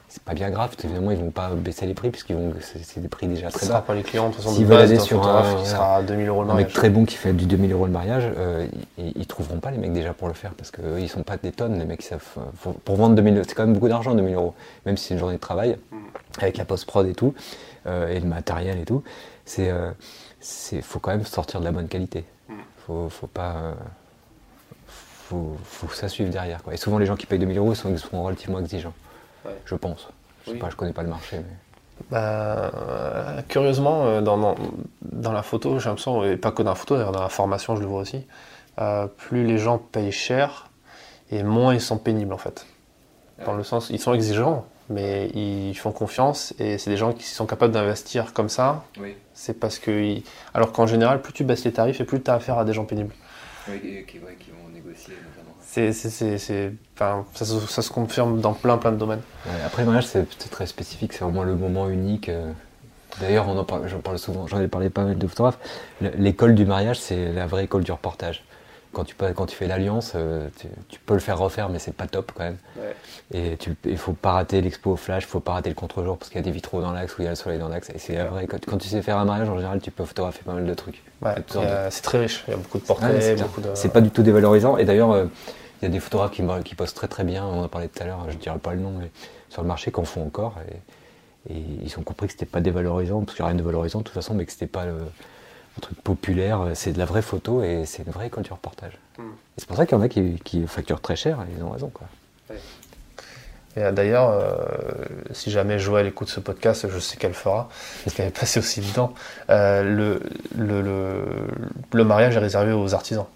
c'est 0.10 0.24
pas 0.24 0.34
bien 0.34 0.50
grave. 0.50 0.76
Évidemment, 0.84 1.12
ils 1.12 1.18
vont 1.18 1.32
pas 1.32 1.50
baisser 1.50 1.86
les 1.86 1.94
prix 1.94 2.10
puisqu'ils 2.10 2.36
vont, 2.36 2.54
c'est 2.62 3.00
des 3.00 3.08
prix 3.10 3.28
déjà 3.28 3.50
très 3.50 3.68
bas. 3.68 3.82
pas 3.82 3.94
les 3.94 4.04
clients, 4.04 4.30
de 4.30 4.34
toute 4.34 4.44
façon, 4.44 4.56
S'ils 4.56 4.66
veulent 4.66 4.80
aller 4.80 5.00
sur 5.00 5.28
un, 5.28 5.56
qui 5.62 5.68
sera 5.68 6.02
2000 6.02 6.28
euros 6.30 6.42
le 6.42 6.48
mariage. 6.48 6.64
Un 6.64 6.68
mec 6.68 6.74
très 6.74 6.90
bon 6.90 7.06
qui 7.06 7.16
fait 7.16 7.34
du 7.34 7.46
2000 7.46 7.74
euros 7.74 7.86
le 7.86 7.92
mariage, 7.92 8.24
euh, 8.38 8.68
ils, 8.98 9.28
trouveront 9.28 9.60
pas 9.60 9.72
les 9.72 9.78
mecs 9.78 9.92
déjà 9.92 10.14
pour 10.14 10.30
le 10.30 10.34
faire 10.34 10.54
parce 10.54 10.72
qu'ils 10.72 11.00
ils 11.00 11.10
sont 11.10 11.24
pas 11.24 11.36
des 11.38 11.52
tonnes, 11.52 11.78
les 11.78 11.86
mecs 11.86 12.02
savent. 12.02 12.24
Euh, 12.38 12.72
pour 12.86 12.96
vendre 12.96 13.16
2000, 13.16 13.44
c'est 13.48 13.54
quand 13.54 13.66
même 13.66 13.74
beaucoup 13.74 13.90
d'argent 13.90 14.16
2000 14.16 14.36
euros, 14.36 14.54
même 14.86 14.96
si 14.96 15.08
c'est 15.08 15.14
une 15.14 15.20
journée 15.20 15.36
de 15.36 15.42
travail 15.42 15.78
mm. 15.92 15.98
avec 16.40 16.58
la 16.58 16.64
post-prod 16.64 17.06
et 17.08 17.14
tout, 17.14 17.34
euh, 17.86 18.08
et 18.08 18.20
le 18.20 18.28
matériel 18.28 18.80
et 18.80 18.86
tout. 18.86 19.04
C'est, 19.44 19.72
c'est, 20.42 20.82
faut 20.82 21.00
quand 21.00 21.12
même 21.12 21.26
sortir 21.26 21.60
de 21.60 21.66
la 21.66 21.72
bonne 21.72 21.88
qualité. 21.88 22.24
Mm. 22.48 22.54
Faut, 22.86 23.10
faut 23.10 23.28
pas. 23.28 23.76
faut, 24.88 25.58
faut 25.66 25.88
que 25.88 25.96
ça 25.96 26.08
suive 26.08 26.30
derrière. 26.30 26.64
Quoi. 26.64 26.74
Et 26.74 26.78
souvent, 26.78 26.98
les 26.98 27.06
gens 27.06 27.18
qui 27.18 27.26
payent 27.26 27.40
2000 27.40 27.58
euros 27.58 27.76
sont, 27.76 27.96
sont 27.98 28.24
relativement 28.24 28.60
exigeants 28.60 28.94
je 29.66 29.76
pense. 29.76 30.10
Je 30.46 30.54
ne 30.54 30.72
connais 30.72 30.94
pas 30.94 31.04
le 31.04 31.10
marché. 31.10 31.38
Bah, 32.12 32.72
curieusement, 33.48 34.06
euh, 34.06 34.22
dans, 34.22 34.56
dans, 35.02 35.32
la 35.32 35.44
photo, 35.44 35.80
j'ai 35.80 35.90
l'impression, 35.90 36.24
et 36.24 36.38
pas 36.38 36.52
que 36.52 36.62
dans 36.62 36.72
la 36.72 36.76
photo, 36.76 36.96
d'ailleurs 36.96 37.12
dans 37.12 37.22
la 37.22 37.30
formation, 37.30 37.76
je 37.76 37.82
le 37.82 37.88
vois 37.88 38.02
aussi, 38.02 38.26
euh, 38.80 39.08
plus 39.08 39.46
les 39.46 39.58
gens 39.58 39.78
payent 39.80 40.12
cher 40.12 40.70
et 41.32 41.44
moins 41.44 41.74
ils 41.74 41.82
sont 41.82 41.98
pénibles 41.98 42.34
en 42.34 42.38
fait. 42.38 42.68
Dans 43.46 43.54
le 43.54 43.64
sens, 43.64 43.90
ils 43.90 44.00
sont 44.00 44.14
exigeants, 44.14 44.66
mais 44.90 45.28
ils 45.30 45.76
font 45.76 45.92
confiance 45.92 46.56
et 46.60 46.78
c'est 46.78 46.90
des 46.90 46.98
gens 46.98 47.14
qui 47.14 47.24
sont 47.24 47.46
capables 47.46 47.74
d'investir 47.74 48.34
comme 48.34 48.50
ça. 48.50 48.84
C'est 49.34 49.60
parce 49.60 49.78
que. 49.78 50.18
Alors 50.54 50.72
qu'en 50.72 50.88
général, 50.88 51.22
plus 51.22 51.34
tu 51.34 51.44
baisses 51.44 51.64
les 51.66 51.74
tarifs 51.74 52.02
et 52.02 52.06
plus 52.06 52.22
tu 52.22 52.32
as 52.32 52.36
affaire 52.36 52.58
à 52.58 52.66
des 52.66 52.74
gens 52.74 52.86
pénibles. 52.86 53.14
Oui, 53.70 54.06
qui, 54.08 54.18
vont 54.18 54.28
négocier 54.74 55.14
c'est, 55.92 56.72
enfin, 56.96 57.26
ça, 57.34 57.82
se 57.82 57.90
confirme 57.92 58.42
dans 58.42 58.54
plein 58.54 58.78
plein 58.78 58.92
de 58.92 58.98
domaines. 58.98 59.22
après 59.66 59.84
le 59.84 59.88
mariage 59.88 60.08
c'est 60.08 60.28
très 60.50 60.66
spécifique, 60.66 61.14
c'est 61.14 61.24
vraiment 61.24 61.44
le 61.44 61.56
moment 61.56 61.90
unique. 61.90 62.30
Euh. 62.30 62.52
D'ailleurs, 63.22 63.48
on 63.48 63.58
en 63.58 63.64
parle, 63.64 63.88
j'en 63.88 64.00
parle 64.00 64.20
souvent, 64.20 64.48
j'en 64.48 64.60
ai 64.62 64.68
parlé 64.68 64.90
pas 64.90 65.04
mal 65.04 65.18
de 65.18 65.28
photographes. 65.28 65.58
L'école 66.02 66.54
du 66.56 66.66
mariage, 66.66 67.00
c'est 67.00 67.32
la 67.32 67.48
vraie 67.48 67.64
école 67.64 67.84
du 67.84 67.92
reportage. 67.92 68.44
Quand 68.94 69.04
tu, 69.04 69.16
quand 69.16 69.46
tu 69.46 69.56
fais 69.56 69.68
l'alliance, 69.68 70.14
euh, 70.16 70.48
tu, 70.90 71.00
peux 71.00 71.14
le 71.14 71.20
faire 71.20 71.38
refaire, 71.38 71.70
mais 71.70 71.78
c'est 71.78 71.94
pas 71.94 72.08
top 72.08 72.32
quand 72.36 72.44
même. 72.44 72.58
Et 73.34 73.58
il 73.86 73.98
faut 73.98 74.14
pas 74.14 74.32
rater 74.32 74.62
l'expo 74.62 74.92
au 74.92 74.96
flash, 74.96 75.24
il 75.24 75.28
faut 75.28 75.40
pas 75.40 75.54
rater 75.54 75.70
le 75.70 75.76
contre-jour 75.76 76.18
parce 76.18 76.30
qu'il 76.30 76.38
y 76.38 76.42
a 76.42 76.44
des 76.44 76.52
vitraux 76.52 76.82
dans 76.82 76.92
l'axe 76.92 77.18
ou 77.18 77.22
il 77.22 77.26
y 77.26 77.28
a 77.28 77.32
le 77.32 77.36
soleil 77.36 77.60
dans 77.60 77.70
l'axe. 77.70 77.90
Et 77.90 78.00
c'est 78.00 78.16
vrai, 78.24 78.48
quand, 78.48 78.78
tu 78.78 78.88
sais 78.88 79.02
faire 79.02 79.18
un 79.18 79.26
mariage, 79.26 79.50
en 79.50 79.56
général, 79.56 79.82
tu 79.82 79.92
peux 79.92 80.06
photographier 80.06 80.42
pas 80.46 80.54
mal 80.54 80.66
de 80.66 80.74
trucs. 80.74 81.04
c'est 81.90 82.02
très 82.02 82.20
riche, 82.20 82.44
il 82.48 82.52
y 82.52 82.54
a 82.54 82.58
beaucoup 82.58 82.80
de 82.80 82.84
portraits, 82.84 83.42
beaucoup 83.42 83.62
de... 83.62 83.70
C'est 83.74 83.92
pas 83.92 84.02
du 84.02 84.10
tout 84.10 84.24
dévalorisant. 84.24 84.78
Et 84.78 84.86
d'ailleurs, 84.86 85.12
euh, 85.12 85.26
il 85.82 85.86
y 85.86 85.88
a 85.88 85.90
des 85.90 86.00
photographes 86.00 86.32
qui, 86.32 86.44
qui 86.64 86.76
postent 86.76 86.96
très 86.96 87.08
très 87.08 87.24
bien, 87.24 87.46
on 87.46 87.60
en 87.60 87.64
a 87.64 87.68
parlé 87.68 87.88
tout 87.88 88.02
à 88.02 88.06
l'heure, 88.06 88.26
je 88.28 88.36
ne 88.36 88.42
dirai 88.42 88.58
pas 88.58 88.74
le 88.74 88.82
nom, 88.82 88.92
mais 88.92 89.12
sur 89.50 89.62
le 89.62 89.68
marché, 89.68 89.92
qu'en 89.92 90.04
font 90.04 90.26
encore. 90.26 90.56
Et, 90.70 90.76
ils 91.50 91.98
ont 91.98 92.02
compris 92.02 92.28
que 92.28 92.34
c'était 92.34 92.46
pas 92.46 92.60
dévalorisant, 92.60 93.22
parce 93.22 93.36
qu'il 93.36 93.44
n'y 93.44 93.48
a 93.48 93.52
rien 93.52 93.58
de 93.58 93.64
valorisant 93.64 94.00
de 94.00 94.04
toute 94.04 94.14
façon, 94.14 94.34
mais 94.34 94.46
que 94.46 94.52
c'était 94.52 94.68
pas 94.68 94.86
le, 94.86 94.96
un 95.78 95.80
truc 95.80 96.02
populaire, 96.02 96.72
c'est 96.74 96.92
de 96.92 96.98
la 96.98 97.06
vraie 97.06 97.22
photo 97.22 97.64
et 97.64 97.86
c'est 97.86 98.04
une 98.04 98.12
vraie 98.12 98.30
du 98.30 98.52
reportage. 98.52 98.98
Hmm. 99.18 99.32
c'est 99.58 99.68
pour 99.68 99.78
ça 99.78 99.86
qu'il 99.86 99.98
y 99.98 100.02
en 100.02 100.04
a 100.04 100.10
qui, 100.10 100.68
facturent 100.68 101.02
très 101.02 101.16
cher 101.16 101.40
et 101.42 101.56
ils 101.58 101.64
ont 101.64 101.70
raison. 101.70 101.90
Quoi. 101.90 102.08
Et 103.78 103.92
d'ailleurs, 103.92 104.32
euh, 104.32 104.56
si 105.32 105.52
jamais 105.52 105.78
Joël 105.78 106.08
écoute 106.08 106.30
ce 106.30 106.40
podcast, 106.40 106.88
je 106.90 107.00
sais 107.00 107.18
qu'elle 107.18 107.36
fera, 107.36 107.70
parce 108.04 108.16
qu'elle 108.16 108.28
est 108.28 108.38
passée 108.38 108.60
aussi 108.60 108.82
dedans. 108.82 109.14
Euh, 109.50 109.84
le, 109.84 110.20
le, 110.58 110.82
le, 110.82 111.24
le, 111.94 112.04
mariage 112.04 112.36
est 112.36 112.40
réservé 112.40 112.74
aux 112.74 112.96
artisans. 112.96 113.28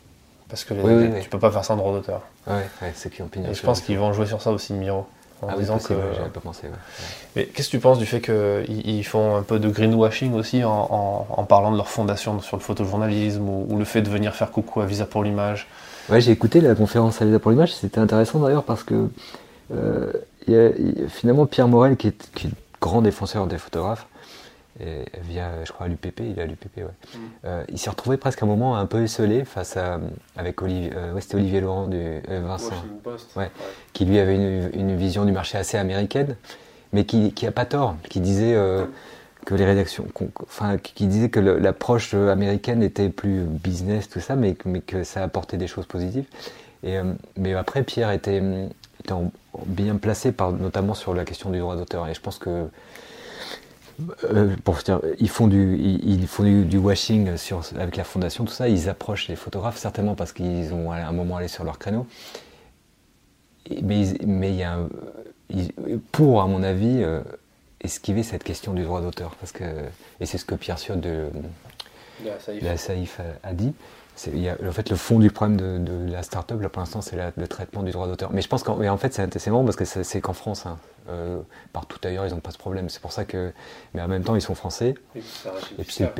Parce 0.52 0.66
que 0.66 0.74
tu 1.22 1.30
peux 1.30 1.40
pas 1.40 1.50
faire 1.50 1.64
ça 1.64 1.74
en 1.74 1.78
droit 1.78 1.94
d'auteur. 1.94 2.22
Ouais, 2.46 2.68
c'est 2.94 3.10
qui 3.10 3.22
ont 3.22 3.30
Et 3.50 3.54
je 3.54 3.62
pense 3.64 3.80
qu'ils 3.80 3.98
vont 3.98 4.12
jouer 4.12 4.26
sur 4.26 4.42
ça 4.42 4.52
aussi, 4.52 4.74
Miro. 4.74 5.08
En 5.42 5.48
ah 5.50 5.56
disant 5.58 5.80
que. 5.80 5.94
J'avais 6.16 6.30
pas 6.30 6.42
pensé. 6.42 6.68
Mais 7.36 7.46
qu'est-ce 7.46 7.70
que 7.70 7.78
tu 7.78 7.80
penses 7.80 7.98
du 7.98 8.06
fait 8.06 8.22
qu'ils 8.22 9.06
font 9.06 9.38
un 9.38 9.44
peu 9.44 9.60
de 9.60 9.70
greenwashing 9.70 10.34
aussi 10.34 10.64
en, 10.64 11.26
en, 11.30 11.44
parlant 11.46 11.72
de 11.72 11.78
leur 11.78 11.88
fondation 11.88 12.40
sur 12.42 12.58
le 12.58 12.62
photojournalisme 12.62 13.48
ou, 13.48 13.78
le 13.78 13.86
fait 13.86 14.02
de 14.02 14.10
venir 14.10 14.36
faire 14.36 14.52
coucou 14.52 14.82
à 14.82 14.86
Visa 14.86 15.06
pour 15.06 15.24
l'image? 15.24 15.68
Ouais, 16.10 16.20
j'ai 16.20 16.32
écouté 16.32 16.60
la 16.60 16.76
conférence 16.76 17.22
à 17.22 17.26
Visa 17.26 17.40
pour 17.40 17.50
l'image, 17.50 17.74
c'était 17.74 18.00
intéressant 18.00 18.40
d'ailleurs 18.40 18.64
parce 18.64 18.84
que 18.84 19.08
euh, 19.74 20.12
y 20.48 20.56
a, 20.56 20.70
finalement 21.08 21.46
Pierre 21.46 21.70
Morel, 21.70 21.96
qui 21.96 22.10
est, 22.10 22.30
qui 22.36 22.48
est, 22.48 22.52
grand 22.82 23.02
défenseur 23.02 23.48
des 23.48 23.60
photographes, 23.60 24.08
et 24.82 25.06
via, 25.22 25.64
je 25.64 25.72
crois, 25.72 25.88
l'UPP, 25.88 26.22
il 26.22 26.40
est 26.40 26.42
à 26.42 26.46
l'UPP, 26.46 26.78
ouais. 26.78 26.84
Mm. 26.84 27.18
Euh, 27.46 27.64
il 27.70 27.78
s'est 27.78 27.90
retrouvé 27.90 28.18
presque 28.18 28.42
un 28.42 28.46
moment 28.46 28.78
un 28.78 28.86
peu 28.86 29.04
esselé 29.04 29.46
face 29.46 29.78
à, 29.78 30.00
avec 30.36 30.62
Olivier, 30.62 30.92
euh, 30.96 31.14
ouais, 31.14 31.22
Olivier 31.34 31.62
Laurent, 31.62 31.88
du, 31.88 31.98
euh, 31.98 32.42
Vincent, 32.44 32.74
ouais, 33.36 33.52
qui 33.94 34.06
lui 34.06 34.18
avait 34.18 34.36
une, 34.36 34.72
une, 34.74 34.96
vision 34.96 35.26
du 35.26 35.32
marché 35.32 35.58
assez 35.58 35.78
américaine, 35.78 36.36
mais 36.94 37.06
qui, 37.06 37.32
qui 37.34 37.46
a 37.46 37.52
pas 37.52 37.66
tort, 37.66 37.96
qui 38.10 38.20
disait 38.22 38.56
que 39.46 39.56
les 39.56 39.66
rédactions, 39.66 40.08
enfin, 40.44 40.78
qui 40.78 41.08
disait 41.08 41.30
que 41.30 41.40
l'approche 41.40 42.14
américaine 42.14 42.84
était 42.84 43.10
plus 43.10 43.42
business, 43.44 44.10
tout 44.10 44.20
ça, 44.20 44.36
mais, 44.36 44.56
mais 44.66 44.82
que 44.82 45.04
ça 45.04 45.24
apportait 45.24 45.58
des 45.58 45.68
choses 45.68 45.86
positives. 45.86 46.26
Et, 46.84 46.98
mais 47.38 47.54
après, 47.54 47.84
Pierre 47.84 48.12
était, 48.12 48.42
était 49.00 49.14
bien 49.66 49.96
placé, 49.96 50.32
par, 50.32 50.52
notamment 50.52 50.94
sur 50.94 51.14
la 51.14 51.24
question 51.24 51.50
du 51.50 51.60
droit 51.60 51.76
d'auteur. 51.76 52.08
Et 52.08 52.14
je 52.14 52.22
pense 52.22 52.40
que 52.40 52.68
euh, 54.24 54.56
pour 54.64 54.78
dire, 54.78 55.02
ils 55.20 55.30
font 55.30 55.48
du, 55.48 55.78
ils, 55.78 56.28
font 56.28 56.44
du, 56.44 56.78
washing 56.78 57.38
sur, 57.38 57.62
avec 57.80 57.96
la 57.96 58.04
fondation, 58.04 58.46
tout 58.46 58.54
ça. 58.54 58.68
Ils 58.68 58.90
approchent 58.90 59.28
les 59.28 59.36
photographes 59.36 59.78
certainement 59.78 60.16
parce 60.16 60.34
qu'ils 60.34 60.74
ont 60.74 60.92
à 60.92 60.98
un 60.98 61.12
moment 61.12 61.38
allé 61.38 61.48
sur 61.48 61.64
leur 61.64 61.80
créneau. 61.80 62.08
Mais, 63.82 64.04
mais 64.26 64.50
il 64.50 64.58
y 64.58 64.64
a 64.64 64.80
pour, 66.12 66.42
à 66.42 66.48
mon 66.48 66.64
avis, 66.64 67.04
euh, 67.04 67.22
esquiver 67.82 68.24
cette 68.24 68.44
question 68.44 68.74
du 68.74 68.84
droit 68.84 69.02
d'auteur, 69.02 69.36
parce 69.36 69.52
que 69.52 69.64
et 70.20 70.26
c'est 70.26 70.38
ce 70.38 70.46
que 70.46 70.56
Pierre 70.56 70.80
Siot 70.80 70.96
de, 70.96 71.28
la 72.62 72.78
Saïf 72.78 73.20
a 73.44 73.54
dit 73.54 73.74
il 74.28 74.40
y 74.40 74.50
a, 74.50 74.58
en 74.68 74.72
fait, 74.72 74.90
le 74.90 74.96
fond 74.96 75.20
du 75.20 75.32
problème 75.32 75.58
de, 75.58 76.12
la 76.12 76.24
start-up, 76.24 76.62
là, 76.62 76.70
pour 76.70 76.82
l'instant, 76.82 77.02
c'est 77.02 77.18
le 77.36 77.48
traitement 77.48 77.84
du 77.84 77.92
droit 77.92 78.08
d'auteur. 78.08 78.32
Mais 78.32 78.42
je 78.42 78.48
pense 78.48 78.64
qu'en 78.64 78.80
en 78.82 78.98
fait, 78.98 79.14
c'est 79.14 79.48
marrant 79.48 79.64
parce 79.64 79.76
que 79.76 79.86
c'est 79.86 80.22
qu'en 80.22 80.34
France, 80.34 80.66
hein, 80.66 80.78
euh, 81.12 81.42
partout 81.74 82.00
ailleurs, 82.04 82.26
ils 82.26 82.34
n'ont 82.34 82.40
pas 82.40 82.52
ce 82.52 82.58
problème. 82.58 82.90
C'est 82.90 83.02
pour 83.02 83.12
ça 83.12 83.26
que. 83.26 83.52
Mais 83.94 84.02
en 84.02 84.08
même 84.08 84.24
temps, 84.24 84.36
ils 84.36 84.42
sont 84.42 84.56
français. 84.56 84.96
Et 85.16 85.84
puis, 85.84 85.94
c'est 85.94 86.12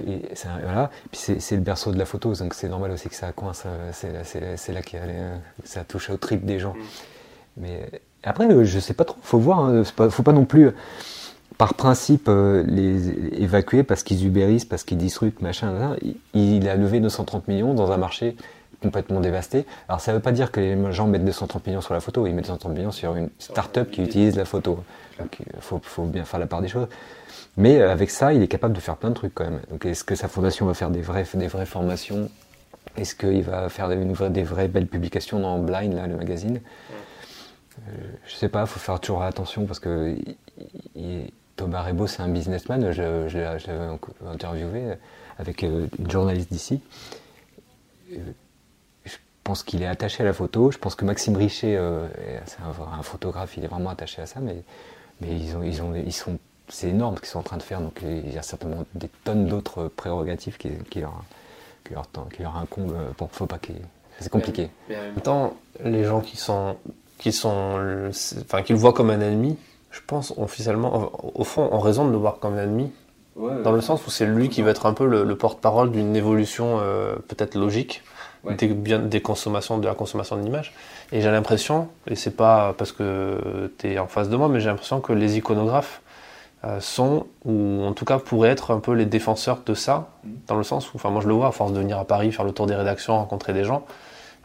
voilà. 0.64 0.92
le 1.12 1.58
berceau 1.58 1.92
de 1.92 1.98
la 1.98 2.06
photo, 2.06 2.34
donc 2.34 2.54
c'est 2.54 2.70
normal 2.70 2.92
aussi 2.92 3.10
que 3.10 3.16
ça 3.16 3.32
coince. 3.32 3.64
Euh, 3.66 3.92
c'est 3.94 4.74
là 4.74 4.82
que 4.82 4.98
ça 5.64 5.84
touche 5.84 6.10
au 6.10 6.18
trip 6.18 6.46
des 6.46 6.60
gens. 6.60 6.74
Mm. 6.74 6.80
Mais 7.58 8.02
après, 8.24 8.52
euh, 8.52 8.64
je 8.64 8.80
sais 8.80 8.94
pas 8.94 9.06
trop. 9.06 9.18
Faut 9.24 9.40
voir. 9.40 9.60
Hein, 9.60 9.84
pas, 9.96 10.10
faut 10.10 10.24
pas 10.24 10.34
non 10.34 10.46
plus 10.46 10.72
par 11.58 11.76
principe 11.76 12.26
euh, 12.28 12.64
les 12.66 13.10
évacuer 13.44 13.84
parce 13.84 14.02
qu'ils 14.02 14.26
ubérisent, 14.26 14.66
parce 14.66 14.84
qu'ils 14.84 14.98
disruptent, 14.98 15.44
machin, 15.44 15.96
il 16.34 16.68
a 16.68 16.76
levé 16.76 17.00
230 17.00 17.48
millions 17.48 17.76
dans 17.76 17.92
un 17.92 17.98
marché 17.98 18.36
complètement 18.82 19.20
dévasté. 19.20 19.66
Alors 19.88 20.02
ça 20.02 20.12
ne 20.12 20.18
veut 20.18 20.22
pas 20.22 20.32
dire 20.32 20.52
que 20.52 20.60
les 20.60 20.92
gens 20.92 21.08
mettent 21.08 21.26
230 21.26 21.68
millions 21.68 21.82
sur 21.82 21.94
la 21.94 22.00
photo, 22.00 22.26
ils 22.26 22.34
mettent 22.34 22.46
230 22.46 22.74
millions 22.74 22.92
sur 22.92 23.16
une 23.16 23.30
start-up 23.40 23.92
qui 23.92 24.04
utilise 24.04 24.36
la 24.36 24.46
photo. 24.46 24.84
Donc 25.20 25.38
il 25.40 25.62
faut, 25.62 26.04
bien 26.04 26.26
faire 26.26 26.40
la 26.40 26.48
part 26.48 26.62
des 26.62 26.68
choses. 26.68 26.88
Mais 27.58 27.80
euh, 27.80 27.92
avec 27.92 28.10
ça, 28.10 28.34
il 28.34 28.42
est 28.42 28.48
capable 28.48 28.74
de 28.74 28.80
faire 28.80 28.98
plein 28.98 29.10
de 29.10 29.16
trucs 29.16 29.34
quand 29.36 29.44
même. 29.44 29.62
Donc 29.70 29.86
est-ce 29.86 30.04
que 30.04 30.16
sa 30.16 30.28
fondation 30.28 30.66
va 30.66 30.74
faire 30.74 30.90
des 30.90 31.02
vraies, 31.02 31.26
des 31.34 31.48
vraies 31.48 31.66
formations? 31.66 32.30
Est-ce 32.98 33.16
qu'il 33.16 33.44
va 33.44 33.70
faire 33.70 33.88
des, 33.88 34.44
vraies 34.44 34.68
belles 34.68 34.88
publications 34.88 35.40
dans 35.40 35.60
Blind, 35.60 35.94
là, 35.94 36.08
le 36.08 36.18
magazine? 36.18 36.60
Euh, 37.88 37.92
Je 38.26 38.36
sais 38.36 38.50
pas, 38.50 38.62
il 38.62 38.68
faut 38.68 38.80
faire 38.80 39.00
toujours 39.00 39.24
attention 39.24 39.66
parce 39.66 39.80
que 39.80 40.16
Thomas 41.56 41.84
Rebo, 41.84 42.08
c'est 42.08 42.22
un 42.22 42.28
businessman, 42.28 42.92
je, 42.92 43.38
l'avais 43.38 43.98
interviewé 44.28 44.94
avec 45.38 45.64
euh, 45.64 45.88
une 46.00 46.10
journaliste 46.10 46.52
d'ici. 46.52 46.82
Euh, 49.42 49.54
je 49.54 49.54
pense 49.54 49.64
qu'il 49.64 49.82
est 49.82 49.88
attaché 49.88 50.24
à 50.24 50.26
la 50.26 50.34
photo. 50.34 50.72
Je 50.72 50.78
pense 50.78 50.96
que 50.96 51.06
Maxime 51.06 51.36
Richer, 51.36 51.76
euh, 51.78 52.08
c'est 52.46 52.58
un, 52.62 53.04
photographe, 53.04 53.58
il 53.58 53.64
est 53.64 53.68
vraiment 53.68 53.90
attaché 53.90 54.22
à 54.22 54.26
ça, 54.26 54.40
mais, 54.40 54.64
mais 55.20 55.36
ils, 55.38 55.56
ont, 55.56 55.64
ils, 55.64 55.82
ont, 55.82 55.94
ils 55.96 56.14
sont, 56.14 56.38
c'est 56.70 56.90
énorme 56.90 57.16
ce 57.16 57.22
qu'ils 57.22 57.30
sont 57.30 57.40
en 57.40 57.44
train 57.44 57.58
de 57.58 57.64
faire. 57.64 57.82
Donc 57.82 58.00
il 58.04 58.34
y 58.34 58.38
a 58.38 58.44
certainement 58.44 58.86
des 58.96 59.10
tonnes 59.24 59.48
d'autres 59.48 59.88
prérogatives 59.88 60.58
qui, 60.58 60.70
qui, 60.90 61.02
leur, 61.02 61.24
qui, 61.84 61.94
leur, 61.94 62.08
qui 62.34 62.44
leur 62.44 62.56
incombent. 62.56 62.96
Pour, 63.18 63.32
faut 63.32 63.46
pas 63.46 63.60
c'est 64.20 64.30
compliqué. 64.30 64.70
Mais, 64.88 64.98
en 64.98 65.02
même 65.02 65.22
temps, 65.22 65.58
les 65.84 66.04
gens 66.04 66.22
qui 66.22 66.38
sont, 66.38 66.78
qui 67.18 67.32
sont, 67.32 68.10
enfin, 68.42 68.62
qui 68.62 68.74
le 68.74 68.80
voient 68.80 68.94
comme 68.94 69.10
un 69.10 69.20
ennemi, 69.20 69.58
je 69.90 70.00
pense 70.06 70.34
officiellement, 70.38 71.12
au 71.34 71.44
fond, 71.44 71.68
en 71.72 71.80
raison 71.80 72.06
de 72.06 72.12
le 72.12 72.18
voir 72.18 72.38
comme 72.40 72.54
un 72.54 72.64
ennemi, 72.64 72.92
dans 73.36 73.72
le 73.72 73.82
sens 73.82 74.06
où 74.06 74.12
c'est 74.12 74.26
lui 74.26 74.50
qui 74.50 74.62
va 74.62 74.72
être 74.72 74.86
un 74.86 74.94
peu 74.94 75.06
le, 75.08 75.36
porte-parole 75.36 75.92
d'une 75.92 76.16
évolution 76.16 76.80
euh, 76.80 77.16
peut-être 77.28 77.56
logique 77.56 78.04
des, 78.50 78.68
bien, 78.68 79.00
des 79.00 79.22
consommations, 79.22 79.78
de 79.78 79.88
la 79.88 79.94
consommation 79.94 80.38
de 80.38 80.44
l'image. 80.44 80.74
Et 81.12 81.22
j'ai 81.22 81.32
l'impression, 81.32 81.90
et 82.08 82.16
c'est 82.16 82.36
pas 82.36 82.74
parce 82.78 82.92
que 82.92 83.72
tu 83.78 83.92
es 83.92 84.00
en 84.00 84.08
face 84.08 84.30
de 84.30 84.36
moi, 84.36 84.48
mais 84.50 84.60
j'ai 84.60 84.70
l'impression 84.70 85.02
que 85.02 85.14
les 85.14 85.38
iconographes 85.38 86.02
euh, 86.64 86.80
sont, 86.80 87.26
ou 87.44 87.84
en 87.84 87.94
tout 87.94 88.06
cas 88.06 88.20
pourraient 88.20 88.50
être 88.50 88.72
un 88.72 88.80
peu 88.80 88.94
les 88.94 89.06
défenseurs 89.06 89.62
de 89.66 89.74
ça, 89.74 90.10
mm. 90.24 90.30
dans 90.48 90.56
le 90.56 90.64
sens 90.64 90.94
où, 90.94 90.98
enfin 90.98 91.10
moi 91.10 91.22
je 91.22 91.28
le 91.28 91.34
vois, 91.34 91.48
à 91.48 91.52
force 91.52 91.74
de 91.74 91.80
venir 91.80 91.98
à 91.98 92.06
Paris, 92.06 92.32
faire 92.32 92.46
le 92.46 92.52
tour 92.52 92.68
des 92.68 92.76
rédactions, 92.76 93.16
rencontrer 93.18 93.54
des 93.54 93.64
gens, 93.64 93.86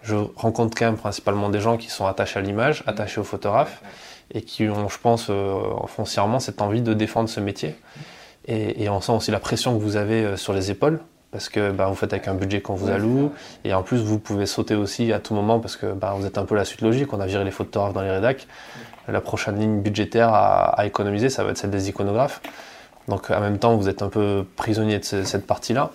je 0.03 0.16
rencontre 0.36 0.78
quand 0.78 0.86
même 0.86 0.97
principalement 0.97 1.51
des 1.51 1.61
gens 1.61 1.76
qui 1.76 1.90
sont 1.90 2.07
attachés 2.07 2.38
à 2.38 2.42
l'image, 2.42 2.84
attachés 2.86 3.20
aux 3.20 3.24
photographes 3.24 3.82
et 4.32 4.42
qui 4.42 4.68
ont, 4.68 4.88
je 4.88 4.99
pense, 4.99 5.26
euh, 5.30 5.61
foncièrement 5.86 6.40
cette 6.40 6.62
envie 6.62 6.80
de 6.80 6.94
défendre 6.94 7.28
ce 7.28 7.40
métier. 7.40 7.74
Et, 8.49 8.88
on 8.88 9.01
sent 9.01 9.12
aussi 9.12 9.32
la 9.32 9.40
pression 9.40 9.76
que 9.76 9.82
vous 9.82 9.97
avez 9.97 10.24
euh, 10.24 10.36
sur 10.36 10.53
les 10.53 10.70
épaules, 10.70 11.01
parce 11.37 11.51
que 11.51 11.70
bah, 11.70 11.84
vous 11.87 11.95
faites 11.95 12.14
avec 12.14 12.28
un 12.28 12.34
budget 12.34 12.62
qu'on 12.62 12.76
vous 12.76 12.89
alloue, 12.89 13.30
et 13.62 13.74
en 13.74 13.82
plus 13.82 13.99
vous 13.99 14.18
pouvez 14.18 14.47
sauter 14.47 14.74
aussi 14.74 15.12
à 15.12 15.18
tout 15.18 15.34
moment, 15.34 15.61
parce 15.61 15.76
que 15.76 15.93
bah, 15.93 16.14
vous 16.16 16.24
êtes 16.24 16.39
un 16.39 16.47
peu 16.47 16.55
la 16.55 16.64
suite 16.64 16.80
logique, 16.80 17.12
on 17.12 17.20
a 17.20 17.26
viré 17.26 17.45
les 17.45 17.51
photographes 17.51 17.93
dans 17.93 18.01
les 18.01 18.11
rédacs. 18.11 18.47
La 19.07 19.20
prochaine 19.20 19.59
ligne 19.59 19.82
budgétaire 19.82 20.30
à, 20.32 20.87
économiser, 20.87 21.28
ça 21.28 21.45
va 21.45 21.51
être 21.51 21.59
celle 21.59 21.68
des 21.68 21.91
iconographes. 21.91 22.41
Donc 23.07 23.30
en 23.30 23.41
même 23.41 23.59
temps, 23.59 23.76
vous 23.76 23.91
êtes 23.91 24.01
un 24.01 24.09
peu 24.09 24.47
prisonnier 24.57 24.99
de 24.99 25.05
cette 25.05 25.47
partie-là. 25.47 25.91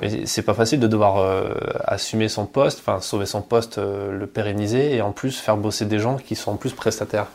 Mais 0.00 0.26
c'est 0.26 0.42
pas 0.42 0.54
facile 0.54 0.80
de 0.80 0.88
devoir 0.88 1.18
euh, 1.18 1.54
assumer 1.84 2.28
son 2.28 2.46
poste, 2.46 2.80
enfin 2.80 3.00
sauver 3.00 3.26
son 3.26 3.40
poste, 3.40 3.78
euh, 3.78 4.10
le 4.18 4.26
pérenniser 4.26 4.96
et 4.96 5.00
en 5.00 5.12
plus 5.12 5.38
faire 5.38 5.56
bosser 5.56 5.84
des 5.84 6.00
gens 6.00 6.16
qui 6.16 6.34
sont 6.34 6.50
en 6.50 6.56
plus 6.56 6.72
prestataires. 6.72 7.26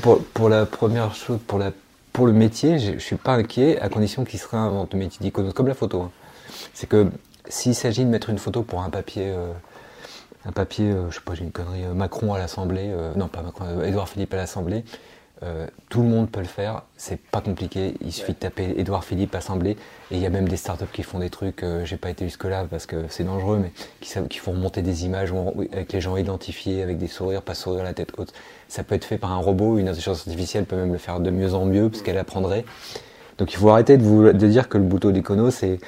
Pour, 0.00 0.24
pour 0.24 0.48
la 0.48 0.64
première 0.64 1.14
chose, 1.14 1.38
pour, 1.46 1.58
la, 1.58 1.70
pour 2.14 2.26
le 2.26 2.32
métier, 2.32 2.78
je, 2.78 2.92
je 2.94 2.98
suis 2.98 3.16
pas 3.16 3.34
inquiet 3.34 3.78
à 3.82 3.90
condition 3.90 4.24
qu'il 4.24 4.40
se 4.40 4.48
réinvente 4.48 4.94
le 4.94 5.00
métier 5.00 5.18
d'icône, 5.20 5.52
comme 5.52 5.68
la 5.68 5.74
photo. 5.74 6.00
Hein. 6.00 6.10
C'est 6.74 6.88
que 6.88 7.06
s'il 7.48 7.74
s'agit 7.74 8.04
de 8.04 8.10
mettre 8.10 8.30
une 8.30 8.38
photo 8.38 8.62
pour 8.62 8.82
un 8.82 8.90
papier, 8.90 9.30
euh, 9.30 9.52
un 10.44 10.52
papier, 10.52 10.94
je 11.08 11.14
sais 11.14 11.22
pas, 11.24 11.34
j'ai 11.34 11.44
une 11.44 11.52
connerie, 11.52 11.84
Macron 11.94 12.34
à 12.34 12.38
l'Assemblée, 12.38 12.94
non 13.16 13.28
pas 13.28 13.40
Macron, 13.40 13.82
Édouard 13.82 14.08
Philippe 14.08 14.34
à 14.34 14.36
l'Assemblée, 14.36 14.84
euh, 15.42 15.66
tout 15.90 16.00
le 16.00 16.08
monde 16.08 16.30
peut 16.30 16.40
le 16.40 16.46
faire, 16.46 16.82
c'est 16.96 17.20
pas 17.20 17.40
compliqué. 17.40 17.94
Il 18.00 18.12
suffit 18.12 18.32
de 18.32 18.38
taper 18.38 18.74
Edouard 18.78 19.04
Philippe 19.04 19.34
Assemblée. 19.34 19.76
Et 20.10 20.16
il 20.16 20.18
y 20.18 20.26
a 20.26 20.30
même 20.30 20.48
des 20.48 20.56
startups 20.56 20.84
qui 20.92 21.02
font 21.02 21.18
des 21.18 21.28
trucs, 21.28 21.62
euh, 21.62 21.84
j'ai 21.84 21.96
pas 21.96 22.08
été 22.08 22.24
jusque-là 22.24 22.66
parce 22.70 22.86
que 22.86 23.04
c'est 23.08 23.24
dangereux, 23.24 23.58
mais 23.60 23.72
qui, 24.00 24.38
font 24.38 24.52
remonter 24.52 24.80
des 24.80 25.04
images 25.04 25.32
avec 25.72 25.92
les 25.92 26.00
gens 26.00 26.16
identifiés, 26.16 26.82
avec 26.82 26.98
des 26.98 27.08
sourires, 27.08 27.42
pas 27.42 27.54
sourire 27.54 27.84
la 27.84 27.94
tête 27.94 28.12
haute. 28.16 28.32
Ça 28.68 28.84
peut 28.84 28.94
être 28.94 29.04
fait 29.04 29.18
par 29.18 29.32
un 29.32 29.38
robot, 29.38 29.78
une 29.78 29.88
intelligence 29.88 30.20
artificielle 30.20 30.64
peut 30.64 30.76
même 30.76 30.92
le 30.92 30.98
faire 30.98 31.20
de 31.20 31.30
mieux 31.30 31.54
en 31.54 31.66
mieux 31.66 31.90
parce 31.90 32.02
qu'elle 32.02 32.18
apprendrait. 32.18 32.64
Donc 33.38 33.52
il 33.52 33.56
faut 33.56 33.68
arrêter 33.68 33.96
de, 33.96 34.04
vous, 34.04 34.32
de 34.32 34.46
dire 34.46 34.68
que 34.68 34.78
le 34.78 34.84
bouton 34.84 35.10
d'icono 35.10 35.50
c'est 35.50 35.80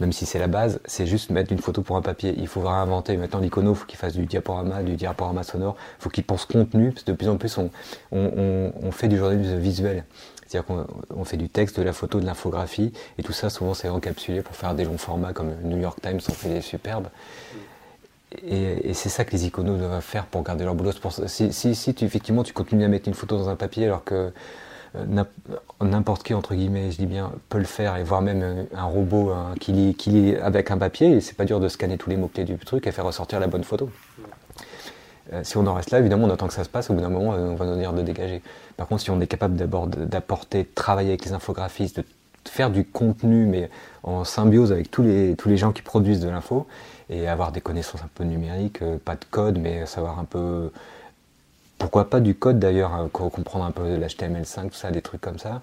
même 0.00 0.12
si 0.12 0.26
c'est 0.26 0.38
la 0.38 0.46
base, 0.46 0.80
c'est 0.86 1.06
juste 1.06 1.30
mettre 1.30 1.52
une 1.52 1.58
photo 1.58 1.82
pour 1.82 1.96
un 1.96 2.02
papier. 2.02 2.34
Il 2.38 2.48
faut 2.48 2.62
réinventer. 2.62 3.16
Maintenant, 3.16 3.40
l'icono, 3.40 3.72
il 3.72 3.76
faut 3.76 3.84
qu'il 3.84 3.98
fasse 3.98 4.14
du 4.14 4.24
diaporama, 4.24 4.82
du 4.82 4.96
diaporama 4.96 5.42
sonore. 5.42 5.76
Il 5.98 6.02
faut 6.02 6.10
qu'il 6.10 6.24
pense 6.24 6.46
contenu, 6.46 6.90
parce 6.92 7.04
que 7.04 7.10
de 7.10 7.16
plus 7.16 7.28
en 7.28 7.36
plus, 7.36 7.58
on, 8.10 8.92
fait 8.92 9.08
du 9.08 9.18
journalisme 9.18 9.58
visuel. 9.58 10.04
C'est-à-dire 10.46 10.66
qu'on 10.66 11.24
fait 11.24 11.36
du 11.36 11.48
texte, 11.48 11.78
de 11.78 11.84
la 11.84 11.92
photo, 11.92 12.18
de 12.18 12.26
l'infographie, 12.26 12.92
et 13.18 13.22
tout 13.22 13.32
ça, 13.32 13.50
souvent, 13.50 13.74
c'est 13.74 13.88
encapsulé 13.88 14.42
pour 14.42 14.56
faire 14.56 14.74
des 14.74 14.84
longs 14.84 14.98
formats, 14.98 15.32
comme 15.32 15.54
New 15.62 15.78
York 15.78 16.00
Times 16.00 16.20
en 16.28 16.32
fait 16.32 16.48
des 16.48 16.60
superbes. 16.60 17.08
Et, 18.46 18.94
c'est 18.94 19.08
ça 19.08 19.24
que 19.24 19.32
les 19.32 19.46
iconos 19.46 19.76
doivent 19.76 20.00
faire 20.00 20.26
pour 20.26 20.42
garder 20.42 20.64
leur 20.64 20.74
boulot. 20.74 20.92
si, 21.26 21.94
effectivement, 22.00 22.42
tu 22.42 22.52
continues 22.52 22.84
à 22.84 22.88
mettre 22.88 23.08
une 23.08 23.14
photo 23.14 23.36
dans 23.36 23.48
un 23.48 23.56
papier 23.56 23.84
alors 23.86 24.04
que 24.04 24.32
n'importe 25.80 26.22
qui, 26.22 26.34
entre 26.34 26.54
guillemets, 26.54 26.90
je 26.90 26.98
dis 26.98 27.06
bien, 27.06 27.32
peut 27.48 27.58
le 27.58 27.64
faire, 27.64 27.96
et 27.96 28.02
voire 28.02 28.22
même 28.22 28.66
un 28.74 28.84
robot 28.84 29.32
qui, 29.60 29.72
lit, 29.72 29.94
qui 29.94 30.34
avec 30.36 30.70
un 30.70 30.78
papier, 30.78 31.12
et 31.12 31.20
c'est 31.20 31.36
pas 31.36 31.44
dur 31.44 31.60
de 31.60 31.68
scanner 31.68 31.96
tous 31.96 32.10
les 32.10 32.16
mots-clés 32.16 32.44
du 32.44 32.58
truc 32.58 32.86
et 32.86 32.92
faire 32.92 33.04
ressortir 33.04 33.40
la 33.40 33.46
bonne 33.46 33.64
photo. 33.64 33.88
Euh, 35.32 35.42
si 35.44 35.56
on 35.56 35.66
en 35.66 35.74
reste 35.74 35.90
là, 35.90 35.98
évidemment, 35.98 36.26
on 36.26 36.30
attend 36.30 36.48
que 36.48 36.54
ça 36.54 36.64
se 36.64 36.68
passe, 36.68 36.90
au 36.90 36.94
bout 36.94 37.00
d'un 37.00 37.08
moment, 37.08 37.30
on 37.30 37.54
va 37.54 37.66
nous 37.66 37.76
dire 37.76 37.92
de 37.92 38.02
dégager. 38.02 38.42
Par 38.76 38.86
contre, 38.88 39.02
si 39.02 39.10
on 39.10 39.20
est 39.20 39.26
capable 39.26 39.54
d'abord 39.56 39.86
d'apporter, 39.86 40.64
de 40.64 40.68
travailler 40.74 41.10
avec 41.10 41.24
les 41.24 41.32
infographistes, 41.32 41.98
de 41.98 42.04
faire 42.48 42.70
du 42.70 42.84
contenu, 42.84 43.46
mais 43.46 43.70
en 44.02 44.24
symbiose 44.24 44.72
avec 44.72 44.90
tous 44.90 45.02
les, 45.02 45.56
gens 45.56 45.72
qui 45.72 45.82
produisent 45.82 46.20
de 46.20 46.28
l'info, 46.28 46.66
et 47.10 47.28
avoir 47.28 47.52
des 47.52 47.60
connaissances 47.60 48.02
un 48.02 48.10
peu 48.14 48.24
numériques, 48.24 48.82
euh, 48.82 48.96
pas 49.04 49.14
de 49.14 49.24
code, 49.30 49.58
mais 49.58 49.86
savoir 49.86 50.18
un 50.18 50.24
peu 50.24 50.70
pourquoi 51.80 52.10
pas 52.10 52.20
du 52.20 52.34
code 52.34 52.58
d'ailleurs, 52.58 52.92
hein, 52.92 53.08
comprendre 53.10 53.64
un 53.64 53.70
peu 53.70 53.96
l'HTML5, 53.96 54.68
tout 54.68 54.74
ça, 54.74 54.90
des 54.90 55.00
trucs 55.00 55.22
comme 55.22 55.38
ça. 55.38 55.62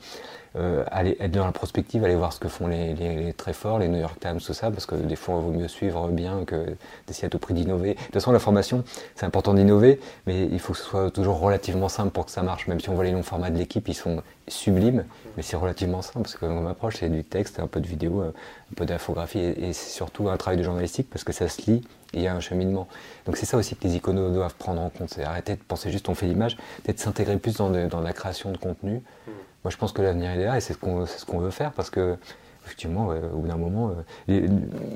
Euh, 0.56 0.84
aller 0.92 1.16
être 1.20 1.32
dans 1.32 1.46
la 1.46 1.52
prospective, 1.52 2.04
aller 2.04 2.16
voir 2.16 2.34
ce 2.34 2.40
que 2.40 2.48
font 2.48 2.66
les, 2.66 3.34
très 3.38 3.54
forts, 3.54 3.78
les 3.78 3.88
New 3.88 4.00
York 4.00 4.20
Times, 4.20 4.40
tout 4.44 4.54
ça, 4.54 4.72
parce 4.72 4.88
que 4.88 4.96
des 4.96 5.16
fois, 5.16 5.36
il 5.36 5.46
vaut 5.46 5.52
mieux 5.52 5.68
suivre 5.68 6.08
bien 6.10 6.44
que 6.46 6.76
d'essayer 7.06 7.28
à 7.28 7.30
tout 7.30 7.38
prix 7.38 7.54
d'innover. 7.54 7.94
De 7.94 8.00
toute 8.00 8.14
façon, 8.14 8.32
la 8.32 8.40
formation, 8.40 8.84
c'est 9.16 9.28
important 9.28 9.54
d'innover, 9.54 10.00
mais 10.26 10.48
il 10.52 10.60
faut 10.60 10.74
que 10.74 10.80
ce 10.80 10.86
soit 10.86 11.12
toujours 11.12 11.40
relativement 11.40 11.88
simple 11.88 12.10
pour 12.10 12.26
que 12.26 12.32
ça 12.32 12.42
marche. 12.42 12.68
Même 12.68 12.80
si 12.80 12.90
on 12.90 12.96
voit 12.96 13.04
les 13.04 13.12
longs 13.12 13.22
formats 13.22 13.52
de 13.52 13.58
l'équipe, 13.60 13.88
ils 13.88 13.94
sont 13.94 14.24
sublimes, 14.48 15.06
mais 15.36 15.44
c'est 15.44 15.58
relativement 15.58 16.02
simple, 16.02 16.24
parce 16.24 16.36
que 16.36 16.48
mon 16.48 16.68
approche, 16.68 16.96
c'est 17.00 17.10
du 17.10 17.24
texte, 17.24 17.60
un 17.60 17.68
peu 17.68 17.80
de 17.80 17.88
vidéo, 17.88 18.22
un 18.24 18.76
peu 18.76 18.88
d'infographie, 18.88 19.40
et, 19.40 19.70
et 19.70 19.74
c'est 19.74 19.92
surtout 19.92 20.30
un 20.30 20.38
travail 20.38 20.58
de 20.58 20.64
journalistique, 20.64 21.12
parce 21.12 21.24
que 21.24 21.32
ça 21.32 21.48
se 21.48 21.70
lit, 21.70 21.84
il 22.18 22.24
y 22.24 22.28
a 22.28 22.36
un 22.36 22.40
cheminement. 22.40 22.88
Donc 23.26 23.38
c'est 23.38 23.46
ça 23.46 23.58
aussi 23.58 23.76
que 23.76 23.84
les 23.88 23.96
iconos 23.96 24.32
doivent 24.32 24.56
prendre 24.56 24.82
en 24.82 24.90
compte, 24.90 25.10
c'est 25.10 25.24
arrêter 25.24 25.56
de 25.56 25.62
penser 25.62 25.92
juste 25.92 26.10
on 26.10 26.16
fait 26.16 26.28
l'image, 26.28 26.58
peut-être 26.84 27.00
s'intégrer 27.00 27.38
plus 27.38 27.58
dans, 27.58 27.70
dans, 27.88 28.02
la 28.02 28.14
création 28.14 28.52
de 28.52 28.58
contenu. 28.58 28.96
Mm. 28.96 29.32
Moi 29.64 29.72
je 29.72 29.78
pense 29.78 29.92
que 29.92 30.02
l'avenir 30.02 30.32
est 30.32 30.46
là 30.46 30.58
et 30.58 30.62
c'est 30.62 30.74
ce 30.74 30.78
qu'on 30.78 31.06
ce 31.06 31.26
veut 31.32 31.52
faire 31.52 31.72
parce 31.72 31.90
que 31.90 32.18
effectivement 32.66 33.08
au 33.08 33.38
bout 33.38 33.48
d'un 33.48 33.58
moment 33.58 33.92
euh, 34.30 34.48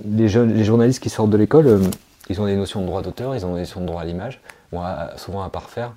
les, 0.06 0.28
jeunes, 0.28 0.54
les 0.54 0.64
journalistes 0.64 1.02
qui 1.02 1.10
sortent 1.10 1.30
de 1.30 1.38
l'école 1.38 1.68
euh, 1.68 1.80
ils 2.30 2.40
ont 2.40 2.46
des 2.46 2.56
notions 2.56 2.82
de 2.82 2.86
droit 2.86 3.02
d'auteur, 3.02 3.36
ils 3.36 3.46
ont 3.46 3.56
des 3.56 3.62
notions 3.62 3.82
de 3.82 3.86
droit 3.86 4.02
à 4.02 4.06
l'image, 4.06 4.42
bon, 4.72 4.82
souvent 5.18 5.42
à 5.42 5.50
parfaire, 5.50 5.94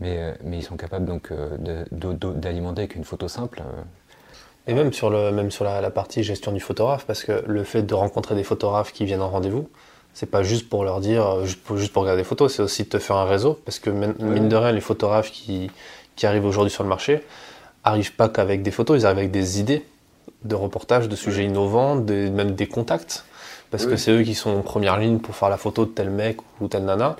mais, 0.00 0.16
euh, 0.18 0.32
mais 0.44 0.58
ils 0.58 0.62
sont 0.62 0.76
capables 0.76 1.06
donc 1.06 1.32
d'alimenter 1.90 2.82
avec 2.82 2.94
une 2.94 3.04
photo 3.04 3.26
simple. 3.26 3.62
Et 4.68 4.74
même 4.74 4.92
sur, 4.92 5.10
le, 5.10 5.30
même 5.30 5.50
sur 5.50 5.64
la, 5.64 5.80
la, 5.80 5.90
partie 5.90 6.22
gestion 6.22 6.52
du 6.52 6.60
photographe, 6.60 7.06
parce 7.06 7.24
que 7.24 7.44
le 7.46 7.64
fait 7.64 7.82
de 7.82 7.94
rencontrer 7.94 8.34
des 8.34 8.42
photographes 8.42 8.92
qui 8.92 9.04
viennent 9.04 9.22
en 9.22 9.30
rendez-vous, 9.30 9.68
c'est 10.16 10.24
pas 10.24 10.42
juste 10.42 10.70
pour 10.70 10.82
leur 10.82 11.00
dire, 11.00 11.26
euh, 11.26 11.44
juste 11.44 11.62
pour, 11.62 11.76
juste 11.76 11.92
pour 11.92 12.02
regarder 12.02 12.22
des 12.22 12.26
photos, 12.26 12.54
c'est 12.54 12.62
aussi 12.62 12.84
de 12.84 12.88
te 12.88 12.98
faire 12.98 13.16
un 13.16 13.26
réseau. 13.26 13.60
Parce 13.66 13.78
que 13.78 13.90
mine 13.90 14.48
de 14.48 14.56
rien, 14.56 14.72
les 14.72 14.80
photographes 14.80 15.30
qui, 15.30 15.70
qui 16.16 16.26
arrivent 16.26 16.46
aujourd'hui 16.46 16.72
sur 16.72 16.82
le 16.82 16.88
marché 16.88 17.22
arrivent 17.84 18.14
pas 18.14 18.30
qu'avec 18.30 18.62
des 18.62 18.70
photos, 18.70 18.98
ils 18.98 19.04
arrivent 19.04 19.18
avec 19.18 19.30
des 19.30 19.60
idées 19.60 19.84
de 20.42 20.54
reportages, 20.54 21.10
de 21.10 21.16
sujets 21.16 21.44
innovants, 21.44 21.96
même 21.96 22.52
des 22.52 22.66
contacts. 22.66 23.26
Parce 23.70 23.84
que 23.84 23.96
c'est 23.96 24.10
eux 24.10 24.22
qui 24.22 24.34
sont 24.34 24.50
en 24.50 24.62
première 24.62 24.98
ligne 24.98 25.18
pour 25.18 25.34
faire 25.34 25.50
la 25.50 25.58
photo 25.58 25.84
de 25.84 25.90
tel 25.90 26.08
mec 26.08 26.38
ou 26.62 26.68
telle 26.68 26.86
nana. 26.86 27.16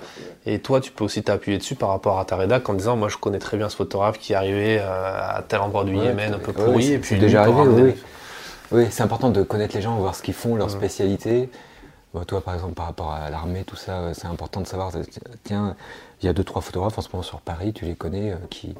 Et 0.47 0.57
toi, 0.57 0.81
tu 0.81 0.91
peux 0.91 1.03
aussi 1.03 1.21
t'appuyer 1.21 1.59
dessus 1.59 1.75
par 1.75 1.89
rapport 1.89 2.19
à 2.19 2.25
ta 2.25 2.35
rédac 2.35 2.67
en 2.67 2.73
disant 2.73 2.95
Moi, 2.95 3.09
je 3.09 3.17
connais 3.17 3.37
très 3.37 3.57
bien 3.57 3.69
ce 3.69 3.75
photographe 3.75 4.17
qui 4.17 4.33
est 4.33 4.35
arrivé 4.35 4.79
euh, 4.79 5.37
à 5.37 5.43
tel 5.47 5.59
endroit 5.59 5.83
du 5.83 5.95
Yémen, 5.95 6.33
un 6.33 6.39
peu 6.39 6.51
pourri. 6.51 6.93
et 6.93 6.97
puis, 6.97 7.19
déjà 7.19 7.43
arrivé, 7.43 7.61
oui. 7.61 7.93
Oui, 8.71 8.87
c'est 8.89 9.03
important 9.03 9.29
de 9.29 9.43
connaître 9.43 9.75
les 9.75 9.81
gens, 9.81 9.95
voir 9.97 10.15
ce 10.15 10.23
qu'ils 10.23 10.33
font, 10.33 10.55
leur 10.55 10.71
spécialité. 10.71 11.49
Bah, 12.13 12.23
toi, 12.25 12.41
par 12.41 12.53
exemple, 12.53 12.73
par 12.73 12.85
rapport 12.85 13.11
à 13.11 13.29
l'armée, 13.29 13.63
tout 13.63 13.75
ça, 13.75 13.99
euh, 13.99 14.13
c'est 14.13 14.27
important 14.27 14.61
de 14.61 14.67
savoir. 14.67 14.91
Tiens, 15.43 15.75
il 16.21 16.25
y 16.25 16.29
a 16.29 16.33
deux, 16.33 16.43
trois 16.43 16.61
photographes 16.61 16.97
en 16.97 17.01
ce 17.01 17.09
moment 17.11 17.23
sur 17.23 17.41
Paris, 17.41 17.73
tu 17.73 17.85
les 17.85 17.95
connais, 17.95 18.31
euh, 18.31 18.37
qui, 18.49 18.75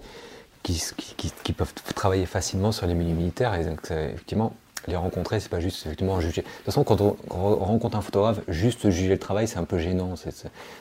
qui, 0.63 1.53
peuvent 1.53 1.73
travailler 1.95 2.25
facilement 2.25 2.71
sur 2.71 2.87
les 2.87 2.93
milieux 2.93 3.15
militaires. 3.15 3.53
Et 3.55 3.61
effectivement, 3.61 4.53
les 4.87 4.95
rencontrer, 4.95 5.39
c'est 5.39 5.49
pas 5.49 5.59
juste 5.59 5.85
effectivement 5.85 6.19
juger. 6.19 6.41
De 6.41 6.47
toute 6.47 6.65
façon, 6.65 6.83
quand 6.83 7.01
on, 7.01 7.15
rencontre 7.29 7.97
un 7.97 8.01
photographe, 8.01 8.39
juste 8.47 8.89
juger 8.89 9.09
le 9.09 9.19
travail, 9.19 9.47
c'est 9.47 9.59
un 9.59 9.65
peu 9.65 9.77
gênant. 9.77 10.15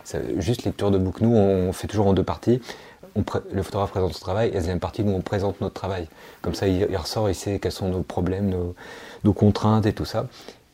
C'est 0.04 0.40
juste 0.40 0.64
lecture 0.64 0.90
de 0.90 0.98
bouc. 0.98 1.20
Nous, 1.20 1.34
on 1.34 1.72
fait 1.72 1.86
toujours 1.88 2.06
en 2.06 2.14
deux 2.14 2.24
parties. 2.24 2.60
le 3.52 3.62
photographe 3.62 3.90
présente 3.90 4.14
son 4.14 4.20
travail, 4.20 4.48
et 4.48 4.52
la 4.52 4.60
deuxième 4.60 4.80
partie, 4.80 5.04
nous, 5.04 5.12
on 5.12 5.20
présente 5.20 5.60
notre 5.60 5.74
travail. 5.74 6.08
Comme 6.42 6.54
ça, 6.54 6.66
il, 6.68 6.96
ressort, 6.96 7.28
il 7.28 7.34
sait 7.34 7.58
quels 7.58 7.72
sont 7.72 7.88
nos 7.88 8.02
problèmes, 8.02 8.54
nos 9.24 9.32
contraintes 9.32 9.86
et 9.86 9.92
tout 9.92 10.04
ça. 10.04 10.26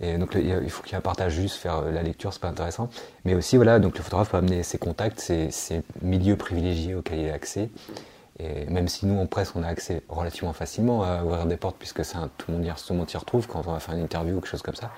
Donc 0.02 0.34
il 0.34 0.70
faut 0.70 0.82
qu'il 0.82 0.92
y 0.92 0.94
ait 0.94 0.98
un 0.98 1.00
partage 1.00 1.32
juste, 1.32 1.56
faire 1.56 1.78
euh, 1.78 1.92
la 1.92 2.02
lecture, 2.02 2.32
c'est 2.32 2.42
pas 2.42 2.48
intéressant. 2.48 2.88
Mais 3.24 3.34
aussi, 3.34 3.56
voilà, 3.56 3.78
donc 3.78 3.96
le 3.96 4.02
photographe 4.02 4.30
peut 4.30 4.36
amener 4.36 4.62
ses 4.62 4.78
contacts, 4.78 5.20
ses, 5.20 5.82
milieux 6.02 6.36
privilégiés 6.36 6.94
auxquels 6.94 7.20
il 7.20 7.30
a 7.30 7.34
accès. 7.34 7.70
Et 8.38 8.64
même 8.66 8.88
si 8.88 9.06
nous, 9.06 9.20
en 9.20 9.26
presse, 9.26 9.52
on 9.54 9.62
a 9.62 9.68
accès 9.68 10.02
relativement 10.08 10.52
facilement 10.52 11.04
à 11.04 11.22
ouvrir 11.22 11.46
des 11.46 11.56
portes, 11.56 11.76
puisque 11.78 12.04
c'est 12.04 12.16
tout 12.38 12.50
le 12.50 12.58
monde 12.58 13.08
s'y 13.08 13.16
retrouve 13.16 13.46
quand 13.46 13.62
on 13.66 13.72
va 13.72 13.78
faire 13.78 13.94
une 13.94 14.02
interview 14.02 14.36
ou 14.36 14.40
quelque 14.40 14.50
chose 14.50 14.62
comme 14.62 14.74
ça. 14.74 14.90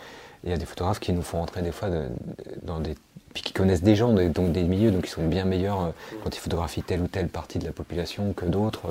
il 0.45 0.51
y 0.51 0.53
a 0.53 0.57
des 0.57 0.65
photographes 0.65 1.01
qui 1.01 1.13
nous 1.13 1.23
font 1.23 1.43
entrer 1.43 1.61
des 1.61 1.73
fois 1.73 1.91
dans 2.63 2.81
des 2.81 2.95
puis 3.35 3.43
qui 3.43 3.53
connaissent 3.53 3.83
des 3.83 3.97
gens, 3.97 4.13
donc 4.13 4.53
des 4.53 4.63
milieux, 4.63 4.93
donc 4.93 5.09
ils 5.09 5.11
sont 5.11 5.27
bien 5.27 5.45
meilleurs 5.45 5.83
euh, 5.83 5.91
quand 6.23 6.35
ils 6.35 6.39
photographient 6.39 6.83
telle 6.83 7.01
ou 7.01 7.09
telle 7.09 7.29
partie 7.29 7.59
de 7.59 7.65
la 7.65 7.73
population 7.73 8.33
que 8.33 8.47
d'autres. 8.47 8.87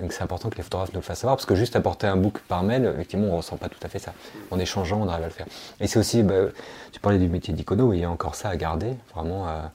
Donc 0.00 0.12
c'est 0.12 0.22
important 0.22 0.48
que 0.48 0.56
les 0.56 0.62
photographes 0.62 0.92
nous 0.92 1.00
le 1.00 1.04
fassent 1.04 1.20
savoir, 1.20 1.36
parce 1.36 1.46
que 1.46 1.54
juste 1.54 1.76
apporter 1.76 2.06
un 2.06 2.16
book 2.16 2.38
par 2.40 2.62
mail, 2.62 2.84
effectivement, 2.94 3.26
on 3.26 3.32
ne 3.32 3.36
ressent 3.36 3.56
pas 3.56 3.68
tout 3.68 3.78
à 3.82 3.88
fait 3.88 3.98
ça. 3.98 4.14
En 4.50 4.58
échangeant, 4.58 5.00
on 5.00 5.08
arrive 5.08 5.24
à 5.24 5.28
le 5.28 5.32
faire. 5.32 5.46
Et 5.80 5.86
c'est 5.86 5.98
aussi, 5.98 6.22
bah, 6.22 6.46
tu 6.92 7.00
parlais 7.00 7.18
du 7.18 7.28
métier 7.28 7.52
d'icono, 7.54 7.92
il 7.92 8.00
y 8.00 8.04
a 8.04 8.10
encore 8.10 8.34
ça 8.34 8.48
à 8.48 8.56
garder, 8.56 8.94
vraiment 9.14 9.46
à, 9.46 9.72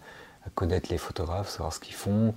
connaître 0.56 0.90
les 0.92 0.98
photographes, 0.98 1.50
savoir 1.50 1.74
ce 1.74 1.80
qu'ils 1.80 1.96
font, 1.96 2.34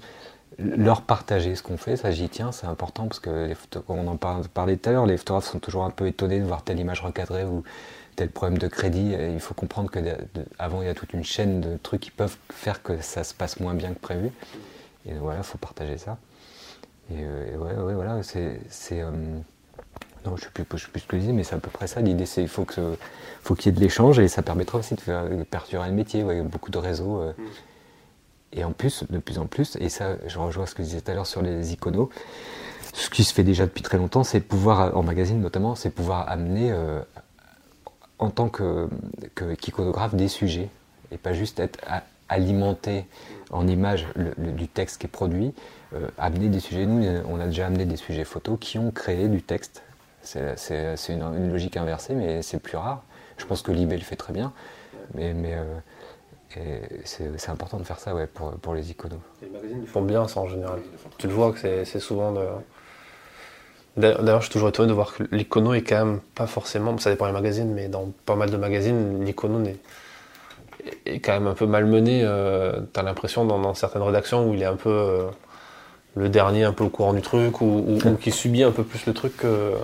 leur 0.59 1.03
partager 1.03 1.57
ce 1.57 1.62
qu'on 1.64 1.76
fait, 1.76 1.97
ça 1.97 2.12
j'y 2.12 2.28
tiens, 2.28 2.53
c'est 2.53 2.68
important, 2.68 3.09
parce 3.09 3.18
que 3.18 3.53
on 3.89 4.07
en 4.07 4.16
parlait 4.16 4.76
tout 4.76 4.89
à 4.89 4.93
l'heure, 4.93 5.07
les 5.07 5.16
photographes 5.16 5.51
sont 5.51 5.59
toujours 5.59 5.84
un 5.84 5.91
peu 5.91 6.07
étonnés 6.07 6.39
de 6.39 6.45
voir 6.45 6.62
telle 6.62 6.78
image 6.78 7.01
recadrée 7.01 7.45
ou 7.45 7.64
tel 8.14 8.30
problème 8.30 8.59
de 8.59 8.68
crédit. 8.68 9.14
il 9.34 9.41
faut 9.41 9.55
comprendre 9.55 9.91
que 9.91 9.99
il 9.99 10.07
y 10.07 10.89
a 10.89 10.95
toute 10.95 11.12
une 11.12 11.24
chaîne 11.24 11.61
de 11.61 11.76
trucs 11.76 12.01
qui 12.01 12.11
peuvent 12.12 12.37
faire 12.53 12.82
que 12.82 13.01
ça 13.03 13.24
se 13.24 13.34
passe 13.34 13.59
moins 13.59 13.74
bien 13.74 13.93
que 13.93 13.99
prévu. 13.99 14.30
Et 15.05 15.14
voilà, 15.14 15.41
il 15.41 15.45
faut 15.45 15.59
partager 15.59 15.99
ça. 15.99 16.16
Euh, 17.12 17.52
et, 17.52 17.57
ouais, 17.57 17.74
ouais, 17.74 17.94
voilà, 17.94 18.22
c'est. 18.22 18.61
Euh, 18.92 19.11
non, 20.24 20.36
je 20.36 20.44
ne 20.44 20.50
sais, 20.57 20.64
plus 20.64 20.78
ce 20.78 20.88
que 20.88 21.16
je 21.16 21.20
disais, 21.20 21.32
mais 21.32 21.44
c'est 21.44 21.54
à 21.54 21.59
peu 21.59 21.70
près 21.70 21.86
ça. 21.86 22.00
L'idée, 22.00 22.26
c'est 22.26 22.42
qu'il 22.42 22.50
faut 22.50 22.64
qu'il 22.64 22.82
faut 23.42 23.54
qu'il 23.54 23.66
y 23.66 23.74
ait 23.74 23.78
de 23.78 23.80
l'échange 23.80 24.18
et 24.18 24.28
ça 24.28 24.42
permettra 24.42 24.78
aussi 24.78 24.94
de 24.94 25.00
faire 25.00 25.24
perdurer 25.50 25.88
le 25.88 25.94
métier. 25.94 26.24
Ouais, 26.24 26.40
beaucoup 26.42 26.70
de 26.70 26.78
réseaux. 26.78 27.20
Euh. 27.20 27.32
Et 28.52 28.64
en 28.64 28.72
plus, 28.72 29.04
de 29.11 29.18
plus 29.18 29.38
en 29.38 29.46
plus, 29.46 29.76
et 29.80 29.88
ça, 29.88 30.16
je 30.26 30.38
rejoins 30.38 30.66
ce 30.66 30.74
que 30.74 30.82
je 30.82 30.88
disais 30.88 31.00
tout 31.00 31.11
à 31.11 31.14
l'heure 31.14 31.26
sur 31.26 31.42
les 31.42 31.72
iconos, 31.72 32.11
ce 32.94 33.11
qui 33.11 33.22
se 33.22 33.34
fait 33.34 33.44
déjà 33.44 33.66
depuis 33.66 33.82
très 33.82 33.98
longtemps, 33.98 34.24
c'est 34.24 34.40
pouvoir, 34.40 34.96
en 34.96 35.02
magazine 35.02 35.40
notamment, 35.40 35.74
c'est 35.74 35.90
pouvoir 35.90 36.30
amener 36.30 36.72
en 38.18 38.30
tant 38.30 38.48
qu'iconographe 38.48 40.12
que, 40.12 40.16
des 40.16 40.28
sujets 40.28 40.70
et 41.11 41.18
pas 41.18 41.32
juste 41.34 41.61
être 41.61 41.78
alimenté 42.28 43.04
en 43.50 43.66
images 43.66 44.07
du 44.38 44.68
texte 44.68 45.00
qui 45.00 45.07
est 45.07 45.11
produit, 45.11 45.52
amener 46.18 46.49
des 46.49 46.61
sujets. 46.61 46.87
Nous, 46.87 47.07
on 47.28 47.41
a 47.41 47.47
déjà 47.47 47.66
amené 47.66 47.84
des 47.84 47.97
sujets 47.97 48.24
photos 48.24 48.59
qui 48.61 48.78
ont 48.78 48.91
créé 48.91 49.28
du 49.28 49.43
texte. 49.43 49.82
C'est 50.22 50.97
une, 51.09 51.51
logique 51.51 51.76
inversée, 51.76 52.14
mais 52.14 52.43
c'est 52.43 52.59
plus 52.59 52.76
rare. 52.76 53.03
Je 53.39 53.45
pense 53.45 53.62
que 53.62 53.70
Libé 53.70 53.97
le 53.97 54.03
fait 54.03 54.16
très 54.16 54.32
bien, 54.32 54.53
mais, 55.14 55.34
mais 55.34 55.55
euh, 56.57 56.78
c'est 57.05 57.51
important 57.51 57.78
de 57.78 57.84
faire 57.84 57.99
ça 57.99 58.14
ouais, 58.14 58.26
pour, 58.26 58.53
pour 58.53 58.74
les 58.74 58.91
iconos. 58.91 59.20
Les 59.43 59.49
magazines 59.49 59.87
font 59.87 60.03
bien 60.03 60.26
ça 60.26 60.41
en 60.41 60.49
général. 60.49 60.80
Tu 61.18 61.28
le 61.28 61.34
vois 61.34 61.53
que 61.53 61.84
c'est 61.84 62.01
souvent. 62.01 62.34
D'ailleurs, 63.97 64.41
je 64.41 64.47
suis 64.47 64.53
toujours 64.53 64.68
étonné 64.68 64.89
de 64.89 64.93
voir 64.93 65.14
que 65.14 65.22
l'icono 65.30 65.72
est 65.72 65.82
quand 65.82 66.05
même 66.05 66.20
pas 66.34 66.47
forcément, 66.47 66.99
ça 66.99 67.11
dépend 67.11 67.26
des 67.26 67.32
magazines, 67.32 67.72
mais 67.72 67.89
dans 67.89 68.12
pas 68.26 68.37
mal 68.37 68.51
de 68.51 68.57
magazines, 68.57 69.24
l'icono 69.24 69.59
n'est 69.59 69.78
est 71.05 71.20
quand 71.20 71.32
même 71.32 71.47
un 71.47 71.55
peu 71.55 71.66
malmené. 71.66 72.22
Euh, 72.24 72.80
tu 72.93 73.01
as 73.01 73.03
l'impression 73.03 73.45
dans, 73.45 73.74
certaines 73.74 74.03
rédactions 74.03 74.49
où 74.49 74.55
il 74.55 74.62
est 74.62 74.66
un 74.66 74.76
peu 74.76 74.91
euh, 74.91 75.26
le 76.16 76.28
dernier, 76.28 76.64
un 76.64 76.72
peu 76.72 76.84
au 76.84 76.88
courant 76.88 77.12
du 77.12 77.22
truc, 77.22 77.60
ou, 77.60 77.98
qui 78.20 78.30
subit 78.30 78.62
un 78.62 78.72
peu 78.72 78.84
plus 78.84 79.06
le 79.06 79.14
truc 79.14 79.36
que. 79.36 79.74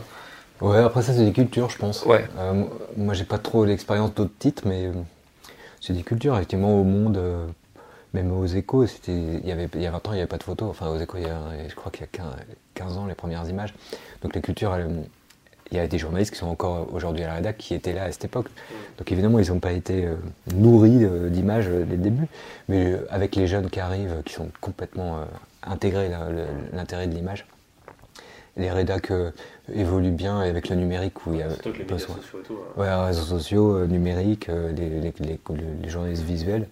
Ouais, 0.61 0.79
après 0.79 1.03
ça, 1.03 1.13
c'est 1.13 1.25
des 1.25 1.33
cultures, 1.33 1.71
je 1.71 1.79
pense. 1.79 2.05
Ouais. 2.05 2.25
Euh, 2.39 2.65
moi, 2.97 3.15
j'ai 3.15 3.25
pas 3.25 3.39
trop 3.39 3.65
l'expérience 3.65 4.15
d'autres 4.15 4.37
titres, 4.39 4.63
mais 4.67 4.91
c'est 5.81 5.93
des 5.93 6.03
cultures. 6.03 6.35
Effectivement, 6.37 6.81
au 6.81 6.85
monde, 6.85 7.21
même 8.15 8.33
aux 8.33 8.47
échos, 8.47 8.87
c'était, 8.87 9.13
il, 9.13 9.47
y 9.47 9.53
avait, 9.53 9.69
il 9.75 9.83
y 9.83 9.87
a 9.87 9.91
20 9.91 9.97
ans, 9.97 10.13
il 10.13 10.15
n'y 10.15 10.21
avait 10.21 10.29
pas 10.29 10.39
de 10.39 10.45
photos. 10.45 10.71
Enfin, 10.71 10.89
aux 10.89 10.99
échos, 10.99 11.19
il 11.19 11.25
y 11.25 11.31
a, 11.31 11.41
je 11.69 11.75
crois 11.75 11.91
qu'il 11.91 12.03
y 12.03 12.05
a 12.05 12.25
15, 12.75 12.97
ans, 12.97 13.07
les 13.07 13.15
premières 13.15 13.49
images. 13.49 13.75
Donc, 14.23 14.35
les 14.35 14.41
cultures, 14.41 14.75
elles, 14.75 14.89
il 15.73 15.77
y 15.77 15.81
a 15.81 15.87
des 15.87 15.99
journalistes 15.99 16.33
qui 16.33 16.39
sont 16.39 16.49
encore 16.49 16.89
aujourd'hui 16.93 17.25
à 17.25 17.29
la 17.29 17.35
rédac 17.37 17.57
qui 17.57 17.75
étaient 17.75 17.95
là 17.95 18.05
à 18.05 18.13
cette 18.13 18.27
époque. 18.27 18.49
Donc 18.99 19.11
évidemment, 19.11 19.39
ils 19.39 19.49
n'ont 19.49 19.59
pas 19.59 19.73
été 19.73 20.05
euh, 20.05 20.17
nourris 20.55 21.03
euh, 21.03 21.31
d'images 21.31 21.69
euh, 21.69 21.85
dès 21.85 21.97
le 21.97 22.03
début, 22.03 22.27
mais 22.69 22.95
avec 23.09 23.35
les 23.37 23.47
jeunes 23.47 23.71
qui 23.71 23.81
arrivent, 23.81 24.23
qui 24.25 24.35
sont 24.35 24.49
complètement 24.61 25.21
intégrés 25.63 26.11
l'intérêt 26.73 27.07
de 27.07 27.15
l'image, 27.15 27.47
les 28.57 28.71
rédacs 28.71 29.13
évoluent 29.73 30.11
bien 30.11 30.41
avec 30.41 30.69
le 30.69 30.77
numérique 30.77 31.27
où 31.27 31.33
il 31.33 31.41
y 31.41 31.43
a 31.43 31.49
les 31.49 31.85
réseaux 31.85 31.99
sociaux 31.99 32.41
et 32.41 32.47
tout. 32.47 32.59
Hein. 32.77 32.81
Ouais, 32.81 33.05
réseaux 33.07 33.23
sociaux, 33.23 33.87
numériques, 33.87 34.49
les, 34.49 35.89
journalistes 35.89 36.25
visuels, 36.25 36.69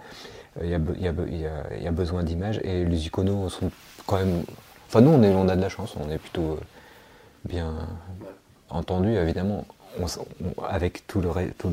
il 0.62 0.68
y, 0.68 0.74
a, 0.74 1.90
besoin 1.90 2.22
d'images 2.22 2.60
et 2.64 2.84
les 2.84 3.06
iconos 3.06 3.48
sont 3.48 3.70
quand 4.06 4.18
même. 4.18 4.44
Enfin, 4.88 5.00
nous, 5.00 5.10
on, 5.10 5.22
est, 5.22 5.32
on 5.34 5.48
a 5.48 5.56
de 5.56 5.60
la 5.60 5.68
chance, 5.68 5.94
on 5.96 6.10
est 6.10 6.18
plutôt 6.18 6.58
bien, 7.44 7.74
entendu, 8.68 9.14
évidemment, 9.14 9.64
avec 10.68 11.06
tout 11.06 11.20
le, 11.20 11.30
tout 11.58 11.72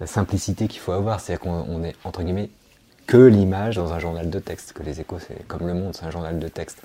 la 0.00 0.06
simplicité 0.06 0.68
qu'il 0.68 0.80
faut 0.80 0.92
avoir. 0.92 1.20
C'est-à-dire 1.20 1.40
qu'on 1.40 1.84
est, 1.84 1.94
entre 2.04 2.22
guillemets, 2.22 2.50
que 3.06 3.16
l'image 3.16 3.76
dans 3.76 3.92
un 3.92 3.98
journal 3.98 4.30
de 4.30 4.38
texte, 4.38 4.72
que 4.72 4.82
les 4.82 5.00
échos, 5.00 5.18
c'est 5.18 5.46
comme 5.46 5.66
le 5.66 5.74
monde, 5.74 5.94
c'est 5.94 6.04
un 6.04 6.10
journal 6.10 6.38
de 6.38 6.48
texte. 6.48 6.82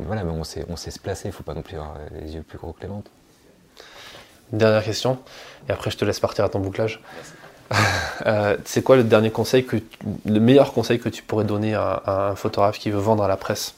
voilà, 0.00 0.24
mais 0.24 0.32
on 0.32 0.44
sait, 0.44 0.64
on 0.68 0.76
sait 0.76 0.90
se 0.90 0.98
placer, 0.98 1.28
il 1.28 1.30
ne 1.30 1.34
faut 1.34 1.42
pas 1.42 1.54
non 1.54 1.62
plus 1.62 1.76
avoir 1.76 1.96
les 2.20 2.34
yeux 2.34 2.42
plus 2.42 2.58
gros 2.58 2.72
que 2.72 2.82
les 2.82 2.88
ventes. 2.88 3.10
Dernière 4.52 4.82
question, 4.82 5.18
et 5.68 5.72
après 5.72 5.90
je 5.90 5.96
te 5.96 6.04
laisse 6.04 6.20
partir 6.20 6.44
à 6.44 6.48
ton 6.48 6.60
bouclage. 6.60 7.00
Euh, 8.26 8.58
c'est 8.66 8.82
quoi 8.82 8.96
le 8.96 9.04
dernier 9.04 9.30
conseil, 9.30 9.64
que, 9.64 9.76
le 10.26 10.40
meilleur 10.40 10.74
conseil 10.74 11.00
que 11.00 11.08
tu 11.08 11.22
pourrais 11.22 11.44
donner 11.46 11.74
à, 11.74 12.02
un 12.30 12.34
photographe 12.34 12.78
qui 12.78 12.90
veut 12.90 12.98
vendre 12.98 13.22
à 13.22 13.28
la 13.28 13.38
presse? 13.38 13.76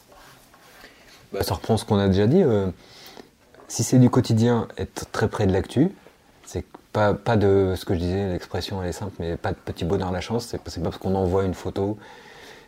Bah, 1.31 1.43
Ça 1.43 1.53
reprend 1.53 1.77
ce 1.77 1.85
qu'on 1.85 1.97
a 1.97 2.07
déjà 2.07 2.27
dit. 2.27 2.43
Euh, 2.43 2.67
si 3.69 3.83
c'est 3.83 3.99
du 3.99 4.09
quotidien, 4.09 4.67
être 4.77 5.09
très 5.13 5.29
près 5.29 5.47
de 5.47 5.53
l'actu, 5.53 5.91
c'est 6.45 6.65
pas, 6.93 7.37
de 7.37 7.73
ce 7.75 7.85
que 7.85 7.95
je 7.95 7.99
disais, 7.99 8.31
l'expression 8.31 8.81
elle 8.81 8.89
est 8.89 8.93
simple, 8.93 9.13
mais 9.19 9.35
pas 9.35 9.51
de 9.51 9.57
petit 9.57 9.83
bonheur 9.83 10.09
à 10.09 10.11
la 10.11 10.21
chance. 10.21 10.45
C'est 10.45 10.59
pas 10.59 10.71
parce 10.83 10.97
qu'on 10.97 11.15
envoie 11.15 11.43
une 11.43 11.55
photo, 11.55 11.97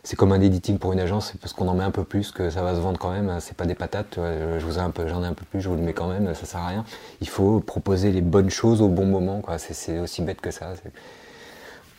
c'est 0.04 0.16
comme 0.16 0.32
un 0.32 0.42
editing 0.42 0.80
pour 0.80 0.94
une 0.94 1.00
agence, 1.00 1.30
c'est 1.32 1.40
parce 1.40 1.54
qu'on 1.54 1.68
en 1.68 1.76
met 1.76 1.84
un 1.84 1.92
peu 1.92 2.04
plus 2.04 2.32
que 2.32 2.50
ça 2.50 2.62
va 2.64 2.76
se 2.76 2.80
vendre 2.80 3.00
quand 3.00 3.12
même. 3.12 3.38
C'est 3.40 3.56
pas 3.56 3.66
des 3.66 3.76
patates, 3.76 4.16
je 4.18 4.66
vous 4.66 4.78
ai 4.78 4.82
un 4.82 4.90
peu, 4.90 5.08
j'en 5.08 5.24
ai 5.24 5.28
un 5.28 5.34
peu 5.34 5.46
plus, 5.46 5.62
je 5.62 5.70
vous 5.70 5.76
le 5.76 5.82
mets 5.82 5.94
quand 5.94 6.08
même, 6.08 6.34
ça 6.34 6.46
sert 6.46 6.60
à 6.60 6.68
rien. 6.68 6.86
Il 7.22 7.30
faut 7.30 7.60
proposer 7.60 8.12
les 8.12 8.22
bonnes 8.22 8.50
choses 8.50 8.82
au 8.82 8.90
bon 8.90 9.06
moment, 9.06 9.42
quoi. 9.42 9.58
C'est 9.58 10.00
aussi 10.00 10.22
bête 10.22 10.42
que 10.42 10.52
ça. 10.52 10.74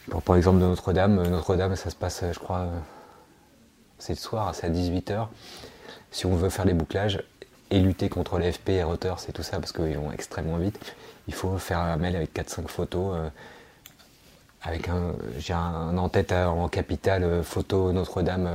Pour, 0.09 0.35
l'exemple 0.35 0.61
de 0.61 0.67
Notre-Dame, 0.67 1.29
Notre-Dame, 1.29 1.75
ça 1.75 1.91
se 1.91 1.97
passe, 1.97 2.23
je 2.31 2.39
crois, 2.39 2.69
c'est 3.99 4.13
le 4.13 4.19
soir, 4.19 4.55
c'est 4.55 4.67
à 4.67 4.71
18h. 4.71 5.29
Si 6.13 6.27
on 6.27 6.37
veut 6.37 6.49
faire 6.49 6.65
les 6.65 6.75
bouclages, 6.75 7.23
et 7.71 7.81
lutter 7.81 8.09
contre 8.09 8.39
les 8.39 8.53
FP 8.53 8.71
et 8.71 8.83
Reuters 8.83 9.19
et 9.29 9.33
tout 9.33 9.43
ça, 9.43 9.59
parce 9.59 9.73
qu'ils 9.73 9.99
vont 9.99 10.13
extrêmement 10.13 10.59
vite, 10.59 10.79
il 11.29 11.35
faut 11.35 11.57
faire 11.59 11.79
un 11.79 11.97
mail 11.97 12.17
avec 12.17 12.35
4-5 12.35 12.69
photos, 12.69 13.17
euh, 13.17 13.29
avec 14.63 14.89
un, 14.89 15.15
j'ai 15.39 15.53
un 15.53 15.97
en-tête 15.99 16.33
euh, 16.33 16.47
en 16.47 16.69
capitale 16.69 17.25
euh, 17.25 17.43
photo 17.43 17.93
Notre-Dame, 17.93 18.49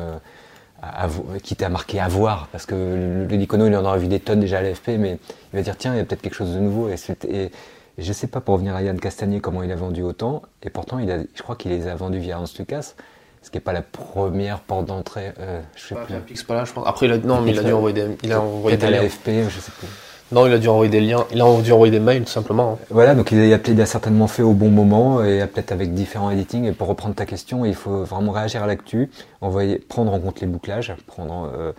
qui 1.43 1.55
t'a 1.55 1.69
marqué 1.69 1.99
à 1.99 2.07
voir, 2.07 2.47
parce 2.51 2.65
que 2.65 2.73
le, 2.73 3.25
le 3.27 3.35
il 3.35 3.75
en 3.75 3.85
aura 3.85 3.97
vu 3.97 4.07
des 4.07 4.19
tonnes 4.19 4.39
déjà 4.39 4.59
à 4.59 4.61
l'FP, 4.63 4.89
mais 4.97 5.19
il 5.53 5.57
va 5.57 5.61
dire 5.61 5.77
tiens, 5.77 5.93
il 5.93 5.97
y 5.97 5.99
a 5.99 6.05
peut-être 6.05 6.23
quelque 6.23 6.33
chose 6.33 6.55
de 6.55 6.59
nouveau. 6.59 6.89
Et, 6.89 6.95
et, 7.29 7.51
je 7.99 8.13
sais 8.13 8.25
pas 8.25 8.41
pour 8.41 8.55
revenir 8.55 8.75
à 8.75 8.81
Yann 8.81 8.99
Castagnier 8.99 9.41
comment 9.41 9.61
il 9.61 9.71
a 9.71 9.75
vendu 9.75 10.01
autant, 10.01 10.41
et 10.63 10.71
pourtant 10.71 10.97
il 10.97 11.11
a, 11.11 11.19
je 11.35 11.43
crois 11.43 11.55
qu'il 11.55 11.69
les 11.69 11.87
a 11.87 11.93
vendus 11.93 12.17
via 12.17 12.39
Hans 12.39 12.45
Lucas 12.57 12.95
ce 13.41 13.49
qui 13.49 13.57
n'est 13.57 13.61
pas 13.61 13.73
la 13.73 13.81
première 13.81 14.59
porte 14.59 14.85
d'entrée. 14.85 15.33
Euh, 15.39 15.61
je 15.75 15.87
sais 15.87 15.95
plus. 15.95 16.43
pas 16.43 16.55
là, 16.55 16.65
je 16.65 16.73
pense. 16.73 16.87
Après, 16.87 17.07
il 17.07 17.11
a, 17.11 17.17
non, 17.17 17.41
mais 17.41 17.51
il 17.51 17.59
a 17.59 17.63
dû 17.63 17.73
envoyer 17.73 17.93
des, 17.93 18.17
il 18.23 18.31
a 18.31 18.41
envoyé 18.41 18.77
des 18.77 18.89
liens. 18.89 19.01
je 19.03 19.59
sais 19.59 19.71
plus. 19.77 19.87
Non, 20.31 20.47
il 20.47 20.53
a 20.53 20.59
dû 20.59 20.69
envoyer 20.69 20.89
des 20.89 21.01
liens. 21.01 21.25
Il 21.33 21.41
a 21.41 21.61
dû 21.61 21.73
envoyer 21.73 21.91
des 21.91 21.99
mails, 21.99 22.23
tout 22.23 22.31
simplement. 22.31 22.73
Hein. 22.73 22.85
Voilà, 22.89 23.15
donc 23.15 23.31
il 23.33 23.81
a, 23.81 23.85
certainement 23.85 24.27
fait 24.27 24.43
au 24.43 24.53
bon 24.53 24.69
moment 24.69 25.23
et 25.23 25.45
peut-être 25.45 25.73
avec 25.73 25.93
différents 25.93 26.31
editing. 26.31 26.65
Et 26.65 26.71
pour 26.71 26.87
reprendre 26.87 27.15
ta 27.15 27.25
question, 27.25 27.65
il 27.65 27.75
faut 27.75 28.03
vraiment 28.03 28.31
réagir 28.31 28.63
à 28.63 28.67
l'actu, 28.67 29.09
envoyer, 29.41 29.77
prendre 29.77 30.13
en 30.13 30.19
compte 30.19 30.39
les 30.39 30.47
bouclages, 30.47 30.93
prendre, 31.05 31.51
euh, 31.53 31.73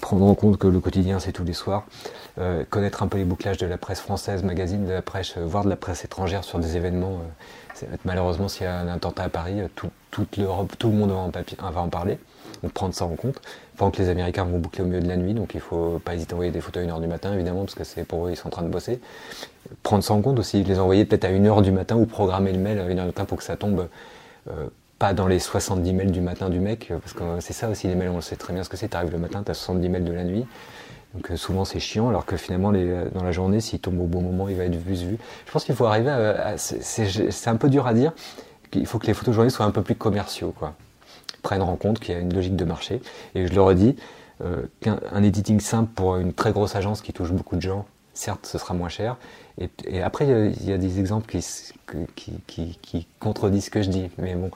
prendre 0.00 0.24
en 0.24 0.34
compte 0.34 0.56
que 0.56 0.66
le 0.66 0.80
quotidien 0.80 1.18
c'est 1.18 1.32
tous 1.32 1.44
les 1.44 1.52
soirs, 1.52 1.84
euh, 2.38 2.64
connaître 2.70 3.02
un 3.02 3.08
peu 3.08 3.18
les 3.18 3.24
bouclages 3.24 3.58
de 3.58 3.66
la 3.66 3.76
presse 3.76 4.00
française, 4.00 4.42
magazine 4.42 4.86
de 4.86 4.92
la 4.92 5.02
presse, 5.02 5.34
euh, 5.36 5.44
voire 5.44 5.64
de 5.64 5.68
la 5.68 5.76
presse 5.76 6.02
étrangère 6.02 6.44
sur 6.44 6.58
des 6.58 6.76
événements. 6.78 7.20
malheureusement, 8.06 8.48
s'il 8.48 8.62
y 8.62 8.66
a 8.66 8.78
un 8.78 8.88
attentat 8.88 9.24
à 9.24 9.28
Paris, 9.28 9.56
tout, 9.74 9.90
toute 10.10 10.38
l'Europe, 10.38 10.72
tout 10.78 10.88
le 10.88 10.94
monde 10.96 11.12
en, 11.12 11.30
papier, 11.30 11.58
va 11.60 11.80
en 11.82 11.88
parler, 11.88 12.18
donc 12.62 12.72
prendre 12.72 12.94
ça 12.94 13.04
en 13.04 13.16
compte. 13.16 13.38
Pendant 13.76 13.90
que 13.90 14.00
les 14.00 14.08
Américains 14.08 14.44
vont 14.44 14.58
boucler 14.58 14.82
au 14.82 14.86
milieu 14.86 15.00
de 15.00 15.08
la 15.08 15.16
nuit, 15.16 15.34
donc 15.34 15.54
il 15.54 15.60
faut 15.60 16.00
pas 16.04 16.14
hésiter 16.14 16.32
à 16.32 16.36
envoyer 16.36 16.50
des 16.50 16.60
photos 16.60 16.82
à 16.82 16.86
1h 16.86 17.00
du 17.00 17.06
matin, 17.06 17.34
évidemment, 17.34 17.60
parce 17.60 17.74
que 17.74 17.84
c'est 17.84 18.04
pour 18.04 18.26
eux, 18.26 18.30
ils 18.30 18.36
sont 18.36 18.46
en 18.46 18.50
train 18.50 18.62
de 18.62 18.68
bosser. 18.68 19.00
Prendre 19.82 20.02
ça 20.02 20.14
en 20.14 20.22
compte 20.22 20.38
aussi, 20.38 20.62
les 20.62 20.78
envoyer 20.78 21.04
peut-être 21.04 21.24
à 21.24 21.30
1h 21.30 21.62
du 21.62 21.72
matin 21.72 21.96
ou 21.96 22.06
programmer 22.06 22.52
le 22.52 22.58
mail 22.58 22.78
à 22.78 22.86
1h 22.86 23.00
du 23.00 23.06
matin 23.06 23.24
pour 23.26 23.38
que 23.38 23.44
ça 23.44 23.56
tombe 23.56 23.88
euh, 24.48 24.66
pas 24.98 25.12
dans 25.12 25.26
les 25.26 25.38
70 25.38 25.92
mails 25.92 26.10
du 26.10 26.20
matin 26.22 26.48
du 26.48 26.58
mec, 26.58 26.90
parce 27.02 27.12
que 27.12 27.22
c'est 27.40 27.52
ça 27.52 27.68
aussi 27.68 27.86
les 27.86 27.94
mails, 27.94 28.08
on 28.08 28.20
sait 28.22 28.36
très 28.36 28.54
bien 28.54 28.64
ce 28.64 28.70
que 28.70 28.78
c'est, 28.78 28.88
tu 28.88 28.96
arrives 28.96 29.12
le 29.12 29.18
matin, 29.18 29.42
tu 29.44 29.50
as 29.50 29.54
70 29.54 29.88
mails 29.90 30.04
de 30.04 30.12
la 30.12 30.24
nuit. 30.24 30.46
Donc 31.14 31.30
euh, 31.30 31.36
souvent 31.36 31.66
c'est 31.66 31.80
chiant, 31.80 32.08
alors 32.08 32.24
que 32.24 32.36
finalement 32.36 32.70
les, 32.70 33.04
dans 33.14 33.24
la 33.24 33.32
journée, 33.32 33.60
s'il 33.60 33.80
tombe 33.80 34.00
au 34.00 34.06
bon 34.06 34.22
moment, 34.22 34.48
il 34.48 34.56
va 34.56 34.64
être 34.64 34.76
vu. 34.76 34.94
vu. 34.94 35.18
Je 35.46 35.52
pense 35.52 35.64
qu'il 35.64 35.74
faut 35.74 35.86
arriver 35.86 36.10
à 36.10 36.54
c'est 36.56 37.48
un 37.48 37.56
peu 37.56 37.68
dur 37.68 37.86
à 37.86 37.92
dire, 37.92 38.12
il 38.72 38.86
faut 38.86 38.98
que 38.98 39.06
les 39.06 39.14
photojournalistes 39.14 39.56
soient 39.56 39.66
un 39.66 39.70
peu 39.70 39.82
plus 39.82 39.94
commerciaux, 39.94 40.54
quoi. 40.56 40.74
Prennent 41.46 41.62
en 41.62 41.76
compte 41.76 42.00
qu'il 42.00 42.12
y 42.12 42.16
a 42.16 42.20
une 42.20 42.34
logique 42.34 42.56
de 42.56 42.64
marché. 42.64 43.00
Et 43.36 43.46
je 43.46 43.54
le 43.54 43.62
redis, 43.62 43.94
euh, 44.44 44.62
qu'un 44.80 45.22
editing 45.22 45.60
simple 45.60 45.92
pour 45.94 46.16
une 46.16 46.32
très 46.32 46.50
grosse 46.50 46.74
agence 46.74 47.02
qui 47.02 47.12
touche 47.12 47.30
beaucoup 47.30 47.54
de 47.54 47.60
gens, 47.62 47.86
certes, 48.14 48.46
ce 48.46 48.58
sera 48.58 48.74
moins 48.74 48.88
cher. 48.88 49.16
Et, 49.56 50.02
après, 50.02 50.26
il 50.26 50.68
y, 50.68 50.72
a 50.72 50.76
des 50.76 50.98
exemples 50.98 51.26
qui, 52.16 53.06
contredisent 53.20 53.66
ce 53.66 53.70
que 53.70 53.80
je 53.80 53.90
dis. 53.90 54.10
Mais 54.18 54.34
bon, 54.34 54.50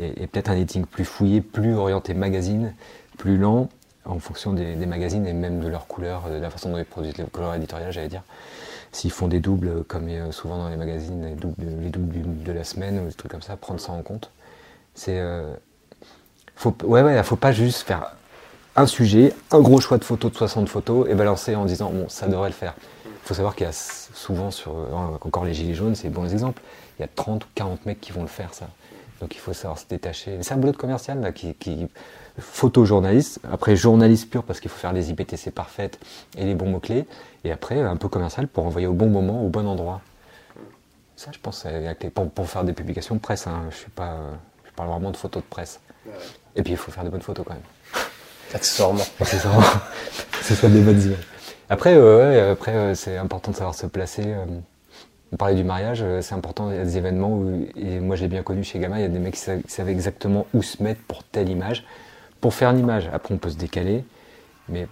et, 0.00 0.26
peut-être 0.26 0.50
un 0.50 0.56
editing 0.56 0.84
plus 0.84 1.04
fouillé, 1.04 1.42
plus 1.42 1.76
orienté 1.76 2.12
magazine, 2.12 2.74
plus 3.18 3.38
lent, 3.38 3.68
en 4.04 4.18
fonction 4.18 4.52
des, 4.52 4.74
magazines 4.84 5.28
et 5.28 5.32
même 5.34 5.60
de 5.60 5.68
leur 5.68 5.86
couleur, 5.86 6.28
de 6.28 6.38
la 6.38 6.50
façon 6.50 6.72
dont 6.72 6.78
ils 6.78 6.84
produisent 6.84 7.18
les 7.18 7.24
couleurs 7.26 7.54
éditoriales, 7.54 7.92
j'allais 7.92 8.08
dire 8.08 8.24
s'ils 8.90 9.12
font 9.12 9.28
des 9.28 9.38
doubles, 9.38 9.84
comme 9.84 10.08
souvent 10.32 10.58
dans 10.58 10.68
les 10.68 10.76
magazines, 10.76 11.24
les 11.24 11.36
doubles, 11.36 12.42
de 12.42 12.52
la 12.52 12.64
semaine 12.64 12.98
ou 12.98 13.06
des 13.06 13.14
trucs 13.14 13.30
comme 13.30 13.42
ça, 13.42 13.56
prendre 13.56 13.78
ça 13.78 13.92
en 13.92 14.02
compte. 14.02 14.32
C'est. 14.94 15.20
Euh, 15.20 15.54
faut, 16.56 16.74
ouais, 16.84 17.02
ouais, 17.02 17.22
faut 17.22 17.36
pas 17.36 17.52
juste 17.52 17.82
faire 17.82 18.12
un 18.76 18.86
sujet, 18.86 19.34
un 19.50 19.60
gros 19.60 19.80
choix 19.80 19.98
de 19.98 20.04
photos 20.04 20.32
de 20.32 20.36
60 20.36 20.68
photos 20.68 21.06
et 21.08 21.14
balancer 21.14 21.54
en 21.54 21.64
disant 21.64 21.90
bon, 21.90 22.08
ça 22.08 22.26
devrait 22.26 22.48
le 22.48 22.54
faire. 22.54 22.74
Il 23.04 23.28
faut 23.28 23.34
savoir 23.34 23.54
qu'il 23.54 23.66
y 23.66 23.70
a 23.70 23.72
souvent, 23.72 24.50
sur, 24.50 24.72
encore 25.20 25.44
les 25.44 25.54
gilets 25.54 25.74
jaunes, 25.74 25.94
c'est 25.94 26.08
bon 26.08 26.24
exemple, 26.24 26.62
il 26.98 27.02
y 27.02 27.04
a 27.04 27.08
30 27.14 27.44
ou 27.44 27.48
40 27.54 27.86
mecs 27.86 28.00
qui 28.00 28.12
vont 28.12 28.22
le 28.22 28.28
faire 28.28 28.54
ça. 28.54 28.68
Donc 29.20 29.36
il 29.36 29.38
faut 29.38 29.52
savoir 29.52 29.78
se 29.78 29.86
détacher. 29.86 30.38
C'est 30.42 30.54
un 30.54 30.56
boulot 30.56 30.72
de 30.72 30.76
commercial 30.76 31.20
là, 31.20 31.30
qui, 31.30 31.54
photojournaliste, 32.38 33.40
après 33.50 33.76
journaliste 33.76 34.30
pur 34.30 34.42
parce 34.42 34.58
qu'il 34.58 34.70
faut 34.70 34.78
faire 34.78 34.92
les 34.92 35.10
IPTC 35.10 35.52
parfaites 35.52 36.00
et 36.36 36.44
les 36.44 36.54
bons 36.54 36.68
mots-clés, 36.68 37.06
et 37.44 37.52
après 37.52 37.80
un 37.80 37.96
peu 37.96 38.08
commercial 38.08 38.48
pour 38.48 38.66
envoyer 38.66 38.86
au 38.86 38.94
bon 38.94 39.08
moment, 39.08 39.44
au 39.44 39.48
bon 39.48 39.66
endroit. 39.68 40.00
Ça, 41.14 41.30
je 41.32 41.38
pense, 41.38 41.64
pour, 42.34 42.48
faire 42.48 42.64
des 42.64 42.72
publications 42.72 43.18
presse, 43.18 43.46
hein, 43.46 43.66
je, 43.70 43.76
suis 43.76 43.90
pas, 43.90 44.16
je 44.64 44.72
parle 44.72 44.88
vraiment 44.88 45.12
de 45.12 45.16
photos 45.16 45.42
de 45.42 45.48
presse. 45.48 45.78
Et 46.56 46.62
puis 46.62 46.72
il 46.72 46.76
faut 46.76 46.90
faire 46.90 47.04
de 47.04 47.08
bonnes 47.08 47.22
photos 47.22 47.44
quand 47.46 47.54
même. 47.54 47.62
Accessoirement. 48.54 49.04
Accessoirement. 49.20 49.62
Ce 50.42 50.54
soit 50.54 50.68
des 50.68 50.80
bonnes 50.80 51.00
images. 51.00 51.26
Après, 51.70 51.94
euh, 51.94 52.52
après 52.52 52.72
euh, 52.72 52.94
c'est 52.94 53.16
important 53.16 53.52
de 53.52 53.56
savoir 53.56 53.74
se 53.74 53.86
placer. 53.86 54.24
Euh, 54.26 54.44
on 55.32 55.36
parlait 55.36 55.54
du 55.54 55.64
mariage, 55.64 56.04
c'est 56.20 56.34
important, 56.34 56.70
il 56.70 56.76
y 56.76 56.78
a 56.78 56.84
des 56.84 56.98
événements 56.98 57.30
où, 57.30 57.66
et 57.74 58.00
moi 58.00 58.16
j'ai 58.16 58.28
bien 58.28 58.42
connu 58.42 58.62
chez 58.64 58.78
Gamma, 58.78 58.98
il 58.98 59.02
y 59.02 59.06
a 59.06 59.08
des 59.08 59.18
mecs 59.18 59.32
qui 59.32 59.40
savaient 59.66 59.92
exactement 59.92 60.46
où 60.52 60.62
se 60.62 60.82
mettre 60.82 61.00
pour 61.08 61.24
telle 61.24 61.48
image 61.48 61.86
pour 62.42 62.52
faire 62.52 62.70
une 62.70 62.80
image. 62.80 63.08
Après, 63.14 63.32
on 63.32 63.38
peut 63.38 63.48
se 63.48 63.56
décaler, 63.56 64.04
mais 64.68 64.86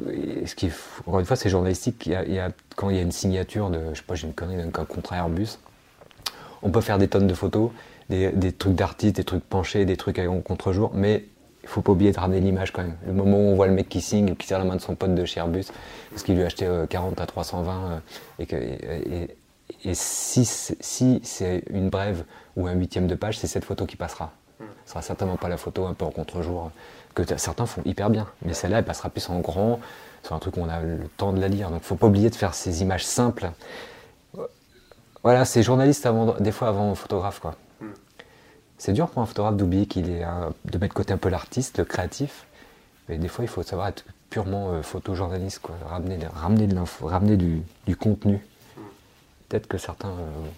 ce 0.00 0.54
qui, 0.56 0.70
encore 1.06 1.20
une 1.20 1.26
fois, 1.26 1.36
c'est 1.36 1.50
journalistique. 1.50 2.06
Il 2.06 2.32
y, 2.32 2.40
a, 2.40 2.48
quand 2.74 2.90
il 2.90 2.96
y 2.96 2.98
a 2.98 3.02
une 3.02 3.12
signature 3.12 3.70
de, 3.70 3.78
je 3.92 3.98
sais 3.98 4.04
pas, 4.04 4.16
j'ai 4.16 4.26
une 4.26 4.32
connerie 4.32 4.56
d'un 4.56 4.84
contrat 4.84 5.16
Airbus, 5.18 5.58
on 6.62 6.70
peut 6.70 6.80
faire 6.80 6.98
des 6.98 7.06
tonnes 7.06 7.26
de 7.26 7.34
photos, 7.34 7.70
des, 8.08 8.52
trucs 8.52 8.74
d'artistes, 8.74 9.16
des 9.16 9.24
trucs 9.24 9.44
penchés, 9.44 9.84
des 9.84 9.96
trucs 9.96 10.18
en 10.18 10.40
contre-jour, 10.40 10.90
mais 10.94 11.24
il 11.62 11.68
faut 11.68 11.80
pas 11.80 11.92
oublier 11.92 12.12
de 12.12 12.18
ramener 12.18 12.40
l'image 12.40 12.72
quand 12.72 12.82
même. 12.82 12.96
Le 13.06 13.12
moment 13.12 13.38
où 13.38 13.40
on 13.40 13.54
voit 13.56 13.66
le 13.66 13.72
mec 13.72 13.88
qui 13.88 14.00
signe, 14.00 14.36
qui 14.36 14.46
serre 14.46 14.60
la 14.60 14.64
main 14.64 14.76
de 14.76 14.80
son 14.80 14.94
pote 14.94 15.14
de 15.14 15.24
chez 15.24 15.40
Airbus, 15.40 15.64
parce 16.10 16.22
qu'il 16.22 16.36
lui 16.36 16.42
a 16.42 16.46
acheté 16.46 16.66
40 16.88 17.18
euh, 17.18 17.22
à 17.22 17.26
320, 17.26 17.72
euh, 17.72 17.98
et, 18.38 18.46
que, 18.46 18.56
et, 18.56 19.94
si, 19.94 20.44
si 20.44 21.20
c'est 21.24 21.64
une 21.70 21.88
brève 21.88 22.24
ou 22.56 22.68
un 22.68 22.72
huitième 22.74 23.08
de 23.08 23.16
page, 23.16 23.38
c'est 23.38 23.48
cette 23.48 23.64
photo 23.64 23.84
qui 23.84 23.96
passera. 23.96 24.32
Ce 24.84 24.92
sera 24.92 25.02
certainement 25.02 25.36
pas 25.36 25.48
la 25.48 25.56
photo 25.56 25.86
un 25.86 25.94
peu 25.94 26.04
en 26.04 26.10
contre-jour 26.10 26.70
que 27.14 27.22
certains 27.36 27.66
font 27.66 27.82
hyper 27.84 28.10
bien. 28.10 28.28
Mais 28.42 28.54
celle-là, 28.54 28.78
elle 28.78 28.84
passera 28.84 29.08
plus 29.08 29.28
en 29.28 29.40
grand, 29.40 29.80
sur 30.22 30.36
un 30.36 30.38
truc 30.38 30.56
où 30.56 30.60
on 30.60 30.68
a 30.68 30.80
le 30.80 31.08
temps 31.16 31.32
de 31.32 31.40
la 31.40 31.48
lire. 31.48 31.70
Donc, 31.70 31.82
faut 31.82 31.96
pas 31.96 32.06
oublier 32.06 32.30
de 32.30 32.36
faire 32.36 32.54
ces 32.54 32.82
images 32.82 33.04
simples. 33.04 33.50
Voilà, 35.24 35.44
c'est 35.44 35.62
journaliste 35.62 36.06
avant, 36.06 36.36
des 36.38 36.52
fois 36.52 36.68
avant 36.68 36.94
photographe, 36.94 37.40
quoi. 37.40 37.56
C'est 38.78 38.92
dur 38.92 39.08
pour 39.08 39.22
un 39.22 39.26
photographe 39.26 39.56
d'oublier 39.56 39.86
qu'il 39.86 40.10
est 40.10 40.24
de 40.64 40.78
mettre 40.78 40.94
de 40.94 40.98
côté 40.98 41.12
un 41.12 41.18
peu 41.18 41.28
l'artiste, 41.28 41.78
le 41.78 41.84
créatif. 41.84 42.46
Mais 43.08 43.18
des 43.18 43.28
fois, 43.28 43.44
il 43.44 43.48
faut 43.48 43.62
savoir 43.62 43.88
être 43.88 44.04
purement 44.30 44.72
euh, 44.72 44.82
photojournaliste, 44.82 45.60
quoi. 45.60 45.76
Ramener, 45.88 46.18
ramener 46.34 46.66
de 46.66 46.74
l'info, 46.74 47.06
ramener 47.06 47.36
du, 47.36 47.96
contenu. 47.96 48.44
Peut-être 49.48 49.68
que 49.68 49.78
certains 49.78 50.10
euh, 50.10 50.48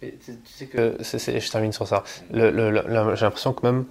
tu 0.00 0.32
sais 0.44 0.66
que, 0.66 0.96
je 1.00 1.50
termine 1.50 1.72
sur 1.72 1.86
ça. 1.86 2.04
j'ai 2.32 2.40
l'impression 2.40 3.52
que 3.52 3.66
même 3.66 3.84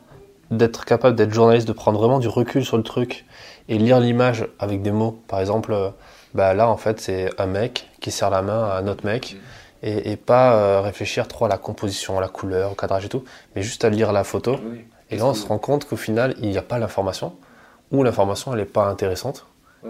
d'être 0.51 0.85
capable 0.85 1.17
d'être 1.17 1.33
journaliste, 1.33 1.67
de 1.67 1.73
prendre 1.73 1.99
vraiment 1.99 2.19
du 2.19 2.29
recul 2.29 2.63
sur 2.63 2.77
le 2.77 2.83
truc 2.83 3.25
et 3.67 3.77
lire 3.77 3.99
l'image 3.99 4.47
avec 4.59 4.81
des 4.81 4.91
mots. 4.91 5.21
Par 5.27 5.41
exemple, 5.41 5.73
euh, 5.73 5.89
bah 6.33 6.53
là 6.53 6.69
en 6.69 6.77
fait 6.77 7.01
c'est 7.01 7.29
un 7.39 7.47
mec 7.47 7.89
qui 7.99 8.11
serre 8.11 8.29
la 8.29 8.41
main 8.41 8.63
à 8.63 8.77
un 8.77 8.88
autre 8.88 9.05
mec 9.05 9.35
et, 9.84 10.15
pas 10.17 10.53
euh, 10.55 10.82
réfléchir 10.82 11.28
trop 11.28 11.45
à 11.45 11.47
la 11.47 11.57
composition, 11.57 12.17
à 12.17 12.21
la 12.21 12.28
couleur, 12.28 12.71
au 12.71 12.75
cadrage 12.75 13.05
et 13.05 13.09
tout, 13.09 13.23
mais 13.55 13.61
juste 13.61 13.86
à 13.86 13.89
lire 13.89 14.11
la 14.11 14.23
photo. 14.23 14.57
Et 15.09 15.17
là 15.17 15.25
on 15.25 15.34
se 15.34 15.47
rend 15.47 15.57
compte 15.57 15.86
qu'au 15.86 15.95
final 15.95 16.36
il 16.41 16.49
n'y 16.49 16.57
a 16.57 16.61
pas 16.61 16.80
l'information 16.80 17.34
ou 17.91 18.03
l'information 18.03 18.53
elle 18.53 18.59
n'est 18.59 18.65
pas 18.65 18.86
intéressante. 18.88 19.45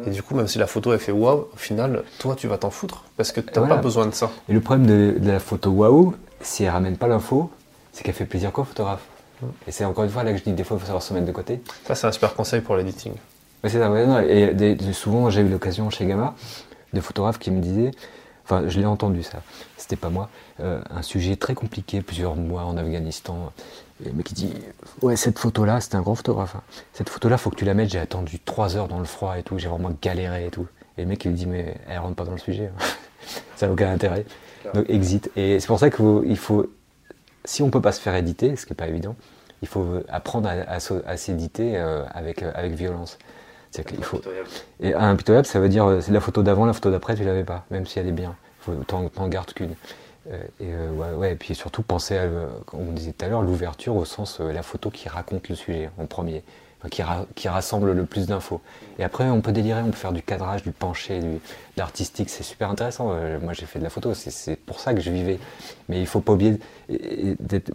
Et 0.05 0.11
du 0.11 0.21
coup, 0.21 0.35
même 0.35 0.47
si 0.47 0.59
la 0.59 0.67
photo 0.67 0.93
est 0.93 0.99
fait 0.99 1.11
waouh, 1.11 1.47
au 1.51 1.57
final, 1.57 2.03
toi, 2.19 2.35
tu 2.35 2.47
vas 2.47 2.57
t'en 2.57 2.69
foutre 2.69 3.05
parce 3.15 3.31
que 3.31 3.41
tu 3.41 3.59
n'as 3.59 3.67
pas 3.67 3.77
besoin 3.77 4.05
de 4.05 4.13
ça. 4.13 4.29
Et 4.47 4.53
le 4.53 4.61
problème 4.61 4.85
de, 4.85 5.15
la 5.31 5.39
photo 5.39 5.71
waouh, 5.71 6.13
si 6.41 6.65
elle 6.65 6.69
ramène 6.69 6.97
pas 6.97 7.07
l'info, 7.07 7.49
c'est 7.93 8.03
qu'elle 8.03 8.13
fait 8.13 8.25
plaisir 8.25 8.51
qu'au 8.51 8.63
photographe. 8.63 9.01
Et 9.67 9.71
c'est 9.71 9.85
encore 9.85 10.03
une 10.03 10.09
fois 10.09 10.23
là 10.23 10.33
que 10.33 10.37
je 10.37 10.43
dis 10.43 10.51
des 10.51 10.63
fois 10.63 10.77
il 10.77 10.81
faut 10.81 10.85
savoir 10.85 11.01
se 11.01 11.13
mettre 11.13 11.25
de 11.25 11.31
côté. 11.31 11.61
Ça, 11.87 11.95
c'est 11.95 12.05
un 12.07 12.11
super 12.11 12.35
conseil 12.35 12.61
pour 12.61 12.75
l'editing. 12.75 13.13
Mais 13.63 13.69
c'est 13.69 13.79
ça, 13.79 13.89
ouais, 13.89 14.05
non, 14.05 14.19
et 14.19 14.53
des- 14.53 14.75
des- 14.75 14.93
souvent 14.93 15.29
j'ai 15.29 15.41
eu 15.41 15.47
l'occasion 15.47 15.89
chez 15.89 16.05
Gamma 16.05 16.35
de 16.93 17.01
photographes 17.01 17.39
qui 17.39 17.49
me 17.51 17.59
disaient, 17.59 17.91
enfin 18.47 18.67
je 18.67 18.79
l'ai 18.79 18.85
entendu 18.85 19.23
ça, 19.23 19.41
c'était 19.75 19.95
pas 19.95 20.09
moi, 20.09 20.29
euh, 20.59 20.81
un 20.89 21.01
sujet 21.01 21.35
très 21.35 21.53
compliqué, 21.53 22.01
plusieurs 22.01 22.35
mois 22.35 22.63
en 22.63 22.77
Afghanistan, 22.77 23.51
mec 24.13 24.25
qui 24.25 24.33
dit, 24.33 24.53
ouais 25.01 25.15
cette 25.15 25.37
photo-là, 25.37 25.81
c'était 25.81 25.95
un 25.95 26.01
grand 26.01 26.15
photographe, 26.15 26.55
hein. 26.55 26.63
cette 26.93 27.09
photo-là 27.09 27.37
faut 27.37 27.49
que 27.49 27.55
tu 27.55 27.65
la 27.65 27.73
mettes, 27.73 27.89
j'ai 27.89 27.99
attendu 27.99 28.39
trois 28.39 28.77
heures 28.77 28.87
dans 28.87 28.99
le 28.99 29.05
froid 29.05 29.37
et 29.37 29.43
tout, 29.43 29.57
j'ai 29.57 29.67
vraiment 29.67 29.91
galéré 30.01 30.47
et 30.47 30.49
tout. 30.49 30.67
Et 30.97 31.01
le 31.01 31.07
mec 31.07 31.25
il 31.25 31.33
dit, 31.33 31.45
mais 31.45 31.75
elle 31.87 31.99
rentre 31.99 32.15
pas 32.15 32.25
dans 32.25 32.31
le 32.31 32.37
sujet, 32.39 32.71
hein. 32.73 32.83
ça 33.55 33.67
n'a 33.67 33.73
aucun 33.73 33.91
intérêt. 33.91 34.25
Donc 34.73 34.89
exit. 34.89 35.29
Et 35.35 35.59
c'est 35.59 35.67
pour 35.67 35.79
ça 35.79 35.89
qu'il 35.89 36.37
faut, 36.37 36.67
si 37.45 37.61
on 37.61 37.69
peut 37.69 37.81
pas 37.81 37.91
se 37.91 38.01
faire 38.01 38.15
éditer, 38.15 38.55
ce 38.55 38.65
qui 38.65 38.73
n'est 38.73 38.77
pas 38.77 38.87
évident, 38.87 39.15
il 39.61 39.67
faut 39.67 40.03
apprendre 40.09 40.49
à, 40.49 40.75
à 40.75 41.17
s'éditer 41.17 41.77
euh, 41.77 42.03
avec, 42.13 42.43
euh, 42.43 42.51
avec 42.53 42.73
violence. 42.73 43.17
C'est-à-dire 43.71 43.95
qu'il 43.95 44.03
faut, 44.03 44.21
et 44.79 44.93
impitoyable, 44.93 45.45
ça 45.47 45.59
veut 45.59 45.69
dire 45.69 45.85
euh, 45.85 46.01
c'est 46.01 46.11
la 46.11 46.19
photo 46.21 46.43
d'avant, 46.43 46.65
la 46.65 46.73
photo 46.73 46.91
d'après, 46.91 47.15
tu 47.15 47.23
l'avais 47.23 47.43
pas, 47.43 47.65
même 47.71 47.85
si 47.85 47.99
elle 47.99 48.07
est 48.07 48.11
bien. 48.11 48.35
T'en, 48.87 49.27
gardes 49.29 49.53
qu'une. 49.53 49.75
Euh, 50.29 50.41
et 50.59 50.65
euh, 50.73 50.91
ouais, 50.91 51.11
ouais, 51.15 51.31
et 51.31 51.35
puis 51.35 51.55
surtout 51.55 51.83
penser 51.83 52.17
à, 52.17 52.27
comme 52.65 52.81
on 52.81 52.91
disait 52.91 53.13
tout 53.13 53.23
à 53.23 53.29
l'heure, 53.29 53.41
l'ouverture 53.41 53.95
au 53.95 54.03
sens 54.03 54.39
euh, 54.41 54.51
la 54.51 54.61
photo 54.61 54.89
qui 54.89 55.07
raconte 55.07 55.47
le 55.47 55.55
sujet 55.55 55.89
en 55.97 56.05
premier, 56.05 56.43
Enfin, 56.79 56.89
qui, 56.89 57.01
ra- 57.01 57.25
qui 57.33 57.47
rassemble 57.49 57.91
le 57.93 58.05
plus 58.05 58.27
d'infos. 58.27 58.61
Et 58.99 59.03
après, 59.03 59.23
on 59.29 59.41
peut 59.41 59.51
délirer, 59.51 59.81
on 59.81 59.87
peut 59.89 59.93
faire 59.97 60.11
du 60.11 60.21
cadrage, 60.21 60.61
du 60.61 60.71
penché, 60.71 61.19
du, 61.21 61.27
de 61.27 61.39
l'artistique, 61.77 62.29
c'est 62.29 62.43
super 62.43 62.69
intéressant. 62.69 63.09
Euh, 63.13 63.39
moi, 63.39 63.53
j'ai 63.53 63.65
fait 63.65 63.79
de 63.79 63.83
la 63.83 63.89
photo, 63.89 64.13
c'est, 64.13 64.29
c'est 64.29 64.55
pour 64.57 64.79
ça 64.79 64.93
que 64.93 65.01
je 65.01 65.09
vivais. 65.09 65.39
Mais 65.89 65.99
il 65.99 66.05
faut 66.05 66.19
pas 66.19 66.33
oublier. 66.33 66.59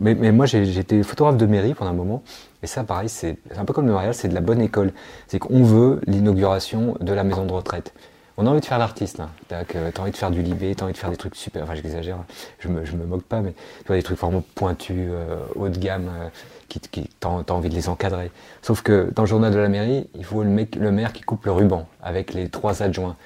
Mais, 0.00 0.32
moi, 0.32 0.46
j'étais 0.46 1.02
photographe 1.02 1.36
de 1.36 1.46
mairie 1.46 1.74
pendant 1.74 1.90
un 1.90 1.94
moment. 1.94 2.22
Et 2.62 2.66
ça, 2.66 2.84
pareil, 2.84 3.08
c'est, 3.08 3.36
un 3.56 3.64
peu 3.64 3.72
comme 3.72 3.86
le 3.86 3.92
mariage, 3.92 4.14
c'est 4.14 4.28
de 4.28 4.34
la 4.34 4.40
bonne 4.40 4.60
école. 4.60 4.92
C'est 5.26 5.38
qu'on 5.38 5.62
veut 5.62 6.00
l'inauguration 6.06 6.96
de 7.00 7.12
la 7.12 7.24
maison 7.24 7.44
de 7.44 7.52
retraite. 7.52 7.92
On 8.38 8.46
a 8.46 8.50
envie 8.50 8.60
de 8.60 8.64
faire 8.64 8.78
l'artiste. 8.78 9.20
Hein. 9.20 9.28
T'as, 9.48 9.64
envie 10.00 10.10
de 10.10 10.16
faire 10.16 10.30
du 10.30 10.42
libé, 10.42 10.74
t'as 10.74 10.84
envie 10.84 10.94
de 10.94 10.98
faire 10.98 11.10
des 11.10 11.16
trucs 11.16 11.36
super. 11.36 11.64
Enfin, 11.64 11.74
j'exagère, 11.74 12.16
je 12.60 12.68
me, 12.68 12.80
me 12.80 13.04
moque 13.04 13.24
pas, 13.24 13.40
mais 13.40 13.52
tu 13.52 13.86
vois, 13.86 13.96
des 13.96 14.02
trucs 14.02 14.18
vraiment 14.18 14.42
pointus, 14.54 14.96
euh, 15.10 15.36
haut 15.54 15.68
de 15.68 15.78
gamme, 15.78 16.08
euh, 16.08 16.28
qui, 16.68 16.80
t'as, 17.20 17.28
envie 17.28 17.68
de 17.68 17.74
les 17.74 17.90
encadrer. 17.90 18.30
Sauf 18.62 18.80
que 18.82 19.10
dans 19.14 19.22
le 19.22 19.28
journal 19.28 19.52
de 19.52 19.58
la 19.58 19.68
mairie, 19.68 20.08
il 20.14 20.24
faut 20.24 20.42
le 20.42 20.90
maire 20.90 21.12
qui 21.12 21.22
coupe 21.22 21.44
le 21.44 21.52
ruban 21.52 21.86
avec 22.02 22.32
les 22.32 22.48
trois 22.48 22.82
adjoints. 22.82 23.16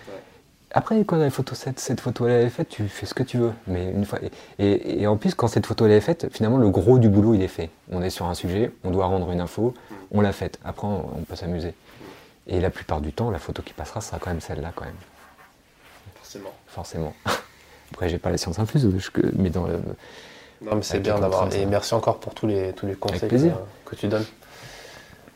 Après, 0.72 1.02
quand 1.04 1.16
la 1.16 1.30
photo, 1.30 1.54
cette, 1.54 1.78
cette 1.80 2.00
photo 2.00 2.26
elle 2.26 2.46
est 2.46 2.50
faite, 2.50 2.68
tu 2.68 2.86
fais 2.88 3.06
ce 3.06 3.14
que 3.14 3.22
tu 3.22 3.38
veux. 3.38 3.52
Mais 3.66 3.90
une 3.90 4.04
fois, 4.04 4.18
et, 4.58 4.64
et- 4.66 5.02
et 5.02 5.06
en 5.06 5.16
plus, 5.16 5.34
quand 5.34 5.48
cette 5.48 5.64
photo 5.66 5.86
elle 5.86 5.92
est 5.92 6.00
faite, 6.00 6.26
finalement, 6.32 6.58
le 6.58 6.68
gros 6.70 6.98
du 6.98 7.08
boulot 7.08 7.34
il 7.34 7.42
est 7.42 7.48
fait. 7.48 7.70
On 7.90 8.02
est 8.02 8.10
sur 8.10 8.26
un 8.26 8.34
sujet, 8.34 8.72
on 8.84 8.90
doit 8.90 9.06
rendre 9.06 9.30
une 9.30 9.40
info, 9.40 9.74
on 10.10 10.20
l'a 10.20 10.32
faite. 10.32 10.58
Après, 10.64 10.86
on, 10.86 11.06
on 11.18 11.22
peut 11.22 11.36
s'amuser. 11.36 11.72
Et 12.48 12.60
la 12.60 12.70
plupart 12.70 13.00
du 13.00 13.12
temps, 13.12 13.30
la 13.30 13.38
photo 13.38 13.62
qui 13.62 13.72
passera 13.72 14.00
sera 14.00 14.18
quand 14.18 14.30
même 14.30 14.40
celle-là, 14.40 14.72
quand 14.74 14.84
même, 14.84 14.94
Forcément. 16.16 16.52
forcément. 16.66 17.14
Après, 17.92 18.08
j'ai 18.08 18.18
pas 18.18 18.30
la 18.30 18.38
science 18.38 18.58
infuse, 18.58 18.88
mais 19.36 19.48
dans 19.50 19.66
le, 19.66 19.78
Non, 20.60 20.74
mais 20.76 20.82
c'est 20.82 20.98
bien 21.00 21.18
d'avoir. 21.18 21.52
Et 21.54 21.64
merci 21.66 21.94
encore 21.94 22.18
pour 22.18 22.34
tous 22.34 22.46
les, 22.48 22.72
tous 22.72 22.86
les 22.86 22.94
conseils 22.94 23.28
que 23.84 23.94
tu 23.96 24.08
donnes. 24.08 24.24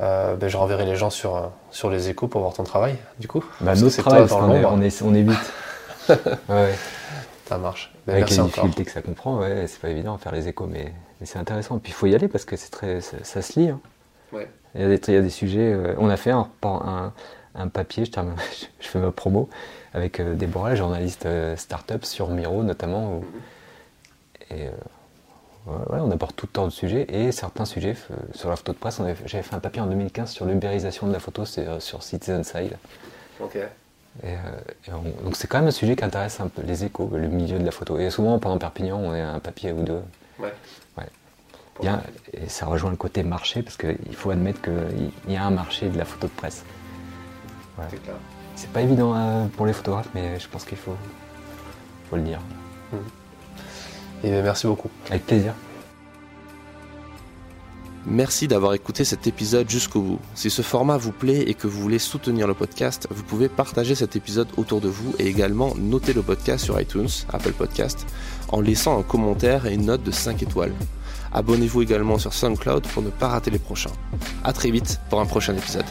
Euh, 0.01 0.35
ben, 0.37 0.49
je 0.49 0.57
renverrai 0.57 0.87
les 0.87 0.97
gens 0.97 1.11
sur, 1.11 1.37
euh, 1.37 1.43
sur 1.71 1.91
les 1.91 2.09
échos 2.09 2.27
pour 2.27 2.41
voir 2.41 2.55
ton 2.55 2.65
travail, 2.65 2.97
du 3.19 3.29
coup. 3.29 3.45
bah, 3.61 3.75
notre 3.75 3.91
c'est 3.91 4.01
travail, 4.01 4.21
toi 4.27 4.29
parce 4.29 4.41
dans 4.41 4.49
qu'on 4.49 4.55
est, 4.55 4.63
l'ombre. 4.63 4.77
on 4.79 4.83
est, 4.83 5.03
on 5.03 5.15
est 5.15 5.23
vite. 5.23 5.53
ouais. 6.49 6.75
Ça 7.47 7.59
marche. 7.59 7.93
Ben, 8.07 8.13
Avec 8.15 8.23
merci 8.25 8.35
les 8.35 8.41
encore. 8.41 8.49
difficultés 8.65 8.85
que 8.85 8.91
ça 8.93 9.03
comprend, 9.03 9.39
ouais, 9.41 9.67
c'est 9.67 9.81
pas 9.81 9.89
évident 9.91 10.15
à 10.15 10.19
faire 10.19 10.33
les 10.33 10.49
échos, 10.49 10.67
mais, 10.67 10.93
mais 11.21 11.27
c'est 11.27 11.39
intéressant. 11.39 11.79
Puis 11.79 11.91
il 11.93 11.95
faut 11.95 12.07
y 12.07 12.15
aller 12.15 12.29
parce 12.29 12.45
que 12.47 12.57
c'est 12.57 12.71
très, 12.71 13.01
ça, 13.03 13.17
ça 13.23 13.43
se 13.43 13.59
lit. 13.61 13.69
hein. 13.69 13.81
Ouais. 14.33 14.49
Il, 14.75 14.81
y 14.81 14.85
a 14.85 14.89
des, 14.89 15.01
il 15.09 15.15
y 15.15 15.17
a 15.17 15.21
des 15.21 15.31
sujets. 15.31 15.73
euh, 15.73 15.95
on 15.99 16.09
a 16.09 16.17
fait 16.17 16.31
un, 16.31 16.49
un, 16.63 17.13
un 17.57 17.69
papier, 17.69 18.05
je, 18.07 18.11
termine- 18.13 18.37
je 18.81 18.89
fais 18.89 19.01
ma 19.01 19.11
promo, 19.11 19.51
avec 19.93 20.19
euh, 20.21 20.35
Déborah, 20.35 20.77
journaliste 20.77 21.27
euh, 21.27 21.57
start-up 21.57 22.05
sur 22.07 22.29
Miro 22.29 22.63
notamment. 22.63 23.17
où- 23.17 23.25
et 24.53 24.69
on 25.91 26.11
aborde 26.11 26.35
tout 26.37 26.47
le 26.47 26.53
temps 26.53 26.67
de 26.67 26.71
sujets 26.73 27.07
et 27.09 27.33
certains 27.33 27.65
sujets 27.65 27.97
euh, 28.11 28.15
sur 28.35 28.49
la 28.51 28.57
photo 28.57 28.73
de 28.73 28.79
presse. 28.79 29.01
J'avais 29.27 29.43
fait 29.43 29.55
un 29.55 29.61
papier 29.61 29.81
en 29.83 29.87
2015 29.87 30.31
sur 30.31 30.45
l'ubérisation 30.47 31.07
de 31.07 31.13
la 31.13 31.19
photo, 31.21 31.45
euh, 31.59 31.81
sur 31.81 32.03
Citizen 32.03 32.45
Side. 32.45 32.77
Ok. 33.41 33.57
Et, 33.57 33.67
euh, 34.27 34.37
et 34.89 34.93
on- 34.93 35.25
donc 35.25 35.37
c'est 35.37 35.47
quand 35.47 35.59
même 35.59 35.69
un 35.69 35.73
sujet 35.73 35.95
qui 35.97 36.05
intéresse 36.05 36.41
un 36.41 36.49
peu 36.49 36.63
les 36.63 36.85
échos, 36.85 37.11
le 37.13 37.29
milieu 37.29 37.59
de 37.59 37.65
la 37.65 37.71
photo. 37.71 37.99
Et 37.99 38.11
souvent 38.11 38.39
pendant 38.39 38.59
Perpignan, 38.59 38.99
on 38.99 39.15
est 39.15 39.21
un 39.21 39.39
papier 39.39 39.73
ou 39.73 39.83
deux. 39.83 40.03
Ouais. 40.39 40.53
Ouais. 40.99 41.05
Bien, 41.81 42.03
et 42.35 42.49
ça 42.49 42.67
rejoint 42.67 42.91
le 42.91 42.97
côté 42.97 43.23
marché 43.23 43.63
parce 43.63 43.77
qu'il 43.77 44.15
faut 44.15 44.31
admettre 44.31 44.61
qu'il 44.63 45.33
y 45.33 45.37
a 45.37 45.45
un 45.45 45.51
marché 45.51 45.89
de 45.89 45.97
la 45.97 46.05
photo 46.05 46.27
de 46.27 46.33
presse. 46.33 46.65
C'est 47.89 48.03
clair. 48.03 48.17
C'est 48.57 48.71
pas 48.71 48.83
évident 48.83 49.49
pour 49.57 49.65
les 49.65 49.73
photographes, 49.73 50.11
mais 50.15 50.39
je 50.39 50.47
pense 50.49 50.65
qu'il 50.67 50.77
faut, 50.77 50.95
faut 52.11 52.17
le 52.17 52.23
dire. 52.23 52.41
Et 54.23 54.31
ben, 54.31 54.43
merci 54.43 54.67
beaucoup. 54.67 54.91
Avec 55.09 55.27
plaisir. 55.27 55.55
Merci 58.07 58.49
d'avoir 58.49 58.73
écouté 58.73 59.05
cet 59.05 59.27
épisode 59.27 59.69
jusqu'au 59.69 60.01
bout. 60.01 60.19
Si 60.35 60.49
ce 60.49 60.63
format 60.63 60.97
vous 60.97 61.13
plaît 61.13 61.43
et 61.43 61.55
que 61.55 61.67
vous 61.67 61.81
voulez 61.83 61.99
soutenir 61.99 62.47
le 62.47 62.55
podcast, 62.55 63.07
vous 63.11 63.23
pouvez 63.23 63.51
partager 63.51 63.95
cet 63.95 64.17
épisode 64.17 64.49
autour 64.57 64.81
de 64.81 64.89
vous 64.89 65.15
et 65.19 65.27
également 65.27 65.75
noter 65.77 66.15
le 66.15 66.23
podcast 66.23 66.65
sur 66.65 66.81
iTunes, 66.81 67.09
Apple 67.31 67.53
Podcast, 67.53 68.07
en 68.49 68.63
laissant 68.63 68.99
un 68.99 69.03
commentaire 69.03 69.67
et 69.67 69.75
une 69.75 69.85
note 69.85 70.03
de 70.03 70.11
5 70.11 70.43
étoiles. 70.43 70.73
Abonnez-vous 71.33 71.83
également 71.83 72.19
sur 72.19 72.33
SoundCloud 72.33 72.87
pour 72.89 73.03
ne 73.03 73.11
pas 73.11 73.29
rater 73.29 73.51
les 73.51 73.59
prochains. 73.59 73.93
À 74.45 74.53
très 74.55 74.71
vite 74.71 74.99
pour 75.11 75.21
un 75.21 75.27
prochain 75.27 75.55
épisode. 75.55 75.85